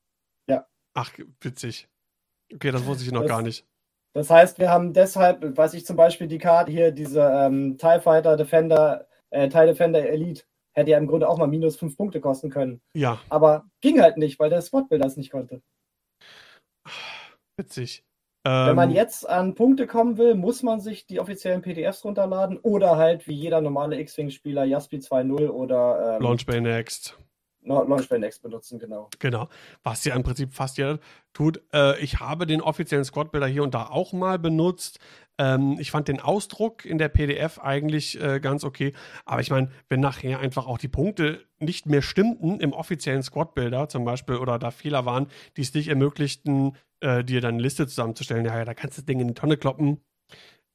Ja. 0.47 0.68
Ach, 0.93 1.11
witzig. 1.41 1.88
Okay, 2.53 2.72
das 2.72 2.85
wusste 2.85 3.03
ich 3.06 3.11
noch 3.11 3.22
Das- 3.22 3.30
gar 3.30 3.41
nicht. 3.41 3.65
Das 4.16 4.30
heißt, 4.30 4.60
wir 4.60 4.70
haben 4.70 4.94
deshalb, 4.94 5.58
weiß 5.58 5.74
ich 5.74 5.86
zum 5.86 5.98
Beispiel 5.98 6.28
die 6.28 6.38
Karte 6.38 6.72
hier, 6.72 6.92
diese 6.92 7.20
ähm, 7.22 7.78
TIE 7.78 8.00
Fighter 8.00 8.38
Defender, 8.38 9.08
äh, 9.30 9.50
TIE 9.50 9.66
Defender 9.66 10.08
Elite, 10.08 10.44
hätte 10.74 10.92
ja 10.92 10.98
im 10.98 11.08
Grunde 11.08 11.28
auch 11.28 11.38
mal 11.38 11.48
minus 11.48 11.76
fünf 11.76 11.98
Punkte 11.98 12.22
kosten 12.22 12.50
können. 12.50 12.82
Ja, 12.96 13.20
Aber 13.28 13.66
ging 13.82 14.02
halt 14.02 14.16
nicht, 14.16 14.40
weil 14.40 14.50
der 14.50 14.62
Squad-Builder 14.62 15.06
es 15.06 15.18
nicht 15.18 15.32
konnte. 15.32 15.62
witzig. 17.58 18.06
Wenn 18.46 18.76
man 18.76 18.90
Ähm, 18.90 18.96
jetzt 18.96 19.28
an 19.28 19.56
Punkte 19.56 19.88
kommen 19.88 20.18
will, 20.18 20.36
muss 20.36 20.64
man 20.64 20.80
sich 20.80 21.08
die 21.08 21.20
offiziellen 21.20 21.62
PDFs 21.62 22.06
runterladen 22.06 22.58
oder 22.60 22.96
halt 22.96 23.28
wie 23.28 23.34
jeder 23.34 23.60
normale 23.60 24.00
X-Wing-Spieler 24.00 24.64
Jaspi 24.66 24.98
2.0 24.98 25.50
oder 25.50 26.18
ähm, 26.18 26.22
Launch 26.22 26.46
Bay 26.46 26.62
Next. 26.62 27.18
Launchpad 27.66 28.20
Next 28.20 28.42
benutzen, 28.42 28.80
genau. 28.80 29.10
Genau. 29.20 29.50
Was 29.84 30.04
ja 30.06 30.16
im 30.16 30.24
Prinzip 30.24 30.54
fast 30.54 30.78
jeder 30.78 31.00
tut. 31.34 31.62
Äh, 31.74 32.00
ich 32.00 32.20
habe 32.20 32.46
den 32.46 32.62
offiziellen 32.62 33.06
Squad-Builder 33.06 33.48
hier 33.48 33.64
und 33.64 33.74
da 33.74 33.88
auch 33.88 34.14
mal 34.14 34.40
benutzt. 34.40 35.00
Ähm, 35.38 35.78
ich 35.80 35.92
fand 35.92 36.08
den 36.08 36.20
Ausdruck 36.20 36.86
in 36.86 36.98
der 36.98 37.10
PDF 37.10 37.60
eigentlich 37.60 38.22
äh, 38.22 38.40
ganz 38.40 38.64
okay. 38.64 38.94
Aber 39.26 39.42
ich 39.42 39.52
meine, 39.52 39.70
wenn 39.90 40.00
nachher 40.00 40.40
einfach 40.40 40.68
auch 40.68 40.78
die 40.78 40.88
Punkte 40.88 41.46
nicht 41.60 41.86
mehr 41.86 42.02
stimmten 42.02 42.60
im 42.60 42.74
offiziellen 42.74 43.24
Squad-Builder 43.24 43.90
zum 43.90 44.06
Beispiel 44.06 44.36
oder 44.38 44.60
da 44.60 44.72
Fehler 44.72 45.06
waren, 45.06 45.28
die 45.58 45.62
es 45.62 45.74
nicht 45.74 45.88
ermöglichten, 45.88 46.78
äh, 47.02 47.24
dir 47.24 47.42
dann 47.42 47.56
eine 47.56 47.64
Liste 47.64 47.88
zusammenzustellen, 47.88 48.46
ja, 48.46 48.58
ja, 48.58 48.66
da 48.66 48.74
kannst 48.74 48.98
du 48.98 49.02
das 49.02 49.06
Ding 49.06 49.20
in 49.20 49.28
die 49.28 49.34
Tonne 49.34 49.58
kloppen. 49.58 50.02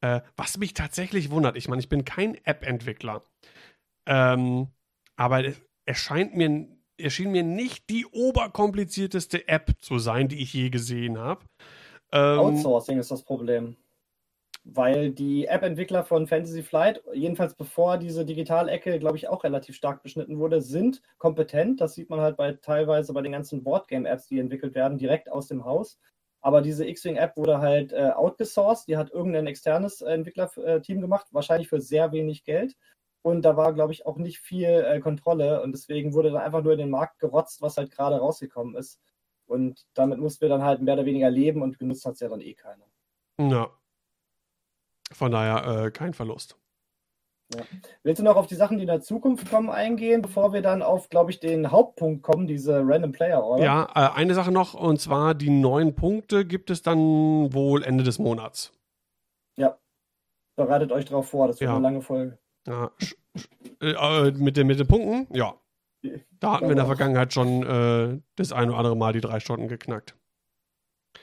Äh, 0.02 0.20
was 0.36 0.58
mich 0.58 0.74
tatsächlich 0.74 1.30
wundert, 1.30 1.56
ich 1.56 1.68
meine, 1.68 1.80
ich 1.80 1.88
bin 1.88 2.04
kein 2.04 2.34
App-Entwickler. 2.44 3.24
Ähm, 4.06 4.68
aber 5.16 5.44
es 5.44 5.60
erscheint 5.84 6.36
mir, 6.36 6.66
erschien 7.00 7.30
mir 7.30 7.42
nicht 7.42 7.88
die 7.90 8.06
oberkomplizierteste 8.06 9.48
App 9.48 9.72
zu 9.80 9.98
sein, 9.98 10.28
die 10.28 10.42
ich 10.42 10.54
je 10.54 10.70
gesehen 10.70 11.18
habe. 11.18 11.44
Ähm, 12.12 12.38
Outsourcing 12.38 12.98
ist 12.98 13.10
das 13.10 13.22
Problem. 13.22 13.76
Weil 14.64 15.10
die 15.10 15.46
App-Entwickler 15.46 16.04
von 16.04 16.26
Fantasy 16.26 16.62
Flight, 16.62 17.02
jedenfalls 17.14 17.54
bevor 17.54 17.96
diese 17.96 18.26
Digitalecke, 18.26 18.98
glaube 18.98 19.16
ich, 19.16 19.28
auch 19.28 19.42
relativ 19.42 19.74
stark 19.74 20.02
beschnitten 20.02 20.38
wurde, 20.38 20.60
sind 20.60 21.00
kompetent. 21.16 21.80
Das 21.80 21.94
sieht 21.94 22.10
man 22.10 22.20
halt 22.20 22.36
bei 22.36 22.52
teilweise 22.52 23.14
bei 23.14 23.22
den 23.22 23.32
ganzen 23.32 23.62
Boardgame-Apps, 23.62 24.26
die 24.26 24.38
entwickelt 24.38 24.74
werden, 24.74 24.98
direkt 24.98 25.30
aus 25.30 25.48
dem 25.48 25.64
Haus. 25.64 25.98
Aber 26.42 26.60
diese 26.60 26.86
X-Wing-App 26.86 27.36
wurde 27.36 27.58
halt 27.58 27.92
äh, 27.92 28.10
outgesourced. 28.14 28.86
Die 28.88 28.96
hat 28.96 29.10
irgendein 29.10 29.46
externes 29.46 30.02
äh, 30.02 30.12
Entwicklerteam 30.12 31.00
gemacht, 31.00 31.28
wahrscheinlich 31.32 31.68
für 31.68 31.80
sehr 31.80 32.12
wenig 32.12 32.44
Geld. 32.44 32.76
Und 33.22 33.42
da 33.42 33.56
war, 33.56 33.72
glaube 33.74 33.92
ich, 33.92 34.06
auch 34.06 34.16
nicht 34.16 34.38
viel 34.38 34.68
äh, 34.68 35.00
Kontrolle. 35.00 35.62
Und 35.62 35.72
deswegen 35.72 36.14
wurde 36.14 36.30
dann 36.30 36.42
einfach 36.42 36.62
nur 36.62 36.72
in 36.72 36.78
den 36.78 36.90
Markt 36.90 37.18
gerotzt, 37.18 37.60
was 37.60 37.76
halt 37.76 37.90
gerade 37.90 38.18
rausgekommen 38.18 38.74
ist. 38.76 39.00
Und 39.46 39.86
damit 39.94 40.18
mussten 40.18 40.42
wir 40.42 40.48
dann 40.48 40.62
halt 40.62 40.80
mehr 40.80 40.94
oder 40.94 41.04
weniger 41.04 41.28
leben 41.28 41.62
und 41.62 41.78
genutzt 41.78 42.06
hat 42.06 42.14
es 42.14 42.20
ja 42.20 42.28
dann 42.28 42.40
eh 42.40 42.54
keiner. 42.54 42.86
Ja. 43.38 43.70
Von 45.12 45.32
daher 45.32 45.84
äh, 45.84 45.90
kein 45.90 46.14
Verlust. 46.14 46.56
Willst 48.04 48.20
du 48.20 48.24
noch 48.24 48.36
auf 48.36 48.46
die 48.46 48.54
Sachen, 48.54 48.76
die 48.78 48.84
in 48.84 48.88
der 48.88 49.00
Zukunft 49.00 49.50
kommen, 49.50 49.70
eingehen, 49.70 50.22
bevor 50.22 50.52
wir 50.52 50.62
dann 50.62 50.82
auf, 50.82 51.08
glaube 51.08 51.32
ich, 51.32 51.40
den 51.40 51.72
Hauptpunkt 51.72 52.22
kommen, 52.22 52.46
diese 52.46 52.80
Random 52.84 53.10
Player 53.10 53.42
Order? 53.42 53.64
Ja, 53.64 53.88
äh, 53.96 54.16
eine 54.16 54.34
Sache 54.34 54.52
noch, 54.52 54.74
und 54.74 55.00
zwar 55.00 55.34
die 55.34 55.50
neun 55.50 55.96
Punkte 55.96 56.44
gibt 56.44 56.70
es 56.70 56.82
dann 56.82 57.52
wohl 57.52 57.82
Ende 57.82 58.04
des 58.04 58.20
Monats. 58.20 58.72
Bereitet 60.60 60.92
euch 60.92 61.06
darauf 61.06 61.30
vor, 61.30 61.46
das 61.48 61.58
wird 61.58 61.68
Ja. 61.70 61.76
eine 61.76 61.82
lange 61.82 62.02
Folge. 62.02 62.38
Ja, 62.70 62.90
äh, 63.82 64.28
äh, 64.28 64.32
mit, 64.32 64.56
den, 64.56 64.66
mit 64.66 64.78
den 64.78 64.86
Punkten, 64.86 65.26
ja. 65.36 65.54
Da 66.38 66.52
hatten 66.54 66.64
wir 66.66 66.70
in 66.70 66.76
der 66.76 66.86
Vergangenheit 66.86 67.32
schon 67.34 67.62
äh, 67.62 68.20
das 68.36 68.52
ein 68.52 68.68
oder 68.70 68.78
andere 68.78 68.96
Mal 68.96 69.12
die 69.12 69.20
drei 69.20 69.38
Stunden 69.40 69.68
geknackt. 69.68 70.16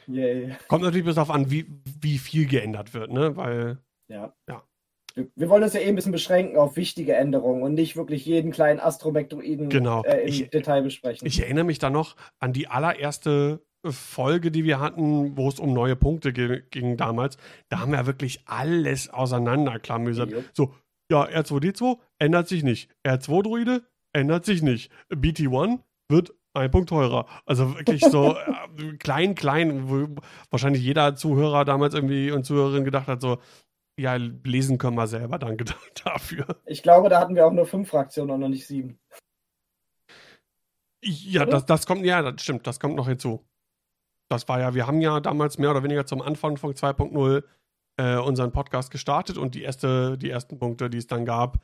Yay. 0.07 0.55
Kommt 0.67 0.83
natürlich 0.83 1.05
bis 1.05 1.15
darauf 1.15 1.31
an, 1.31 1.49
wie, 1.49 1.65
wie 2.01 2.17
viel 2.17 2.47
geändert 2.47 2.93
wird, 2.93 3.11
ne? 3.11 3.35
Weil, 3.35 3.79
Ja. 4.09 4.33
Ja. 4.47 4.63
Wir, 5.35 5.49
wollen 5.49 5.63
uns 5.63 5.73
ja 5.73 5.79
eh 5.79 5.87
ein 5.87 5.95
bisschen 5.95 6.11
beschränken 6.11 6.57
auf 6.57 6.75
wichtige 6.75 7.15
Änderungen 7.15 7.63
und 7.63 7.73
nicht 7.73 7.95
wirklich 7.97 8.23
jeden 8.25 8.51
kleinen 8.51 8.79
Astromektroiden 8.79 9.69
Genau. 9.69 10.03
äh, 10.03 10.21
im 10.21 10.27
Ich- 10.27 10.49
Detail 10.51 10.83
besprechen. 10.83 11.25
ich 11.27 11.41
erinnere 11.41 11.63
mich 11.65 11.79
da 11.79 11.89
noch 11.89 12.15
an 12.39 12.53
die 12.53 12.67
allererste 12.67 13.65
Folge, 13.83 14.51
die 14.51 14.63
wir 14.63 14.79
hatten, 14.79 15.35
wo 15.35 15.47
es 15.47 15.59
um 15.59 15.73
neue 15.73 15.95
Punkte 15.95 16.33
ging 16.33 16.97
damals. 16.97 17.37
Da 17.69 17.79
haben 17.79 17.91
wir 17.93 18.05
wirklich 18.05 18.41
alles 18.45 19.09
auseinanderklamüsert. 19.09 20.31
So, 20.53 20.75
ja, 21.11 21.25
R2D2 21.25 21.99
ändert 22.19 22.47
sich 22.47 22.63
nicht. 22.63 22.89
R2-Druide 23.05 23.83
ändert 24.13 24.45
sich 24.45 24.61
nicht. 24.61 24.91
BT1 25.09 25.79
wird 26.09 26.33
ein 26.53 26.71
Punkt 26.71 26.89
teurer. 26.89 27.27
Also 27.45 27.77
wirklich 27.77 28.01
so 28.01 28.35
äh, 28.77 28.97
klein, 28.97 29.35
klein, 29.35 29.89
wo 29.89 30.07
wahrscheinlich 30.49 30.83
jeder 30.83 31.15
Zuhörer 31.15 31.65
damals 31.65 31.93
irgendwie 31.93 32.31
und 32.31 32.45
Zuhörerin 32.45 32.83
gedacht 32.83 33.07
hat, 33.07 33.21
so, 33.21 33.37
ja, 33.99 34.15
lesen 34.15 34.77
können 34.77 34.97
wir 34.97 35.07
selber, 35.07 35.39
danke 35.39 35.65
dafür. 36.03 36.45
Ich 36.65 36.83
glaube, 36.83 37.09
da 37.09 37.19
hatten 37.19 37.35
wir 37.35 37.45
auch 37.45 37.53
nur 37.53 37.65
fünf 37.65 37.89
Fraktionen 37.89 38.31
und 38.31 38.39
noch 38.41 38.49
nicht 38.49 38.67
sieben. 38.67 38.99
Ja, 41.03 41.43
Oder? 41.43 41.51
das, 41.51 41.65
das 41.65 41.85
kommt, 41.85 42.05
ja, 42.05 42.21
das 42.21 42.41
stimmt, 42.41 42.67
das 42.67 42.79
kommt 42.79 42.95
noch 42.95 43.07
hinzu. 43.07 43.47
Das 44.29 44.47
war 44.49 44.59
ja, 44.59 44.73
wir 44.73 44.87
haben 44.87 44.99
ja 44.99 45.19
damals 45.19 45.57
mehr 45.57 45.71
oder 45.71 45.83
weniger 45.83 46.05
zum 46.05 46.21
Anfang 46.21 46.57
von 46.57 46.73
2.0 46.73 47.43
äh, 47.97 48.17
unseren 48.17 48.51
Podcast 48.51 48.91
gestartet 48.91 49.37
und 49.37 49.55
die, 49.55 49.63
erste, 49.63 50.17
die 50.17 50.29
ersten 50.29 50.59
Punkte, 50.59 50.89
die 50.89 50.97
es 50.97 51.07
dann 51.07 51.25
gab, 51.25 51.57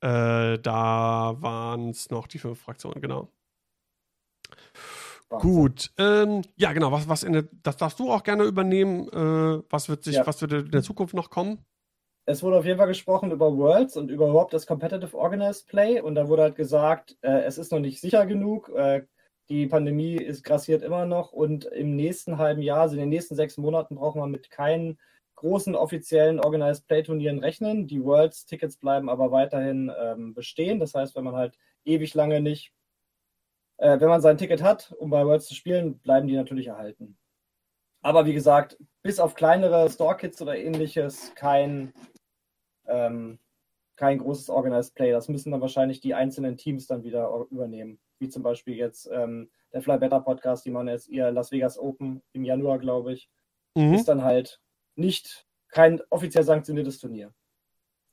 äh, 0.00 0.58
da 0.58 1.36
waren 1.38 1.90
es 1.90 2.10
noch 2.10 2.26
die 2.26 2.38
fünf 2.38 2.60
Fraktionen, 2.60 3.00
genau. 3.00 3.28
Wahnsinn. 5.30 5.50
Gut, 5.50 5.90
ähm, 5.98 6.42
ja, 6.56 6.72
genau, 6.72 6.92
was, 6.92 7.08
was 7.08 7.22
in 7.22 7.32
der, 7.32 7.44
das 7.62 7.76
darfst 7.76 7.98
du 7.98 8.10
auch 8.10 8.22
gerne 8.22 8.44
übernehmen. 8.44 9.08
Äh, 9.08 9.62
was 9.70 9.88
wird 9.88 10.04
sich, 10.04 10.16
Ja. 10.16 10.26
was 10.26 10.40
wird 10.42 10.52
in 10.52 10.70
der 10.70 10.82
Zukunft 10.82 11.14
noch 11.14 11.30
kommen? 11.30 11.64
Es 12.26 12.42
wurde 12.42 12.56
auf 12.56 12.64
jeden 12.64 12.78
Fall 12.78 12.88
gesprochen 12.88 13.32
über 13.32 13.54
Worlds 13.56 13.96
und 13.96 14.10
überhaupt 14.10 14.54
das 14.54 14.66
Competitive 14.66 15.16
Organized 15.16 15.66
Play. 15.66 16.00
Und 16.00 16.14
da 16.14 16.28
wurde 16.28 16.42
halt 16.42 16.56
gesagt, 16.56 17.16
äh, 17.20 17.42
es 17.42 17.58
ist 17.58 17.70
noch 17.72 17.80
nicht 17.80 18.00
sicher 18.00 18.24
genug. 18.26 18.70
Äh, 18.70 19.06
die 19.50 19.66
Pandemie 19.66 20.16
ist 20.16 20.42
grassiert 20.42 20.82
immer 20.82 21.04
noch. 21.04 21.32
Und 21.32 21.66
im 21.66 21.96
nächsten 21.96 22.38
halben 22.38 22.62
Jahr, 22.62 22.80
also 22.82 22.94
in 22.94 23.00
den 23.00 23.10
nächsten 23.10 23.34
sechs 23.34 23.58
Monaten, 23.58 23.96
brauchen 23.96 24.20
wir 24.22 24.26
mit 24.26 24.50
keinen 24.50 24.98
großen 25.44 25.74
offiziellen 25.74 26.40
Organized 26.40 26.86
Play 26.86 27.02
Turnieren 27.02 27.38
rechnen. 27.38 27.86
Die 27.86 28.02
Worlds-Tickets 28.02 28.78
bleiben 28.78 29.10
aber 29.10 29.30
weiterhin 29.30 29.92
ähm, 30.00 30.32
bestehen. 30.32 30.80
Das 30.80 30.94
heißt, 30.94 31.14
wenn 31.14 31.24
man 31.24 31.36
halt 31.36 31.58
ewig 31.84 32.14
lange 32.14 32.40
nicht, 32.40 32.72
äh, 33.76 34.00
wenn 34.00 34.08
man 34.08 34.22
sein 34.22 34.38
Ticket 34.38 34.62
hat, 34.62 34.92
um 34.98 35.10
bei 35.10 35.26
Worlds 35.26 35.46
zu 35.46 35.54
spielen, 35.54 35.98
bleiben 35.98 36.28
die 36.28 36.36
natürlich 36.36 36.68
erhalten. 36.68 37.18
Aber 38.00 38.24
wie 38.24 38.32
gesagt, 38.32 38.78
bis 39.02 39.20
auf 39.20 39.34
kleinere 39.34 39.90
Store-Kits 39.90 40.40
oder 40.40 40.56
ähnliches 40.56 41.34
kein, 41.34 41.92
ähm, 42.86 43.38
kein 43.96 44.18
großes 44.18 44.48
Organized 44.48 44.94
Play. 44.94 45.12
Das 45.12 45.28
müssen 45.28 45.52
dann 45.52 45.60
wahrscheinlich 45.60 46.00
die 46.00 46.14
einzelnen 46.14 46.56
Teams 46.56 46.86
dann 46.86 47.04
wieder 47.04 47.46
übernehmen. 47.50 48.00
Wie 48.18 48.30
zum 48.30 48.42
Beispiel 48.42 48.76
jetzt 48.76 49.10
ähm, 49.12 49.50
der 49.74 49.82
Fly 49.82 49.98
Better 49.98 50.20
Podcast, 50.20 50.64
die 50.64 50.70
machen 50.70 50.88
jetzt 50.88 51.08
ihr 51.08 51.30
Las 51.30 51.52
Vegas 51.52 51.78
Open 51.78 52.22
im 52.32 52.44
Januar, 52.44 52.78
glaube 52.78 53.12
ich. 53.12 53.28
Mhm. 53.74 53.92
Ist 53.92 54.08
dann 54.08 54.24
halt 54.24 54.63
nicht 54.96 55.46
kein 55.68 56.00
offiziell 56.10 56.44
sanktioniertes 56.44 56.98
Turnier. 56.98 57.32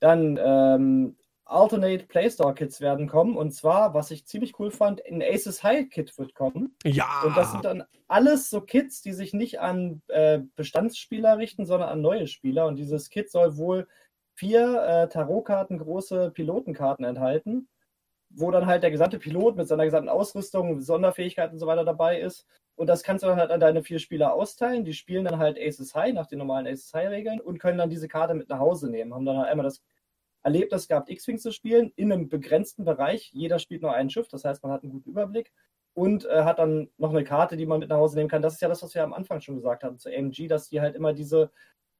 Dann 0.00 0.38
ähm, 0.42 1.16
Alternate 1.44 2.06
Play 2.06 2.30
Store 2.30 2.54
Kits 2.54 2.80
werden 2.80 3.08
kommen. 3.08 3.36
Und 3.36 3.52
zwar, 3.52 3.94
was 3.94 4.10
ich 4.10 4.26
ziemlich 4.26 4.58
cool 4.58 4.70
fand, 4.70 5.04
ein 5.06 5.22
Aces 5.22 5.62
High 5.62 5.88
Kit 5.90 6.16
wird 6.18 6.34
kommen. 6.34 6.76
Ja, 6.84 7.22
Und 7.24 7.36
das 7.36 7.52
sind 7.52 7.64
dann 7.64 7.84
alles 8.08 8.50
so 8.50 8.60
Kits, 8.60 9.02
die 9.02 9.12
sich 9.12 9.32
nicht 9.32 9.60
an 9.60 10.02
äh, 10.08 10.40
Bestandsspieler 10.56 11.38
richten, 11.38 11.66
sondern 11.66 11.88
an 11.88 12.00
neue 12.00 12.26
Spieler. 12.26 12.66
Und 12.66 12.76
dieses 12.76 13.10
Kit 13.10 13.30
soll 13.30 13.56
wohl 13.56 13.86
vier 14.34 14.82
äh, 14.82 15.08
Tarotkarten, 15.08 15.78
große 15.78 16.30
Pilotenkarten 16.30 17.04
enthalten, 17.04 17.68
wo 18.34 18.50
dann 18.50 18.66
halt 18.66 18.82
der 18.82 18.90
gesamte 18.90 19.18
Pilot 19.18 19.56
mit 19.56 19.68
seiner 19.68 19.84
gesamten 19.84 20.08
Ausrüstung, 20.08 20.80
Sonderfähigkeiten 20.80 21.54
und 21.54 21.58
so 21.58 21.66
weiter 21.66 21.84
dabei 21.84 22.20
ist. 22.20 22.46
Und 22.74 22.86
das 22.86 23.02
kannst 23.02 23.22
du 23.22 23.28
dann 23.28 23.38
halt 23.38 23.50
an 23.50 23.60
deine 23.60 23.82
vier 23.82 23.98
Spieler 23.98 24.32
austeilen. 24.32 24.84
Die 24.84 24.94
spielen 24.94 25.24
dann 25.24 25.38
halt 25.38 25.58
Aces 25.58 25.94
High 25.94 26.14
nach 26.14 26.26
den 26.26 26.38
normalen 26.38 26.66
Aces 26.66 26.92
High-Regeln 26.94 27.40
und 27.40 27.58
können 27.58 27.78
dann 27.78 27.90
diese 27.90 28.08
Karte 28.08 28.34
mit 28.34 28.48
nach 28.48 28.58
Hause 28.58 28.90
nehmen. 28.90 29.14
Haben 29.14 29.26
dann 29.26 29.38
halt 29.38 29.48
einmal 29.48 29.64
das 29.64 29.82
Erlebnis 30.42 30.88
gehabt, 30.88 31.10
X-Wing 31.10 31.38
zu 31.38 31.52
spielen, 31.52 31.92
in 31.96 32.12
einem 32.12 32.28
begrenzten 32.28 32.84
Bereich. 32.84 33.30
Jeder 33.32 33.58
spielt 33.58 33.82
nur 33.82 33.92
ein 33.92 34.10
Schiff, 34.10 34.28
das 34.28 34.44
heißt, 34.44 34.62
man 34.62 34.72
hat 34.72 34.82
einen 34.82 34.92
guten 34.92 35.10
Überblick 35.10 35.52
und 35.94 36.24
äh, 36.24 36.42
hat 36.42 36.58
dann 36.58 36.88
noch 36.98 37.10
eine 37.10 37.24
Karte, 37.24 37.56
die 37.56 37.66
man 37.66 37.80
mit 37.80 37.90
nach 37.90 37.98
Hause 37.98 38.16
nehmen 38.16 38.28
kann. 38.28 38.42
Das 38.42 38.54
ist 38.54 38.60
ja 38.60 38.68
das, 38.68 38.82
was 38.82 38.94
wir 38.94 39.04
am 39.04 39.12
Anfang 39.12 39.40
schon 39.40 39.56
gesagt 39.56 39.84
haben 39.84 39.98
zu 39.98 40.08
AMG, 40.08 40.48
dass 40.48 40.68
die 40.68 40.80
halt 40.80 40.96
immer 40.96 41.12
diese 41.12 41.50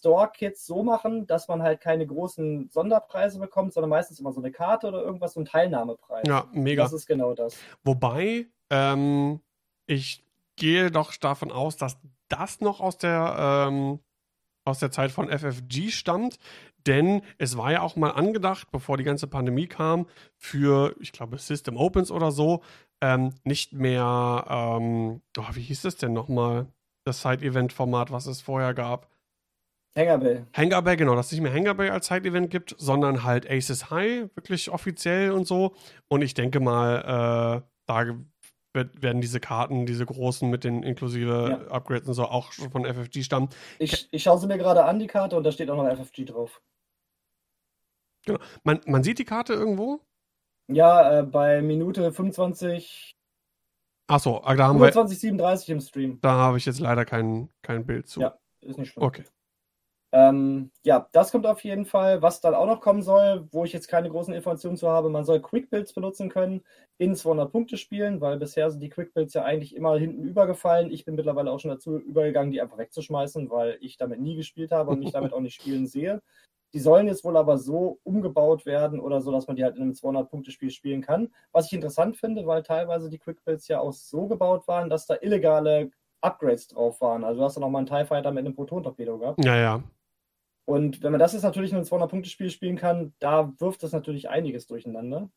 Store-Kits 0.02 0.66
so 0.66 0.82
machen, 0.82 1.28
dass 1.28 1.46
man 1.46 1.62
halt 1.62 1.80
keine 1.80 2.04
großen 2.04 2.68
Sonderpreise 2.70 3.38
bekommt, 3.38 3.72
sondern 3.72 3.90
meistens 3.90 4.18
immer 4.18 4.32
so 4.32 4.40
eine 4.40 4.50
Karte 4.50 4.88
oder 4.88 5.00
irgendwas, 5.00 5.34
so 5.34 5.40
ein 5.40 5.44
Teilnahmepreis. 5.44 6.24
ja, 6.26 6.48
mega. 6.52 6.82
Das 6.82 6.92
ist 6.92 7.06
genau 7.06 7.34
das. 7.34 7.56
Wobei, 7.84 8.46
ähm, 8.68 9.40
ich 9.86 10.24
gehe 10.56 10.90
doch 10.90 11.14
davon 11.14 11.52
aus, 11.52 11.76
dass 11.76 11.98
das 12.28 12.60
noch 12.60 12.80
aus 12.80 12.98
der, 12.98 13.68
ähm, 13.68 14.00
aus 14.64 14.80
der 14.80 14.90
Zeit 14.90 15.12
von 15.12 15.28
FFG 15.28 15.90
stammt. 15.90 16.38
Denn 16.84 17.22
es 17.38 17.56
war 17.56 17.70
ja 17.70 17.82
auch 17.82 17.94
mal 17.94 18.10
angedacht, 18.10 18.72
bevor 18.72 18.96
die 18.96 19.04
ganze 19.04 19.28
Pandemie 19.28 19.68
kam, 19.68 20.06
für, 20.36 20.96
ich 20.98 21.12
glaube, 21.12 21.38
System 21.38 21.76
Opens 21.76 22.10
oder 22.10 22.32
so, 22.32 22.62
ähm, 23.00 23.34
nicht 23.44 23.72
mehr, 23.72 24.44
ähm, 24.48 25.22
oh, 25.38 25.48
wie 25.52 25.62
hieß 25.62 25.82
das 25.82 25.96
denn 25.96 26.12
nochmal? 26.12 26.66
Das 27.04 27.22
Side-Event-Format, 27.22 28.10
was 28.10 28.26
es 28.26 28.40
vorher 28.40 28.74
gab. 28.74 29.11
Hangerbell. 29.96 30.46
Hangerbell, 30.54 30.96
genau, 30.96 31.14
dass 31.14 31.26
es 31.26 31.32
nicht 31.32 31.42
mehr 31.42 31.52
Hangerbell 31.52 31.90
als 31.90 32.06
Side-Event 32.06 32.50
gibt, 32.50 32.74
sondern 32.78 33.24
halt 33.24 33.48
Aces 33.50 33.90
High, 33.90 34.30
wirklich 34.34 34.70
offiziell 34.70 35.32
und 35.32 35.46
so. 35.46 35.74
Und 36.08 36.22
ich 36.22 36.32
denke 36.34 36.60
mal, 36.60 37.62
äh, 37.62 37.68
da 37.86 38.04
wird, 38.72 39.02
werden 39.02 39.20
diese 39.20 39.38
Karten, 39.38 39.84
diese 39.84 40.06
großen 40.06 40.48
mit 40.48 40.64
den 40.64 40.82
inklusive 40.82 41.66
ja. 41.66 41.70
Upgrades 41.70 42.08
und 42.08 42.14
so 42.14 42.24
auch 42.24 42.52
schon 42.52 42.70
von 42.70 42.86
FFG 42.86 43.22
stammen. 43.22 43.50
Ich, 43.78 44.08
ich 44.10 44.22
schaue 44.22 44.38
sie 44.38 44.46
mir 44.46 44.56
gerade 44.56 44.84
an, 44.84 44.98
die 44.98 45.06
Karte, 45.06 45.36
und 45.36 45.44
da 45.44 45.52
steht 45.52 45.68
auch 45.68 45.76
noch 45.76 45.94
FFG 45.94 46.24
drauf. 46.24 46.62
Genau. 48.24 48.38
Man, 48.62 48.80
man 48.86 49.02
sieht 49.02 49.18
die 49.18 49.24
Karte 49.24 49.52
irgendwo? 49.52 50.00
Ja, 50.68 51.18
äh, 51.18 51.22
bei 51.22 51.60
Minute 51.60 52.12
25. 52.12 53.14
Achso, 54.06 54.40
ah, 54.44 54.54
da 54.54 54.68
haben 54.68 54.78
25, 54.78 55.16
wir. 55.16 55.30
37 55.30 55.68
im 55.70 55.80
Stream. 55.80 56.18
Da 56.22 56.32
habe 56.32 56.56
ich 56.56 56.64
jetzt 56.64 56.80
leider 56.80 57.04
kein, 57.04 57.50
kein 57.62 57.84
Bild 57.84 58.08
zu. 58.08 58.20
Ja, 58.20 58.38
ist 58.60 58.78
nicht 58.78 58.92
schlimm. 58.92 59.04
Okay. 59.04 59.24
Ähm, 60.14 60.70
ja, 60.84 61.08
das 61.12 61.32
kommt 61.32 61.46
auf 61.46 61.64
jeden 61.64 61.86
Fall. 61.86 62.20
Was 62.20 62.42
dann 62.42 62.54
auch 62.54 62.66
noch 62.66 62.82
kommen 62.82 63.00
soll, 63.00 63.48
wo 63.50 63.64
ich 63.64 63.72
jetzt 63.72 63.88
keine 63.88 64.10
großen 64.10 64.34
Informationen 64.34 64.76
zu 64.76 64.88
habe, 64.88 65.08
man 65.08 65.24
soll 65.24 65.40
Quick 65.40 65.70
Builds 65.70 65.94
benutzen 65.94 66.28
können 66.28 66.62
in 66.98 67.16
200 67.16 67.50
Punkte 67.50 67.78
spielen, 67.78 68.20
weil 68.20 68.36
bisher 68.36 68.70
sind 68.70 68.80
die 68.80 68.90
Quick 68.90 69.14
Builds 69.14 69.32
ja 69.32 69.44
eigentlich 69.44 69.74
immer 69.74 69.96
hinten 69.96 70.22
übergefallen. 70.22 70.90
Ich 70.90 71.06
bin 71.06 71.14
mittlerweile 71.14 71.50
auch 71.50 71.60
schon 71.60 71.70
dazu 71.70 71.98
übergegangen, 71.98 72.52
die 72.52 72.60
einfach 72.60 72.76
wegzuschmeißen, 72.76 73.48
weil 73.50 73.78
ich 73.80 73.96
damit 73.96 74.20
nie 74.20 74.36
gespielt 74.36 74.70
habe 74.70 74.90
und 74.90 74.98
mich 74.98 75.12
damit 75.12 75.32
auch 75.32 75.40
nicht 75.40 75.54
spielen 75.54 75.86
sehe. 75.86 76.20
Die 76.74 76.80
sollen 76.80 77.06
jetzt 77.06 77.24
wohl 77.24 77.36
aber 77.36 77.56
so 77.56 77.98
umgebaut 78.02 78.66
werden 78.66 79.00
oder 79.00 79.20
so, 79.22 79.32
dass 79.32 79.46
man 79.46 79.56
die 79.56 79.64
halt 79.64 79.76
in 79.76 79.82
einem 79.82 79.92
200-Punkte-Spiel 79.92 80.70
spielen 80.70 81.00
kann. 81.00 81.32
Was 81.52 81.66
ich 81.66 81.72
interessant 81.72 82.18
finde, 82.18 82.46
weil 82.46 82.62
teilweise 82.62 83.08
die 83.08 83.18
Quick 83.18 83.44
Builds 83.44 83.68
ja 83.68 83.80
auch 83.80 83.92
so 83.92 84.26
gebaut 84.26 84.68
waren, 84.68 84.90
dass 84.90 85.06
da 85.06 85.16
illegale 85.20 85.90
Upgrades 86.22 86.68
drauf 86.68 87.00
waren. 87.00 87.24
Also 87.24 87.40
du 87.40 87.44
hast 87.44 87.56
da 87.56 87.60
nochmal 87.60 87.80
einen 87.80 87.88
TIE 87.88 88.06
Fighter 88.06 88.30
mit 88.30 88.44
einem 88.44 88.54
Proton-Torpedo 88.54 89.18
gehabt. 89.18 89.44
Ja, 89.44 89.56
ja. 89.56 89.82
Und 90.64 91.02
wenn 91.02 91.12
man 91.12 91.18
das 91.18 91.32
jetzt 91.32 91.42
natürlich 91.42 91.72
in 91.72 91.76
einem 91.76 91.86
200-Punkte-Spiel 91.86 92.50
spielen 92.50 92.76
kann, 92.76 93.14
da 93.18 93.52
wirft 93.58 93.82
das 93.82 93.92
natürlich 93.92 94.28
einiges 94.28 94.66
durcheinander. 94.66 95.30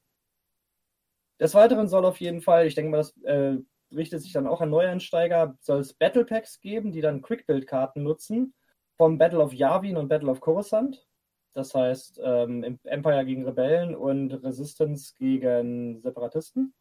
Des 1.40 1.54
Weiteren 1.54 1.88
soll 1.88 2.06
auf 2.06 2.20
jeden 2.20 2.42
Fall, 2.42 2.68
ich 2.68 2.76
denke 2.76 2.92
mal, 2.92 2.98
das 2.98 3.18
äh, 3.24 3.58
richtet 3.94 4.22
sich 4.22 4.32
dann 4.32 4.48
auch 4.48 4.62
an 4.62 4.70
Neueinsteiger, 4.70 5.58
soll 5.60 5.80
es 5.80 5.94
Battle 5.94 6.26
Packs 6.26 6.62
geben, 6.62 6.92
die 6.92 7.02
dann 7.02 7.22
Quick-Build-Karten 7.22 8.04
nutzen, 8.04 8.54
vom 8.98 9.18
Battle 9.18 9.40
of 9.40 9.54
Yavin 9.54 9.98
und 9.98 10.08
Battle 10.08 10.30
of 10.30 10.40
Coruscant. 10.40 11.06
Das 11.54 11.74
heißt, 11.74 12.22
ähm, 12.24 12.80
Empire 12.84 13.26
gegen 13.26 13.46
Rebellen 13.46 13.96
und 13.96 14.32
Resistance 14.32 15.14
gegen 15.18 16.00
Separatisten 16.02 16.74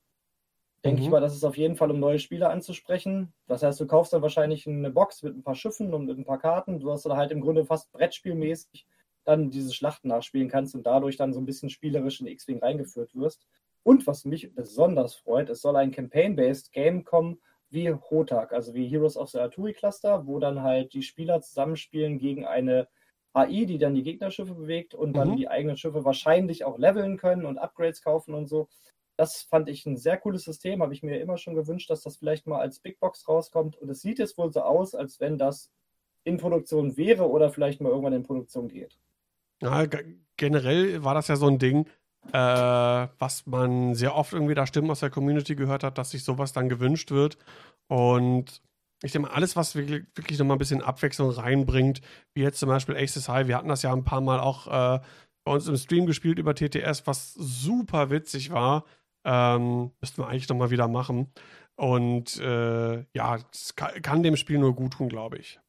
denke 0.85 1.01
mhm. 1.01 1.06
ich 1.06 1.11
mal, 1.11 1.20
das 1.20 1.35
ist 1.35 1.44
auf 1.44 1.56
jeden 1.56 1.77
Fall, 1.77 1.90
um 1.90 1.98
neue 1.98 2.19
Spieler 2.19 2.51
anzusprechen. 2.51 3.32
Das 3.47 3.62
heißt, 3.62 3.81
du 3.81 3.86
kaufst 3.86 4.12
dann 4.12 4.23
wahrscheinlich 4.23 4.66
eine 4.66 4.90
Box 4.90 5.23
mit 5.23 5.36
ein 5.36 5.43
paar 5.43 5.55
Schiffen 5.55 5.94
und 5.94 6.06
mit 6.06 6.19
ein 6.19 6.24
paar 6.24 6.39
Karten. 6.39 6.81
Du 6.81 6.90
hast 6.90 7.06
dann 7.06 7.16
halt 7.16 7.32
im 7.32 7.40
Grunde 7.40 7.65
fast 7.65 7.90
Brettspielmäßig 7.93 8.86
dann 9.24 9.51
diese 9.51 9.73
Schlachten 9.73 10.09
nachspielen 10.09 10.48
kannst 10.48 10.74
und 10.74 10.86
dadurch 10.86 11.16
dann 11.16 11.32
so 11.32 11.40
ein 11.40 11.47
bisschen 11.47 11.70
spielerisch 11.70 12.20
in 12.20 12.27
X-Wing 12.27 12.59
reingeführt 12.59 13.15
wirst. 13.15 13.47
Und 13.82 14.06
was 14.06 14.24
mich 14.24 14.55
besonders 14.55 15.15
freut, 15.15 15.48
es 15.51 15.62
soll 15.62 15.77
ein 15.77 15.90
Campaign-based 15.90 16.73
Game 16.73 17.05
kommen 17.05 17.40
wie 17.70 17.93
Hotak, 17.93 18.52
also 18.52 18.74
wie 18.74 18.86
Heroes 18.86 19.16
of 19.16 19.31
the 19.31 19.39
Arturi 19.39 19.73
Cluster, 19.73 20.27
wo 20.27 20.39
dann 20.39 20.62
halt 20.62 20.93
die 20.94 21.02
Spieler 21.02 21.40
zusammenspielen 21.40 22.19
gegen 22.19 22.44
eine 22.44 22.89
AI, 23.32 23.65
die 23.65 23.78
dann 23.78 23.94
die 23.94 24.05
Gegnerschiffe 24.05 24.55
bewegt 24.55 24.94
und 24.94 25.15
dann 25.15 25.31
mhm. 25.31 25.36
die 25.36 25.48
eigenen 25.48 25.77
Schiffe 25.77 26.05
wahrscheinlich 26.05 26.65
auch 26.65 26.78
leveln 26.78 27.16
können 27.16 27.47
und 27.47 27.59
Upgrades 27.59 28.01
kaufen 28.02 28.32
und 28.32 28.47
so. 28.47 28.69
Das 29.16 29.43
fand 29.43 29.69
ich 29.69 29.86
ein 29.86 29.97
sehr 29.97 30.16
cooles 30.16 30.45
System, 30.45 30.82
habe 30.82 30.93
ich 30.93 31.03
mir 31.03 31.20
immer 31.20 31.36
schon 31.36 31.55
gewünscht, 31.55 31.91
dass 31.91 32.03
das 32.03 32.16
vielleicht 32.16 32.47
mal 32.47 32.61
als 32.61 32.81
Big 32.81 32.99
Box 32.99 33.28
rauskommt. 33.28 33.77
Und 33.77 33.89
es 33.89 34.01
sieht 34.01 34.19
jetzt 34.19 34.36
wohl 34.39 34.53
so 34.53 34.62
aus, 34.62 34.95
als 34.95 35.20
wenn 35.20 35.39
das 35.39 35.70
in 36.24 36.39
Produktion 36.39 36.97
wäre 36.97 37.28
oder 37.28 37.51
vielleicht 37.51 37.81
mal 37.81 37.91
irgendwann 37.91 38.15
in 38.15 38.23
Produktion 38.23 38.69
geht. 38.69 38.99
Ja, 39.62 39.86
generell 40.36 41.05
war 41.05 41.15
das 41.15 41.28
ja 41.28 41.36
so 41.36 41.47
ein 41.47 41.59
Ding, 41.59 41.86
äh, 42.32 43.09
was 43.19 43.47
man 43.47 43.95
sehr 43.95 44.15
oft 44.16 44.32
irgendwie 44.32 44.55
da 44.55 44.66
Stimmen 44.66 44.91
aus 44.91 45.01
der 45.01 45.11
Community 45.11 45.55
gehört 45.55 45.85
hat, 45.85 45.99
dass 45.99 46.11
sich 46.11 46.24
sowas 46.24 46.53
dann 46.53 46.69
gewünscht 46.69 47.11
wird. 47.11 47.39
Und 47.86 48.62
ich 49.03 49.12
denke 49.12 49.28
mal, 49.28 49.35
alles, 49.35 49.55
was 49.55 49.74
wirklich, 49.74 50.05
wirklich 50.15 50.39
nochmal 50.39 50.57
ein 50.57 50.59
bisschen 50.59 50.82
Abwechslung 50.82 51.31
reinbringt, 51.31 52.01
wie 52.32 52.43
jetzt 52.43 52.59
zum 52.59 52.70
Beispiel 52.70 52.97
Aces 52.97 53.28
High, 53.28 53.47
wir 53.47 53.57
hatten 53.57 53.69
das 53.69 53.82
ja 53.82 53.93
ein 53.93 54.05
paar 54.05 54.23
Mal 54.23 54.41
auch 54.41 54.66
äh, 54.66 55.01
bei 55.45 55.53
uns 55.53 55.69
im 55.69 55.77
Stream 55.77 56.07
gespielt 56.07 56.39
über 56.39 56.55
TTS, 56.55 57.07
was 57.07 57.35
super 57.35 58.11
witzig 58.11 58.51
war. 58.51 58.85
Ähm, 59.25 59.91
müssten 60.01 60.23
wir 60.23 60.29
eigentlich 60.29 60.49
nochmal 60.49 60.71
wieder 60.71 60.89
machen. 60.89 61.33
Und 61.77 62.39
äh, 62.39 63.05
ja, 63.15 63.39
es 63.53 63.75
kann, 63.75 64.01
kann, 64.03 64.23
dem 64.23 64.37
Spiel 64.37 64.59
nur 64.59 64.75
gut 64.75 64.95
tun, 64.95 65.09
glaube 65.09 65.39
ich. 65.39 65.61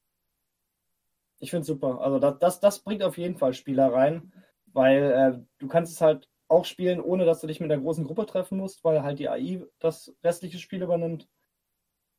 Ich 1.39 1.49
finde 1.49 1.61
es 1.61 1.67
super. 1.67 2.01
Also 2.01 2.19
das, 2.19 2.39
das, 2.39 2.59
das, 2.59 2.79
bringt 2.79 3.03
auf 3.03 3.17
jeden 3.17 3.37
Fall 3.37 3.53
Spieler 3.53 3.91
rein, 3.91 4.31
weil 4.67 5.03
äh, 5.11 5.45
du 5.57 5.67
kannst 5.67 5.93
es 5.93 6.01
halt 6.01 6.29
auch 6.47 6.65
spielen, 6.65 7.01
ohne 7.01 7.25
dass 7.25 7.41
du 7.41 7.47
dich 7.47 7.59
mit 7.59 7.71
einer 7.71 7.81
großen 7.81 8.03
Gruppe 8.03 8.25
treffen 8.25 8.57
musst, 8.57 8.83
weil 8.83 9.01
halt 9.01 9.19
die 9.19 9.29
AI 9.29 9.65
das 9.79 10.13
restliche 10.23 10.59
Spiel 10.59 10.83
übernimmt. 10.83 11.27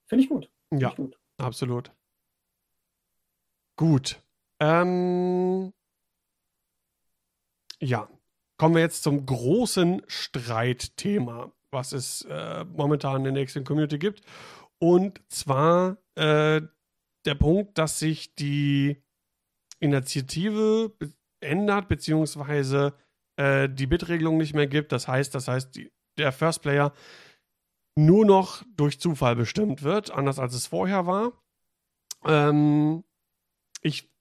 Finde 0.07 0.25
ich 0.25 0.29
gut. 0.29 0.51
Find 0.69 0.83
ja, 0.83 0.89
ich 0.91 0.97
gut. 0.97 1.19
absolut. 1.39 1.93
Gut. 3.77 4.23
Ähm, 4.59 5.73
ja, 7.79 8.09
Kommen 8.59 8.75
wir 8.75 8.83
jetzt 8.83 9.03
zum 9.03 9.27
großen 9.27 10.03
Streitthema, 10.07 11.53
was 11.71 11.93
es 11.93 12.23
äh, 12.23 12.65
momentan 12.65 13.27
in 13.27 13.35
der 13.35 13.43
Extreme 13.43 13.65
Community 13.65 13.99
gibt. 13.99 14.23
Und 14.79 15.21
zwar 15.29 15.99
äh, 16.15 16.63
der 17.27 17.35
Punkt, 17.35 17.77
dass 17.77 17.99
sich 17.99 18.35
die 18.35 19.03
Initiative 19.79 20.93
ändert, 21.41 21.89
beziehungsweise 21.89 22.95
äh, 23.37 23.69
die 23.69 23.87
Bitregelung 23.87 24.39
nicht 24.39 24.55
mehr 24.55 24.67
gibt. 24.67 24.93
Das 24.93 25.07
heißt, 25.07 25.35
das 25.35 25.49
heißt, 25.49 25.75
die, 25.77 25.93
der 26.17 26.33
First 26.33 26.63
Player 26.63 26.93
nur 27.99 28.25
noch 28.25 28.63
durch 28.77 29.01
Zufall 29.01 29.37
bestimmt 29.37 29.83
wird, 29.83 30.11
anders 30.11 30.39
als 30.39 30.55
es 30.55 30.67
vorher 30.67 31.07
war. 31.07 31.33
Ähm, 32.25 33.05
ich 33.83 34.16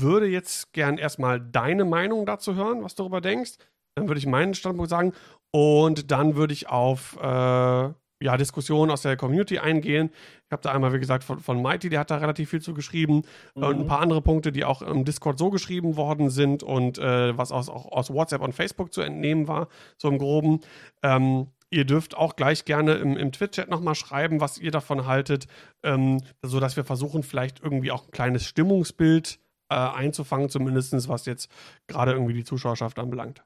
würde 0.00 0.26
jetzt 0.26 0.72
gern 0.72 0.98
erstmal 0.98 1.40
deine 1.40 1.84
Meinung 1.84 2.26
dazu 2.26 2.54
hören, 2.54 2.82
was 2.82 2.94
du 2.94 3.02
darüber 3.04 3.20
denkst. 3.20 3.52
Dann 3.96 4.08
würde 4.08 4.18
ich 4.18 4.26
meinen 4.26 4.54
Standpunkt 4.54 4.90
sagen 4.90 5.12
und 5.52 6.10
dann 6.10 6.34
würde 6.34 6.52
ich 6.52 6.68
auf 6.68 7.16
äh, 7.20 7.92
ja, 8.24 8.36
Diskussionen 8.36 8.90
aus 8.90 9.02
der 9.02 9.16
Community 9.16 9.58
eingehen. 9.58 10.10
Ich 10.46 10.52
habe 10.52 10.62
da 10.62 10.72
einmal, 10.72 10.92
wie 10.92 10.98
gesagt, 10.98 11.24
von, 11.24 11.38
von 11.38 11.60
Mighty, 11.60 11.90
der 11.90 12.00
hat 12.00 12.10
da 12.10 12.16
relativ 12.16 12.50
viel 12.50 12.62
zu 12.62 12.74
geschrieben 12.74 13.22
mhm. 13.54 13.62
und 13.62 13.80
ein 13.80 13.86
paar 13.86 14.00
andere 14.00 14.22
Punkte, 14.22 14.50
die 14.50 14.64
auch 14.64 14.82
im 14.82 15.04
Discord 15.04 15.38
so 15.38 15.50
geschrieben 15.50 15.96
worden 15.96 16.30
sind 16.30 16.62
und 16.62 16.98
äh, 16.98 17.36
was 17.36 17.52
aus, 17.52 17.68
auch 17.68 17.92
aus 17.92 18.12
WhatsApp 18.12 18.42
und 18.42 18.54
Facebook 18.54 18.92
zu 18.92 19.00
entnehmen 19.02 19.46
war, 19.46 19.68
so 19.96 20.08
im 20.08 20.18
Groben. 20.18 20.60
Ähm, 21.02 21.48
Ihr 21.70 21.84
dürft 21.84 22.16
auch 22.16 22.36
gleich 22.36 22.64
gerne 22.64 22.94
im, 22.94 23.16
im 23.16 23.32
Twitch-Chat 23.32 23.68
nochmal 23.68 23.96
schreiben, 23.96 24.40
was 24.40 24.58
ihr 24.58 24.70
davon 24.70 25.06
haltet, 25.06 25.48
ähm, 25.82 26.22
sodass 26.40 26.76
wir 26.76 26.84
versuchen, 26.84 27.24
vielleicht 27.24 27.60
irgendwie 27.64 27.90
auch 27.90 28.04
ein 28.04 28.12
kleines 28.12 28.46
Stimmungsbild 28.46 29.40
äh, 29.70 29.74
einzufangen, 29.74 30.48
zumindest 30.48 31.08
was 31.08 31.26
jetzt 31.26 31.50
gerade 31.86 32.12
irgendwie 32.12 32.34
die 32.34 32.44
Zuschauerschaft 32.44 32.98
anbelangt. 32.98 33.44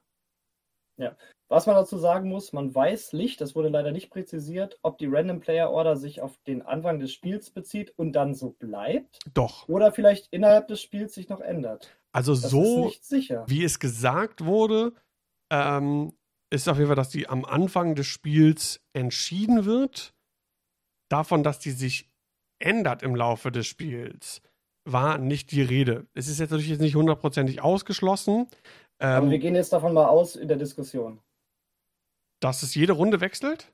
Ja. 0.97 1.15
Was 1.47 1.65
man 1.65 1.75
dazu 1.75 1.97
sagen 1.97 2.29
muss, 2.29 2.53
man 2.53 2.75
weiß 2.75 3.13
nicht, 3.13 3.41
das 3.41 3.55
wurde 3.55 3.69
leider 3.69 3.91
nicht 3.91 4.11
präzisiert, 4.11 4.77
ob 4.83 4.99
die 4.99 5.07
Random 5.07 5.39
Player 5.39 5.71
Order 5.71 5.95
sich 5.95 6.21
auf 6.21 6.37
den 6.45 6.61
Anfang 6.61 6.99
des 6.99 7.11
Spiels 7.11 7.49
bezieht 7.49 7.97
und 7.97 8.11
dann 8.13 8.35
so 8.35 8.51
bleibt. 8.51 9.19
Doch. 9.33 9.67
Oder 9.67 9.91
vielleicht 9.91 10.27
innerhalb 10.31 10.67
des 10.67 10.79
Spiels 10.81 11.15
sich 11.15 11.27
noch 11.29 11.41
ändert. 11.41 11.97
Also 12.11 12.33
das 12.33 12.51
so, 12.51 12.91
wie 13.47 13.63
es 13.63 13.79
gesagt 13.79 14.45
wurde, 14.45 14.93
ähm, 15.51 16.13
ist 16.51 16.67
auf 16.67 16.77
jeden 16.77 16.87
Fall, 16.87 16.95
dass 16.95 17.09
die 17.09 17.27
am 17.27 17.45
Anfang 17.45 17.95
des 17.95 18.05
Spiels 18.05 18.81
entschieden 18.93 19.65
wird. 19.65 20.13
Davon, 21.09 21.41
dass 21.41 21.57
die 21.57 21.71
sich 21.71 22.11
ändert 22.59 23.01
im 23.01 23.15
Laufe 23.15 23.51
des 23.51 23.65
Spiels 23.65 24.41
war 24.85 25.17
nicht 25.17 25.51
die 25.51 25.61
Rede. 25.61 26.07
Es 26.13 26.27
ist 26.27 26.39
jetzt 26.39 26.51
natürlich 26.51 26.79
nicht 26.79 26.95
hundertprozentig 26.95 27.61
ausgeschlossen. 27.61 28.47
Ähm, 28.99 29.09
Aber 29.09 29.29
wir 29.29 29.39
gehen 29.39 29.55
jetzt 29.55 29.73
davon 29.73 29.93
mal 29.93 30.05
aus 30.05 30.35
in 30.35 30.47
der 30.47 30.57
Diskussion. 30.57 31.19
Dass 32.41 32.63
es 32.63 32.75
jede 32.75 32.93
Runde 32.93 33.21
wechselt? 33.21 33.71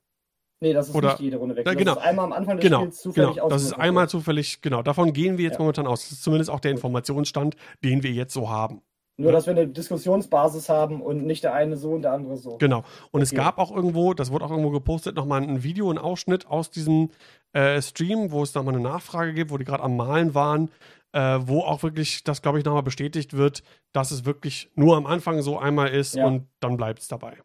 Nee, 0.62 0.74
das 0.74 0.90
ist 0.90 0.96
Oder, 0.96 1.12
nicht 1.12 1.20
jede 1.20 1.38
Runde 1.38 1.56
wechselt. 1.56 1.78
genau. 1.78 1.96
Das 1.96 2.04
ist 2.04 2.10
einmal 2.10 2.26
am 2.26 2.34
Anfang 2.34 2.58
des 2.58 2.64
genau, 2.64 2.80
Spiels 2.80 3.02
zufällig 3.02 3.36
genau. 3.36 3.50
Das 3.50 3.64
ist 3.64 3.74
einmal 3.74 4.10
zufällig, 4.10 4.62
genau. 4.62 4.82
Davon 4.82 5.14
gehen 5.14 5.38
wir 5.38 5.46
jetzt 5.46 5.56
ja. 5.56 5.60
momentan 5.60 5.86
aus. 5.86 6.02
Das 6.04 6.14
ist 6.14 6.24
zumindest 6.24 6.50
auch 6.50 6.60
der 6.60 6.72
Informationsstand, 6.72 7.56
den 7.84 8.04
wir 8.04 8.12
jetzt 8.12 8.34
so 8.34 8.50
haben. 8.50 8.82
Nur, 9.18 9.32
dass 9.32 9.46
wir 9.46 9.52
eine 9.52 9.68
Diskussionsbasis 9.68 10.68
haben 10.68 11.02
und 11.02 11.26
nicht 11.26 11.44
der 11.44 11.54
eine 11.54 11.78
so 11.78 11.92
und 11.92 12.02
der 12.02 12.12
andere 12.12 12.36
so. 12.36 12.58
Genau. 12.58 12.80
Und 13.12 13.22
okay. 13.22 13.24
es 13.24 13.32
gab 13.32 13.60
auch 13.60 13.74
irgendwo, 13.74 14.14
das 14.14 14.30
wurde 14.30 14.44
auch 14.44 14.52
irgendwo 14.52 14.72
gepostet, 14.72 15.16
nochmal 15.16 15.42
ein 15.42 15.64
Video, 15.64 15.90
ein 15.90 15.98
Ausschnitt 15.98 16.48
aus 16.48 16.70
diesem 16.70 17.12
äh, 17.54 17.82
Stream, 17.82 18.32
wo 18.32 18.44
es 18.44 18.54
nochmal 18.54 18.74
eine 18.74 18.84
Nachfrage 18.84 19.34
gibt, 19.34 19.52
wo 19.52 19.58
die 19.58 19.64
gerade 19.64 19.84
am 19.84 19.96
Malen 19.96 20.36
waren, 20.36 20.70
äh, 21.14 21.40
wo 21.42 21.62
auch 21.62 21.82
wirklich 21.82 22.26
das, 22.26 22.42
glaube 22.42 22.60
ich, 22.60 22.66
nochmal 22.66 22.84
bestätigt 22.84 23.38
wird, 23.38 23.64
dass 23.94 24.12
es 24.12 24.26
wirklich 24.26 24.70
nur 24.76 24.98
am 24.98 25.06
Anfang 25.06 25.42
so 25.42 25.58
einmal 25.58 25.90
ist 25.90 26.16
Ja. 26.16 26.28
und 26.28 26.50
dann 26.60 26.76
bleibt 26.76 27.00
es 27.00 27.08
dabei. 27.08 27.38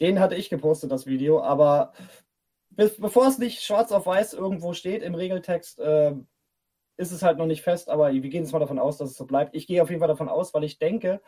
Den 0.00 0.20
hatte 0.20 0.34
ich 0.34 0.48
gepostet, 0.48 0.90
das 0.90 1.06
Video, 1.06 1.42
aber 1.42 1.92
be 2.70 2.90
bevor 2.98 3.26
es 3.26 3.36
nicht 3.38 3.62
schwarz 3.62 3.92
auf 3.92 4.06
weiß 4.06 4.32
irgendwo 4.32 4.72
steht 4.72 5.02
im 5.02 5.14
Regeltext, 5.14 5.78
äh, 5.78 6.14
ist 6.98 7.12
es 7.12 7.22
halt 7.22 7.38
noch 7.38 7.46
nicht 7.46 7.62
fest, 7.62 7.88
aber 7.88 8.12
wir 8.12 8.20
gehen 8.20 8.42
jetzt 8.42 8.52
mal 8.52 8.58
davon 8.58 8.78
aus, 8.78 8.98
dass 8.98 9.10
es 9.10 9.16
so 9.16 9.24
bleibt. 9.24 9.54
Ich 9.54 9.66
gehe 9.66 9.82
auf 9.82 9.88
jeden 9.88 10.00
Fall 10.00 10.08
davon 10.08 10.28
aus, 10.28 10.52
weil 10.52 10.64
ich 10.64 10.78
denke, 10.78 11.20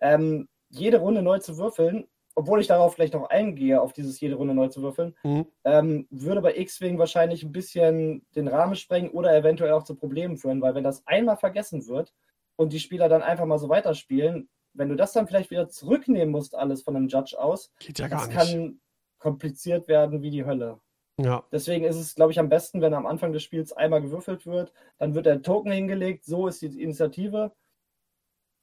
ähm, 0.00 0.48
jede 0.70 0.98
Runde 0.98 1.20
neu 1.22 1.38
zu 1.40 1.58
würfeln, 1.58 2.06
obwohl 2.34 2.60
ich 2.60 2.66
darauf 2.66 2.94
vielleicht 2.94 3.14
noch 3.14 3.28
eingehe, 3.30 3.80
auf 3.80 3.92
dieses 3.92 4.20
jede 4.20 4.36
Runde 4.36 4.54
neu 4.54 4.68
zu 4.68 4.82
würfeln, 4.82 5.16
Mhm. 5.24 5.46
ähm, 5.64 6.06
würde 6.10 6.40
bei 6.42 6.56
X-Wing 6.56 6.98
wahrscheinlich 6.98 7.42
ein 7.42 7.52
bisschen 7.52 8.24
den 8.34 8.46
Rahmen 8.48 8.76
sprengen 8.76 9.10
oder 9.10 9.34
eventuell 9.36 9.72
auch 9.72 9.84
zu 9.84 9.96
Problemen 9.96 10.36
führen, 10.36 10.60
weil 10.62 10.74
wenn 10.74 10.84
das 10.84 11.06
einmal 11.06 11.36
vergessen 11.36 11.86
wird 11.88 12.12
und 12.56 12.72
die 12.72 12.80
Spieler 12.80 13.08
dann 13.08 13.22
einfach 13.22 13.46
mal 13.46 13.58
so 13.58 13.68
weiterspielen, 13.68 14.48
wenn 14.74 14.90
du 14.90 14.96
das 14.96 15.12
dann 15.12 15.26
vielleicht 15.26 15.50
wieder 15.50 15.68
zurücknehmen 15.68 16.30
musst, 16.30 16.54
alles 16.54 16.82
von 16.82 16.94
einem 16.94 17.08
Judge 17.08 17.36
aus, 17.38 17.72
Geht 17.78 17.98
ja 17.98 18.08
gar 18.08 18.20
das 18.20 18.28
nicht. 18.28 18.36
kann 18.38 18.80
kompliziert 19.18 19.88
werden 19.88 20.20
wie 20.22 20.30
die 20.30 20.44
Hölle. 20.44 20.78
Ja. 21.18 21.44
Deswegen 21.50 21.84
ist 21.86 21.96
es, 21.96 22.14
glaube 22.14 22.32
ich, 22.32 22.38
am 22.38 22.48
besten, 22.50 22.82
wenn 22.82 22.92
am 22.92 23.06
Anfang 23.06 23.32
des 23.32 23.42
Spiels 23.42 23.72
einmal 23.72 24.02
gewürfelt 24.02 24.46
wird, 24.46 24.72
dann 24.98 25.14
wird 25.14 25.26
der 25.26 25.42
Token 25.42 25.72
hingelegt, 25.72 26.24
so 26.24 26.46
ist 26.46 26.60
die 26.60 26.82
Initiative 26.82 27.52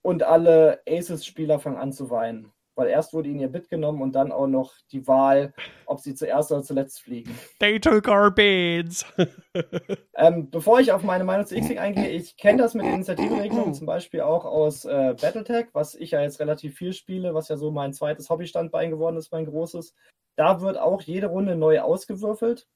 und 0.03 0.21
alle 0.21 0.81
Aces-Spieler 0.87 1.59
fangen 1.59 1.77
an 1.77 1.91
zu 1.93 2.09
weinen. 2.09 2.51
Weil 2.75 2.87
erst 2.87 3.13
wurde 3.13 3.29
ihnen 3.29 3.39
ihr 3.39 3.49
Bit 3.49 3.69
genommen 3.69 4.01
und 4.01 4.13
dann 4.13 4.31
auch 4.31 4.47
noch 4.47 4.73
die 4.91 5.07
Wahl, 5.07 5.53
ob 5.85 5.99
sie 5.99 6.15
zuerst 6.15 6.51
oder 6.51 6.63
zuletzt 6.63 7.01
fliegen. 7.01 7.37
They 7.59 7.79
took 7.79 8.07
our 8.07 8.31
bids. 8.31 9.05
Ähm, 10.15 10.49
bevor 10.49 10.79
ich 10.79 10.91
auf 10.91 11.03
meine 11.03 11.23
Meinung 11.23 11.45
zu 11.45 11.55
X-Wing 11.55 11.79
eingehe, 11.79 12.09
ich 12.09 12.37
kenne 12.37 12.61
das 12.61 12.75
mit 12.75 12.85
Initiativenregelungen 12.85 13.73
zum 13.73 13.87
Beispiel 13.87 14.21
auch 14.21 14.45
aus 14.45 14.85
äh, 14.85 15.15
Battletech, 15.19 15.67
was 15.73 15.95
ich 15.95 16.11
ja 16.11 16.21
jetzt 16.21 16.39
relativ 16.39 16.75
viel 16.75 16.93
spiele, 16.93 17.33
was 17.33 17.49
ja 17.49 17.57
so 17.57 17.71
mein 17.71 17.93
zweites 17.93 18.29
Hobbystandbein 18.29 18.91
geworden 18.91 19.17
ist, 19.17 19.31
mein 19.31 19.45
großes. 19.45 19.93
Da 20.35 20.61
wird 20.61 20.77
auch 20.77 21.01
jede 21.01 21.27
Runde 21.27 21.55
neu 21.55 21.81
ausgewürfelt. 21.81 22.67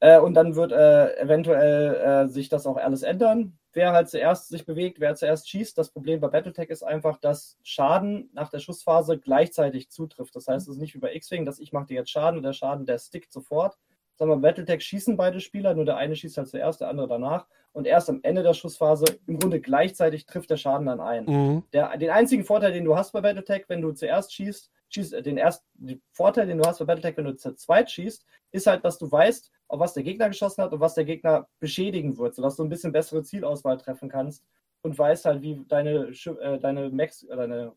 Äh, 0.00 0.18
und 0.18 0.34
dann 0.34 0.56
wird 0.56 0.72
äh, 0.72 1.16
eventuell 1.18 1.94
äh, 1.94 2.28
sich 2.28 2.48
das 2.48 2.66
auch 2.66 2.76
alles 2.76 3.02
ändern. 3.02 3.58
Wer 3.72 3.92
halt 3.92 4.08
zuerst 4.08 4.48
sich 4.48 4.66
bewegt, 4.66 4.98
wer 4.98 5.14
zuerst 5.14 5.48
schießt. 5.48 5.78
Das 5.78 5.90
Problem 5.90 6.20
bei 6.20 6.28
Battletech 6.28 6.70
ist 6.70 6.82
einfach, 6.82 7.18
dass 7.18 7.58
Schaden 7.62 8.28
nach 8.32 8.50
der 8.50 8.58
Schussphase 8.58 9.18
gleichzeitig 9.18 9.90
zutrifft. 9.90 10.34
Das 10.34 10.48
heißt, 10.48 10.66
es 10.68 10.74
ist 10.74 10.80
nicht 10.80 10.94
wie 10.94 10.98
bei 10.98 11.14
X-Wing, 11.14 11.44
dass 11.44 11.60
ich 11.60 11.72
mache 11.72 11.86
dir 11.86 11.94
jetzt 11.94 12.10
Schaden 12.10 12.38
und 12.38 12.42
der 12.42 12.52
Schaden, 12.52 12.86
der 12.86 12.98
stickt 12.98 13.32
sofort. 13.32 13.78
Wir, 14.18 14.26
bei 14.26 14.36
Battletech 14.36 14.82
schießen 14.82 15.16
beide 15.16 15.40
Spieler, 15.40 15.74
nur 15.74 15.84
der 15.84 15.96
eine 15.96 16.14
schießt 16.14 16.36
halt 16.36 16.48
zuerst, 16.48 16.80
der 16.80 16.88
andere 16.88 17.08
danach. 17.08 17.46
Und 17.72 17.86
erst 17.86 18.10
am 18.10 18.20
Ende 18.22 18.42
der 18.42 18.54
Schussphase 18.54 19.18
im 19.26 19.38
Grunde 19.38 19.60
gleichzeitig 19.60 20.26
trifft 20.26 20.50
der 20.50 20.56
Schaden 20.56 20.86
dann 20.86 21.00
ein. 21.00 21.24
Mhm. 21.24 21.62
Der, 21.72 21.96
den 21.96 22.10
einzigen 22.10 22.44
Vorteil, 22.44 22.72
den 22.72 22.84
du 22.84 22.96
hast 22.96 23.12
bei 23.12 23.20
Battletech, 23.20 23.64
wenn 23.68 23.80
du 23.80 23.92
zuerst 23.92 24.34
schießt, 24.34 24.70
schießt 24.90 25.14
äh, 25.14 25.22
den 25.22 25.38
ersten 25.38 25.64
den 25.74 26.02
Vorteil, 26.12 26.46
den 26.46 26.58
du 26.58 26.64
hast 26.64 26.80
bei 26.80 26.84
Battletech, 26.84 27.16
wenn 27.16 27.24
du 27.24 27.36
zu 27.36 27.54
zweit 27.54 27.90
schießt, 27.90 28.24
ist 28.52 28.66
halt, 28.66 28.84
dass 28.84 28.98
du 28.98 29.10
weißt, 29.10 29.50
auf 29.70 29.78
was 29.78 29.94
der 29.94 30.02
Gegner 30.02 30.28
geschossen 30.28 30.64
hat 30.64 30.72
und 30.72 30.80
was 30.80 30.94
der 30.94 31.04
Gegner 31.04 31.48
beschädigen 31.60 32.18
wird, 32.18 32.34
sodass 32.34 32.56
du 32.56 32.64
ein 32.64 32.68
bisschen 32.68 32.90
bessere 32.90 33.22
Zielauswahl 33.22 33.78
treffen 33.78 34.08
kannst 34.08 34.44
und 34.82 34.98
weißt 34.98 35.24
halt, 35.26 35.42
wie 35.42 35.64
deine, 35.68 36.08
äh, 36.08 36.58
deine 36.58 36.90
Max, 36.90 37.22
äh, 37.22 37.36
deine 37.36 37.72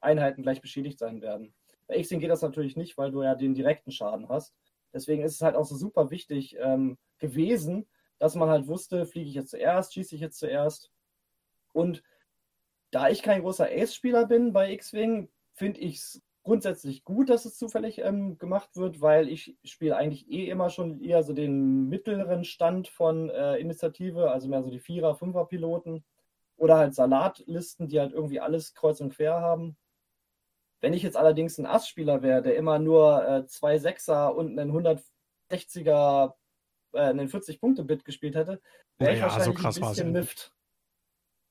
Einheiten 0.00 0.42
gleich 0.42 0.60
beschädigt 0.60 0.98
sein 0.98 1.22
werden. 1.22 1.54
Bei 1.86 1.98
X-Wing 1.98 2.18
geht 2.18 2.30
das 2.30 2.42
natürlich 2.42 2.74
nicht, 2.74 2.98
weil 2.98 3.12
du 3.12 3.22
ja 3.22 3.36
den 3.36 3.54
direkten 3.54 3.92
Schaden 3.92 4.28
hast. 4.28 4.56
Deswegen 4.92 5.22
ist 5.22 5.34
es 5.34 5.40
halt 5.40 5.54
auch 5.54 5.64
so 5.64 5.76
super 5.76 6.10
wichtig 6.10 6.56
ähm, 6.58 6.98
gewesen, 7.18 7.86
dass 8.18 8.34
man 8.34 8.48
halt 8.48 8.66
wusste, 8.66 9.06
fliege 9.06 9.28
ich 9.28 9.34
jetzt 9.36 9.50
zuerst, 9.50 9.94
schieße 9.94 10.16
ich 10.16 10.20
jetzt 10.20 10.38
zuerst. 10.40 10.90
Und 11.72 12.02
da 12.90 13.08
ich 13.08 13.22
kein 13.22 13.42
großer 13.42 13.68
Ace-Spieler 13.70 14.26
bin 14.26 14.52
bei 14.52 14.72
X-Wing, 14.72 15.28
finde 15.52 15.78
ich 15.78 15.96
es 15.96 16.22
grundsätzlich 16.46 17.04
gut, 17.04 17.28
dass 17.28 17.44
es 17.44 17.58
zufällig 17.58 17.98
ähm, 17.98 18.38
gemacht 18.38 18.76
wird, 18.76 19.00
weil 19.00 19.28
ich 19.28 19.58
spiele 19.64 19.96
eigentlich 19.96 20.30
eh 20.30 20.48
immer 20.48 20.70
schon 20.70 21.00
eher 21.00 21.24
so 21.24 21.32
den 21.32 21.88
mittleren 21.88 22.44
Stand 22.44 22.86
von 22.86 23.28
äh, 23.30 23.56
Initiative, 23.56 24.30
also 24.30 24.48
mehr 24.48 24.62
so 24.62 24.70
die 24.70 24.78
Vierer-, 24.78 25.16
Fünfer-Piloten 25.16 26.04
oder 26.56 26.76
halt 26.76 26.94
Salatlisten, 26.94 27.88
die 27.88 27.98
halt 27.98 28.12
irgendwie 28.12 28.38
alles 28.38 28.74
kreuz 28.74 29.00
und 29.00 29.12
quer 29.12 29.40
haben. 29.40 29.76
Wenn 30.80 30.92
ich 30.92 31.02
jetzt 31.02 31.16
allerdings 31.16 31.58
ein 31.58 31.66
Ass-Spieler 31.66 32.22
wäre, 32.22 32.42
der 32.42 32.54
immer 32.54 32.78
nur 32.78 33.26
äh, 33.28 33.46
zwei 33.46 33.78
Sechser 33.78 34.32
und 34.36 34.56
einen 34.56 34.70
160er, 34.70 36.32
äh, 36.92 36.98
einen 37.00 37.28
40-Punkte-Bit 37.28 38.04
gespielt 38.04 38.36
hätte, 38.36 38.60
wäre 38.98 39.14
ich 39.14 39.18
so 39.18 39.24
wahrscheinlich 39.24 39.56
krass 39.56 39.82
ein 39.82 39.88
bisschen 39.88 40.12
mifft. 40.12 40.54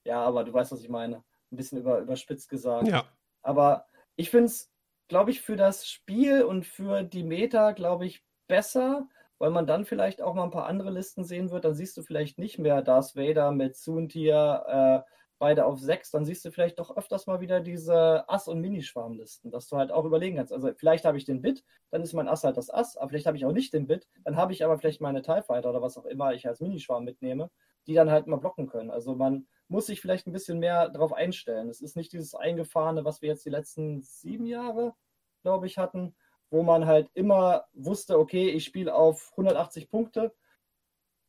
Ja, 0.06 0.24
aber 0.24 0.46
du 0.46 0.54
weißt, 0.54 0.72
was 0.72 0.82
ich 0.82 0.90
meine. 0.90 1.18
Ein 1.52 1.58
bisschen 1.58 1.80
über, 1.80 2.00
überspitzt 2.00 2.48
gesagt. 2.48 2.88
Ja. 2.88 3.04
Aber 3.42 3.88
ich 4.16 4.30
finde 4.30 4.46
es, 4.46 4.72
glaube 5.07 5.32
ich, 5.32 5.41
für 5.41 5.56
das 5.56 5.88
Spiel 5.88 6.44
und 6.44 6.65
für 6.65 7.03
die 7.03 7.23
Meta, 7.23 7.72
glaube 7.72 8.06
ich, 8.06 8.23
besser, 8.48 9.07
weil 9.38 9.52
man 9.52 9.68
dann 9.68 9.86
vielleicht 9.86 10.22
auch 10.22 10.34
mal 10.34 10.44
ein 10.44 10.52
paar 10.52 10.68
andere 10.68 10.91
Listen 10.91 11.23
sehen 11.23 11.52
wird. 11.52 11.65
Dann 11.65 11.76
siehst 11.76 11.98
du 11.98 12.03
vielleicht 12.03 12.40
nicht 12.40 12.60
mehr 12.60 12.82
Darth 12.82 13.15
Vader 13.15 13.52
mit 13.52 13.76
Soontir, 13.76 15.03
äh, 15.06 15.11
beide 15.38 15.65
auf 15.65 15.80
sechs. 15.80 16.11
Dann 16.11 16.26
siehst 16.26 16.45
du 16.45 16.52
vielleicht 16.52 16.80
doch 16.80 16.95
öfters 16.95 17.27
mal 17.27 17.41
wieder 17.41 17.60
diese 17.60 18.27
Ass- 18.30 18.48
und 18.48 18.61
Minischwarmlisten, 18.61 19.52
dass 19.52 19.68
du 19.68 19.77
halt 19.77 19.91
auch 19.91 20.06
überlegen 20.06 20.38
kannst. 20.38 20.53
Also 20.53 20.72
vielleicht 20.77 21.06
habe 21.06 21.18
ich 21.18 21.26
den 21.26 21.41
Bit, 21.41 21.64
dann 21.91 22.02
ist 22.02 22.14
mein 22.14 22.27
Ass 22.27 22.44
halt 22.44 22.57
das 22.57 22.69
Ass, 22.69 22.98
aber 22.98 23.10
vielleicht 23.10 23.27
habe 23.27 23.38
ich 23.38 23.45
auch 23.45 23.52
nicht 23.52 23.73
den 23.73 23.88
Bit, 23.88 24.07
dann 24.23 24.38
habe 24.38 24.53
ich 24.53 24.64
aber 24.64 24.77
vielleicht 24.77 25.02
meine 25.02 25.22
TIE 25.22 25.44
Fighter 25.44 25.69
oder 25.69 25.82
was 25.82 25.98
auch 25.98 26.06
immer 26.06 26.34
ich 26.34 26.48
als 26.48 26.61
Minischwarm 26.61 27.03
mitnehme, 27.03 27.49
die 27.88 27.94
dann 27.94 28.10
halt 28.11 28.27
mal 28.27 28.38
blocken 28.38 28.68
können. 28.68 28.91
Also 28.91 29.15
man 29.15 29.48
muss 29.68 29.88
sich 29.88 30.02
vielleicht 30.02 30.28
ein 30.28 30.34
bisschen 30.34 30.60
mehr 30.60 30.90
darauf 30.90 31.14
einstellen. 31.14 31.70
Es 31.70 31.82
ist 31.82 31.96
nicht 31.96 32.14
dieses 32.14 32.36
eingefahrene, 32.36 33.06
was 33.06 33.22
wir 33.22 33.30
jetzt 33.30 33.46
die 33.46 33.50
letzten 33.50 34.02
sieben 34.02 34.46
Jahre, 34.46 34.94
glaube 35.42 35.68
ich, 35.68 35.78
hatten, 35.78 36.16
wo 36.50 36.64
man 36.64 36.86
halt 36.86 37.10
immer 37.14 37.66
wusste, 37.74 38.20
okay, 38.20 38.50
ich 38.50 38.66
spiele 38.66 38.94
auf 38.94 39.32
180 39.32 39.90
Punkte 39.90 40.34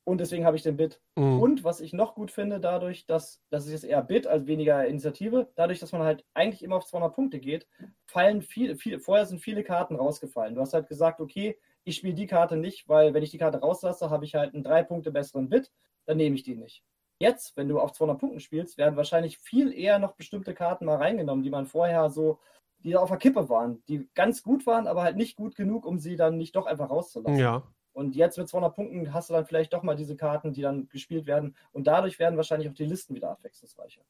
und 0.04 0.20
deswegen 0.20 0.44
habe 0.44 0.56
ich 0.56 0.62
den 0.62 0.76
Bit. 0.76 1.00
Mhm. 1.16 1.40
Und 1.40 1.64
was 1.64 1.80
ich 1.80 1.92
noch 1.92 2.14
gut 2.14 2.30
finde, 2.30 2.60
dadurch, 2.60 3.06
dass 3.06 3.42
das 3.50 3.66
ist 3.66 3.72
jetzt 3.72 3.84
eher 3.84 4.02
Bit 4.02 4.26
als 4.26 4.46
weniger 4.46 4.86
Initiative, 4.86 5.50
dadurch, 5.56 5.80
dass 5.80 5.92
man 5.92 6.02
halt 6.02 6.24
eigentlich 6.32 6.62
immer 6.62 6.76
auf 6.76 6.86
200 6.86 7.12
Punkte 7.14 7.40
geht, 7.40 7.66
fallen 8.04 8.42
viele, 8.42 8.76
viele, 8.76 9.00
vorher 9.00 9.26
sind 9.26 9.40
viele 9.40 9.64
Karten 9.64 9.96
rausgefallen. 9.96 10.54
Du 10.54 10.60
hast 10.60 10.74
halt 10.74 10.88
gesagt, 10.88 11.20
okay, 11.20 11.58
ich 11.82 11.96
spiele 11.96 12.14
die 12.14 12.28
Karte 12.28 12.56
nicht, 12.56 12.88
weil 12.88 13.14
wenn 13.14 13.22
ich 13.24 13.30
die 13.30 13.38
Karte 13.38 13.58
rauslasse, 13.58 14.08
habe 14.08 14.24
ich 14.24 14.36
halt 14.36 14.54
einen 14.54 14.62
drei 14.62 14.84
Punkte 14.84 15.10
besseren 15.10 15.48
Bit, 15.48 15.72
dann 16.04 16.18
nehme 16.18 16.36
ich 16.36 16.44
die 16.44 16.54
nicht. 16.56 16.84
Jetzt, 17.18 17.56
wenn 17.56 17.68
du 17.68 17.80
auf 17.80 17.92
200 17.92 18.18
Punkten 18.18 18.40
spielst, 18.40 18.76
werden 18.76 18.96
wahrscheinlich 18.96 19.38
viel 19.38 19.72
eher 19.72 19.98
noch 19.98 20.12
bestimmte 20.12 20.54
Karten 20.54 20.84
mal 20.84 20.96
reingenommen, 20.96 21.42
die 21.42 21.50
man 21.50 21.66
vorher 21.66 22.10
so, 22.10 22.38
die 22.78 22.96
auf 22.96 23.08
der 23.08 23.18
Kippe 23.18 23.48
waren, 23.48 23.82
die 23.88 24.08
ganz 24.14 24.42
gut 24.42 24.66
waren, 24.66 24.86
aber 24.86 25.02
halt 25.02 25.16
nicht 25.16 25.36
gut 25.36 25.56
genug, 25.56 25.86
um 25.86 25.98
sie 25.98 26.16
dann 26.16 26.36
nicht 26.36 26.56
doch 26.56 26.66
einfach 26.66 26.90
rauszulassen. 26.90 27.38
Ja. 27.38 27.62
Und 27.92 28.14
jetzt 28.14 28.36
mit 28.36 28.46
200 28.46 28.74
Punkten 28.74 29.14
hast 29.14 29.30
du 29.30 29.34
dann 29.34 29.46
vielleicht 29.46 29.72
doch 29.72 29.82
mal 29.82 29.96
diese 29.96 30.16
Karten, 30.16 30.52
die 30.52 30.60
dann 30.60 30.88
gespielt 30.90 31.26
werden. 31.26 31.56
Und 31.72 31.86
dadurch 31.86 32.18
werden 32.18 32.36
wahrscheinlich 32.36 32.68
auch 32.68 32.74
die 32.74 32.84
Listen 32.84 33.14
wieder 33.14 33.30
abwechslungsreicher. 33.30 34.02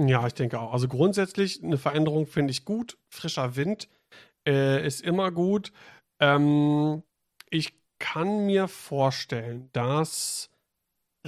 Ja, 0.00 0.26
ich 0.26 0.32
denke 0.32 0.58
auch. 0.58 0.72
Also 0.72 0.88
grundsätzlich 0.88 1.62
eine 1.62 1.76
Veränderung 1.76 2.26
finde 2.26 2.52
ich 2.52 2.64
gut. 2.64 2.96
Frischer 3.10 3.56
Wind 3.56 3.90
äh, 4.46 4.86
ist 4.86 5.02
immer 5.02 5.30
gut. 5.30 5.72
Ähm, 6.18 7.02
ich 7.50 7.74
kann 7.98 8.46
mir 8.46 8.68
vorstellen, 8.68 9.68
dass 9.72 10.50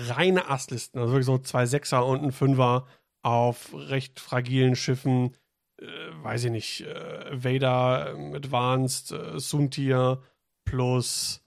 reine 0.09 0.48
Asslisten, 0.48 0.98
also 0.98 1.12
wirklich 1.12 1.27
so 1.27 1.39
zwei 1.39 1.66
Sechser 1.66 2.05
und 2.06 2.22
ein 2.22 2.32
Fünfer 2.32 2.86
auf 3.22 3.72
recht 3.74 4.20
fragilen 4.20 4.77
Schiffen, 4.77 5.36
äh, 5.81 5.86
weiß 6.22 6.44
ich 6.44 6.51
nicht, 6.51 6.81
äh, 6.82 7.44
Vader 7.44 8.14
Advanced, 8.35 9.12
äh, 9.12 9.39
Suntir 9.39 10.22
plus, 10.64 11.44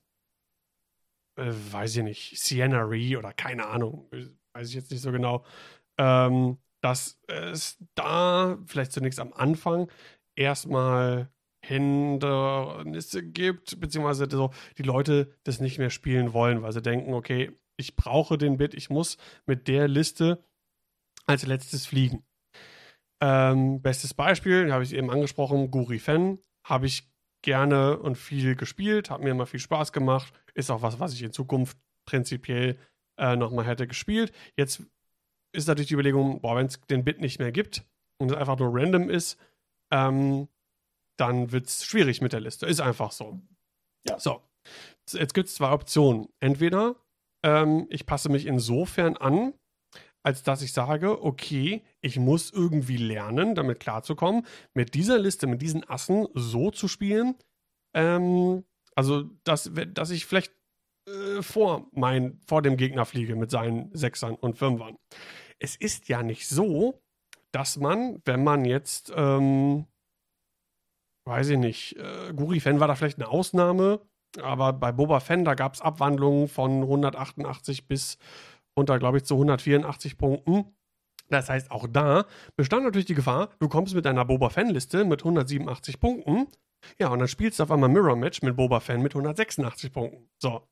äh, 1.37 1.51
weiß 1.71 1.97
ich 1.97 2.03
nicht, 2.03 2.39
Sienna 2.39 2.81
Ree 2.81 3.17
oder 3.17 3.33
keine 3.33 3.67
Ahnung, 3.67 4.09
weiß 4.53 4.69
ich 4.69 4.75
jetzt 4.75 4.91
nicht 4.91 5.01
so 5.01 5.11
genau. 5.11 5.45
Ähm, 5.97 6.57
dass 6.81 7.17
es 7.27 7.77
da 7.95 8.57
vielleicht 8.65 8.91
zunächst 8.91 9.19
am 9.19 9.31
Anfang 9.33 9.89
erstmal 10.35 11.31
Hindernisse 11.65 13.23
gibt, 13.23 13.79
beziehungsweise 13.79 14.27
so 14.29 14.51
die 14.77 14.83
Leute 14.83 15.33
das 15.45 15.61
nicht 15.61 15.79
mehr 15.79 15.89
spielen 15.89 16.33
wollen, 16.33 16.61
weil 16.61 16.73
sie 16.73 16.81
denken, 16.81 17.13
okay, 17.13 17.51
ich 17.77 17.95
brauche 17.95 18.37
den 18.37 18.57
Bit, 18.57 18.73
ich 18.73 18.89
muss 18.89 19.17
mit 19.45 19.67
der 19.67 19.87
Liste 19.87 20.43
als 21.25 21.45
letztes 21.45 21.85
fliegen. 21.85 22.25
Ähm, 23.21 23.81
bestes 23.81 24.13
Beispiel, 24.13 24.71
habe 24.71 24.83
ich 24.83 24.93
eben 24.93 25.09
angesprochen, 25.09 25.71
Guri 25.71 25.99
Fen, 25.99 26.39
habe 26.63 26.85
ich 26.85 27.09
gerne 27.41 27.97
und 27.97 28.17
viel 28.17 28.55
gespielt, 28.55 29.09
hat 29.09 29.21
mir 29.21 29.31
immer 29.31 29.45
viel 29.45 29.59
Spaß 29.59 29.93
gemacht, 29.93 30.33
ist 30.53 30.69
auch 30.69 30.81
was, 30.81 30.99
was 30.99 31.13
ich 31.13 31.23
in 31.23 31.31
Zukunft 31.31 31.77
prinzipiell 32.05 32.77
äh, 33.17 33.35
nochmal 33.35 33.65
hätte 33.65 33.87
gespielt. 33.87 34.33
Jetzt 34.57 34.83
ist 35.53 35.67
natürlich 35.67 35.87
die 35.89 35.93
Überlegung, 35.93 36.41
boah, 36.41 36.55
wenn 36.55 36.65
es 36.65 36.81
den 36.81 37.03
Bit 37.03 37.21
nicht 37.21 37.39
mehr 37.39 37.51
gibt 37.51 37.85
und 38.17 38.31
es 38.31 38.37
einfach 38.37 38.57
nur 38.57 38.69
random 38.73 39.09
ist, 39.09 39.39
ähm, 39.91 40.47
dann 41.17 41.51
wird 41.51 41.67
es 41.67 41.85
schwierig 41.85 42.21
mit 42.21 42.33
der 42.33 42.39
Liste. 42.39 42.65
Ist 42.65 42.81
einfach 42.81 43.11
so. 43.11 43.39
Ja. 44.07 44.19
So. 44.19 44.41
Jetzt 45.11 45.33
gibt 45.33 45.49
es 45.49 45.55
zwei 45.55 45.71
Optionen. 45.71 46.29
Entweder 46.39 46.95
ähm, 47.43 47.87
ich 47.89 48.05
passe 48.05 48.29
mich 48.29 48.45
insofern 48.45 49.17
an, 49.17 49.53
als 50.23 50.43
dass 50.43 50.61
ich 50.61 50.71
sage, 50.71 51.21
okay, 51.23 51.83
ich 52.01 52.17
muss 52.17 52.51
irgendwie 52.51 52.97
lernen, 52.97 53.55
damit 53.55 53.79
klarzukommen, 53.79 54.45
mit 54.73 54.93
dieser 54.93 55.19
Liste, 55.19 55.47
mit 55.47 55.61
diesen 55.61 55.87
Assen 55.87 56.27
so 56.33 56.71
zu 56.71 56.87
spielen. 56.87 57.35
Ähm, 57.93 58.63
also, 58.95 59.23
dass, 59.43 59.69
dass 59.93 60.11
ich 60.11 60.25
vielleicht 60.25 60.53
äh, 61.07 61.41
vor, 61.41 61.89
mein, 61.91 62.39
vor 62.47 62.61
dem 62.61 62.77
Gegner 62.77 63.05
fliege 63.05 63.35
mit 63.35 63.51
seinen 63.51 63.93
Sechsern 63.95 64.35
und 64.35 64.57
Fünfern. 64.57 64.97
Es 65.59 65.75
ist 65.75 66.07
ja 66.07 66.23
nicht 66.23 66.47
so, 66.47 67.01
dass 67.51 67.77
man, 67.77 68.21
wenn 68.25 68.43
man 68.43 68.65
jetzt, 68.65 69.11
ähm, 69.15 69.85
weiß 71.27 71.49
ich 71.49 71.57
nicht, 71.57 71.97
äh, 71.97 72.33
Guri-Fan 72.33 72.79
war 72.79 72.87
da 72.87 72.95
vielleicht 72.95 73.17
eine 73.17 73.27
Ausnahme, 73.27 74.01
aber 74.41 74.73
bei 74.73 74.91
Boba 74.91 75.19
Fett, 75.19 75.45
gab 75.57 75.73
es 75.73 75.81
Abwandlungen 75.81 76.47
von 76.47 76.81
188 76.81 77.87
bis 77.87 78.17
runter, 78.77 78.99
glaube 78.99 79.17
ich, 79.17 79.23
zu 79.23 79.35
184 79.35 80.17
Punkten. 80.17 80.65
Das 81.29 81.49
heißt, 81.49 81.71
auch 81.71 81.87
da 81.89 82.25
bestand 82.55 82.83
natürlich 82.83 83.05
die 83.05 83.15
Gefahr, 83.15 83.49
du 83.59 83.67
kommst 83.67 83.95
mit 83.95 84.05
deiner 84.05 84.25
Boba 84.25 84.49
Fan-Liste 84.49 85.05
mit 85.05 85.21
187 85.21 85.99
Punkten. 85.99 86.47
Ja, 86.99 87.09
und 87.09 87.19
dann 87.19 87.27
spielst 87.27 87.59
du 87.59 87.63
auf 87.63 87.71
einmal 87.71 87.89
Mirror 87.89 88.15
Match 88.15 88.41
mit 88.41 88.55
Boba 88.55 88.79
Fan 88.79 89.01
mit 89.01 89.13
186 89.13 89.91
Punkten. 89.91 90.29
So. 90.41 90.67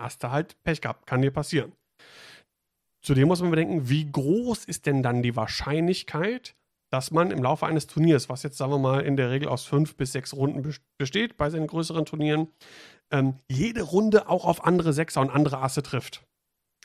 Hast 0.00 0.22
du 0.22 0.30
halt 0.30 0.60
Pech 0.62 0.80
gehabt. 0.80 1.06
Kann 1.06 1.22
dir 1.22 1.30
passieren. 1.30 1.72
Zudem 3.04 3.28
muss 3.28 3.40
man 3.40 3.50
bedenken, 3.50 3.88
wie 3.88 4.10
groß 4.10 4.64
ist 4.64 4.86
denn 4.86 5.02
dann 5.02 5.22
die 5.22 5.34
Wahrscheinlichkeit, 5.34 6.54
dass 6.92 7.10
man 7.10 7.30
im 7.30 7.42
Laufe 7.42 7.66
eines 7.66 7.86
Turniers, 7.86 8.28
was 8.28 8.42
jetzt 8.42 8.58
sagen 8.58 8.70
wir 8.70 8.78
mal 8.78 9.00
in 9.00 9.16
der 9.16 9.30
Regel 9.30 9.48
aus 9.48 9.64
fünf 9.64 9.96
bis 9.96 10.12
sechs 10.12 10.34
Runden 10.34 10.74
besteht 10.98 11.38
bei 11.38 11.48
seinen 11.48 11.66
größeren 11.66 12.04
Turnieren, 12.04 12.48
ähm, 13.10 13.38
jede 13.48 13.80
Runde 13.80 14.28
auch 14.28 14.44
auf 14.44 14.64
andere 14.64 14.92
Sechser 14.92 15.22
und 15.22 15.30
andere 15.30 15.58
Asse 15.58 15.82
trifft. 15.82 16.22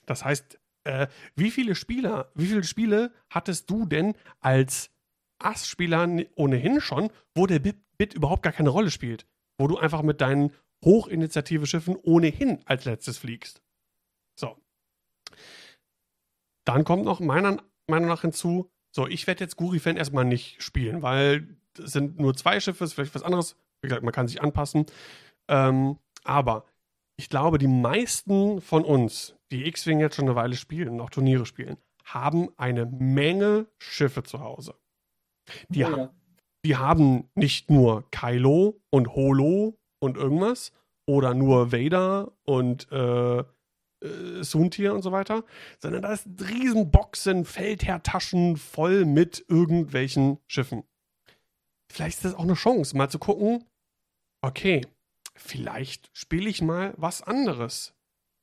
Das 0.06 0.24
heißt, 0.24 0.60
äh, 0.86 1.08
wie 1.36 1.52
viele 1.52 1.76
Spieler, 1.76 2.32
wie 2.36 2.46
viele 2.46 2.64
Spiele 2.64 3.12
hattest 3.30 3.70
du 3.70 3.86
denn 3.86 4.16
als 4.40 4.92
Ass-Spieler 5.40 6.08
ohnehin 6.36 6.80
schon, 6.80 7.10
wo 7.36 7.46
der 7.46 7.60
Bit, 7.60 7.76
Bit 7.98 8.14
überhaupt 8.14 8.44
gar 8.44 8.54
keine 8.54 8.70
Rolle 8.70 8.92
spielt? 8.92 9.28
Wo 9.58 9.68
du 9.68 9.78
einfach 9.78 10.04
mit 10.04 10.22
deinen 10.22 10.54
Hochinitiative-Schiffen 10.86 11.98
ohnehin 11.98 12.62
als 12.66 12.86
letztes 12.86 13.18
fliegst. 13.18 13.62
So. 14.40 14.56
Dann 16.64 16.86
kommt 16.86 17.04
noch 17.04 17.20
meiner 17.20 17.62
Meinung 17.88 18.08
nach 18.08 18.22
hinzu, 18.22 18.72
so, 18.92 19.08
ich 19.08 19.28
werde 19.28 19.44
jetzt 19.44 19.58
Guri-Fan 19.58 19.98
erstmal 19.98 20.26
nicht 20.26 20.62
spielen, 20.62 21.02
weil 21.02 21.58
es 21.78 21.92
sind 21.92 22.20
nur 22.20 22.36
zwei 22.36 22.60
Schiffe, 22.60 22.84
ist 22.84 22.94
vielleicht 22.94 23.16
was 23.16 23.24
anderes. 23.24 23.56
Wie 23.82 23.88
gesagt, 23.88 24.04
man 24.04 24.14
kann 24.14 24.28
sich 24.28 24.42
anpassen. 24.42 24.86
Ähm, 25.48 25.98
aber 26.24 26.66
ich 27.16 27.30
glaube, 27.30 27.58
die 27.58 27.68
meisten 27.68 28.62
von 28.62 28.84
uns, 28.84 29.36
die 29.52 29.66
X-Wing 29.68 30.00
jetzt 30.00 30.16
schon 30.16 30.26
eine 30.26 30.36
Weile 30.36 30.56
spielen 30.56 30.90
und 30.90 31.02
auch 31.02 31.10
Turniere 31.10 31.46
spielen, 31.46 31.78
haben 32.06 32.50
eine 32.58 32.86
Menge 32.86 33.68
Schiffe 33.80 34.24
zu 34.24 34.40
Hause. 34.40 34.76
Die, 35.70 35.84
oh, 35.86 35.98
ja. 35.98 36.14
die 36.66 36.76
haben 36.76 37.30
nicht 37.36 37.70
nur 37.70 38.10
Kylo 38.12 38.82
und 38.90 39.16
Holo 39.16 39.78
und 40.00 40.18
irgendwas 40.18 40.72
oder 41.06 41.34
nur 41.34 41.72
Vader 41.72 42.32
und 42.44 42.92
äh, 42.92 43.44
äh, 44.02 44.44
Suntier 44.44 44.94
und 44.94 45.02
so 45.02 45.12
weiter, 45.12 45.44
sondern 45.80 46.04
da 46.04 46.14
ist 46.14 46.28
Riesenboxen, 46.40 47.46
Feldherrtaschen 47.46 48.58
voll 48.58 49.06
mit 49.06 49.46
irgendwelchen 49.48 50.40
Schiffen. 50.48 50.84
Vielleicht 51.92 52.18
ist 52.18 52.26
das 52.26 52.36
auch 52.36 52.44
eine 52.44 52.54
Chance, 52.54 52.96
mal 52.98 53.10
zu 53.10 53.20
gucken, 53.20 53.64
okay, 54.42 54.82
vielleicht 55.36 56.10
spiele 56.14 56.50
ich 56.50 56.62
mal 56.62 56.94
was 56.98 57.22
anderes. 57.22 57.94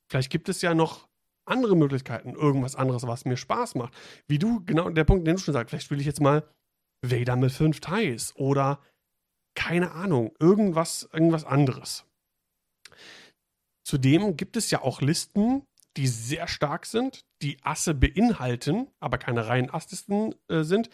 Vielleicht 0.08 0.30
gibt 0.30 0.48
es 0.48 0.62
ja 0.62 0.74
noch 0.74 1.08
andere 1.44 1.76
Möglichkeiten, 1.76 2.34
irgendwas 2.34 2.76
anderes, 2.76 3.06
was 3.06 3.24
mir 3.24 3.36
Spaß 3.36 3.74
macht. 3.74 3.94
Wie 4.26 4.38
du, 4.38 4.64
genau 4.64 4.88
der 4.90 5.04
Punkt, 5.04 5.26
den 5.26 5.36
du 5.36 5.42
schon 5.42 5.54
sagst, 5.54 5.70
vielleicht 5.70 5.86
spiele 5.86 6.00
ich 6.00 6.06
jetzt 6.06 6.20
mal 6.20 6.48
Vader 7.02 7.36
mit 7.36 7.52
fünf 7.52 7.80
Ties 7.80 8.34
oder 8.36 8.80
keine 9.54 9.92
Ahnung, 9.92 10.34
irgendwas, 10.40 11.08
irgendwas 11.12 11.44
anderes. 11.44 12.06
Zudem 13.86 14.36
gibt 14.36 14.56
es 14.56 14.70
ja 14.70 14.82
auch 14.82 15.00
Listen, 15.00 15.66
die 15.96 16.06
sehr 16.08 16.48
stark 16.48 16.86
sind, 16.86 17.24
die 17.42 17.62
Asse 17.62 17.94
beinhalten, 17.94 18.88
aber 19.00 19.18
keine 19.18 19.46
reinen 19.46 19.70
Asslisten 19.70 20.34
äh, 20.48 20.62
sind, 20.62 20.90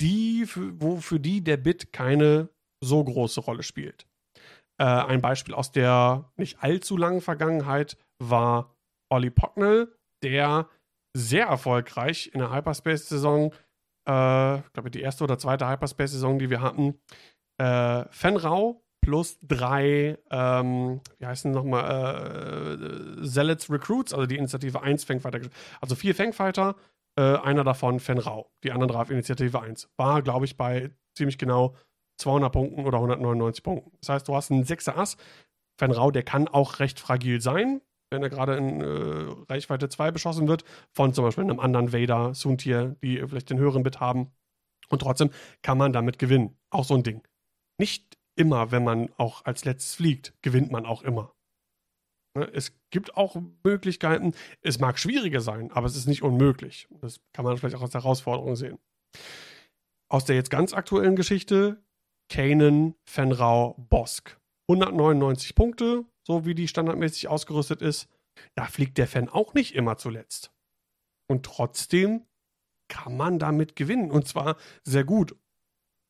die, 0.00 0.46
für, 0.46 0.80
wo 0.80 0.96
für 0.96 1.20
die 1.20 1.42
der 1.42 1.56
Bit 1.56 1.92
keine 1.92 2.48
so 2.82 3.04
große 3.04 3.40
Rolle 3.40 3.62
spielt. 3.62 4.06
Äh, 4.80 4.84
ein 4.84 5.20
Beispiel 5.20 5.54
aus 5.54 5.72
der 5.72 6.32
nicht 6.36 6.62
allzu 6.62 6.96
langen 6.96 7.20
Vergangenheit 7.20 7.96
war 8.18 8.74
Olli 9.12 9.30
Pocknell, 9.30 9.94
der 10.22 10.68
sehr 11.14 11.46
erfolgreich 11.46 12.30
in 12.32 12.40
der 12.40 12.52
Hyperspace-Saison, 12.52 13.52
äh, 14.08 14.58
ich 14.58 14.72
glaube 14.72 14.90
die 14.90 15.02
erste 15.02 15.24
oder 15.24 15.38
zweite 15.38 15.68
Hyperspace-Saison, 15.68 16.38
die 16.38 16.50
wir 16.50 16.62
hatten, 16.62 16.98
äh, 17.58 18.04
Fenrau 18.10 18.82
plus 19.00 19.38
drei, 19.42 20.18
ähm, 20.30 21.00
wie 21.18 21.26
heißen 21.26 21.50
nochmal, 21.50 23.18
äh, 23.20 23.26
Zealots 23.26 23.70
Recruits, 23.70 24.12
also 24.12 24.26
die 24.26 24.36
Initiative 24.36 24.82
1 24.82 25.04
Fangfighter. 25.04 25.40
Also 25.80 25.94
vier 25.94 26.14
Fangfighter, 26.14 26.76
äh, 27.16 27.36
einer 27.38 27.64
davon 27.64 28.00
Fenrau, 28.00 28.50
die 28.62 28.72
anderen 28.72 28.92
drei 28.92 29.00
auf 29.00 29.10
Initiative 29.10 29.60
1. 29.60 29.88
War, 29.96 30.22
glaube 30.22 30.44
ich, 30.44 30.56
bei 30.56 30.90
ziemlich 31.14 31.38
genau 31.38 31.74
200 32.18 32.52
Punkten 32.52 32.84
oder 32.84 32.98
199 32.98 33.62
Punkten. 33.62 33.92
Das 34.00 34.10
heißt, 34.10 34.28
du 34.28 34.34
hast 34.34 34.50
einen 34.50 34.64
sechser 34.64 34.96
Ass. 34.96 35.16
Fenrau, 35.78 36.10
der 36.10 36.22
kann 36.22 36.46
auch 36.46 36.78
recht 36.78 37.00
fragil 37.00 37.40
sein, 37.40 37.80
wenn 38.10 38.22
er 38.22 38.28
gerade 38.28 38.56
in 38.56 38.80
äh, 38.80 39.52
Reichweite 39.52 39.88
2 39.88 40.10
beschossen 40.10 40.46
wird, 40.46 40.64
von 40.92 41.14
zum 41.14 41.24
Beispiel 41.24 41.44
einem 41.44 41.60
anderen 41.60 41.92
Vader, 41.92 42.34
Suntier, 42.34 42.96
die 43.02 43.16
vielleicht 43.26 43.50
den 43.50 43.58
höheren 43.58 43.82
Bit 43.82 44.00
haben. 44.00 44.30
Und 44.90 45.00
trotzdem 45.00 45.30
kann 45.62 45.78
man 45.78 45.92
damit 45.92 46.18
gewinnen. 46.18 46.58
Auch 46.70 46.84
so 46.84 46.94
ein 46.94 47.02
Ding. 47.02 47.22
Nicht 47.78 48.19
immer, 48.40 48.70
wenn 48.70 48.82
man 48.82 49.10
auch 49.18 49.44
als 49.44 49.66
letztes 49.66 49.94
fliegt, 49.94 50.32
gewinnt 50.40 50.72
man 50.72 50.86
auch 50.86 51.02
immer. 51.02 51.34
Ne, 52.34 52.48
es 52.54 52.72
gibt 52.90 53.16
auch 53.16 53.36
Möglichkeiten, 53.62 54.32
es 54.62 54.78
mag 54.78 54.98
schwieriger 54.98 55.42
sein, 55.42 55.70
aber 55.72 55.86
es 55.86 55.94
ist 55.94 56.06
nicht 56.06 56.22
unmöglich. 56.22 56.88
Das 57.02 57.20
kann 57.34 57.44
man 57.44 57.58
vielleicht 57.58 57.76
auch 57.76 57.82
als 57.82 57.92
Herausforderung 57.92 58.56
sehen. 58.56 58.78
Aus 60.08 60.24
der 60.24 60.36
jetzt 60.36 60.50
ganz 60.50 60.72
aktuellen 60.72 61.16
Geschichte, 61.16 61.82
Kanan, 62.30 62.94
Fenrau, 63.04 63.74
Bosk. 63.90 64.40
199 64.68 65.54
Punkte, 65.54 66.04
so 66.24 66.46
wie 66.46 66.54
die 66.54 66.68
standardmäßig 66.68 67.28
ausgerüstet 67.28 67.82
ist. 67.82 68.08
Da 68.54 68.64
fliegt 68.66 68.96
der 68.96 69.08
Fan 69.08 69.28
auch 69.28 69.52
nicht 69.52 69.74
immer 69.74 69.98
zuletzt. 69.98 70.50
Und 71.28 71.44
trotzdem 71.44 72.24
kann 72.88 73.16
man 73.16 73.38
damit 73.38 73.76
gewinnen. 73.76 74.10
Und 74.10 74.26
zwar 74.26 74.56
sehr 74.82 75.04
gut. 75.04 75.36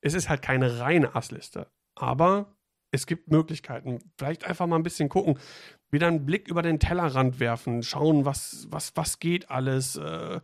Es 0.02 0.14
ist 0.14 0.28
halt 0.28 0.42
keine 0.42 0.78
reine 0.78 1.14
Assliste. 1.14 1.70
Aber 2.00 2.56
es 2.92 3.06
gibt 3.06 3.30
Möglichkeiten. 3.30 3.98
Vielleicht 4.16 4.44
einfach 4.44 4.66
mal 4.66 4.76
ein 4.76 4.82
bisschen 4.82 5.08
gucken, 5.08 5.38
wieder 5.90 6.08
einen 6.08 6.26
Blick 6.26 6.48
über 6.48 6.62
den 6.62 6.80
Tellerrand 6.80 7.40
werfen, 7.40 7.82
schauen, 7.82 8.24
was, 8.24 8.66
was, 8.70 8.96
was 8.96 9.18
geht 9.18 9.50
alles, 9.50 9.96
äh, 9.96 10.40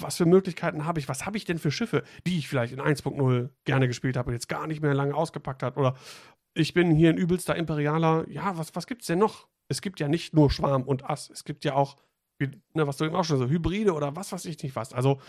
was 0.00 0.16
für 0.16 0.24
Möglichkeiten 0.24 0.86
habe 0.86 1.00
ich, 1.00 1.08
was 1.08 1.26
habe 1.26 1.36
ich 1.36 1.44
denn 1.44 1.58
für 1.58 1.70
Schiffe, 1.70 2.02
die 2.26 2.38
ich 2.38 2.48
vielleicht 2.48 2.72
in 2.72 2.80
1.0 2.80 3.50
gerne 3.64 3.88
gespielt 3.88 4.16
habe 4.16 4.28
und 4.28 4.34
jetzt 4.34 4.48
gar 4.48 4.66
nicht 4.66 4.80
mehr 4.80 4.94
lange 4.94 5.14
ausgepackt 5.14 5.62
hat. 5.62 5.76
Oder 5.76 5.96
ich 6.54 6.72
bin 6.72 6.94
hier 6.94 7.10
ein 7.10 7.18
übelster 7.18 7.56
Imperialer. 7.56 8.26
Ja, 8.28 8.56
was, 8.56 8.74
was 8.74 8.86
gibt 8.86 9.02
es 9.02 9.08
denn 9.08 9.18
noch? 9.18 9.48
Es 9.68 9.82
gibt 9.82 10.00
ja 10.00 10.08
nicht 10.08 10.34
nur 10.34 10.50
Schwarm 10.50 10.82
und 10.82 11.08
Ass, 11.08 11.30
es 11.30 11.44
gibt 11.44 11.64
ja 11.64 11.74
auch, 11.74 11.96
wie, 12.38 12.50
ne, 12.74 12.86
was 12.86 12.96
du 12.96 13.04
eben 13.04 13.16
auch 13.16 13.24
schon 13.24 13.38
so, 13.38 13.48
Hybride 13.48 13.92
oder 13.92 14.14
was 14.16 14.32
weiß 14.32 14.44
ich 14.46 14.62
nicht 14.62 14.76
was. 14.76 14.92
Also 14.92 15.20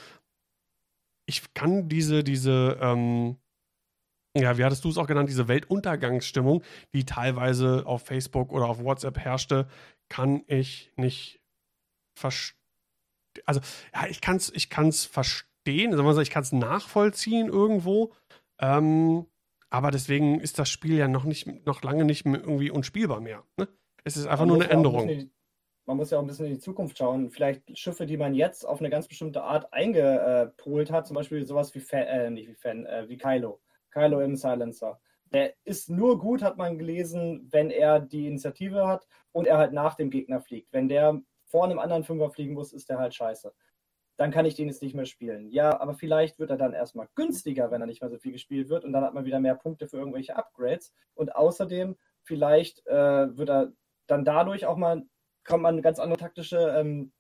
ich 1.26 1.54
kann 1.54 1.88
diese, 1.88 2.24
diese, 2.24 2.78
ähm, 2.82 3.38
ja, 4.36 4.58
wie 4.58 4.64
hattest 4.64 4.84
du 4.84 4.90
es 4.90 4.98
auch 4.98 5.08
genannt, 5.08 5.30
diese 5.30 5.48
Weltuntergangsstimmung, 5.48 6.64
die 6.94 7.06
teilweise 7.06 7.84
auf 7.86 8.04
Facebook 8.04 8.52
oder 8.52 8.68
auf 8.68 8.84
WhatsApp 8.84 9.20
herrschte, 9.20 9.68
kann 10.10 10.44
ich 10.48 10.92
nicht 10.96 11.40
verstehen. 12.16 12.60
Also, 13.46 13.62
ja, 13.94 14.08
ich 14.08 14.22
kann 14.22 14.38
es 14.38 14.52
ich 14.54 14.70
kann's 14.70 15.06
verstehen, 15.06 15.92
sagen 15.92 16.06
wir 16.06 16.14
so, 16.14 16.22
ich 16.22 16.30
kann 16.30 16.44
es 16.44 16.52
nachvollziehen 16.52 17.48
irgendwo. 17.48 18.14
Ähm, 18.60 19.26
aber 19.70 19.90
deswegen 19.90 20.40
ist 20.40 20.60
das 20.60 20.70
Spiel 20.70 20.98
ja 20.98 21.08
noch 21.08 21.24
nicht, 21.24 21.66
noch 21.66 21.82
lange 21.82 22.06
nicht 22.06 22.26
irgendwie 22.26 22.70
unspielbar 22.70 23.22
mehr. 23.22 23.44
Ne? 23.58 23.68
Es 24.04 24.18
ist 24.18 24.28
einfach 24.28 24.46
man 24.46 24.56
nur 24.56 24.64
eine 24.64 24.72
Änderung. 24.72 25.10
Ein 25.10 25.32
man 25.86 25.98
muss 25.98 26.12
ja 26.12 26.18
auch 26.18 26.22
ein 26.22 26.28
bisschen 26.28 26.46
in 26.46 26.54
die 26.54 26.60
Zukunft 26.60 26.98
schauen. 26.98 27.30
Vielleicht 27.30 27.78
Schiffe, 27.78 28.06
die 28.06 28.18
man 28.18 28.34
jetzt 28.34 28.66
auf 28.66 28.80
eine 28.80 28.90
ganz 28.90 29.08
bestimmte 29.08 29.44
Art 29.44 29.74
eingepolt 29.74 30.92
hat, 30.92 31.08
zum 31.08 31.16
Beispiel 31.16 31.46
sowas 31.46 31.76
wie 31.76 31.80
Fan, 31.80 32.04
äh, 32.04 32.30
nicht 32.30 32.48
wie 32.48 32.56
Fan, 32.56 32.86
äh, 32.86 33.10
wie 33.10 33.18
Kylo. 33.18 33.60
Kylo 33.94 34.20
im 34.22 34.36
Silencer. 34.36 35.00
Der 35.32 35.54
ist 35.64 35.90
nur 35.90 36.20
gut, 36.20 36.44
hat 36.44 36.58
man 36.58 36.78
gelesen, 36.78 37.48
wenn 37.52 37.70
er 37.72 38.00
die 38.00 38.28
Initiative 38.28 38.88
hat 38.88 39.08
und 39.32 39.48
er 39.48 39.58
halt 39.58 39.74
nach 39.74 39.96
dem 39.96 40.10
Gegner 40.10 40.42
fliegt. 40.42 40.72
Wenn 40.74 40.88
der 40.88 41.22
vor 41.46 41.66
einem 41.66 41.80
anderen 41.80 42.04
Fünfer 42.04 42.30
fliegen 42.30 42.54
muss, 42.54 42.74
ist 42.74 42.90
der 42.90 43.00
halt 43.00 43.14
scheiße. 43.14 43.54
Dann 44.18 44.32
kann 44.32 44.46
ich 44.46 44.56
den 44.56 44.68
jetzt 44.68 44.84
nicht 44.84 44.94
mehr 44.94 45.06
spielen. 45.06 45.50
Ja, 45.50 45.80
aber 45.80 45.96
vielleicht 45.96 46.38
wird 46.38 46.52
er 46.52 46.58
dann 46.58 46.74
erstmal 46.74 47.08
günstiger, 47.16 47.72
wenn 47.72 47.82
er 47.82 47.88
nicht 47.88 48.02
mehr 48.02 48.12
so 48.12 48.20
viel 48.20 48.32
gespielt 48.32 48.70
wird 48.70 48.86
und 48.86 48.94
dann 48.94 49.04
hat 49.04 49.14
man 49.14 49.26
wieder 49.26 49.40
mehr 49.40 49.56
Punkte 49.56 49.88
für 49.88 49.98
irgendwelche 49.98 50.36
Upgrades. 50.36 50.94
Und 51.16 51.36
außerdem, 51.36 51.96
vielleicht 52.22 52.86
äh, 52.86 53.36
wird 53.38 53.50
er 53.50 53.74
dann 54.06 54.24
dadurch 54.26 54.68
auch 54.68 54.78
mal, 54.78 55.04
kommt 55.44 55.64
man 55.64 55.82
ganz 55.82 56.00
andere 56.00 56.20
taktische 56.20 56.58
ähm, 56.78 57.12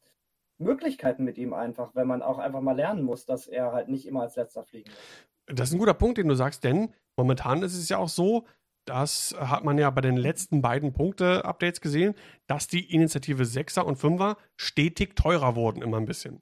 Möglichkeiten 0.59 1.23
mit 1.23 1.37
ihm 1.37 1.53
einfach, 1.53 1.95
wenn 1.95 2.07
man 2.07 2.21
auch 2.21 2.37
einfach 2.37 2.61
mal 2.61 2.75
lernen 2.75 3.03
muss, 3.03 3.25
dass 3.25 3.47
er 3.47 3.71
halt 3.71 3.89
nicht 3.89 4.07
immer 4.07 4.21
als 4.21 4.35
letzter 4.35 4.63
fliegen 4.63 4.91
muss. 4.91 5.27
Das 5.47 5.69
ist 5.69 5.75
ein 5.75 5.79
guter 5.79 5.93
Punkt, 5.93 6.17
den 6.17 6.27
du 6.27 6.35
sagst, 6.35 6.63
denn 6.63 6.93
momentan 7.17 7.63
ist 7.63 7.75
es 7.75 7.89
ja 7.89 7.97
auch 7.97 8.09
so, 8.09 8.45
das 8.85 9.35
hat 9.39 9.63
man 9.63 9.77
ja 9.77 9.89
bei 9.89 10.01
den 10.01 10.17
letzten 10.17 10.61
beiden 10.61 10.93
Punkte-Updates 10.93 11.81
gesehen, 11.81 12.15
dass 12.47 12.67
die 12.67 12.93
Initiative 12.93 13.43
6er 13.43 13.81
und 13.81 13.97
5er 13.97 14.37
stetig 14.57 15.15
teurer 15.15 15.55
wurden, 15.55 15.81
immer 15.81 15.97
ein 15.97 16.05
bisschen. 16.05 16.41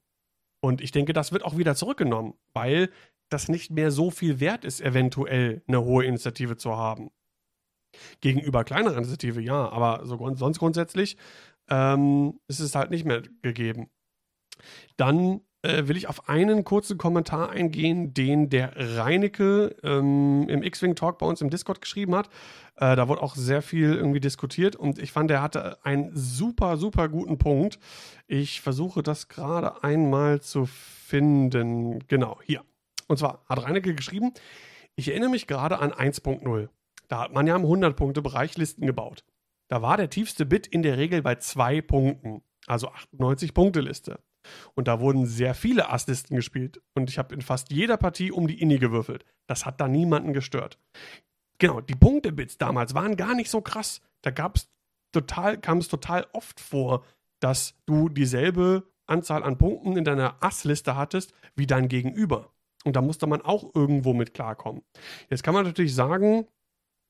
Und 0.64 0.82
ich 0.82 0.92
denke, 0.92 1.14
das 1.14 1.32
wird 1.32 1.44
auch 1.44 1.58
wieder 1.58 1.76
zurückgenommen, 1.76 2.34
weil 2.54 2.90
das 3.30 3.48
nicht 3.48 3.72
mehr 3.72 3.92
so 3.92 4.12
viel 4.12 4.40
wert 4.40 4.66
ist, 4.66 4.82
eventuell 4.82 5.64
eine 5.68 5.84
hohe 5.84 6.06
Initiative 6.06 6.58
zu 6.58 6.76
haben. 6.76 7.12
Gegenüber 8.22 8.64
kleineren 8.64 8.98
Initiative, 8.98 9.42
ja, 9.42 9.70
aber 9.70 10.06
so, 10.06 10.36
sonst 10.36 10.60
grundsätzlich 10.60 11.18
ähm, 11.70 12.40
ist 12.48 12.60
es 12.60 12.76
halt 12.76 12.92
nicht 12.92 13.06
mehr 13.06 13.22
gegeben. 13.42 13.90
Dann 14.98 15.42
äh, 15.64 15.88
will 15.88 15.98
ich 15.98 16.08
auf 16.08 16.28
einen 16.30 16.64
kurzen 16.64 16.98
Kommentar 16.98 17.50
eingehen, 17.50 18.14
den 18.14 18.50
der 18.50 18.74
Reinecke 18.76 19.76
ähm, 19.84 20.48
im 20.50 20.64
X-Wing 20.64 20.96
Talk 20.96 21.18
bei 21.20 21.26
uns 21.26 21.42
im 21.42 21.50
Discord 21.50 21.82
geschrieben 21.82 22.16
hat. 22.16 22.30
Äh, 22.78 22.96
da 22.96 23.08
wurde 23.08 23.22
auch 23.22 23.36
sehr 23.36 23.62
viel 23.62 23.94
irgendwie 23.94 24.20
diskutiert 24.20 24.76
und 24.76 25.00
ich 25.00 25.12
fand, 25.12 25.30
er 25.32 25.42
hatte 25.42 25.84
einen 25.86 26.12
super, 26.16 26.78
super 26.78 27.10
guten 27.10 27.38
Punkt. 27.38 27.80
Ich 28.28 28.62
versuche 28.62 29.04
das 29.04 29.28
gerade 29.28 29.84
einmal 29.84 30.42
zu 30.42 30.66
finden. 30.66 32.00
Genau, 32.08 32.40
hier. 32.44 32.64
Und 33.08 33.18
zwar 33.18 33.44
hat 33.48 33.64
Reinecke 33.64 33.94
geschrieben, 33.94 34.34
ich 34.96 35.10
erinnere 35.10 35.30
mich 35.30 35.48
gerade 35.48 35.80
an 35.80 35.92
1.0. 35.92 36.70
Da 37.08 37.20
hat 37.20 37.34
man 37.34 37.46
ja 37.46 37.56
im 37.56 37.64
100-Punkte-Bereich 37.64 38.58
Listen 38.58 38.86
gebaut. 38.86 39.24
Da 39.68 39.82
war 39.82 39.98
der 39.98 40.10
tiefste 40.10 40.46
Bit 40.46 40.68
in 40.68 40.82
der 40.82 40.98
Regel 40.98 41.22
bei 41.22 41.36
zwei 41.36 41.82
Punkten, 41.82 42.42
also 42.68 42.90
98-Punkte-Liste. 42.90 44.20
Und 44.76 44.88
da 44.88 45.00
wurden 45.00 45.26
sehr 45.26 45.54
viele 45.54 45.90
Asslisten 45.90 46.36
gespielt. 46.36 46.82
Und 46.94 47.10
ich 47.10 47.18
habe 47.18 47.34
in 47.34 47.42
fast 47.42 47.72
jeder 47.72 47.98
Partie 47.98 48.32
um 48.32 48.48
die 48.48 48.62
Inni 48.62 48.78
gewürfelt. 48.78 49.26
Das 49.48 49.66
hat 49.66 49.82
da 49.82 49.88
niemanden 49.88 50.34
gestört. 50.34 50.78
Genau, 51.60 51.82
die 51.82 51.96
Punktebits 51.96 52.58
damals 52.58 52.94
waren 52.96 53.16
gar 53.16 53.36
nicht 53.36 53.50
so 53.50 53.62
krass. 53.62 54.02
Da 54.22 54.32
gab's 54.32 54.70
total, 55.12 55.60
kam 55.60 55.78
es 55.78 55.88
total 55.88 56.28
oft 56.34 56.60
vor, 56.60 57.04
dass 57.40 57.76
du 57.86 58.10
dieselbe 58.10 58.84
Anzahl 59.08 59.44
an 59.44 59.58
Punkten 59.58 59.98
in 59.98 60.04
deiner 60.04 60.42
Assliste 60.44 60.96
hattest 60.96 61.34
wie 61.56 61.68
dein 61.68 61.88
Gegenüber. 61.88 62.52
Und 62.84 62.96
da 62.96 63.02
musste 63.02 63.28
man 63.28 63.42
auch 63.42 63.76
irgendwo 63.76 64.14
mit 64.14 64.34
klarkommen. 64.34 64.82
Jetzt 65.30 65.44
kann 65.44 65.54
man 65.54 65.66
natürlich 65.66 65.94
sagen, 65.94 66.48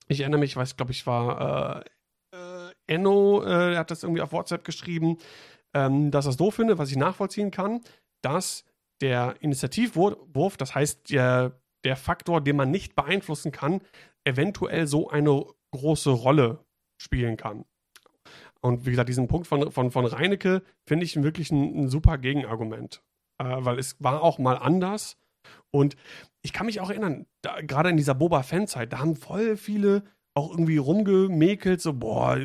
ich 0.08 0.22
erinnere 0.22 0.40
mich, 0.40 0.52
ich 0.52 0.58
weiß, 0.58 0.76
glaube 0.76 0.92
ich, 0.92 1.08
war 1.08 1.84
äh, 2.32 2.38
äh, 2.38 2.72
Enno, 2.88 3.44
äh, 3.46 3.78
hat 3.78 3.92
das 3.92 4.04
irgendwie 4.04 4.22
auf 4.22 4.34
WhatsApp 4.34 4.66
geschrieben, 4.66 5.18
ähm, 5.74 6.12
dass 6.12 6.26
er 6.26 6.32
es 6.32 6.38
doof 6.38 6.56
finde, 6.56 6.78
was 6.78 6.90
ich 6.90 6.98
nachvollziehen 6.98 7.52
kann, 7.52 7.82
dass 8.22 8.66
der 9.02 9.36
Initiativwurf, 9.40 10.58
das 10.58 10.76
heißt 10.76 11.10
der, 11.12 11.60
der 11.84 11.96
Faktor, 11.96 12.42
den 12.42 12.56
man 12.56 12.72
nicht 12.72 12.96
beeinflussen 12.96 13.52
kann, 13.52 13.82
eventuell 14.24 14.88
so 14.88 15.10
eine 15.10 15.46
große 15.72 16.12
Rolle 16.12 16.64
spielen 17.02 17.38
kann. 17.38 17.66
Und 18.62 18.86
wie 18.86 18.92
gesagt, 18.92 19.10
diesen 19.10 19.28
Punkt 19.28 19.48
von, 19.48 19.72
von, 19.72 19.90
von 19.90 20.06
Reinecke 20.06 20.62
finde 20.88 21.06
ich 21.06 21.22
wirklich 21.22 21.52
ein, 21.52 21.82
ein, 21.82 21.90
super 21.90 22.20
Gegenargument. 22.20 23.02
Äh, 23.40 23.58
weil 23.60 23.80
es 23.80 23.96
war 24.00 24.22
auch 24.22 24.38
mal 24.38 24.58
anders. 24.58 25.18
Und 25.72 25.96
ich 26.44 26.54
kann 26.54 26.68
mich 26.68 26.80
auch 26.80 26.92
erinnern, 26.92 27.26
gerade 27.64 27.90
in 27.90 27.98
dieser 27.98 28.14
Boba-Fan-Zeit, 28.14 28.94
da 28.94 29.00
haben 29.00 29.16
voll 29.16 29.58
viele 29.58 30.04
auch 30.34 30.52
irgendwie 30.52 30.78
rumgemäkelt, 30.78 31.82
so, 31.82 31.94
boah, 31.94 32.38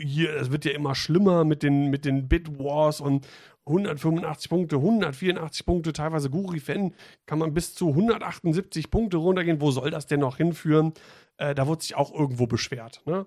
hier, 0.00 0.34
es 0.36 0.52
wird 0.52 0.64
ja 0.64 0.72
immer 0.72 0.94
schlimmer 0.94 1.44
mit 1.44 1.62
den, 1.62 1.90
mit 1.90 2.04
den 2.04 2.28
Bit-Wars 2.28 3.00
und 3.00 3.26
185 3.66 4.48
Punkte, 4.48 4.76
184 4.76 5.66
Punkte, 5.66 5.92
teilweise 5.92 6.30
Guri-Fan 6.30 6.94
kann 7.26 7.38
man 7.38 7.54
bis 7.54 7.74
zu 7.74 7.90
178 7.90 8.90
Punkte 8.90 9.18
runtergehen. 9.18 9.60
Wo 9.60 9.70
soll 9.70 9.90
das 9.90 10.06
denn 10.06 10.20
noch 10.20 10.36
hinführen? 10.36 10.94
Äh, 11.36 11.54
da 11.54 11.66
wurde 11.66 11.82
sich 11.82 11.94
auch 11.94 12.12
irgendwo 12.12 12.46
beschwert. 12.46 13.02
Ne? 13.06 13.26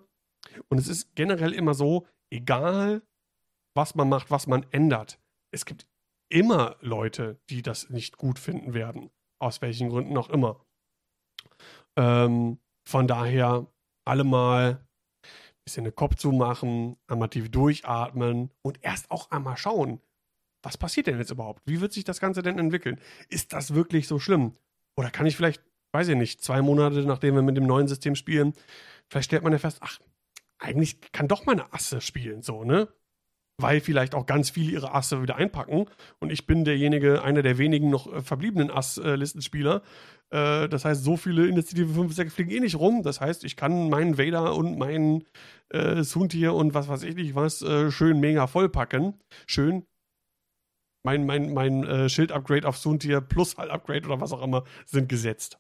Und 0.68 0.78
es 0.78 0.88
ist 0.88 1.16
generell 1.16 1.54
immer 1.54 1.74
so, 1.74 2.06
egal 2.30 3.02
was 3.76 3.96
man 3.96 4.10
macht, 4.10 4.32
was 4.32 4.48
man 4.48 4.66
ändert, 4.72 5.20
es 5.52 5.66
gibt 5.66 5.88
immer 6.30 6.78
Leute, 6.82 7.40
die 7.50 7.62
das 7.62 7.90
nicht 7.90 8.18
gut 8.18 8.40
finden 8.40 8.74
werden. 8.74 9.10
Aus 9.40 9.62
welchen 9.62 9.90
Gründen 9.90 10.18
auch 10.18 10.30
immer. 10.30 10.66
Ähm, 11.98 12.60
von 12.88 13.08
daher 13.08 13.68
alle 14.06 14.24
mal 14.24 14.80
ein 15.24 15.64
bisschen 15.66 15.84
den 15.84 15.96
Kopf 15.96 16.16
zumachen, 16.16 16.98
einmal 17.08 17.30
tief 17.30 17.50
durchatmen 17.50 18.52
und 18.62 18.80
erst 18.82 19.12
auch 19.12 19.32
einmal 19.32 19.58
schauen, 19.58 20.00
was 20.64 20.78
passiert 20.78 21.08
denn 21.08 21.20
jetzt 21.20 21.32
überhaupt? 21.32 21.62
Wie 21.66 21.82
wird 21.82 21.94
sich 21.94 22.04
das 22.04 22.20
Ganze 22.20 22.42
denn 22.42 22.58
entwickeln? 22.58 23.00
Ist 23.30 23.54
das 23.54 23.76
wirklich 23.76 24.08
so 24.08 24.20
schlimm? 24.20 24.54
Oder 24.98 25.12
kann 25.12 25.26
ich 25.26 25.36
vielleicht, 25.36 25.64
weiß 25.92 26.08
ich 26.08 26.16
nicht, 26.16 26.42
zwei 26.42 26.62
Monate 26.62 27.06
nachdem 27.06 27.36
wir 27.36 27.42
mit 27.42 27.58
dem 27.58 27.68
neuen 27.68 27.88
System 27.88 28.16
spielen, 28.16 28.54
vielleicht 29.08 29.26
stellt 29.26 29.44
man 29.44 29.54
ja 29.54 29.60
fest, 29.60 29.78
ach, 29.82 30.00
eigentlich 30.58 31.02
kann 31.12 31.28
doch 31.28 31.46
meine 31.46 31.72
Asse 31.74 32.02
spielen, 32.02 32.42
so, 32.42 32.64
ne? 32.64 32.88
Weil 33.58 33.80
vielleicht 33.80 34.16
auch 34.16 34.26
ganz 34.26 34.50
viele 34.50 34.72
ihre 34.72 34.94
Asse 34.94 35.22
wieder 35.22 35.38
einpacken. 35.38 35.86
Und 36.20 36.32
ich 36.32 36.46
bin 36.46 36.66
derjenige, 36.66 37.24
einer 37.24 37.42
der 37.42 37.58
wenigen 37.58 37.90
noch 37.90 38.12
äh, 38.12 38.22
verbliebenen 38.22 38.70
Ass-Listenspieler. 38.70 39.82
Äh, 40.30 40.68
das 40.68 40.86
heißt, 40.86 41.04
so 41.04 41.18
viele 41.18 41.48
Initiative 41.48 41.94
5, 41.94 42.14
6 42.14 42.34
fliegen 42.34 42.52
eh 42.52 42.60
nicht 42.60 42.76
rum. 42.76 43.04
Das 43.04 43.22
heißt, 43.22 43.44
ich 43.44 43.56
kann 43.56 43.90
meinen 43.90 44.18
Vader 44.18 44.56
und 44.56 44.78
meinen 44.78 45.24
äh, 45.70 46.04
Suntier 46.04 46.54
und 46.54 46.74
was 46.74 46.88
weiß 46.88 47.04
ich 47.04 47.16
nicht 47.16 47.36
was 47.36 47.62
äh, 47.62 47.92
schön 47.92 48.20
mega 48.20 48.48
vollpacken. 48.48 49.20
Schön. 49.48 49.86
Mein, 51.04 51.28
mein, 51.28 51.54
mein 51.54 52.10
Schild-Upgrade 52.10 52.68
auf 52.68 52.80
Suntier 52.80 53.22
plus 53.22 53.58
Halt-Upgrade 53.58 54.08
oder 54.08 54.22
was 54.22 54.34
auch 54.34 54.42
immer 54.42 54.64
sind 54.88 55.08
gesetzt. 55.08 55.60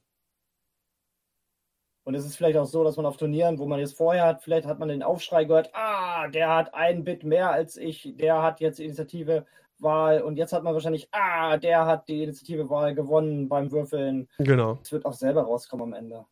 Und 2.06 2.14
es 2.14 2.23
ist 2.23 2.38
vielleicht 2.38 2.57
auch 2.57 2.65
so, 2.65 2.84
dass 2.84 2.98
man 2.98 3.07
auf 3.07 3.18
Turnieren, 3.18 3.57
wo 3.57 3.65
man 3.65 3.80
jetzt 3.80 3.98
vorher 3.98 4.26
hat, 4.26 4.44
vielleicht 4.44 4.68
hat 4.68 4.77
man 4.77 4.90
den 4.90 5.02
Aufschrei 5.02 5.44
gehört, 5.44 5.72
ah, 5.73 6.27
der 6.27 6.53
hat 6.53 6.73
ein 6.76 7.03
Bit 7.03 7.23
mehr 7.23 7.49
als 7.52 7.77
ich, 7.77 8.14
der 8.15 8.44
hat 8.44 8.60
jetzt 8.60 8.80
Initiative 8.80 9.45
Wahl 9.80 10.22
und 10.22 10.38
jetzt 10.38 10.53
hat 10.53 10.64
man 10.64 10.76
wahrscheinlich, 10.76 11.07
ah, 11.11 11.57
der 11.57 11.88
hat 11.88 12.07
die 12.07 12.22
Initiative 12.22 12.69
Wahl 12.69 12.94
gewonnen 12.94 13.49
beim 13.49 13.72
Würfeln. 13.72 14.30
Genau. 14.38 14.77
Es 14.84 14.91
wird 14.91 15.03
auch 15.03 15.14
selber 15.14 15.41
rauskommen 15.41 15.94
am 15.94 15.94
Ende. 15.94 16.26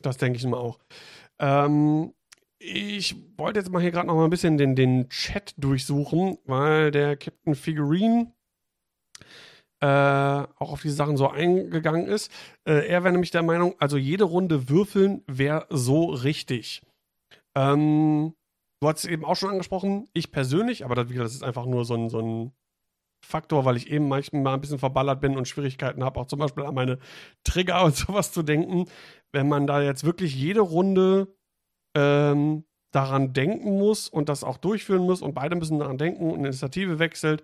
Das 0.00 0.16
denke 0.16 0.38
ich 0.38 0.46
mal 0.46 0.56
auch. 0.56 0.78
Ähm, 1.38 2.14
ich 2.58 3.16
wollte 3.36 3.60
jetzt 3.60 3.70
mal 3.70 3.82
hier 3.82 3.90
gerade 3.90 4.06
noch 4.06 4.14
mal 4.14 4.24
ein 4.24 4.30
bisschen 4.30 4.56
den, 4.56 4.74
den 4.74 5.10
Chat 5.10 5.52
durchsuchen, 5.58 6.38
weil 6.46 6.90
der 6.90 7.18
Captain 7.18 7.54
Figurine 7.54 8.32
äh, 9.84 10.46
auch 10.56 10.72
auf 10.72 10.80
diese 10.80 10.94
Sachen 10.94 11.18
so 11.18 11.28
eingegangen 11.28 12.06
ist. 12.06 12.32
Äh, 12.66 12.88
er 12.88 13.04
wäre 13.04 13.12
nämlich 13.12 13.32
der 13.32 13.42
Meinung, 13.42 13.74
also 13.78 13.98
jede 13.98 14.24
Runde 14.24 14.70
würfeln 14.70 15.22
wäre 15.26 15.66
so 15.68 16.06
richtig. 16.06 16.80
Ähm, 17.54 18.32
du 18.80 18.88
hast 18.88 19.04
es 19.04 19.10
eben 19.10 19.26
auch 19.26 19.36
schon 19.36 19.50
angesprochen, 19.50 20.08
ich 20.14 20.32
persönlich, 20.32 20.86
aber 20.86 20.94
das, 20.94 21.08
das 21.14 21.34
ist 21.34 21.44
einfach 21.44 21.66
nur 21.66 21.84
so 21.84 21.96
ein, 21.96 22.08
so 22.08 22.18
ein 22.18 22.52
Faktor, 23.22 23.66
weil 23.66 23.76
ich 23.76 23.90
eben 23.90 24.08
manchmal 24.08 24.40
mal 24.40 24.54
ein 24.54 24.62
bisschen 24.62 24.78
verballert 24.78 25.20
bin 25.20 25.36
und 25.36 25.48
Schwierigkeiten 25.48 26.02
habe, 26.02 26.18
auch 26.18 26.28
zum 26.28 26.38
Beispiel 26.38 26.64
an 26.64 26.74
meine 26.74 26.98
Trigger 27.44 27.84
und 27.84 27.94
sowas 27.94 28.32
zu 28.32 28.42
denken. 28.42 28.86
Wenn 29.32 29.48
man 29.48 29.66
da 29.66 29.82
jetzt 29.82 30.04
wirklich 30.04 30.34
jede 30.34 30.60
Runde 30.60 31.28
ähm, 31.94 32.64
daran 32.90 33.34
denken 33.34 33.76
muss 33.78 34.08
und 34.08 34.30
das 34.30 34.44
auch 34.44 34.56
durchführen 34.56 35.02
muss 35.02 35.20
und 35.20 35.34
beide 35.34 35.56
müssen 35.56 35.78
daran 35.78 35.98
denken 35.98 36.30
und 36.30 36.38
Initiative 36.38 36.98
wechselt, 36.98 37.42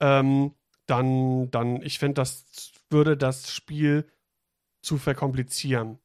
ähm, 0.00 0.52
dann, 0.86 1.50
dann, 1.50 1.82
ich 1.82 1.98
finde, 1.98 2.14
das 2.14 2.72
würde 2.90 3.16
das 3.16 3.50
Spiel 3.50 4.10
zu 4.82 4.98
verkomplizieren. 4.98 5.98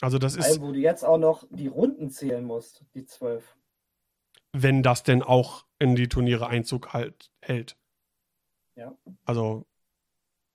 Also 0.00 0.18
das 0.18 0.36
ist. 0.36 0.60
Wo 0.60 0.72
du 0.72 0.78
jetzt 0.78 1.04
auch 1.04 1.18
noch 1.18 1.44
die 1.50 1.68
Runden 1.68 2.10
zählen 2.10 2.44
musst, 2.44 2.84
die 2.94 3.06
zwölf. 3.06 3.56
Wenn 4.52 4.82
das 4.82 5.02
denn 5.02 5.22
auch 5.22 5.64
in 5.78 5.96
die 5.96 6.08
Turniere 6.08 6.46
Einzug 6.46 6.92
halt 6.92 7.30
hält. 7.40 7.76
Ja. 8.74 8.96
Also, 9.24 9.66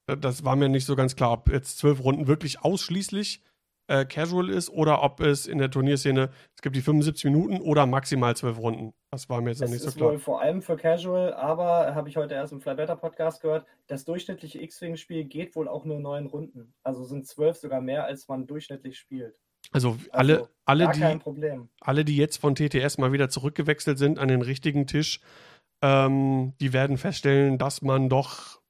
das 0.05 0.43
war 0.43 0.55
mir 0.55 0.69
nicht 0.69 0.85
so 0.85 0.95
ganz 0.95 1.15
klar, 1.15 1.31
ob 1.31 1.49
jetzt 1.49 1.79
zwölf 1.79 2.03
Runden 2.03 2.27
wirklich 2.27 2.61
ausschließlich 2.63 3.43
äh, 3.91 4.05
casual 4.05 4.49
ist 4.49 4.69
oder 4.69 5.03
ob 5.03 5.19
es 5.19 5.47
in 5.47 5.57
der 5.57 5.69
Turnierszene, 5.69 6.29
es 6.55 6.61
gibt 6.61 6.75
die 6.75 6.81
75 6.81 7.25
Minuten 7.25 7.61
oder 7.61 7.85
maximal 7.85 8.35
12 8.35 8.57
Runden. 8.57 8.93
Das 9.11 9.27
war 9.27 9.41
mir 9.41 9.49
jetzt 9.49 9.61
noch 9.61 9.67
nicht 9.67 9.81
so 9.81 9.91
klar. 9.91 10.11
Wohl 10.11 10.19
vor 10.19 10.41
allem 10.41 10.61
für 10.61 10.77
casual, 10.77 11.33
aber 11.33 11.93
habe 11.93 12.07
ich 12.07 12.15
heute 12.15 12.33
erst 12.33 12.53
im 12.53 12.61
Fly 12.61 12.75
Better 12.75 12.95
Podcast 12.95 13.41
gehört, 13.41 13.65
das 13.87 14.05
durchschnittliche 14.05 14.61
X-Wing-Spiel 14.61 15.25
geht 15.25 15.55
wohl 15.57 15.67
auch 15.67 15.83
nur 15.83 15.99
neun 15.99 16.27
Runden. 16.27 16.73
Also 16.83 17.03
sind 17.03 17.27
zwölf 17.27 17.57
sogar 17.57 17.81
mehr, 17.81 18.05
als 18.05 18.29
man 18.29 18.47
durchschnittlich 18.47 18.97
spielt. 18.97 19.37
Also, 19.73 19.97
alle, 20.11 20.37
also, 20.37 20.49
alle, 20.65 20.91
die, 20.91 21.59
alle, 21.81 22.05
die 22.05 22.17
jetzt 22.17 22.37
von 22.37 22.55
TTS 22.55 22.97
mal 22.97 23.11
wieder 23.11 23.29
zurückgewechselt 23.29 23.97
sind 23.97 24.19
an 24.19 24.29
den 24.29 24.41
richtigen 24.41 24.87
Tisch, 24.87 25.19
ähm, 25.83 26.53
die 26.61 26.73
werden 26.73 26.97
feststellen, 26.97 27.57
dass 27.57 27.81
man 27.81 28.09
doch 28.09 28.61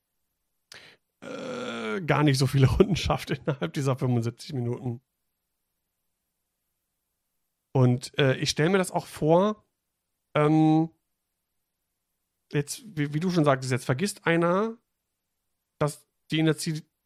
äh, 1.23 1.70
gar 2.05 2.23
nicht 2.23 2.37
so 2.37 2.47
viele 2.47 2.67
Runden 2.77 2.95
schafft 2.95 3.31
innerhalb 3.31 3.73
dieser 3.73 3.95
75 3.95 4.53
Minuten. 4.53 5.01
Und 7.73 8.17
äh, 8.19 8.35
ich 8.35 8.49
stelle 8.49 8.69
mir 8.69 8.77
das 8.77 8.91
auch 8.91 9.05
vor, 9.05 9.63
ähm, 10.35 10.89
jetzt, 12.51 12.83
wie, 12.85 13.13
wie, 13.13 13.19
du 13.19 13.29
schon 13.29 13.45
sagtest, 13.45 13.71
jetzt 13.71 13.85
vergisst 13.85 14.25
einer, 14.25 14.77
dass 15.79 16.05
die 16.31 16.39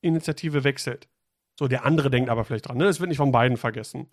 Initiative 0.02 0.64
wechselt. 0.64 1.08
So, 1.58 1.68
der 1.68 1.86
andere 1.86 2.10
denkt 2.10 2.30
aber 2.30 2.44
vielleicht 2.44 2.68
dran, 2.68 2.78
ne? 2.78 2.86
Es 2.86 3.00
wird 3.00 3.10
nicht 3.10 3.18
von 3.18 3.32
beiden 3.32 3.58
vergessen. 3.58 4.12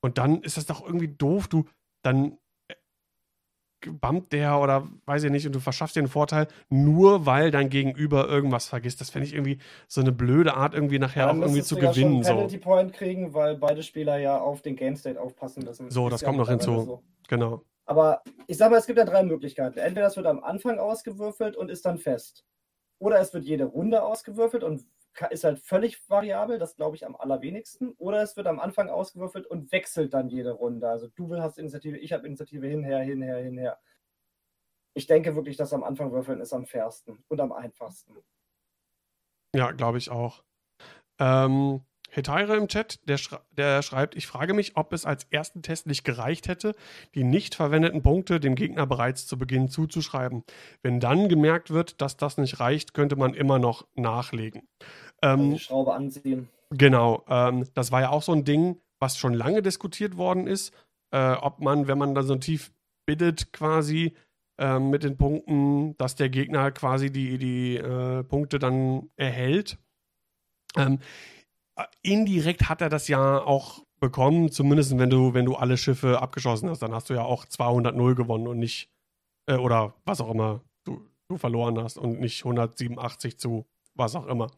Und 0.00 0.18
dann 0.18 0.42
ist 0.42 0.56
das 0.56 0.66
doch 0.66 0.84
irgendwie 0.84 1.08
doof, 1.08 1.48
du, 1.48 1.68
dann 2.02 2.38
bumpt 3.90 4.32
der 4.32 4.58
oder 4.60 4.88
weiß 5.06 5.24
ich 5.24 5.30
nicht 5.30 5.46
und 5.46 5.54
du 5.54 5.60
verschaffst 5.60 5.96
dir 5.96 6.00
einen 6.00 6.08
Vorteil, 6.08 6.48
nur 6.68 7.26
weil 7.26 7.50
dein 7.50 7.70
Gegenüber 7.70 8.28
irgendwas 8.28 8.66
vergisst. 8.66 9.00
Das 9.00 9.10
fände 9.10 9.26
ich 9.26 9.34
irgendwie 9.34 9.58
so 9.88 10.00
eine 10.00 10.12
blöde 10.12 10.54
Art, 10.54 10.74
irgendwie 10.74 10.98
nachher 10.98 11.30
auch 11.30 11.36
irgendwie 11.36 11.62
zu 11.62 11.76
gewinnen. 11.76 12.18
Ja 12.18 12.24
schon 12.24 12.38
einen 12.38 12.48
Penalty 12.48 12.58
Point 12.58 12.92
kriegen, 12.92 13.34
weil 13.34 13.56
beide 13.56 13.82
Spieler 13.82 14.18
ja 14.18 14.38
auf 14.38 14.62
den 14.62 14.76
Game 14.76 14.96
State 14.96 15.20
aufpassen 15.20 15.64
müssen. 15.64 15.90
So, 15.90 16.08
das, 16.08 16.20
das 16.20 16.26
kommt 16.26 16.38
noch 16.38 16.48
hinzu. 16.48 16.80
So. 16.80 17.02
Genau. 17.28 17.62
Aber 17.86 18.22
ich 18.46 18.56
sag 18.56 18.70
mal, 18.70 18.78
es 18.78 18.86
gibt 18.86 18.98
ja 18.98 19.04
drei 19.04 19.22
Möglichkeiten. 19.22 19.78
Entweder 19.78 20.06
es 20.06 20.16
wird 20.16 20.26
am 20.26 20.42
Anfang 20.42 20.78
ausgewürfelt 20.78 21.56
und 21.56 21.70
ist 21.70 21.84
dann 21.84 21.98
fest. 21.98 22.44
Oder 22.98 23.20
es 23.20 23.34
wird 23.34 23.44
jede 23.44 23.64
Runde 23.64 24.02
ausgewürfelt 24.02 24.64
und 24.64 24.84
ist 25.30 25.44
halt 25.44 25.58
völlig 25.60 26.08
variabel, 26.08 26.58
das 26.58 26.76
glaube 26.76 26.96
ich 26.96 27.06
am 27.06 27.16
allerwenigsten. 27.16 27.92
Oder 27.98 28.22
es 28.22 28.36
wird 28.36 28.46
am 28.46 28.60
Anfang 28.60 28.88
ausgewürfelt 28.88 29.46
und 29.46 29.70
wechselt 29.72 30.14
dann 30.14 30.28
jede 30.28 30.52
Runde. 30.52 30.88
Also 30.88 31.08
du 31.08 31.36
hast 31.36 31.58
Initiative, 31.58 31.98
ich 31.98 32.12
habe 32.12 32.26
Initiative 32.26 32.66
hinher, 32.66 32.98
hinher, 33.00 33.38
hinher. 33.38 33.78
Ich 34.94 35.06
denke 35.06 35.34
wirklich, 35.34 35.56
dass 35.56 35.72
am 35.72 35.84
Anfang 35.84 36.12
würfeln 36.12 36.40
ist 36.40 36.52
am 36.52 36.66
fairsten 36.66 37.24
und 37.28 37.40
am 37.40 37.52
einfachsten. 37.52 38.16
Ja, 39.54 39.72
glaube 39.72 39.98
ich 39.98 40.10
auch. 40.10 40.42
Ähm, 41.18 41.82
Hetaire 42.14 42.56
im 42.56 42.68
Chat, 42.68 43.00
der, 43.08 43.18
schre 43.18 43.40
der, 43.50 43.82
schreibt, 43.82 44.14
ich 44.14 44.28
frage 44.28 44.54
mich, 44.54 44.76
ob 44.76 44.92
es 44.92 45.04
als 45.04 45.24
ersten 45.30 45.62
Test 45.62 45.86
nicht 45.86 46.04
gereicht 46.04 46.46
hätte, 46.46 46.76
die 47.14 47.24
nicht 47.24 47.56
verwendeten 47.56 48.02
Punkte 48.02 48.38
dem 48.38 48.54
Gegner 48.54 48.86
bereits 48.86 49.26
zu 49.26 49.36
Beginn 49.36 49.68
zuzuschreiben. 49.68 50.44
Wenn 50.82 51.00
dann 51.00 51.28
gemerkt 51.28 51.70
wird, 51.70 52.00
dass 52.00 52.16
das 52.16 52.38
nicht 52.38 52.60
reicht, 52.60 52.94
könnte 52.94 53.16
man 53.16 53.34
immer 53.34 53.58
noch 53.58 53.86
nachlegen. 53.94 54.68
Ähm, 55.24 55.40
also 55.40 55.52
die 55.52 55.58
Schraube 55.58 55.94
anziehen. 55.94 56.48
Genau, 56.70 57.24
ähm, 57.28 57.66
das 57.74 57.92
war 57.92 58.02
ja 58.02 58.10
auch 58.10 58.22
so 58.22 58.32
ein 58.32 58.44
Ding, 58.44 58.80
was 58.98 59.16
schon 59.16 59.34
lange 59.34 59.62
diskutiert 59.62 60.16
worden 60.16 60.46
ist, 60.46 60.74
äh, 61.12 61.32
ob 61.32 61.60
man, 61.60 61.86
wenn 61.88 61.98
man 61.98 62.14
da 62.14 62.22
so 62.22 62.36
tief 62.36 62.72
bittet 63.06 63.52
quasi 63.52 64.14
äh, 64.58 64.78
mit 64.78 65.02
den 65.02 65.16
Punkten, 65.16 65.96
dass 65.98 66.16
der 66.16 66.28
Gegner 66.28 66.70
quasi 66.72 67.10
die, 67.10 67.38
die 67.38 67.76
äh, 67.76 68.22
Punkte 68.24 68.58
dann 68.58 69.10
erhält. 69.16 69.78
Ähm, 70.76 70.98
indirekt 72.02 72.68
hat 72.68 72.80
er 72.80 72.88
das 72.88 73.08
ja 73.08 73.42
auch 73.42 73.84
bekommen, 74.00 74.50
zumindest 74.50 74.98
wenn 74.98 75.10
du, 75.10 75.34
wenn 75.34 75.44
du 75.44 75.54
alle 75.54 75.76
Schiffe 75.76 76.20
abgeschossen 76.20 76.68
hast, 76.68 76.82
dann 76.82 76.92
hast 76.92 77.10
du 77.10 77.14
ja 77.14 77.22
auch 77.22 77.46
200-0 77.46 78.14
gewonnen 78.14 78.46
und 78.46 78.58
nicht, 78.58 78.90
äh, 79.46 79.56
oder 79.56 79.94
was 80.04 80.20
auch 80.20 80.30
immer 80.30 80.60
du, 80.84 81.00
du 81.28 81.36
verloren 81.36 81.78
hast 81.78 81.98
und 81.98 82.20
nicht 82.20 82.44
187 82.44 83.38
zu 83.38 83.66
was 83.94 84.14
auch 84.14 84.26
immer. 84.26 84.50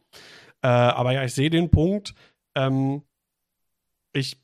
Äh, 0.61 0.67
aber 0.67 1.11
ja, 1.11 1.23
ich 1.23 1.33
sehe 1.33 1.49
den 1.49 1.69
Punkt. 1.69 2.13
Ähm, 2.55 3.03
ich, 4.13 4.41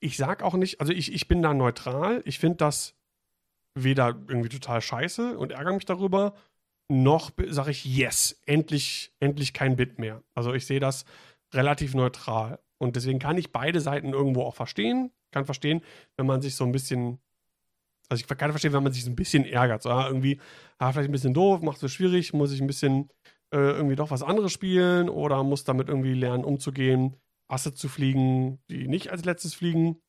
ich 0.00 0.16
sag 0.16 0.42
auch 0.42 0.54
nicht, 0.54 0.80
also 0.80 0.92
ich, 0.92 1.12
ich 1.12 1.28
bin 1.28 1.42
da 1.42 1.54
neutral. 1.54 2.22
Ich 2.24 2.38
finde 2.38 2.56
das 2.56 2.94
weder 3.74 4.08
irgendwie 4.28 4.50
total 4.50 4.80
scheiße 4.80 5.38
und 5.38 5.52
ärgere 5.52 5.72
mich 5.72 5.86
darüber, 5.86 6.34
noch 6.88 7.30
sage 7.48 7.70
ich, 7.70 7.84
yes, 7.84 8.40
endlich, 8.44 9.14
endlich 9.18 9.54
kein 9.54 9.76
Bit 9.76 9.98
mehr. 9.98 10.22
Also 10.34 10.52
ich 10.52 10.66
sehe 10.66 10.80
das 10.80 11.04
relativ 11.54 11.94
neutral. 11.94 12.58
Und 12.78 12.96
deswegen 12.96 13.18
kann 13.18 13.38
ich 13.38 13.52
beide 13.52 13.80
Seiten 13.80 14.12
irgendwo 14.12 14.42
auch 14.42 14.54
verstehen. 14.54 15.10
Kann 15.30 15.46
verstehen, 15.46 15.82
wenn 16.16 16.26
man 16.26 16.42
sich 16.42 16.54
so 16.54 16.64
ein 16.64 16.72
bisschen, 16.72 17.18
also 18.08 18.20
ich 18.20 18.26
kann 18.26 18.50
verstehen, 18.50 18.72
wenn 18.72 18.82
man 18.82 18.92
sich 18.92 19.04
so 19.04 19.10
ein 19.10 19.16
bisschen 19.16 19.46
ärgert. 19.46 19.82
So, 19.82 19.90
ah, 19.90 20.06
irgendwie, 20.06 20.40
ah, 20.78 20.92
vielleicht 20.92 21.08
ein 21.08 21.12
bisschen 21.12 21.32
doof, 21.32 21.62
macht 21.62 21.82
es 21.82 21.92
schwierig, 21.92 22.34
muss 22.34 22.52
ich 22.52 22.60
ein 22.60 22.66
bisschen 22.66 23.08
äh, 23.52 23.58
irgendwie 23.58 23.96
doch 23.96 24.10
was 24.10 24.22
anderes 24.22 24.52
spielen 24.52 25.08
oder 25.08 25.42
muss 25.44 25.64
damit 25.64 25.88
irgendwie 25.88 26.14
lernen, 26.14 26.44
umzugehen, 26.44 27.16
Asse 27.48 27.74
zu 27.74 27.88
fliegen, 27.88 28.60
die 28.70 28.88
nicht 28.88 29.10
als 29.10 29.24
letztes 29.24 29.54
fliegen. 29.54 30.00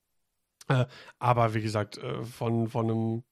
Äh, 0.70 0.86
aber 1.20 1.54
wie 1.54 1.62
gesagt, 1.62 1.98
äh, 1.98 2.24
von, 2.24 2.70
von 2.70 2.90
einem 2.90 3.24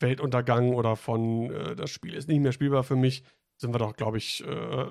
Weltuntergang 0.00 0.74
oder 0.74 0.96
von 0.96 1.50
äh, 1.50 1.76
das 1.76 1.90
Spiel 1.90 2.14
ist 2.14 2.28
nicht 2.28 2.40
mehr 2.40 2.52
spielbar 2.52 2.84
für 2.84 2.96
mich, 2.96 3.24
sind 3.60 3.74
wir 3.74 3.78
doch, 3.78 3.96
glaube 3.96 4.18
ich, 4.18 4.44
äh, 4.44 4.86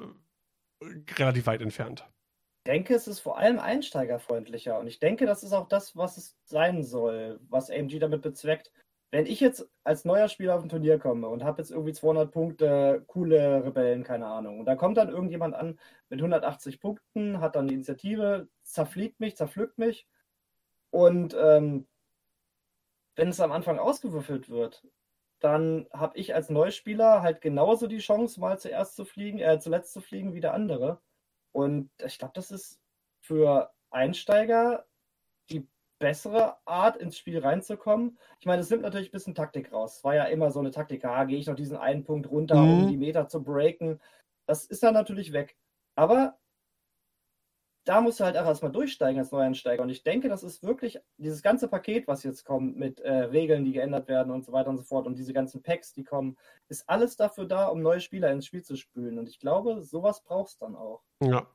relativ 1.18 1.48
weit 1.48 1.61
entfernt 1.61 2.06
denke, 2.68 2.94
es 2.94 3.07
ist 3.07 3.19
vor 3.19 3.38
allem 3.38 3.60
einsteigerfreundlicher 3.60 4.80
und 4.80 4.88
ich 4.88 4.99
denke, 4.99 5.26
das 5.26 5.44
ist 5.44 5.53
auch 5.53 5.68
das, 5.68 5.95
was 5.95 6.18
es 6.18 6.38
sein 6.44 6.84
soll, 6.84 7.40
was 7.49 7.69
AMG 7.69 7.99
damit 7.99 8.22
bezweckt. 8.22 8.72
Wenn 9.12 9.26
ich 9.26 9.42
jetzt 9.42 9.70
als 9.84 10.06
neuer 10.06 10.30
Spieler 10.30 10.56
auf 10.56 10.64
ein 10.64 10.70
Turnier 10.70 10.98
komme 10.98 11.28
und 11.28 11.44
habe 11.44 11.62
jetzt 11.62 11.72
irgendwie 11.72 11.94
200 11.94 12.32
Punkte, 12.32 13.04
coole 13.08 13.64
Rebellen, 13.66 14.04
keine 14.04 14.28
Ahnung, 14.28 14.60
und 14.60 14.66
da 14.66 14.76
kommt 14.76 14.98
dann 14.98 15.10
irgendjemand 15.10 15.54
an 15.54 15.80
mit 16.10 16.20
180 16.20 16.80
Punkten, 16.80 17.42
hat 17.42 17.56
dann 17.56 17.68
die 17.68 17.74
Initiative, 17.74 18.48
zerfliegt 18.64 19.20
mich, 19.20 19.36
zerpflückt 19.36 19.78
mich 19.78 20.08
und 20.92 21.36
ähm, 21.38 21.88
wenn 23.16 23.30
es 23.30 23.40
am 23.40 23.52
Anfang 23.52 23.80
ausgewürfelt 23.80 24.50
wird, 24.50 24.86
dann 25.40 25.88
habe 25.92 26.18
ich 26.18 26.36
als 26.36 26.50
Neuspieler 26.50 27.22
halt 27.22 27.42
genauso 27.42 27.88
die 27.88 28.00
Chance, 28.00 28.40
mal 28.40 28.60
zuerst 28.60 28.96
zu 28.96 29.06
fliegen, 29.06 29.40
äh, 29.40 29.60
zuletzt 29.60 29.94
zu 29.94 30.02
fliegen 30.02 30.34
wie 30.34 30.42
der 30.42 30.54
andere. 30.54 31.02
Und 31.52 31.90
ich 32.06 32.20
glaube, 32.20 32.34
das 32.36 32.52
ist 32.52 32.80
für 33.20 33.72
Einsteiger 33.90 34.86
die 35.50 35.68
bessere 36.02 36.57
Art, 36.65 36.98
ins 36.98 37.18
Spiel 37.18 37.40
reinzukommen. 37.40 38.18
Ich 38.40 38.45
meine, 38.45 38.61
es 38.61 38.69
nimmt 38.69 38.82
natürlich 38.82 39.10
ein 39.10 39.14
bisschen 39.14 39.36
Taktik 39.36 39.72
raus. 39.72 39.98
Es 39.98 40.03
war 40.03 40.15
ja 40.15 40.26
immer 40.26 40.52
so 40.52 40.60
eine 40.60 40.72
Taktik, 40.72 41.06
ah, 41.06 41.23
gehe 41.23 41.38
ich 41.38 41.48
noch 41.48 41.56
diesen 41.56 41.78
einen 41.78 42.03
Punkt 42.03 42.30
runter, 42.30 42.57
mhm. 42.57 42.84
um 42.84 42.88
die 42.90 42.98
Meter 42.98 43.30
zu 43.30 43.41
breaken. 43.41 44.02
Das 44.48 44.65
ist 44.65 44.84
dann 44.84 44.95
natürlich 44.95 45.32
weg. 45.32 45.56
Aber 45.95 46.38
da 47.84 47.99
musst 47.99 48.19
du 48.19 48.23
halt 48.23 48.38
auch 48.38 48.45
erstmal 48.45 48.72
durchsteigen 48.72 49.19
als 49.19 49.32
Neueinsteiger. 49.32 49.82
Und 49.82 49.90
ich 49.90 50.03
denke, 50.03 50.30
das 50.30 50.44
ist 50.44 50.64
wirklich 50.64 50.99
dieses 51.18 51.41
ganze 51.41 51.68
Paket, 51.68 52.07
was 52.07 52.23
jetzt 52.23 52.45
kommt 52.45 52.78
mit 52.78 52.99
äh, 52.99 53.11
Regeln, 53.11 53.65
die 53.65 53.72
geändert 53.72 54.07
werden 54.07 54.32
und 54.32 54.45
so 54.45 54.52
weiter 54.52 54.69
und 54.69 54.78
so 54.78 54.84
fort 54.84 55.07
und 55.07 55.18
diese 55.18 55.34
ganzen 55.34 55.64
Packs, 55.64 55.94
die 55.94 56.03
kommen, 56.03 56.38
ist 56.68 56.88
alles 56.88 57.15
dafür 57.15 57.45
da, 57.45 57.68
um 57.68 57.82
neue 57.82 57.99
Spieler 57.99 58.32
ins 58.32 58.45
Spiel 58.45 58.61
zu 58.61 58.76
spülen. 58.76 59.18
Und 59.18 59.30
ich 59.30 59.40
glaube, 59.40 59.82
sowas 59.82 60.23
brauchst 60.23 60.61
dann 60.61 60.76
auch. 60.76 61.02
Ja. 61.23 61.48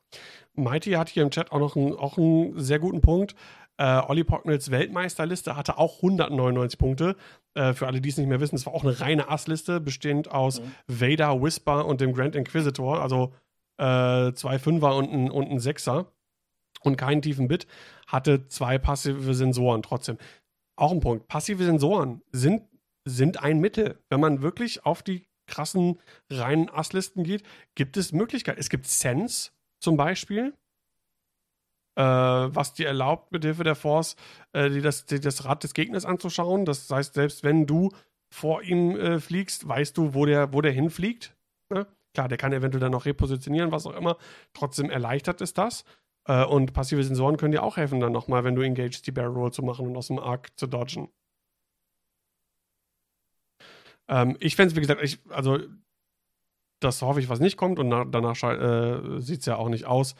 Mighty 0.53 0.91
hat 0.91 1.09
hier 1.09 1.23
im 1.23 1.31
Chat 1.31 1.51
auch 1.51 1.59
noch 1.59 1.75
einen, 1.75 1.93
auch 1.95 2.17
einen 2.17 2.59
sehr 2.59 2.79
guten 2.79 3.01
Punkt. 3.01 3.35
Äh, 3.77 4.01
Olli 4.07 4.23
Pocknels 4.23 4.71
Weltmeisterliste 4.71 5.55
hatte 5.55 5.77
auch 5.77 5.97
199 5.97 6.79
Punkte. 6.79 7.15
Äh, 7.53 7.73
für 7.73 7.87
alle, 7.87 8.01
die 8.01 8.09
es 8.09 8.17
nicht 8.17 8.27
mehr 8.27 8.39
wissen, 8.39 8.55
es 8.55 8.65
war 8.65 8.73
auch 8.73 8.83
eine 8.83 8.99
reine 8.99 9.29
Assliste, 9.29 9.79
bestehend 9.79 10.31
aus 10.31 10.61
mhm. 10.61 10.71
Vader, 10.87 11.41
Whisper 11.41 11.85
und 11.85 12.01
dem 12.01 12.13
Grand 12.13 12.35
Inquisitor. 12.35 13.01
Also 13.01 13.33
äh, 13.77 14.33
zwei 14.33 14.57
Fünfer 14.59 14.95
und 14.95 15.11
ein, 15.11 15.29
und 15.29 15.51
ein 15.51 15.59
Sechser 15.59 16.11
und 16.81 16.97
keinen 16.97 17.21
tiefen 17.21 17.47
Bit, 17.47 17.67
hatte 18.07 18.47
zwei 18.47 18.77
passive 18.77 19.33
Sensoren 19.33 19.83
trotzdem. 19.83 20.17
Auch 20.75 20.91
ein 20.91 20.99
Punkt. 20.99 21.27
Passive 21.27 21.63
Sensoren 21.63 22.21
sind, 22.31 22.63
sind 23.05 23.43
ein 23.43 23.59
Mittel. 23.59 23.99
Wenn 24.09 24.19
man 24.19 24.41
wirklich 24.41 24.85
auf 24.85 25.03
die 25.03 25.27
krassen 25.47 25.99
reinen 26.29 26.69
Asslisten 26.69 27.23
geht, 27.23 27.43
gibt 27.75 27.97
es 27.97 28.11
Möglichkeiten. 28.11 28.59
Es 28.59 28.69
gibt 28.69 28.85
Sense 28.85 29.51
zum 29.79 29.97
Beispiel, 29.97 30.53
was 32.01 32.73
dir 32.73 32.87
erlaubt, 32.87 33.31
mit 33.31 33.43
Hilfe 33.43 33.63
der 33.63 33.75
Force 33.75 34.15
äh, 34.57 34.69
die 34.69 34.81
das, 34.81 35.05
das 35.05 35.45
Rad 35.45 35.63
des 35.63 35.73
Gegners 35.73 36.05
anzuschauen. 36.05 36.65
Das 36.65 36.89
heißt, 36.89 37.13
selbst 37.13 37.43
wenn 37.43 37.65
du 37.65 37.89
vor 38.29 38.63
ihm 38.63 38.95
äh, 38.95 39.19
fliegst, 39.19 39.67
weißt 39.67 39.97
du, 39.97 40.13
wo 40.13 40.25
der, 40.25 40.53
wo 40.53 40.61
der 40.61 40.71
hinfliegt. 40.71 41.35
Ne? 41.69 41.87
Klar, 42.13 42.27
der 42.27 42.37
kann 42.37 42.53
eventuell 42.53 42.81
dann 42.81 42.91
noch 42.91 43.05
repositionieren, 43.05 43.71
was 43.71 43.85
auch 43.85 43.95
immer. 43.95 44.17
Trotzdem 44.53 44.89
erleichtert 44.89 45.41
es 45.41 45.53
das. 45.53 45.85
Äh, 46.25 46.43
und 46.45 46.73
passive 46.73 47.03
Sensoren 47.03 47.37
können 47.37 47.51
dir 47.51 47.63
auch 47.63 47.77
helfen, 47.77 47.99
dann 47.99 48.11
nochmal, 48.11 48.43
wenn 48.43 48.55
du 48.55 48.61
engaged, 48.61 49.05
die 49.07 49.11
Barrel 49.11 49.31
Roll 49.31 49.51
zu 49.51 49.63
machen 49.63 49.87
und 49.87 49.95
aus 49.95 50.07
dem 50.07 50.19
Arc 50.19 50.49
zu 50.57 50.67
dodgen. 50.67 51.09
Ähm, 54.09 54.35
ich 54.39 54.55
fände 54.55 54.71
es, 54.71 54.75
wie 54.75 54.81
gesagt, 54.81 55.01
ich, 55.03 55.19
also 55.29 55.59
das 56.79 57.01
hoffe 57.01 57.19
ich, 57.19 57.29
was 57.29 57.39
nicht 57.39 57.57
kommt 57.57 57.79
und 57.79 57.89
na, 57.89 58.05
danach 58.05 58.41
äh, 58.43 59.19
sieht 59.19 59.39
es 59.41 59.45
ja 59.45 59.55
auch 59.55 59.69
nicht 59.69 59.85
aus. 59.85 60.15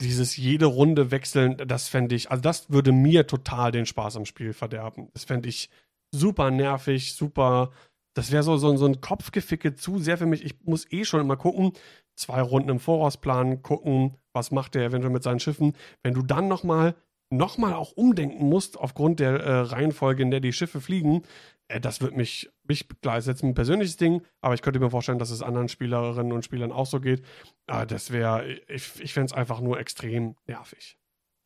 Dieses 0.00 0.36
jede 0.36 0.66
Runde 0.66 1.10
wechseln, 1.10 1.56
das 1.66 1.88
fände 1.88 2.14
ich, 2.14 2.30
also 2.30 2.40
das 2.40 2.70
würde 2.70 2.92
mir 2.92 3.26
total 3.26 3.70
den 3.70 3.86
Spaß 3.86 4.16
am 4.16 4.24
Spiel 4.24 4.52
verderben. 4.52 5.08
Das 5.12 5.24
fände 5.24 5.48
ich 5.48 5.68
super 6.12 6.50
nervig, 6.50 7.14
super. 7.14 7.70
Das 8.14 8.32
wäre 8.32 8.42
so, 8.42 8.56
so, 8.56 8.74
so 8.76 8.86
ein 8.86 9.00
Kopfgeficke 9.00 9.74
zu 9.74 9.98
sehr 9.98 10.18
für 10.18 10.26
mich. 10.26 10.44
Ich 10.44 10.54
muss 10.64 10.90
eh 10.90 11.04
schon 11.04 11.20
immer 11.20 11.36
gucken, 11.36 11.72
zwei 12.16 12.40
Runden 12.42 12.70
im 12.70 12.80
Voraus 12.80 13.18
planen, 13.18 13.62
gucken, 13.62 14.16
was 14.32 14.50
macht 14.50 14.74
der 14.74 14.86
eventuell 14.86 15.12
mit 15.12 15.22
seinen 15.22 15.40
Schiffen. 15.40 15.74
Wenn 16.02 16.14
du 16.14 16.22
dann 16.22 16.48
nochmal 16.48 16.94
noch 17.32 17.58
mal 17.58 17.74
auch 17.74 17.92
umdenken 17.92 18.48
musst 18.48 18.76
aufgrund 18.76 19.20
der 19.20 19.40
äh, 19.40 19.60
Reihenfolge, 19.60 20.22
in 20.22 20.30
der 20.30 20.40
die 20.40 20.52
Schiffe 20.52 20.80
fliegen, 20.80 21.22
äh, 21.68 21.80
das 21.80 22.00
wird 22.00 22.16
mich, 22.16 22.50
mich, 22.70 22.88
klar, 23.02 23.18
ist 23.18 23.26
jetzt 23.26 23.42
ein 23.42 23.54
persönliches 23.54 23.96
Ding, 23.96 24.22
aber 24.40 24.54
ich 24.54 24.62
könnte 24.62 24.80
mir 24.80 24.90
vorstellen, 24.90 25.18
dass 25.18 25.30
es 25.30 25.42
anderen 25.42 25.68
Spielerinnen 25.68 26.32
und 26.32 26.44
Spielern 26.44 26.72
auch 26.72 26.86
so 26.86 27.00
geht. 27.00 27.22
Äh, 27.66 27.86
das 27.86 28.10
wäre, 28.10 28.48
ich, 28.68 29.00
ich 29.00 29.12
fände 29.12 29.26
es 29.26 29.32
einfach 29.32 29.60
nur 29.60 29.78
extrem 29.78 30.36
nervig. 30.46 30.96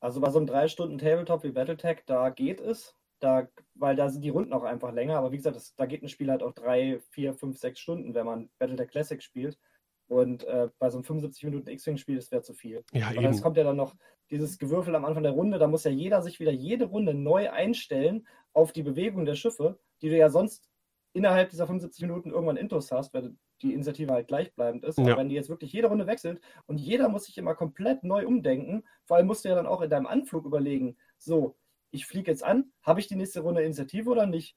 Also 0.01 0.21
bei 0.21 0.31
so 0.31 0.39
einem 0.39 0.47
drei 0.47 0.69
Stunden 0.69 0.99
Tabletop 0.99 1.43
wie 1.45 1.51
Battletech, 1.51 2.05
da 2.07 2.29
geht 2.31 2.61
es. 2.61 2.95
da, 3.21 3.49
weil 3.75 3.97
da 3.97 4.09
sind 4.11 4.23
die 4.23 4.31
Runden 4.31 4.53
auch 4.53 4.65
einfach 4.65 4.93
länger. 4.93 5.17
Aber 5.17 5.33
wie 5.33 5.39
gesagt, 5.39 5.57
das, 5.57 5.75
da 5.77 5.87
geht 5.87 6.03
ein 6.03 6.09
Spiel 6.09 6.31
halt 6.31 6.43
auch 6.43 6.53
drei, 6.53 7.01
vier, 7.11 7.35
fünf, 7.35 7.59
sechs 7.59 7.81
Stunden, 7.81 8.15
wenn 8.15 8.27
man 8.27 8.51
Battle 8.59 8.77
der 8.77 8.87
Classic 8.87 9.23
spielt. 9.23 9.59
Und 10.07 10.45
äh, 10.45 10.69
bei 10.79 10.91
so 10.91 10.99
einem 10.99 11.05
75 11.05 11.45
Minuten 11.45 11.71
X-Wing-Spiel, 11.71 12.17
das 12.17 12.31
wäre 12.31 12.43
zu 12.43 12.53
viel. 12.53 12.85
Ja, 12.93 13.09
Weil 13.17 13.25
es 13.25 13.37
eben. 13.37 13.43
kommt 13.43 13.57
ja 13.57 13.65
dann 13.65 13.77
noch 13.77 13.95
dieses 14.31 14.59
Gewürfel 14.59 14.95
am 14.95 15.07
Anfang 15.07 15.23
der 15.23 15.33
Runde, 15.33 15.59
da 15.59 15.67
muss 15.67 15.85
ja 15.85 15.91
jeder 15.91 16.21
sich 16.21 16.41
wieder 16.41 16.53
jede 16.53 16.85
Runde 16.85 17.15
neu 17.15 17.51
einstellen 17.51 18.27
auf 18.53 18.73
die 18.73 18.83
Bewegung 18.83 19.25
der 19.25 19.35
Schiffe, 19.35 19.79
die 20.03 20.11
du 20.11 20.17
ja 20.17 20.29
sonst 20.29 20.69
innerhalb 21.15 21.49
dieser 21.51 21.67
75 21.67 22.03
Minuten 22.03 22.31
irgendwann 22.31 22.57
Intus 22.57 22.93
hast, 22.93 23.15
weil 23.15 23.35
die 23.63 23.73
Initiative 23.73 24.13
halt 24.13 24.29
gleichbleibend 24.29 24.85
ist. 24.85 24.99
Ja. 24.99 25.05
Aber 25.05 25.17
wenn 25.17 25.29
die 25.29 25.35
jetzt 25.35 25.49
wirklich 25.49 25.73
jede 25.73 25.89
Runde 25.89 26.07
wechselt 26.07 26.41
und 26.67 26.79
jeder 26.79 27.09
muss 27.09 27.25
sich 27.25 27.39
immer 27.39 27.55
komplett 27.55 28.03
neu 28.03 28.27
umdenken, 28.27 28.85
vor 29.05 29.17
allem 29.17 29.27
musst 29.27 29.45
du 29.45 29.49
ja 29.49 29.55
dann 29.55 29.67
auch 29.67 29.81
in 29.81 29.89
deinem 29.89 30.07
Anflug 30.07 30.45
überlegen, 30.45 30.97
so, 31.17 31.57
ich 31.91 32.07
fliege 32.07 32.31
jetzt 32.31 32.43
an, 32.43 32.73
habe 32.83 33.01
ich 33.01 33.07
die 33.07 33.17
nächste 33.17 33.41
Runde 33.41 33.63
Initiative 33.63 34.11
oder 34.11 34.27
nicht? 34.27 34.57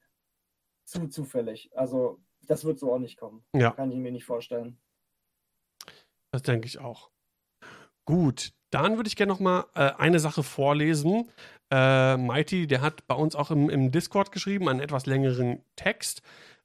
Zu 0.84 1.08
zufällig. 1.08 1.70
Also, 1.76 2.20
das 2.42 2.66
wird 2.66 2.80
so 2.80 2.94
auch 2.94 3.00
nicht 3.00 3.18
kommen. 3.18 3.46
Ja. 3.54 3.72
Kann 3.72 3.92
ich 3.92 3.98
mir 3.98 4.12
nicht 4.12 4.26
vorstellen. 4.26 4.80
Das 6.32 6.42
denke 6.42 6.66
ich 6.66 6.80
auch. 6.80 7.12
Gut, 8.06 8.54
dann 8.72 8.96
würde 8.96 9.08
ich 9.08 9.16
gerne 9.16 9.32
noch 9.32 9.40
mal 9.40 9.66
äh, 9.76 9.92
eine 9.98 10.20
Sache 10.20 10.42
vorlesen. 10.42 11.30
Äh, 11.72 12.18
Mighty, 12.18 12.68
der 12.68 12.82
hat 12.82 13.08
bei 13.08 13.16
uns 13.16 13.36
auch 13.36 13.52
im, 13.52 13.70
im 13.70 13.92
Discord 13.92 14.32
geschrieben, 14.32 14.70
einen 14.70 14.80
etwas 14.80 15.06
längeren 15.06 15.64
Text, 15.76 16.22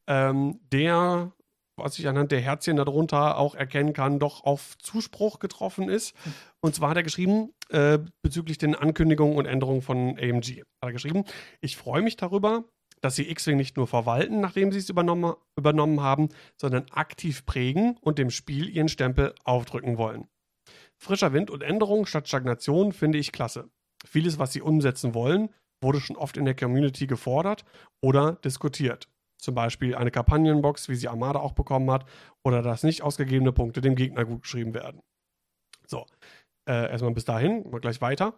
ähm, 0.07 0.61
der, 0.73 1.33
was 1.77 1.99
ich 1.99 2.07
anhand 2.07 2.31
der 2.31 2.41
Herzchen 2.41 2.77
darunter 2.77 3.39
auch 3.39 3.55
erkennen 3.55 3.93
kann, 3.93 4.21
doch 4.21 4.45
auf 4.45 4.79
Zuspruch 4.79 5.41
getroffen 5.41 5.89
ist. 5.89 6.15
Und 6.61 6.75
zwar 6.75 6.91
hat 6.91 6.97
er 6.99 7.03
geschrieben, 7.03 7.53
äh, 7.71 7.99
bezüglich 8.23 8.59
den 8.59 8.77
Ankündigungen 8.77 9.37
und 9.37 9.47
Änderungen 9.47 9.83
von 9.83 10.19
AMG, 10.19 10.61
hat 10.61 10.67
er 10.83 10.93
geschrieben, 10.93 11.25
ich 11.61 11.77
freue 11.77 12.03
mich 12.03 12.17
darüber, 12.17 12.65
dass 13.01 13.17
sie 13.17 13.29
X-Wing 13.29 13.57
nicht 13.57 13.77
nur 13.77 13.89
verwalten, 13.89 14.41
nachdem 14.41 14.71
sie 14.71 14.79
es 14.79 14.89
übernommen, 14.89 15.35
übernommen 15.57 16.01
haben, 16.01 16.29
sondern 16.57 16.87
aktiv 16.91 17.45
prägen 17.45 17.99
und 18.01 18.19
dem 18.19 18.31
Spiel 18.31 18.69
ihren 18.69 18.89
Stempel 18.89 19.35
aufdrücken 19.43 19.99
wollen. 19.99 20.29
Frischer 20.97 21.33
Wind 21.33 21.51
und 21.51 21.63
Änderungen 21.63 22.07
statt 22.07 22.29
Stagnation 22.29 22.93
finde 22.93 23.19
ich 23.19 23.33
klasse. 23.33 23.69
Vieles, 24.07 24.39
was 24.39 24.53
sie 24.53 24.63
umsetzen 24.63 25.15
wollen, 25.15 25.51
wurde 25.83 26.01
schon 26.01 26.17
oft 26.17 26.37
in 26.37 26.45
der 26.45 26.55
Community 26.55 27.07
gefordert 27.07 27.65
oder 28.03 28.35
diskutiert. 28.45 29.09
Zum 29.39 29.55
Beispiel 29.55 29.97
eine 29.97 30.13
Kampagnenbox, 30.13 30.89
wie 30.89 30.95
sie 30.95 31.09
Armada 31.09 31.41
auch 31.41 31.53
bekommen 31.53 31.91
hat, 31.91 32.09
oder 32.45 32.63
dass 32.63 32.85
nicht 32.85 33.03
ausgegebene 33.03 33.53
Punkte 33.53 33.81
dem 33.81 33.97
Gegner 33.97 34.25
gut 34.25 34.43
geschrieben 34.43 34.75
werden. 34.75 35.01
So, 35.87 36.07
äh, 36.69 36.91
erstmal 36.91 37.13
bis 37.13 37.25
dahin, 37.25 37.69
mal 37.69 37.81
gleich 37.81 38.01
weiter. 38.01 38.35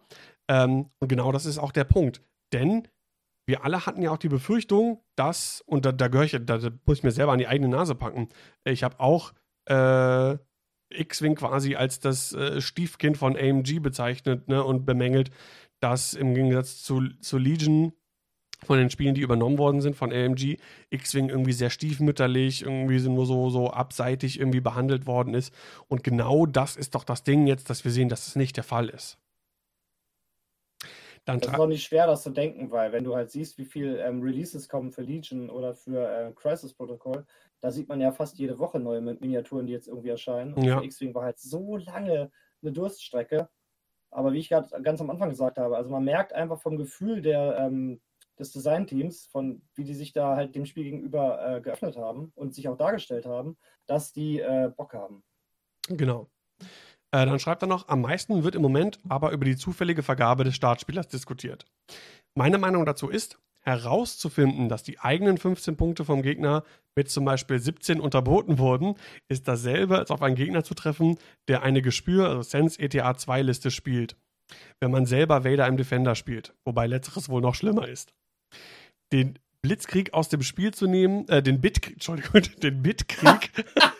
Ähm, 0.49 0.89
und 0.99 1.07
genau 1.07 1.31
das 1.31 1.45
ist 1.45 1.59
auch 1.59 1.71
der 1.71 1.83
Punkt. 1.83 2.21
Denn 2.53 2.87
wir 3.47 3.63
alle 3.63 3.85
hatten 3.85 4.01
ja 4.01 4.11
auch 4.11 4.17
die 4.17 4.29
Befürchtung, 4.29 5.03
dass, 5.15 5.61
und 5.67 5.85
da, 5.85 5.91
da 5.91 6.07
gehöre 6.07 6.25
ich, 6.25 6.31
da, 6.31 6.57
da 6.57 6.69
muss 6.85 6.97
ich 6.97 7.03
mir 7.03 7.11
selber 7.11 7.33
an 7.33 7.39
die 7.39 7.47
eigene 7.47 7.69
Nase 7.69 7.93
packen. 7.93 8.29
Ich 8.63 8.83
habe 8.83 8.99
auch 8.99 9.33
äh, 9.69 10.37
X-Wing 10.99 11.35
quasi 11.35 11.75
als 11.75 11.99
das 11.99 12.33
äh, 12.33 12.61
Stiefkind 12.61 13.17
von 13.17 13.35
AMG 13.35 13.79
bezeichnet 13.79 14.47
ne, 14.47 14.63
und 14.63 14.85
bemängelt, 14.85 15.31
dass 15.79 16.13
im 16.13 16.33
Gegensatz 16.33 16.83
zu, 16.83 17.09
zu 17.19 17.37
Legion 17.37 17.93
von 18.63 18.77
den 18.77 18.89
Spielen, 18.89 19.15
die 19.15 19.21
übernommen 19.21 19.57
worden 19.57 19.81
sind 19.81 19.95
von 19.95 20.11
AMG, 20.11 20.57
X-Wing 20.89 21.29
irgendwie 21.29 21.53
sehr 21.53 21.69
stiefmütterlich, 21.69 22.63
irgendwie 22.63 22.99
nur 23.07 23.25
so, 23.25 23.49
so 23.49 23.69
abseitig 23.69 24.39
irgendwie 24.39 24.61
behandelt 24.61 25.05
worden 25.07 25.33
ist. 25.33 25.53
Und 25.87 26.03
genau 26.03 26.45
das 26.45 26.75
ist 26.75 26.95
doch 26.95 27.03
das 27.03 27.23
Ding 27.23 27.47
jetzt, 27.47 27.69
dass 27.69 27.83
wir 27.83 27.91
sehen, 27.91 28.09
dass 28.09 28.27
es 28.27 28.35
nicht 28.35 28.57
der 28.57 28.63
Fall 28.63 28.89
ist. 28.89 29.17
Dann 31.25 31.39
Das 31.39 31.53
ist 31.53 31.59
auch 31.59 31.67
nicht 31.67 31.83
schwer, 31.83 32.05
das 32.05 32.21
zu 32.21 32.29
denken, 32.29 32.69
weil 32.69 32.91
wenn 32.91 33.03
du 33.03 33.15
halt 33.15 33.31
siehst, 33.31 33.57
wie 33.57 33.65
viel 33.65 33.97
ähm, 33.97 34.21
Releases 34.21 34.69
kommen 34.69 34.91
für 34.91 35.01
Legion 35.01 35.49
oder 35.49 35.73
für 35.73 36.07
äh, 36.07 36.31
Crisis 36.33 36.73
Protocol, 36.73 37.25
da 37.61 37.71
sieht 37.71 37.89
man 37.89 38.01
ja 38.01 38.11
fast 38.11 38.37
jede 38.37 38.59
Woche 38.59 38.79
neue 38.79 38.99
Mi- 38.99 39.17
Miniaturen, 39.19 39.65
die 39.67 39.73
jetzt 39.73 39.87
irgendwie 39.87 40.09
erscheinen. 40.09 40.53
Und 40.53 40.63
Ja. 40.63 40.81
X-Wing 40.81 41.13
war 41.15 41.23
halt 41.23 41.39
so 41.39 41.77
lange 41.77 42.31
eine 42.61 42.71
Durststrecke. 42.71 43.49
Aber 44.11 44.33
wie 44.33 44.39
ich 44.39 44.49
gerade 44.49 44.81
ganz 44.81 45.01
am 45.01 45.09
Anfang 45.09 45.29
gesagt 45.29 45.57
habe, 45.57 45.75
also 45.75 45.89
man 45.89 46.03
merkt 46.03 46.31
einfach 46.33 46.59
vom 46.61 46.77
Gefühl 46.77 47.21
der, 47.21 47.57
ähm, 47.57 48.01
des 48.39 48.51
Designteams, 48.51 49.27
von 49.27 49.61
wie 49.75 49.83
die 49.83 49.93
sich 49.93 50.13
da 50.13 50.35
halt 50.35 50.55
dem 50.55 50.65
Spiel 50.65 50.83
gegenüber 50.83 51.57
äh, 51.57 51.61
geöffnet 51.61 51.97
haben 51.97 52.31
und 52.35 52.53
sich 52.53 52.67
auch 52.67 52.77
dargestellt 52.77 53.25
haben, 53.25 53.57
dass 53.85 54.11
die 54.13 54.39
äh, 54.39 54.71
Bock 54.75 54.93
haben. 54.93 55.23
Genau. 55.87 56.29
Äh, 57.11 57.25
dann 57.25 57.39
schreibt 57.39 57.63
er 57.63 57.67
noch, 57.67 57.87
am 57.87 58.01
meisten 58.01 58.43
wird 58.43 58.55
im 58.55 58.61
Moment 58.61 58.99
aber 59.07 59.31
über 59.31 59.45
die 59.45 59.55
zufällige 59.55 60.03
Vergabe 60.03 60.43
des 60.43 60.55
Startspielers 60.55 61.07
diskutiert. 61.07 61.65
Meine 62.35 62.57
Meinung 62.57 62.85
dazu 62.85 63.09
ist, 63.09 63.39
herauszufinden, 63.65 64.69
dass 64.69 64.83
die 64.83 64.99
eigenen 64.99 65.37
15 65.37 65.75
Punkte 65.75 66.05
vom 66.05 66.21
Gegner 66.21 66.63
mit 66.95 67.09
zum 67.09 67.25
Beispiel 67.25 67.59
17 67.59 67.99
unterboten 67.99 68.59
wurden, 68.59 68.95
ist 69.27 69.47
dasselbe, 69.47 69.97
als 69.97 70.11
auf 70.11 70.21
einen 70.21 70.35
Gegner 70.35 70.63
zu 70.63 70.75
treffen, 70.75 71.17
der 71.47 71.63
eine 71.63 71.81
Gespür, 71.81 72.29
also 72.29 72.41
Sense 72.43 72.79
ETA 72.79 73.17
2 73.17 73.41
Liste 73.41 73.71
spielt. 73.71 74.15
Wenn 74.79 74.91
man 74.91 75.05
selber 75.05 75.43
Vader 75.43 75.67
im 75.67 75.77
Defender 75.77 76.15
spielt, 76.15 76.53
wobei 76.63 76.85
letzteres 76.85 77.27
wohl 77.29 77.41
noch 77.41 77.55
schlimmer 77.55 77.87
ist. 77.87 78.13
Den 79.11 79.39
Blitzkrieg 79.63 80.13
aus 80.13 80.29
dem 80.29 80.43
Spiel 80.43 80.73
zu 80.73 80.85
nehmen, 80.85 81.27
äh, 81.27 81.41
den 81.41 81.59
Bitkrieg, 81.59 81.93
Entschuldigung, 81.93 82.41
den 82.61 82.83
Bitkrieg 82.83 83.51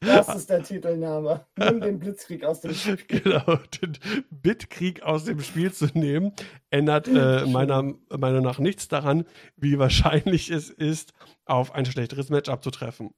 Das 0.00 0.34
ist 0.34 0.48
der 0.48 0.62
Titelname. 0.62 1.46
Nimm 1.56 1.80
den 1.80 1.98
Blitzkrieg 1.98 2.42
aus 2.44 2.62
dem 2.62 2.72
Spiel. 2.72 2.96
genau, 3.08 3.56
den 3.82 3.98
Bitkrieg 4.30 5.02
aus 5.02 5.24
dem 5.24 5.40
Spiel 5.40 5.72
zu 5.72 5.86
nehmen, 5.92 6.32
ändert 6.70 7.06
äh, 7.06 7.44
meiner 7.46 7.94
Meinung 8.08 8.42
nach 8.42 8.58
nichts 8.58 8.88
daran, 8.88 9.26
wie 9.56 9.78
wahrscheinlich 9.78 10.50
es 10.50 10.70
ist, 10.70 11.12
auf 11.44 11.74
ein 11.74 11.84
schlechteres 11.84 12.30
Matchup 12.30 12.64
zu 12.64 12.70
treffen. 12.70 13.14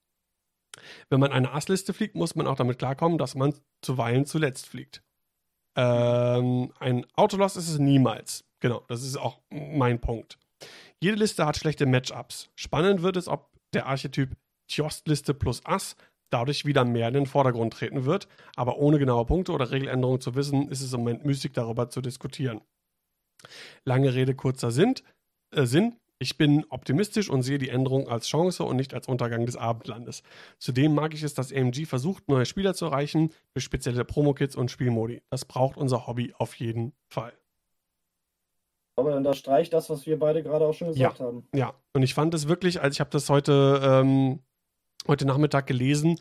Wenn 1.09 1.21
man 1.21 1.31
eine 1.31 1.53
Assliste 1.53 1.93
fliegt, 1.93 2.17
muss 2.17 2.35
man 2.35 2.47
auch 2.47 2.57
damit 2.57 2.79
klarkommen, 2.79 3.19
dass 3.19 3.37
man 3.37 3.55
zuweilen 3.83 4.27
zuletzt 4.27 4.67
fliegt. 4.67 5.03
Ähm, 5.77 6.73
ein 6.81 7.07
Autoloss 7.15 7.57
ist 7.57 7.69
es 7.69 7.79
niemals. 7.79 8.45
Genau, 8.61 8.85
das 8.89 9.03
ist 9.03 9.17
auch 9.17 9.41
mein 9.51 10.01
Punkt. 10.01 10.39
Jede 11.01 11.17
Liste 11.17 11.47
hat 11.47 11.57
schlechte 11.57 11.87
Matchups. 11.87 12.51
Spannend 12.55 13.03
wird 13.03 13.17
es, 13.17 13.29
ob 13.29 13.51
der 13.73 13.87
Archetyp 13.87 14.37
Tjost-Liste 14.69 15.35
plus 15.35 15.65
Ass 15.65 15.97
dadurch 16.33 16.65
wieder 16.65 16.85
mehr 16.85 17.09
in 17.09 17.15
den 17.15 17.27
Vordergrund 17.27 17.73
treten 17.75 18.05
wird, 18.05 18.29
aber 18.57 18.79
ohne 18.79 18.99
genaue 18.99 19.27
Punkte 19.27 19.53
oder 19.53 19.71
Regeländerungen 19.71 20.21
zu 20.21 20.35
wissen, 20.35 20.69
ist 20.69 20.81
es 20.81 20.93
im 20.93 21.01
Moment 21.01 21.25
müßig 21.25 21.53
darüber 21.53 21.91
zu 21.91 22.01
diskutieren. 22.01 22.61
Lange 23.85 24.15
Rede, 24.15 24.35
kurzer 24.35 24.71
Sinn. 24.71 24.95
Äh, 25.55 25.67
Sinn. 25.67 25.97
Ich 26.19 26.39
bin 26.39 26.65
optimistisch 26.69 27.29
und 27.29 27.43
sehe 27.43 27.59
die 27.59 27.69
Änderung 27.69 28.09
als 28.09 28.29
Chance 28.29 28.63
und 28.63 28.77
nicht 28.77 28.95
als 28.95 29.09
Untergang 29.09 29.45
des 29.45 29.57
Abendlandes. 29.57 30.23
Zudem 30.59 30.95
mag 30.95 31.15
ich 31.15 31.25
es, 31.25 31.35
dass 31.35 31.53
AMG 31.53 31.85
versucht, 31.85 32.29
neue 32.29 32.47
Spieler 32.47 32.75
zu 32.75 32.85
erreichen 32.85 33.33
durch 33.55 33.65
spezielle 33.65 34.05
Promo-Kits 34.05 34.55
und 34.55 34.71
Spielmodi. 34.71 35.21
Das 35.31 35.45
braucht 35.45 35.77
unser 35.77 36.07
Hobby 36.07 36.33
auf 36.39 36.55
jeden 36.55 36.93
Fall. 37.09 37.33
Aber 38.95 39.11
dann 39.11 39.19
unterstreicht 39.19 39.73
das, 39.73 39.91
was 39.91 40.07
wir 40.07 40.17
beide 40.17 40.45
gerade 40.45 40.65
auch 40.65 40.75
schon 40.75 40.89
gesagt 40.89 41.19
haben. 41.19 41.49
Ja, 41.55 41.75
und 41.93 42.05
ich 42.05 42.15
fand 42.15 42.35
es 42.35 42.47
wirklich, 42.47 42.81
also 42.81 42.95
ich 42.95 43.01
habe 43.01 43.11
das 43.11 43.29
heute, 43.29 43.81
ähm, 43.83 44.39
heute 45.09 45.27
Nachmittag 45.27 45.66
gelesen 45.66 46.19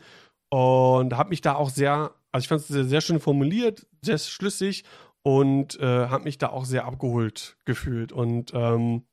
und 0.50 1.16
habe 1.16 1.30
mich 1.30 1.40
da 1.40 1.54
auch 1.54 1.70
sehr, 1.70 2.14
also 2.30 2.44
ich 2.44 2.48
fand 2.48 2.60
es 2.60 2.68
sehr, 2.68 2.84
sehr 2.84 3.00
schön 3.00 3.20
formuliert, 3.20 3.86
sehr 4.02 4.18
schlüssig 4.18 4.84
und 5.22 5.78
äh, 5.80 6.08
habe 6.08 6.24
mich 6.24 6.38
da 6.38 6.48
auch 6.50 6.64
sehr 6.64 6.84
abgeholt 6.84 7.56
gefühlt. 7.64 8.12
Und 8.12 8.52
ähm, 8.54 9.04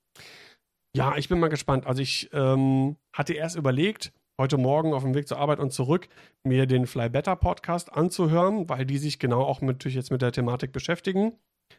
ja, 0.96 1.16
ich 1.18 1.30
bin 1.30 1.40
mal 1.40 1.50
gespannt. 1.50 1.86
Also 1.86 2.02
ich 2.02 2.30
ähm, 2.34 2.98
hatte 3.14 3.34
erst 3.34 3.56
überlegt, 3.56 4.12
heute 4.40 4.58
Morgen 4.58 4.94
auf 4.94 5.04
dem 5.04 5.14
Weg 5.14 5.28
zur 5.28 5.38
Arbeit 5.38 5.60
und 5.60 5.72
zurück, 5.72 6.08
mir 6.44 6.66
den 6.66 6.88
Fly 6.88 7.10
Better 7.10 7.36
Podcast 7.36 7.94
anzuhören, 7.94 8.68
weil 8.70 8.86
die 8.86 8.98
sich 8.98 9.20
genau 9.20 9.44
auch 9.44 9.62
mit, 9.62 9.78
natürlich 9.78 9.96
jetzt 9.96 10.12
mit 10.12 10.22
der 10.22 10.32
Thematik 10.32 10.72
beschäftigen, 10.72 11.34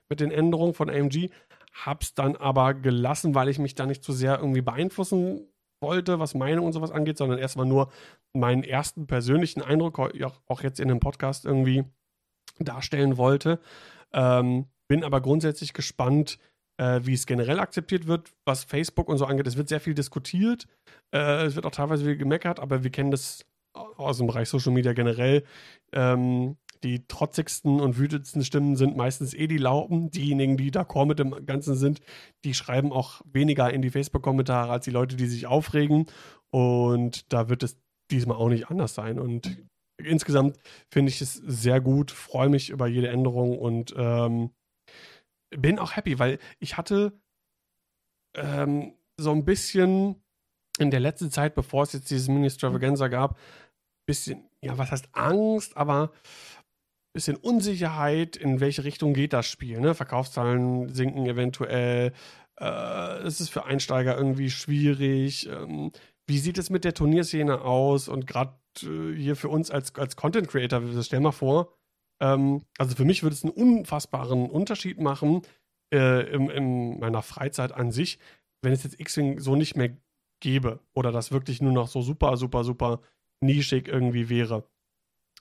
mit 0.09 0.21
den 0.21 0.31
Änderungen 0.31 0.75
von 0.75 0.89
AMG. 0.89 1.31
Hab's 1.73 2.15
dann 2.15 2.37
aber 2.37 2.75
gelassen, 2.75 3.35
weil 3.35 3.49
ich 3.49 3.59
mich 3.59 3.75
da 3.75 3.87
nicht 3.87 4.05
zu 4.05 4.13
sehr 4.13 4.39
irgendwie 4.39 4.63
beeinflussen 4.63 5.50
wollte, 5.81 6.19
was 6.19 6.35
Meinung 6.35 6.67
und 6.67 6.73
sowas 6.73 6.91
angeht, 6.91 7.19
sondern 7.19 7.39
erstmal 7.39 7.67
nur 7.67 7.91
meinen 8.33 8.63
ersten 8.63 9.07
persönlichen 9.07 9.63
Eindruck 9.63 9.99
auch, 9.99 10.63
jetzt 10.63 10.81
in 10.81 10.89
dem 10.89 11.01
Podcast 11.01 11.45
irgendwie 11.45 11.85
darstellen 12.59 13.17
wollte. 13.17 13.61
Ähm, 14.13 14.67
bin 14.89 15.05
aber 15.05 15.21
grundsätzlich 15.21 15.73
gespannt, 15.73 16.39
äh, 16.77 17.01
wie 17.05 17.15
es 17.15 17.27
generell 17.27 17.61
akzeptiert 17.61 18.07
wird, 18.07 18.33
was 18.45 18.65
Facebook 18.65 19.09
und 19.09 19.19
so 19.19 19.27
angeht. 19.27 19.47
Es 19.47 19.57
wird 19.57 19.69
sehr 19.69 19.81
viel 19.81 19.95
diskutiert, 19.95 20.67
äh, 21.15 21.45
es 21.45 21.55
wird 21.55 21.67
auch 21.67 21.71
teilweise 21.71 22.05
viel 22.05 22.17
gemeckert, 22.17 22.61
aber 22.61 22.83
wir 22.83 22.91
kennen 22.91 23.11
das 23.11 23.47
aus 23.73 24.19
dem 24.19 24.27
Bereich 24.27 24.49
Social 24.49 24.73
Media 24.73 24.93
generell. 24.93 25.45
Ähm, 25.93 26.57
die 26.83 27.07
trotzigsten 27.07 27.81
und 27.81 27.99
wütendsten 27.99 28.45
Stimmen 28.45 28.77
sind 28.77 28.97
meistens 28.97 29.35
eh 29.35 29.47
die 29.47 29.59
Lauten. 29.59 30.11
Diejenigen, 30.11 30.57
die 30.57 30.71
d'accord 30.71 31.07
mit 31.07 31.19
dem 31.19 31.47
Ganzen 31.47 31.75
sind, 31.75 32.01
die 32.45 32.55
schreiben 32.55 32.93
auch 32.93 33.21
weniger 33.25 33.73
in 33.73 33.83
die 33.83 33.91
Facebook-Kommentare 33.91 34.73
als 34.73 34.85
die 34.85 34.91
Leute, 34.91 35.17
die 35.17 35.27
sich 35.27 35.47
aufregen. 35.47 36.07
Und 36.51 37.33
da 37.33 37.49
wird 37.49 37.63
es 37.63 37.79
diesmal 38.11 38.37
auch 38.37 38.49
nicht 38.49 38.71
anders 38.71 38.95
sein. 38.95 39.19
Und 39.19 39.59
insgesamt 40.03 40.57
finde 40.91 41.11
ich 41.11 41.21
es 41.21 41.35
sehr 41.35 41.81
gut, 41.81 42.11
freue 42.11 42.49
mich 42.49 42.71
über 42.71 42.87
jede 42.87 43.09
Änderung 43.09 43.59
und 43.59 43.95
ähm, 43.97 44.51
bin 45.51 45.79
auch 45.79 45.97
happy, 45.97 46.19
weil 46.19 46.39
ich 46.59 46.77
hatte 46.77 47.13
ähm, 48.37 48.95
so 49.19 49.33
ein 49.33 49.45
bisschen 49.45 50.17
in 50.79 50.91
der 50.91 51.01
letzten 51.01 51.31
Zeit, 51.31 51.55
bevor 51.55 51.83
es 51.83 51.93
jetzt 51.93 52.11
dieses 52.11 52.29
Mini-Stravaganza 52.29 53.09
gab, 53.09 53.39
bisschen, 54.07 54.49
ja, 54.61 54.77
was 54.79 54.91
heißt 54.91 55.09
Angst, 55.13 55.77
aber 55.77 56.11
bisschen 57.13 57.37
Unsicherheit, 57.37 58.37
in 58.37 58.61
welche 58.61 58.85
Richtung 58.85 59.15
geht 59.15 59.33
das 59.33 59.47
Spiel. 59.47 59.81
Ne? 59.81 59.95
Verkaufszahlen 59.95 60.93
sinken 60.95 61.27
eventuell. 61.27 62.13
Äh, 62.59 63.19
es 63.25 63.41
ist 63.41 63.51
für 63.51 63.65
Einsteiger 63.65 64.17
irgendwie 64.17 64.51
schwierig. 64.51 65.49
Ähm, 65.49 65.93
wie 66.27 66.39
sieht 66.39 66.59
es 66.59 66.71
mit 66.71 66.85
der 66.85 66.95
Turnierszene 66.95 67.63
aus? 67.63 68.09
Und 68.09 68.27
gerade 68.27 68.57
äh, 68.83 69.15
hier 69.17 69.37
für 69.37 69.49
uns 69.49 69.71
als, 69.71 69.95
als 69.97 70.17
Content 70.17 70.49
Creator, 70.49 70.83
stell 71.03 71.21
mal 71.21 71.33
vor, 71.33 71.75
ähm, 72.21 72.63
also 72.79 72.95
für 72.95 73.05
mich 73.05 73.23
würde 73.23 73.35
es 73.35 73.45
einen 73.45 73.53
unfassbaren 73.53 74.49
Unterschied 74.49 75.01
machen 75.01 75.43
äh, 75.93 76.33
in, 76.33 76.49
in 76.51 77.01
meiner 77.01 77.23
Freizeit 77.23 77.73
an 77.73 77.91
sich, 77.91 78.19
wenn 78.63 78.73
es 78.73 78.85
jetzt 78.85 79.01
X-Wing 79.01 79.41
so 79.41 79.57
nicht 79.57 79.77
mehr 79.77 79.97
gäbe 80.41 80.81
oder 80.95 81.13
das 81.13 81.33
wirklich 81.33 81.61
nur 81.61 81.73
noch 81.73 81.89
so 81.89 82.03
super, 82.03 82.37
super, 82.37 82.65
super 82.65 83.01
nischig 83.43 83.89
irgendwie 83.89 84.29
wäre 84.29 84.70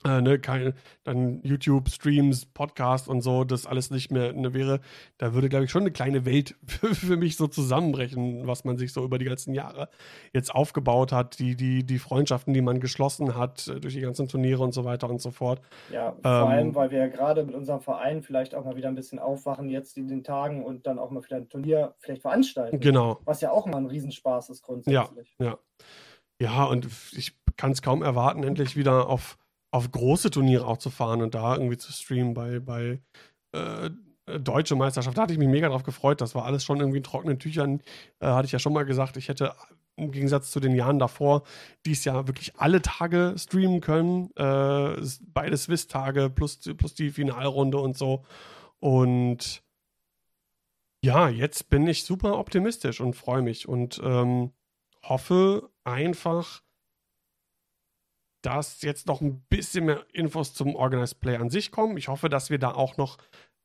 äh, 0.04 0.20
ne, 0.22 0.38
kein, 0.38 0.74
dann 1.04 1.42
YouTube, 1.42 1.90
Streams, 1.90 2.46
Podcast 2.46 3.08
und 3.08 3.20
so, 3.20 3.44
das 3.44 3.66
alles 3.66 3.90
nicht 3.90 4.10
mehr 4.10 4.32
ne, 4.32 4.54
wäre, 4.54 4.80
da 5.18 5.34
würde, 5.34 5.48
glaube 5.48 5.66
ich, 5.66 5.70
schon 5.70 5.82
eine 5.82 5.90
kleine 5.90 6.24
Welt 6.24 6.56
für, 6.66 6.94
für, 6.94 7.16
mich 7.16 7.36
so 7.36 7.46
zusammenbrechen, 7.46 8.46
was 8.46 8.64
man 8.64 8.78
sich 8.78 8.92
so 8.92 9.04
über 9.04 9.18
die 9.18 9.26
ganzen 9.26 9.52
Jahre 9.52 9.88
jetzt 10.32 10.54
aufgebaut 10.54 11.12
hat, 11.12 11.38
die, 11.38 11.54
die, 11.54 11.84
die 11.84 11.98
Freundschaften, 11.98 12.54
die 12.54 12.62
man 12.62 12.80
geschlossen 12.80 13.36
hat 13.36 13.68
äh, 13.68 13.80
durch 13.80 13.94
die 13.94 14.00
ganzen 14.00 14.28
Turniere 14.28 14.62
und 14.62 14.72
so 14.72 14.84
weiter 14.84 15.10
und 15.10 15.20
so 15.20 15.30
fort. 15.30 15.60
Ja, 15.92 16.12
vor 16.12 16.18
ähm, 16.24 16.48
allem, 16.48 16.74
weil 16.74 16.90
wir 16.90 16.98
ja 16.98 17.08
gerade 17.08 17.44
mit 17.44 17.54
unserem 17.54 17.80
Verein 17.80 18.22
vielleicht 18.22 18.54
auch 18.54 18.64
mal 18.64 18.76
wieder 18.76 18.88
ein 18.88 18.94
bisschen 18.94 19.18
aufwachen 19.18 19.68
jetzt 19.68 19.98
in 19.98 20.08
den 20.08 20.24
Tagen 20.24 20.64
und 20.64 20.86
dann 20.86 20.98
auch 20.98 21.10
mal 21.10 21.20
vielleicht 21.20 21.46
ein 21.46 21.48
Turnier 21.50 21.94
vielleicht 21.98 22.22
veranstalten. 22.22 22.80
Genau. 22.80 23.20
Was 23.24 23.40
ja 23.42 23.50
auch 23.50 23.66
mal 23.66 23.78
ein 23.78 23.86
Riesenspaß 23.86 24.50
ist 24.50 24.62
grundsätzlich. 24.62 25.34
Ja, 25.38 25.46
ja. 25.46 25.58
Ja, 26.40 26.64
und 26.64 26.88
ich 27.12 27.36
kann 27.58 27.72
es 27.72 27.82
kaum 27.82 28.02
erwarten, 28.02 28.42
endlich 28.44 28.74
wieder 28.74 29.10
auf 29.10 29.36
auf 29.70 29.90
große 29.90 30.30
Turniere 30.30 30.66
auch 30.66 30.78
zu 30.78 30.90
fahren 30.90 31.22
und 31.22 31.34
da 31.34 31.54
irgendwie 31.54 31.76
zu 31.76 31.92
streamen 31.92 32.34
bei, 32.34 32.60
bei 32.60 33.00
äh, 33.52 33.90
deutsche 34.38 34.76
Meisterschaft. 34.76 35.16
Da 35.16 35.22
hatte 35.22 35.32
ich 35.32 35.38
mich 35.38 35.48
mega 35.48 35.68
drauf 35.68 35.82
gefreut. 35.82 36.20
Das 36.20 36.34
war 36.34 36.44
alles 36.44 36.64
schon 36.64 36.80
irgendwie 36.80 36.98
in 36.98 37.04
trockenen 37.04 37.38
Tüchern. 37.38 37.80
Äh, 38.20 38.26
hatte 38.26 38.46
ich 38.46 38.52
ja 38.52 38.58
schon 38.58 38.72
mal 38.72 38.84
gesagt, 38.84 39.16
ich 39.16 39.28
hätte 39.28 39.54
im 39.96 40.12
Gegensatz 40.12 40.50
zu 40.50 40.60
den 40.60 40.74
Jahren 40.74 40.98
davor 40.98 41.42
dies 41.84 42.04
Jahr 42.04 42.26
wirklich 42.26 42.56
alle 42.56 42.82
Tage 42.82 43.34
streamen 43.36 43.80
können. 43.80 44.30
Äh, 44.36 44.96
beide 45.32 45.56
Swiss-Tage 45.56 46.30
plus, 46.30 46.60
plus 46.76 46.94
die 46.94 47.10
Finalrunde 47.10 47.78
und 47.78 47.96
so. 47.96 48.24
Und 48.78 49.62
ja, 51.02 51.28
jetzt 51.28 51.70
bin 51.70 51.86
ich 51.86 52.04
super 52.04 52.38
optimistisch 52.38 53.00
und 53.00 53.16
freue 53.16 53.42
mich 53.42 53.68
und 53.68 54.00
ähm, 54.02 54.52
hoffe 55.02 55.70
einfach, 55.84 56.62
dass 58.42 58.82
jetzt 58.82 59.06
noch 59.06 59.20
ein 59.20 59.42
bisschen 59.48 59.86
mehr 59.86 60.04
Infos 60.12 60.54
zum 60.54 60.74
Organized 60.74 61.20
Play 61.20 61.36
an 61.36 61.50
sich 61.50 61.70
kommen. 61.70 61.96
Ich 61.96 62.08
hoffe, 62.08 62.28
dass 62.28 62.50
wir 62.50 62.58
da 62.58 62.72
auch 62.72 62.96
noch, 62.96 63.18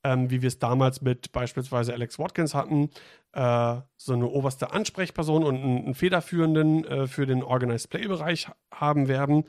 ähm, 0.03 0.30
wie 0.30 0.41
wir 0.41 0.47
es 0.47 0.60
damals 0.60 1.02
mit 1.02 1.31
beispielsweise 1.31 1.93
Alex 1.93 2.19
Watkins 2.19 2.53
hatten, 2.53 2.89
äh, 3.34 3.81
so 3.95 4.14
eine 4.14 4.27
oberste 4.27 4.72
Ansprechperson 4.72 5.43
und 5.43 5.56
einen, 5.56 5.85
einen 5.85 5.95
Federführenden 5.95 6.85
äh, 6.85 7.07
für 7.07 7.26
den 7.26 7.43
Organized 7.43 7.89
Play-Bereich 7.89 8.49
haben 8.73 9.07
werden, 9.07 9.45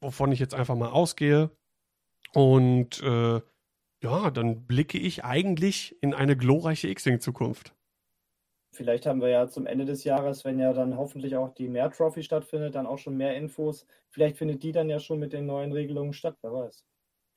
wovon 0.00 0.32
ich 0.32 0.38
jetzt 0.38 0.54
einfach 0.54 0.76
mal 0.76 0.90
ausgehe. 0.90 1.50
Und 2.32 3.02
äh, 3.02 3.40
ja, 4.02 4.30
dann 4.30 4.66
blicke 4.66 4.98
ich 4.98 5.24
eigentlich 5.24 5.96
in 6.02 6.14
eine 6.14 6.36
glorreiche 6.36 6.88
X-Wing-Zukunft. 6.88 7.75
Vielleicht 8.76 9.06
haben 9.06 9.22
wir 9.22 9.28
ja 9.28 9.48
zum 9.48 9.66
Ende 9.66 9.86
des 9.86 10.04
Jahres, 10.04 10.44
wenn 10.44 10.58
ja 10.58 10.72
dann 10.74 10.98
hoffentlich 10.98 11.36
auch 11.36 11.54
die 11.54 11.68
Mehr 11.68 11.90
Trophy 11.90 12.22
stattfindet, 12.22 12.74
dann 12.74 12.86
auch 12.86 12.98
schon 12.98 13.16
mehr 13.16 13.34
Infos. 13.34 13.86
Vielleicht 14.10 14.36
findet 14.36 14.62
die 14.62 14.72
dann 14.72 14.90
ja 14.90 15.00
schon 15.00 15.18
mit 15.18 15.32
den 15.32 15.46
neuen 15.46 15.72
Regelungen 15.72 16.12
statt, 16.12 16.36
wer 16.42 16.52
weiß. 16.52 16.84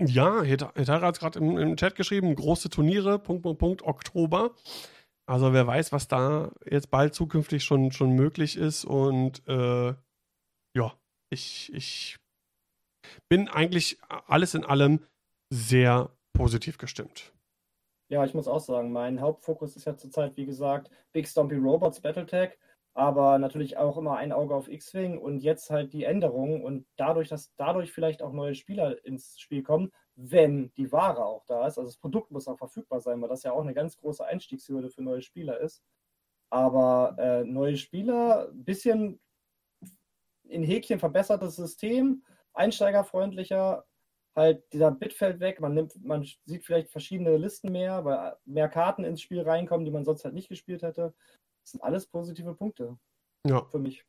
Ja, 0.01 0.43
Hetara 0.43 1.01
hat 1.01 1.15
es 1.15 1.19
gerade 1.19 1.39
im, 1.39 1.57
im, 1.57 1.77
Chat 1.77 1.95
geschrieben, 1.95 2.35
große 2.35 2.69
Turniere, 2.69 3.19
Punkt, 3.19 3.43
Punkt, 3.43 3.59
Punkt, 3.59 3.81
Oktober. 3.83 4.53
Also 5.25 5.53
wer 5.53 5.65
weiß, 5.65 5.91
was 5.91 6.07
da 6.07 6.51
jetzt 6.69 6.91
bald 6.91 7.13
zukünftig 7.13 7.63
schon, 7.63 7.91
schon 7.91 8.11
möglich 8.11 8.57
ist. 8.57 8.83
Und 8.83 9.47
äh, 9.47 9.93
ja, 10.75 10.93
ich, 11.29 11.71
ich 11.73 12.17
bin 13.29 13.47
eigentlich 13.47 13.97
alles 14.27 14.55
in 14.55 14.65
allem 14.65 14.99
sehr 15.53 16.09
positiv 16.33 16.77
gestimmt. 16.77 17.31
Ja, 18.09 18.25
ich 18.25 18.33
muss 18.33 18.47
auch 18.47 18.59
sagen, 18.59 18.91
mein 18.91 19.21
Hauptfokus 19.21 19.75
ist 19.75 19.85
ja 19.85 19.95
zurzeit, 19.95 20.35
wie 20.35 20.45
gesagt, 20.45 20.89
Big 21.11 21.27
Stompy 21.27 21.55
Robots 21.55 22.01
Battletech, 22.01 22.57
aber 22.95 23.37
natürlich 23.37 23.77
auch 23.77 23.97
immer 23.97 24.17
ein 24.17 24.31
Auge 24.31 24.55
auf 24.55 24.67
X-Wing 24.67 25.19
und 25.19 25.41
jetzt 25.41 25.69
halt 25.69 25.93
die 25.93 26.05
Änderungen 26.05 26.63
und 26.63 26.87
dadurch, 26.97 27.29
dass 27.29 27.53
dadurch 27.55 27.91
vielleicht 27.91 28.23
auch 28.23 28.33
neue 28.33 28.55
Spieler 28.55 29.03
ins 29.05 29.39
Spiel 29.39 29.61
kommen, 29.61 29.91
wenn 30.15 30.71
die 30.73 30.91
Ware 30.91 31.23
auch 31.23 31.45
da 31.45 31.67
ist. 31.67 31.77
Also 31.77 31.83
das 31.83 31.97
Produkt 31.97 32.31
muss 32.31 32.47
auch 32.47 32.57
verfügbar 32.57 32.99
sein, 32.99 33.21
weil 33.21 33.29
das 33.29 33.43
ja 33.43 33.51
auch 33.51 33.61
eine 33.61 33.75
ganz 33.75 33.95
große 33.97 34.25
Einstiegshürde 34.25 34.89
für 34.89 35.03
neue 35.03 35.21
Spieler 35.21 35.59
ist. 35.59 35.83
Aber 36.49 37.15
äh, 37.19 37.43
neue 37.43 37.77
Spieler, 37.77 38.49
bisschen 38.53 39.19
in 40.43 40.63
Häkchen 40.63 40.99
verbessertes 40.99 41.55
System, 41.55 42.23
einsteigerfreundlicher, 42.53 43.85
halt 44.35 44.63
dieser 44.73 44.91
Bit 44.91 45.13
fällt 45.13 45.39
weg, 45.39 45.59
man 45.59 45.73
nimmt, 45.73 46.03
man 46.03 46.25
sieht 46.45 46.65
vielleicht 46.65 46.89
verschiedene 46.89 47.37
Listen 47.37 47.71
mehr, 47.71 48.05
weil 48.05 48.35
mehr 48.45 48.69
Karten 48.69 49.03
ins 49.03 49.21
Spiel 49.21 49.41
reinkommen, 49.41 49.85
die 49.85 49.91
man 49.91 50.05
sonst 50.05 50.23
halt 50.23 50.33
nicht 50.33 50.49
gespielt 50.49 50.81
hätte. 50.81 51.13
Das 51.63 51.71
sind 51.71 51.83
alles 51.83 52.07
positive 52.07 52.53
Punkte. 52.53 52.97
Ja. 53.45 53.65
Für 53.65 53.79
mich. 53.79 54.05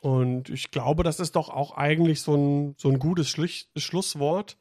Und 0.00 0.48
ich 0.48 0.70
glaube, 0.70 1.02
das 1.02 1.20
ist 1.20 1.34
doch 1.36 1.48
auch 1.48 1.76
eigentlich 1.76 2.22
so 2.22 2.36
ein, 2.36 2.74
so 2.78 2.88
ein 2.88 2.98
gutes 2.98 3.28
Schlicht, 3.28 3.70
Schlusswort, 3.76 4.58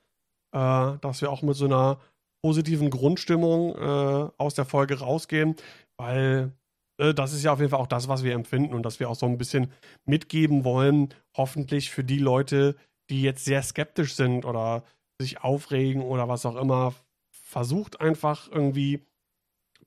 äh, 0.51 0.97
dass 0.99 1.21
wir 1.21 1.31
auch 1.31 1.43
mit 1.43 1.55
so 1.55 1.65
einer 1.65 1.99
positiven 2.41 2.89
Grundstimmung 2.89 3.75
äh, 3.75 4.29
aus 4.37 4.55
der 4.55 4.65
Folge 4.65 4.99
rausgehen, 4.99 5.55
weil 5.97 6.53
äh, 6.97 7.13
das 7.13 7.33
ist 7.33 7.43
ja 7.43 7.53
auf 7.53 7.59
jeden 7.59 7.71
Fall 7.71 7.79
auch 7.79 7.87
das, 7.87 8.07
was 8.07 8.23
wir 8.23 8.33
empfinden 8.33 8.73
und 8.73 8.83
dass 8.83 8.99
wir 8.99 9.09
auch 9.09 9.15
so 9.15 9.25
ein 9.25 9.37
bisschen 9.37 9.71
mitgeben 10.05 10.63
wollen, 10.63 11.13
hoffentlich 11.35 11.91
für 11.91 12.03
die 12.03 12.19
Leute, 12.19 12.75
die 13.09 13.21
jetzt 13.21 13.45
sehr 13.45 13.63
skeptisch 13.63 14.15
sind 14.15 14.45
oder 14.45 14.83
sich 15.19 15.41
aufregen 15.41 16.01
oder 16.01 16.27
was 16.27 16.45
auch 16.45 16.55
immer, 16.55 16.93
versucht 17.31 18.01
einfach 18.01 18.51
irgendwie 18.51 19.01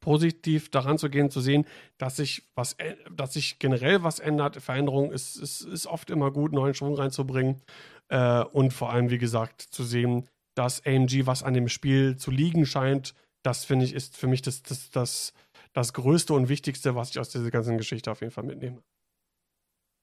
positiv 0.01 0.71
daran 0.71 0.99
zu 0.99 1.11
gehen, 1.11 1.31
zu 1.31 1.41
sehen, 1.41 1.67
dass 1.99 2.17
sich 2.17 2.49
was, 2.55 2.77
dass 3.15 3.35
sich 3.35 3.59
generell 3.59 4.03
was 4.03 4.19
ändert. 4.19 4.57
Veränderung 4.57 5.13
ist, 5.13 5.37
ist, 5.37 5.61
ist 5.61 5.87
oft 5.87 6.11
immer 6.11 6.31
gut, 6.31 6.53
neuen 6.53 6.75
Schwung 6.75 6.95
reinzubringen. 6.95 7.61
Äh, 8.09 8.43
und 8.45 8.73
vor 8.73 8.91
allem, 8.91 9.11
wie 9.11 9.19
gesagt, 9.19 9.61
zu 9.61 9.85
sehen, 9.85 10.27
dass 10.55 10.85
AMG 10.85 11.27
was 11.27 11.43
an 11.43 11.55
dem 11.55 11.69
Spiel 11.69 12.17
zu 12.17 12.31
liegen 12.31 12.67
scheint. 12.67 13.15
Das 13.43 13.65
finde 13.65 13.85
ich, 13.85 13.95
ist 13.95 14.17
für 14.17 14.27
mich 14.27 14.43
das, 14.43 14.63
das, 14.63 14.91
das, 14.91 15.33
das 15.73 15.93
Größte 15.93 16.35
und 16.35 16.49
Wichtigste, 16.49 16.95
was 16.95 17.11
ich 17.11 17.19
aus 17.19 17.31
dieser 17.31 17.51
ganzen 17.51 17.79
Geschichte 17.79 18.11
auf 18.11 18.21
jeden 18.21 18.33
Fall 18.33 18.45
mitnehme. 18.45 18.83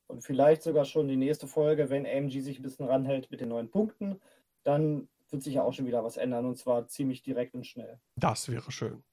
Und 0.08 0.24
vielleicht 0.24 0.64
sogar 0.64 0.86
schon 0.86 1.08
die 1.08 1.18
nächste 1.18 1.48
Folge, 1.48 1.90
wenn 1.90 2.06
AMG 2.06 2.42
sich 2.42 2.60
ein 2.60 2.64
bisschen 2.64 2.88
ranhält 2.88 3.30
mit 3.30 3.42
den 3.42 3.50
neuen 3.50 3.70
Punkten, 3.70 4.20
dann 4.64 5.10
wird 5.30 5.44
sich 5.44 5.56
ja 5.56 5.64
auch 5.64 5.74
schon 5.74 5.86
wieder 5.86 6.04
was 6.04 6.18
ändern 6.18 6.46
und 6.46 6.58
zwar 6.58 6.88
ziemlich 6.88 7.22
direkt 7.22 7.54
und 7.54 7.68
schnell. 7.68 8.00
Das 8.16 8.50
wäre 8.50 8.72
schön. 8.72 9.04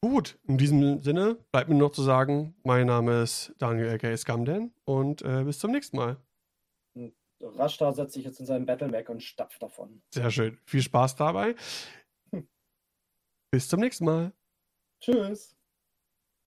Gut, 0.00 0.38
in 0.46 0.56
diesem 0.56 1.02
Sinne 1.02 1.36
bleibt 1.52 1.68
mir 1.68 1.74
noch 1.74 1.90
zu 1.90 2.02
sagen, 2.02 2.54
mein 2.62 2.86
Name 2.86 3.22
ist 3.22 3.54
Daniel 3.58 3.90
aka 3.90 4.16
Scamden 4.16 4.72
und 4.84 5.22
äh, 5.22 5.44
bis 5.44 5.58
zum 5.58 5.72
nächsten 5.72 5.96
Mal. 5.96 6.16
Rashtar 7.40 7.92
setzt 7.92 8.14
sich 8.14 8.24
jetzt 8.24 8.40
in 8.40 8.46
seinen 8.46 8.66
Battle 8.66 8.90
weg 8.92 9.08
und 9.08 9.22
stapft 9.22 9.62
davon. 9.62 10.02
Sehr 10.12 10.30
schön. 10.30 10.58
Viel 10.64 10.82
Spaß 10.82 11.16
dabei. 11.16 11.54
bis 13.50 13.68
zum 13.68 13.80
nächsten 13.80 14.04
Mal. 14.04 14.32
Tschüss. 15.00 15.55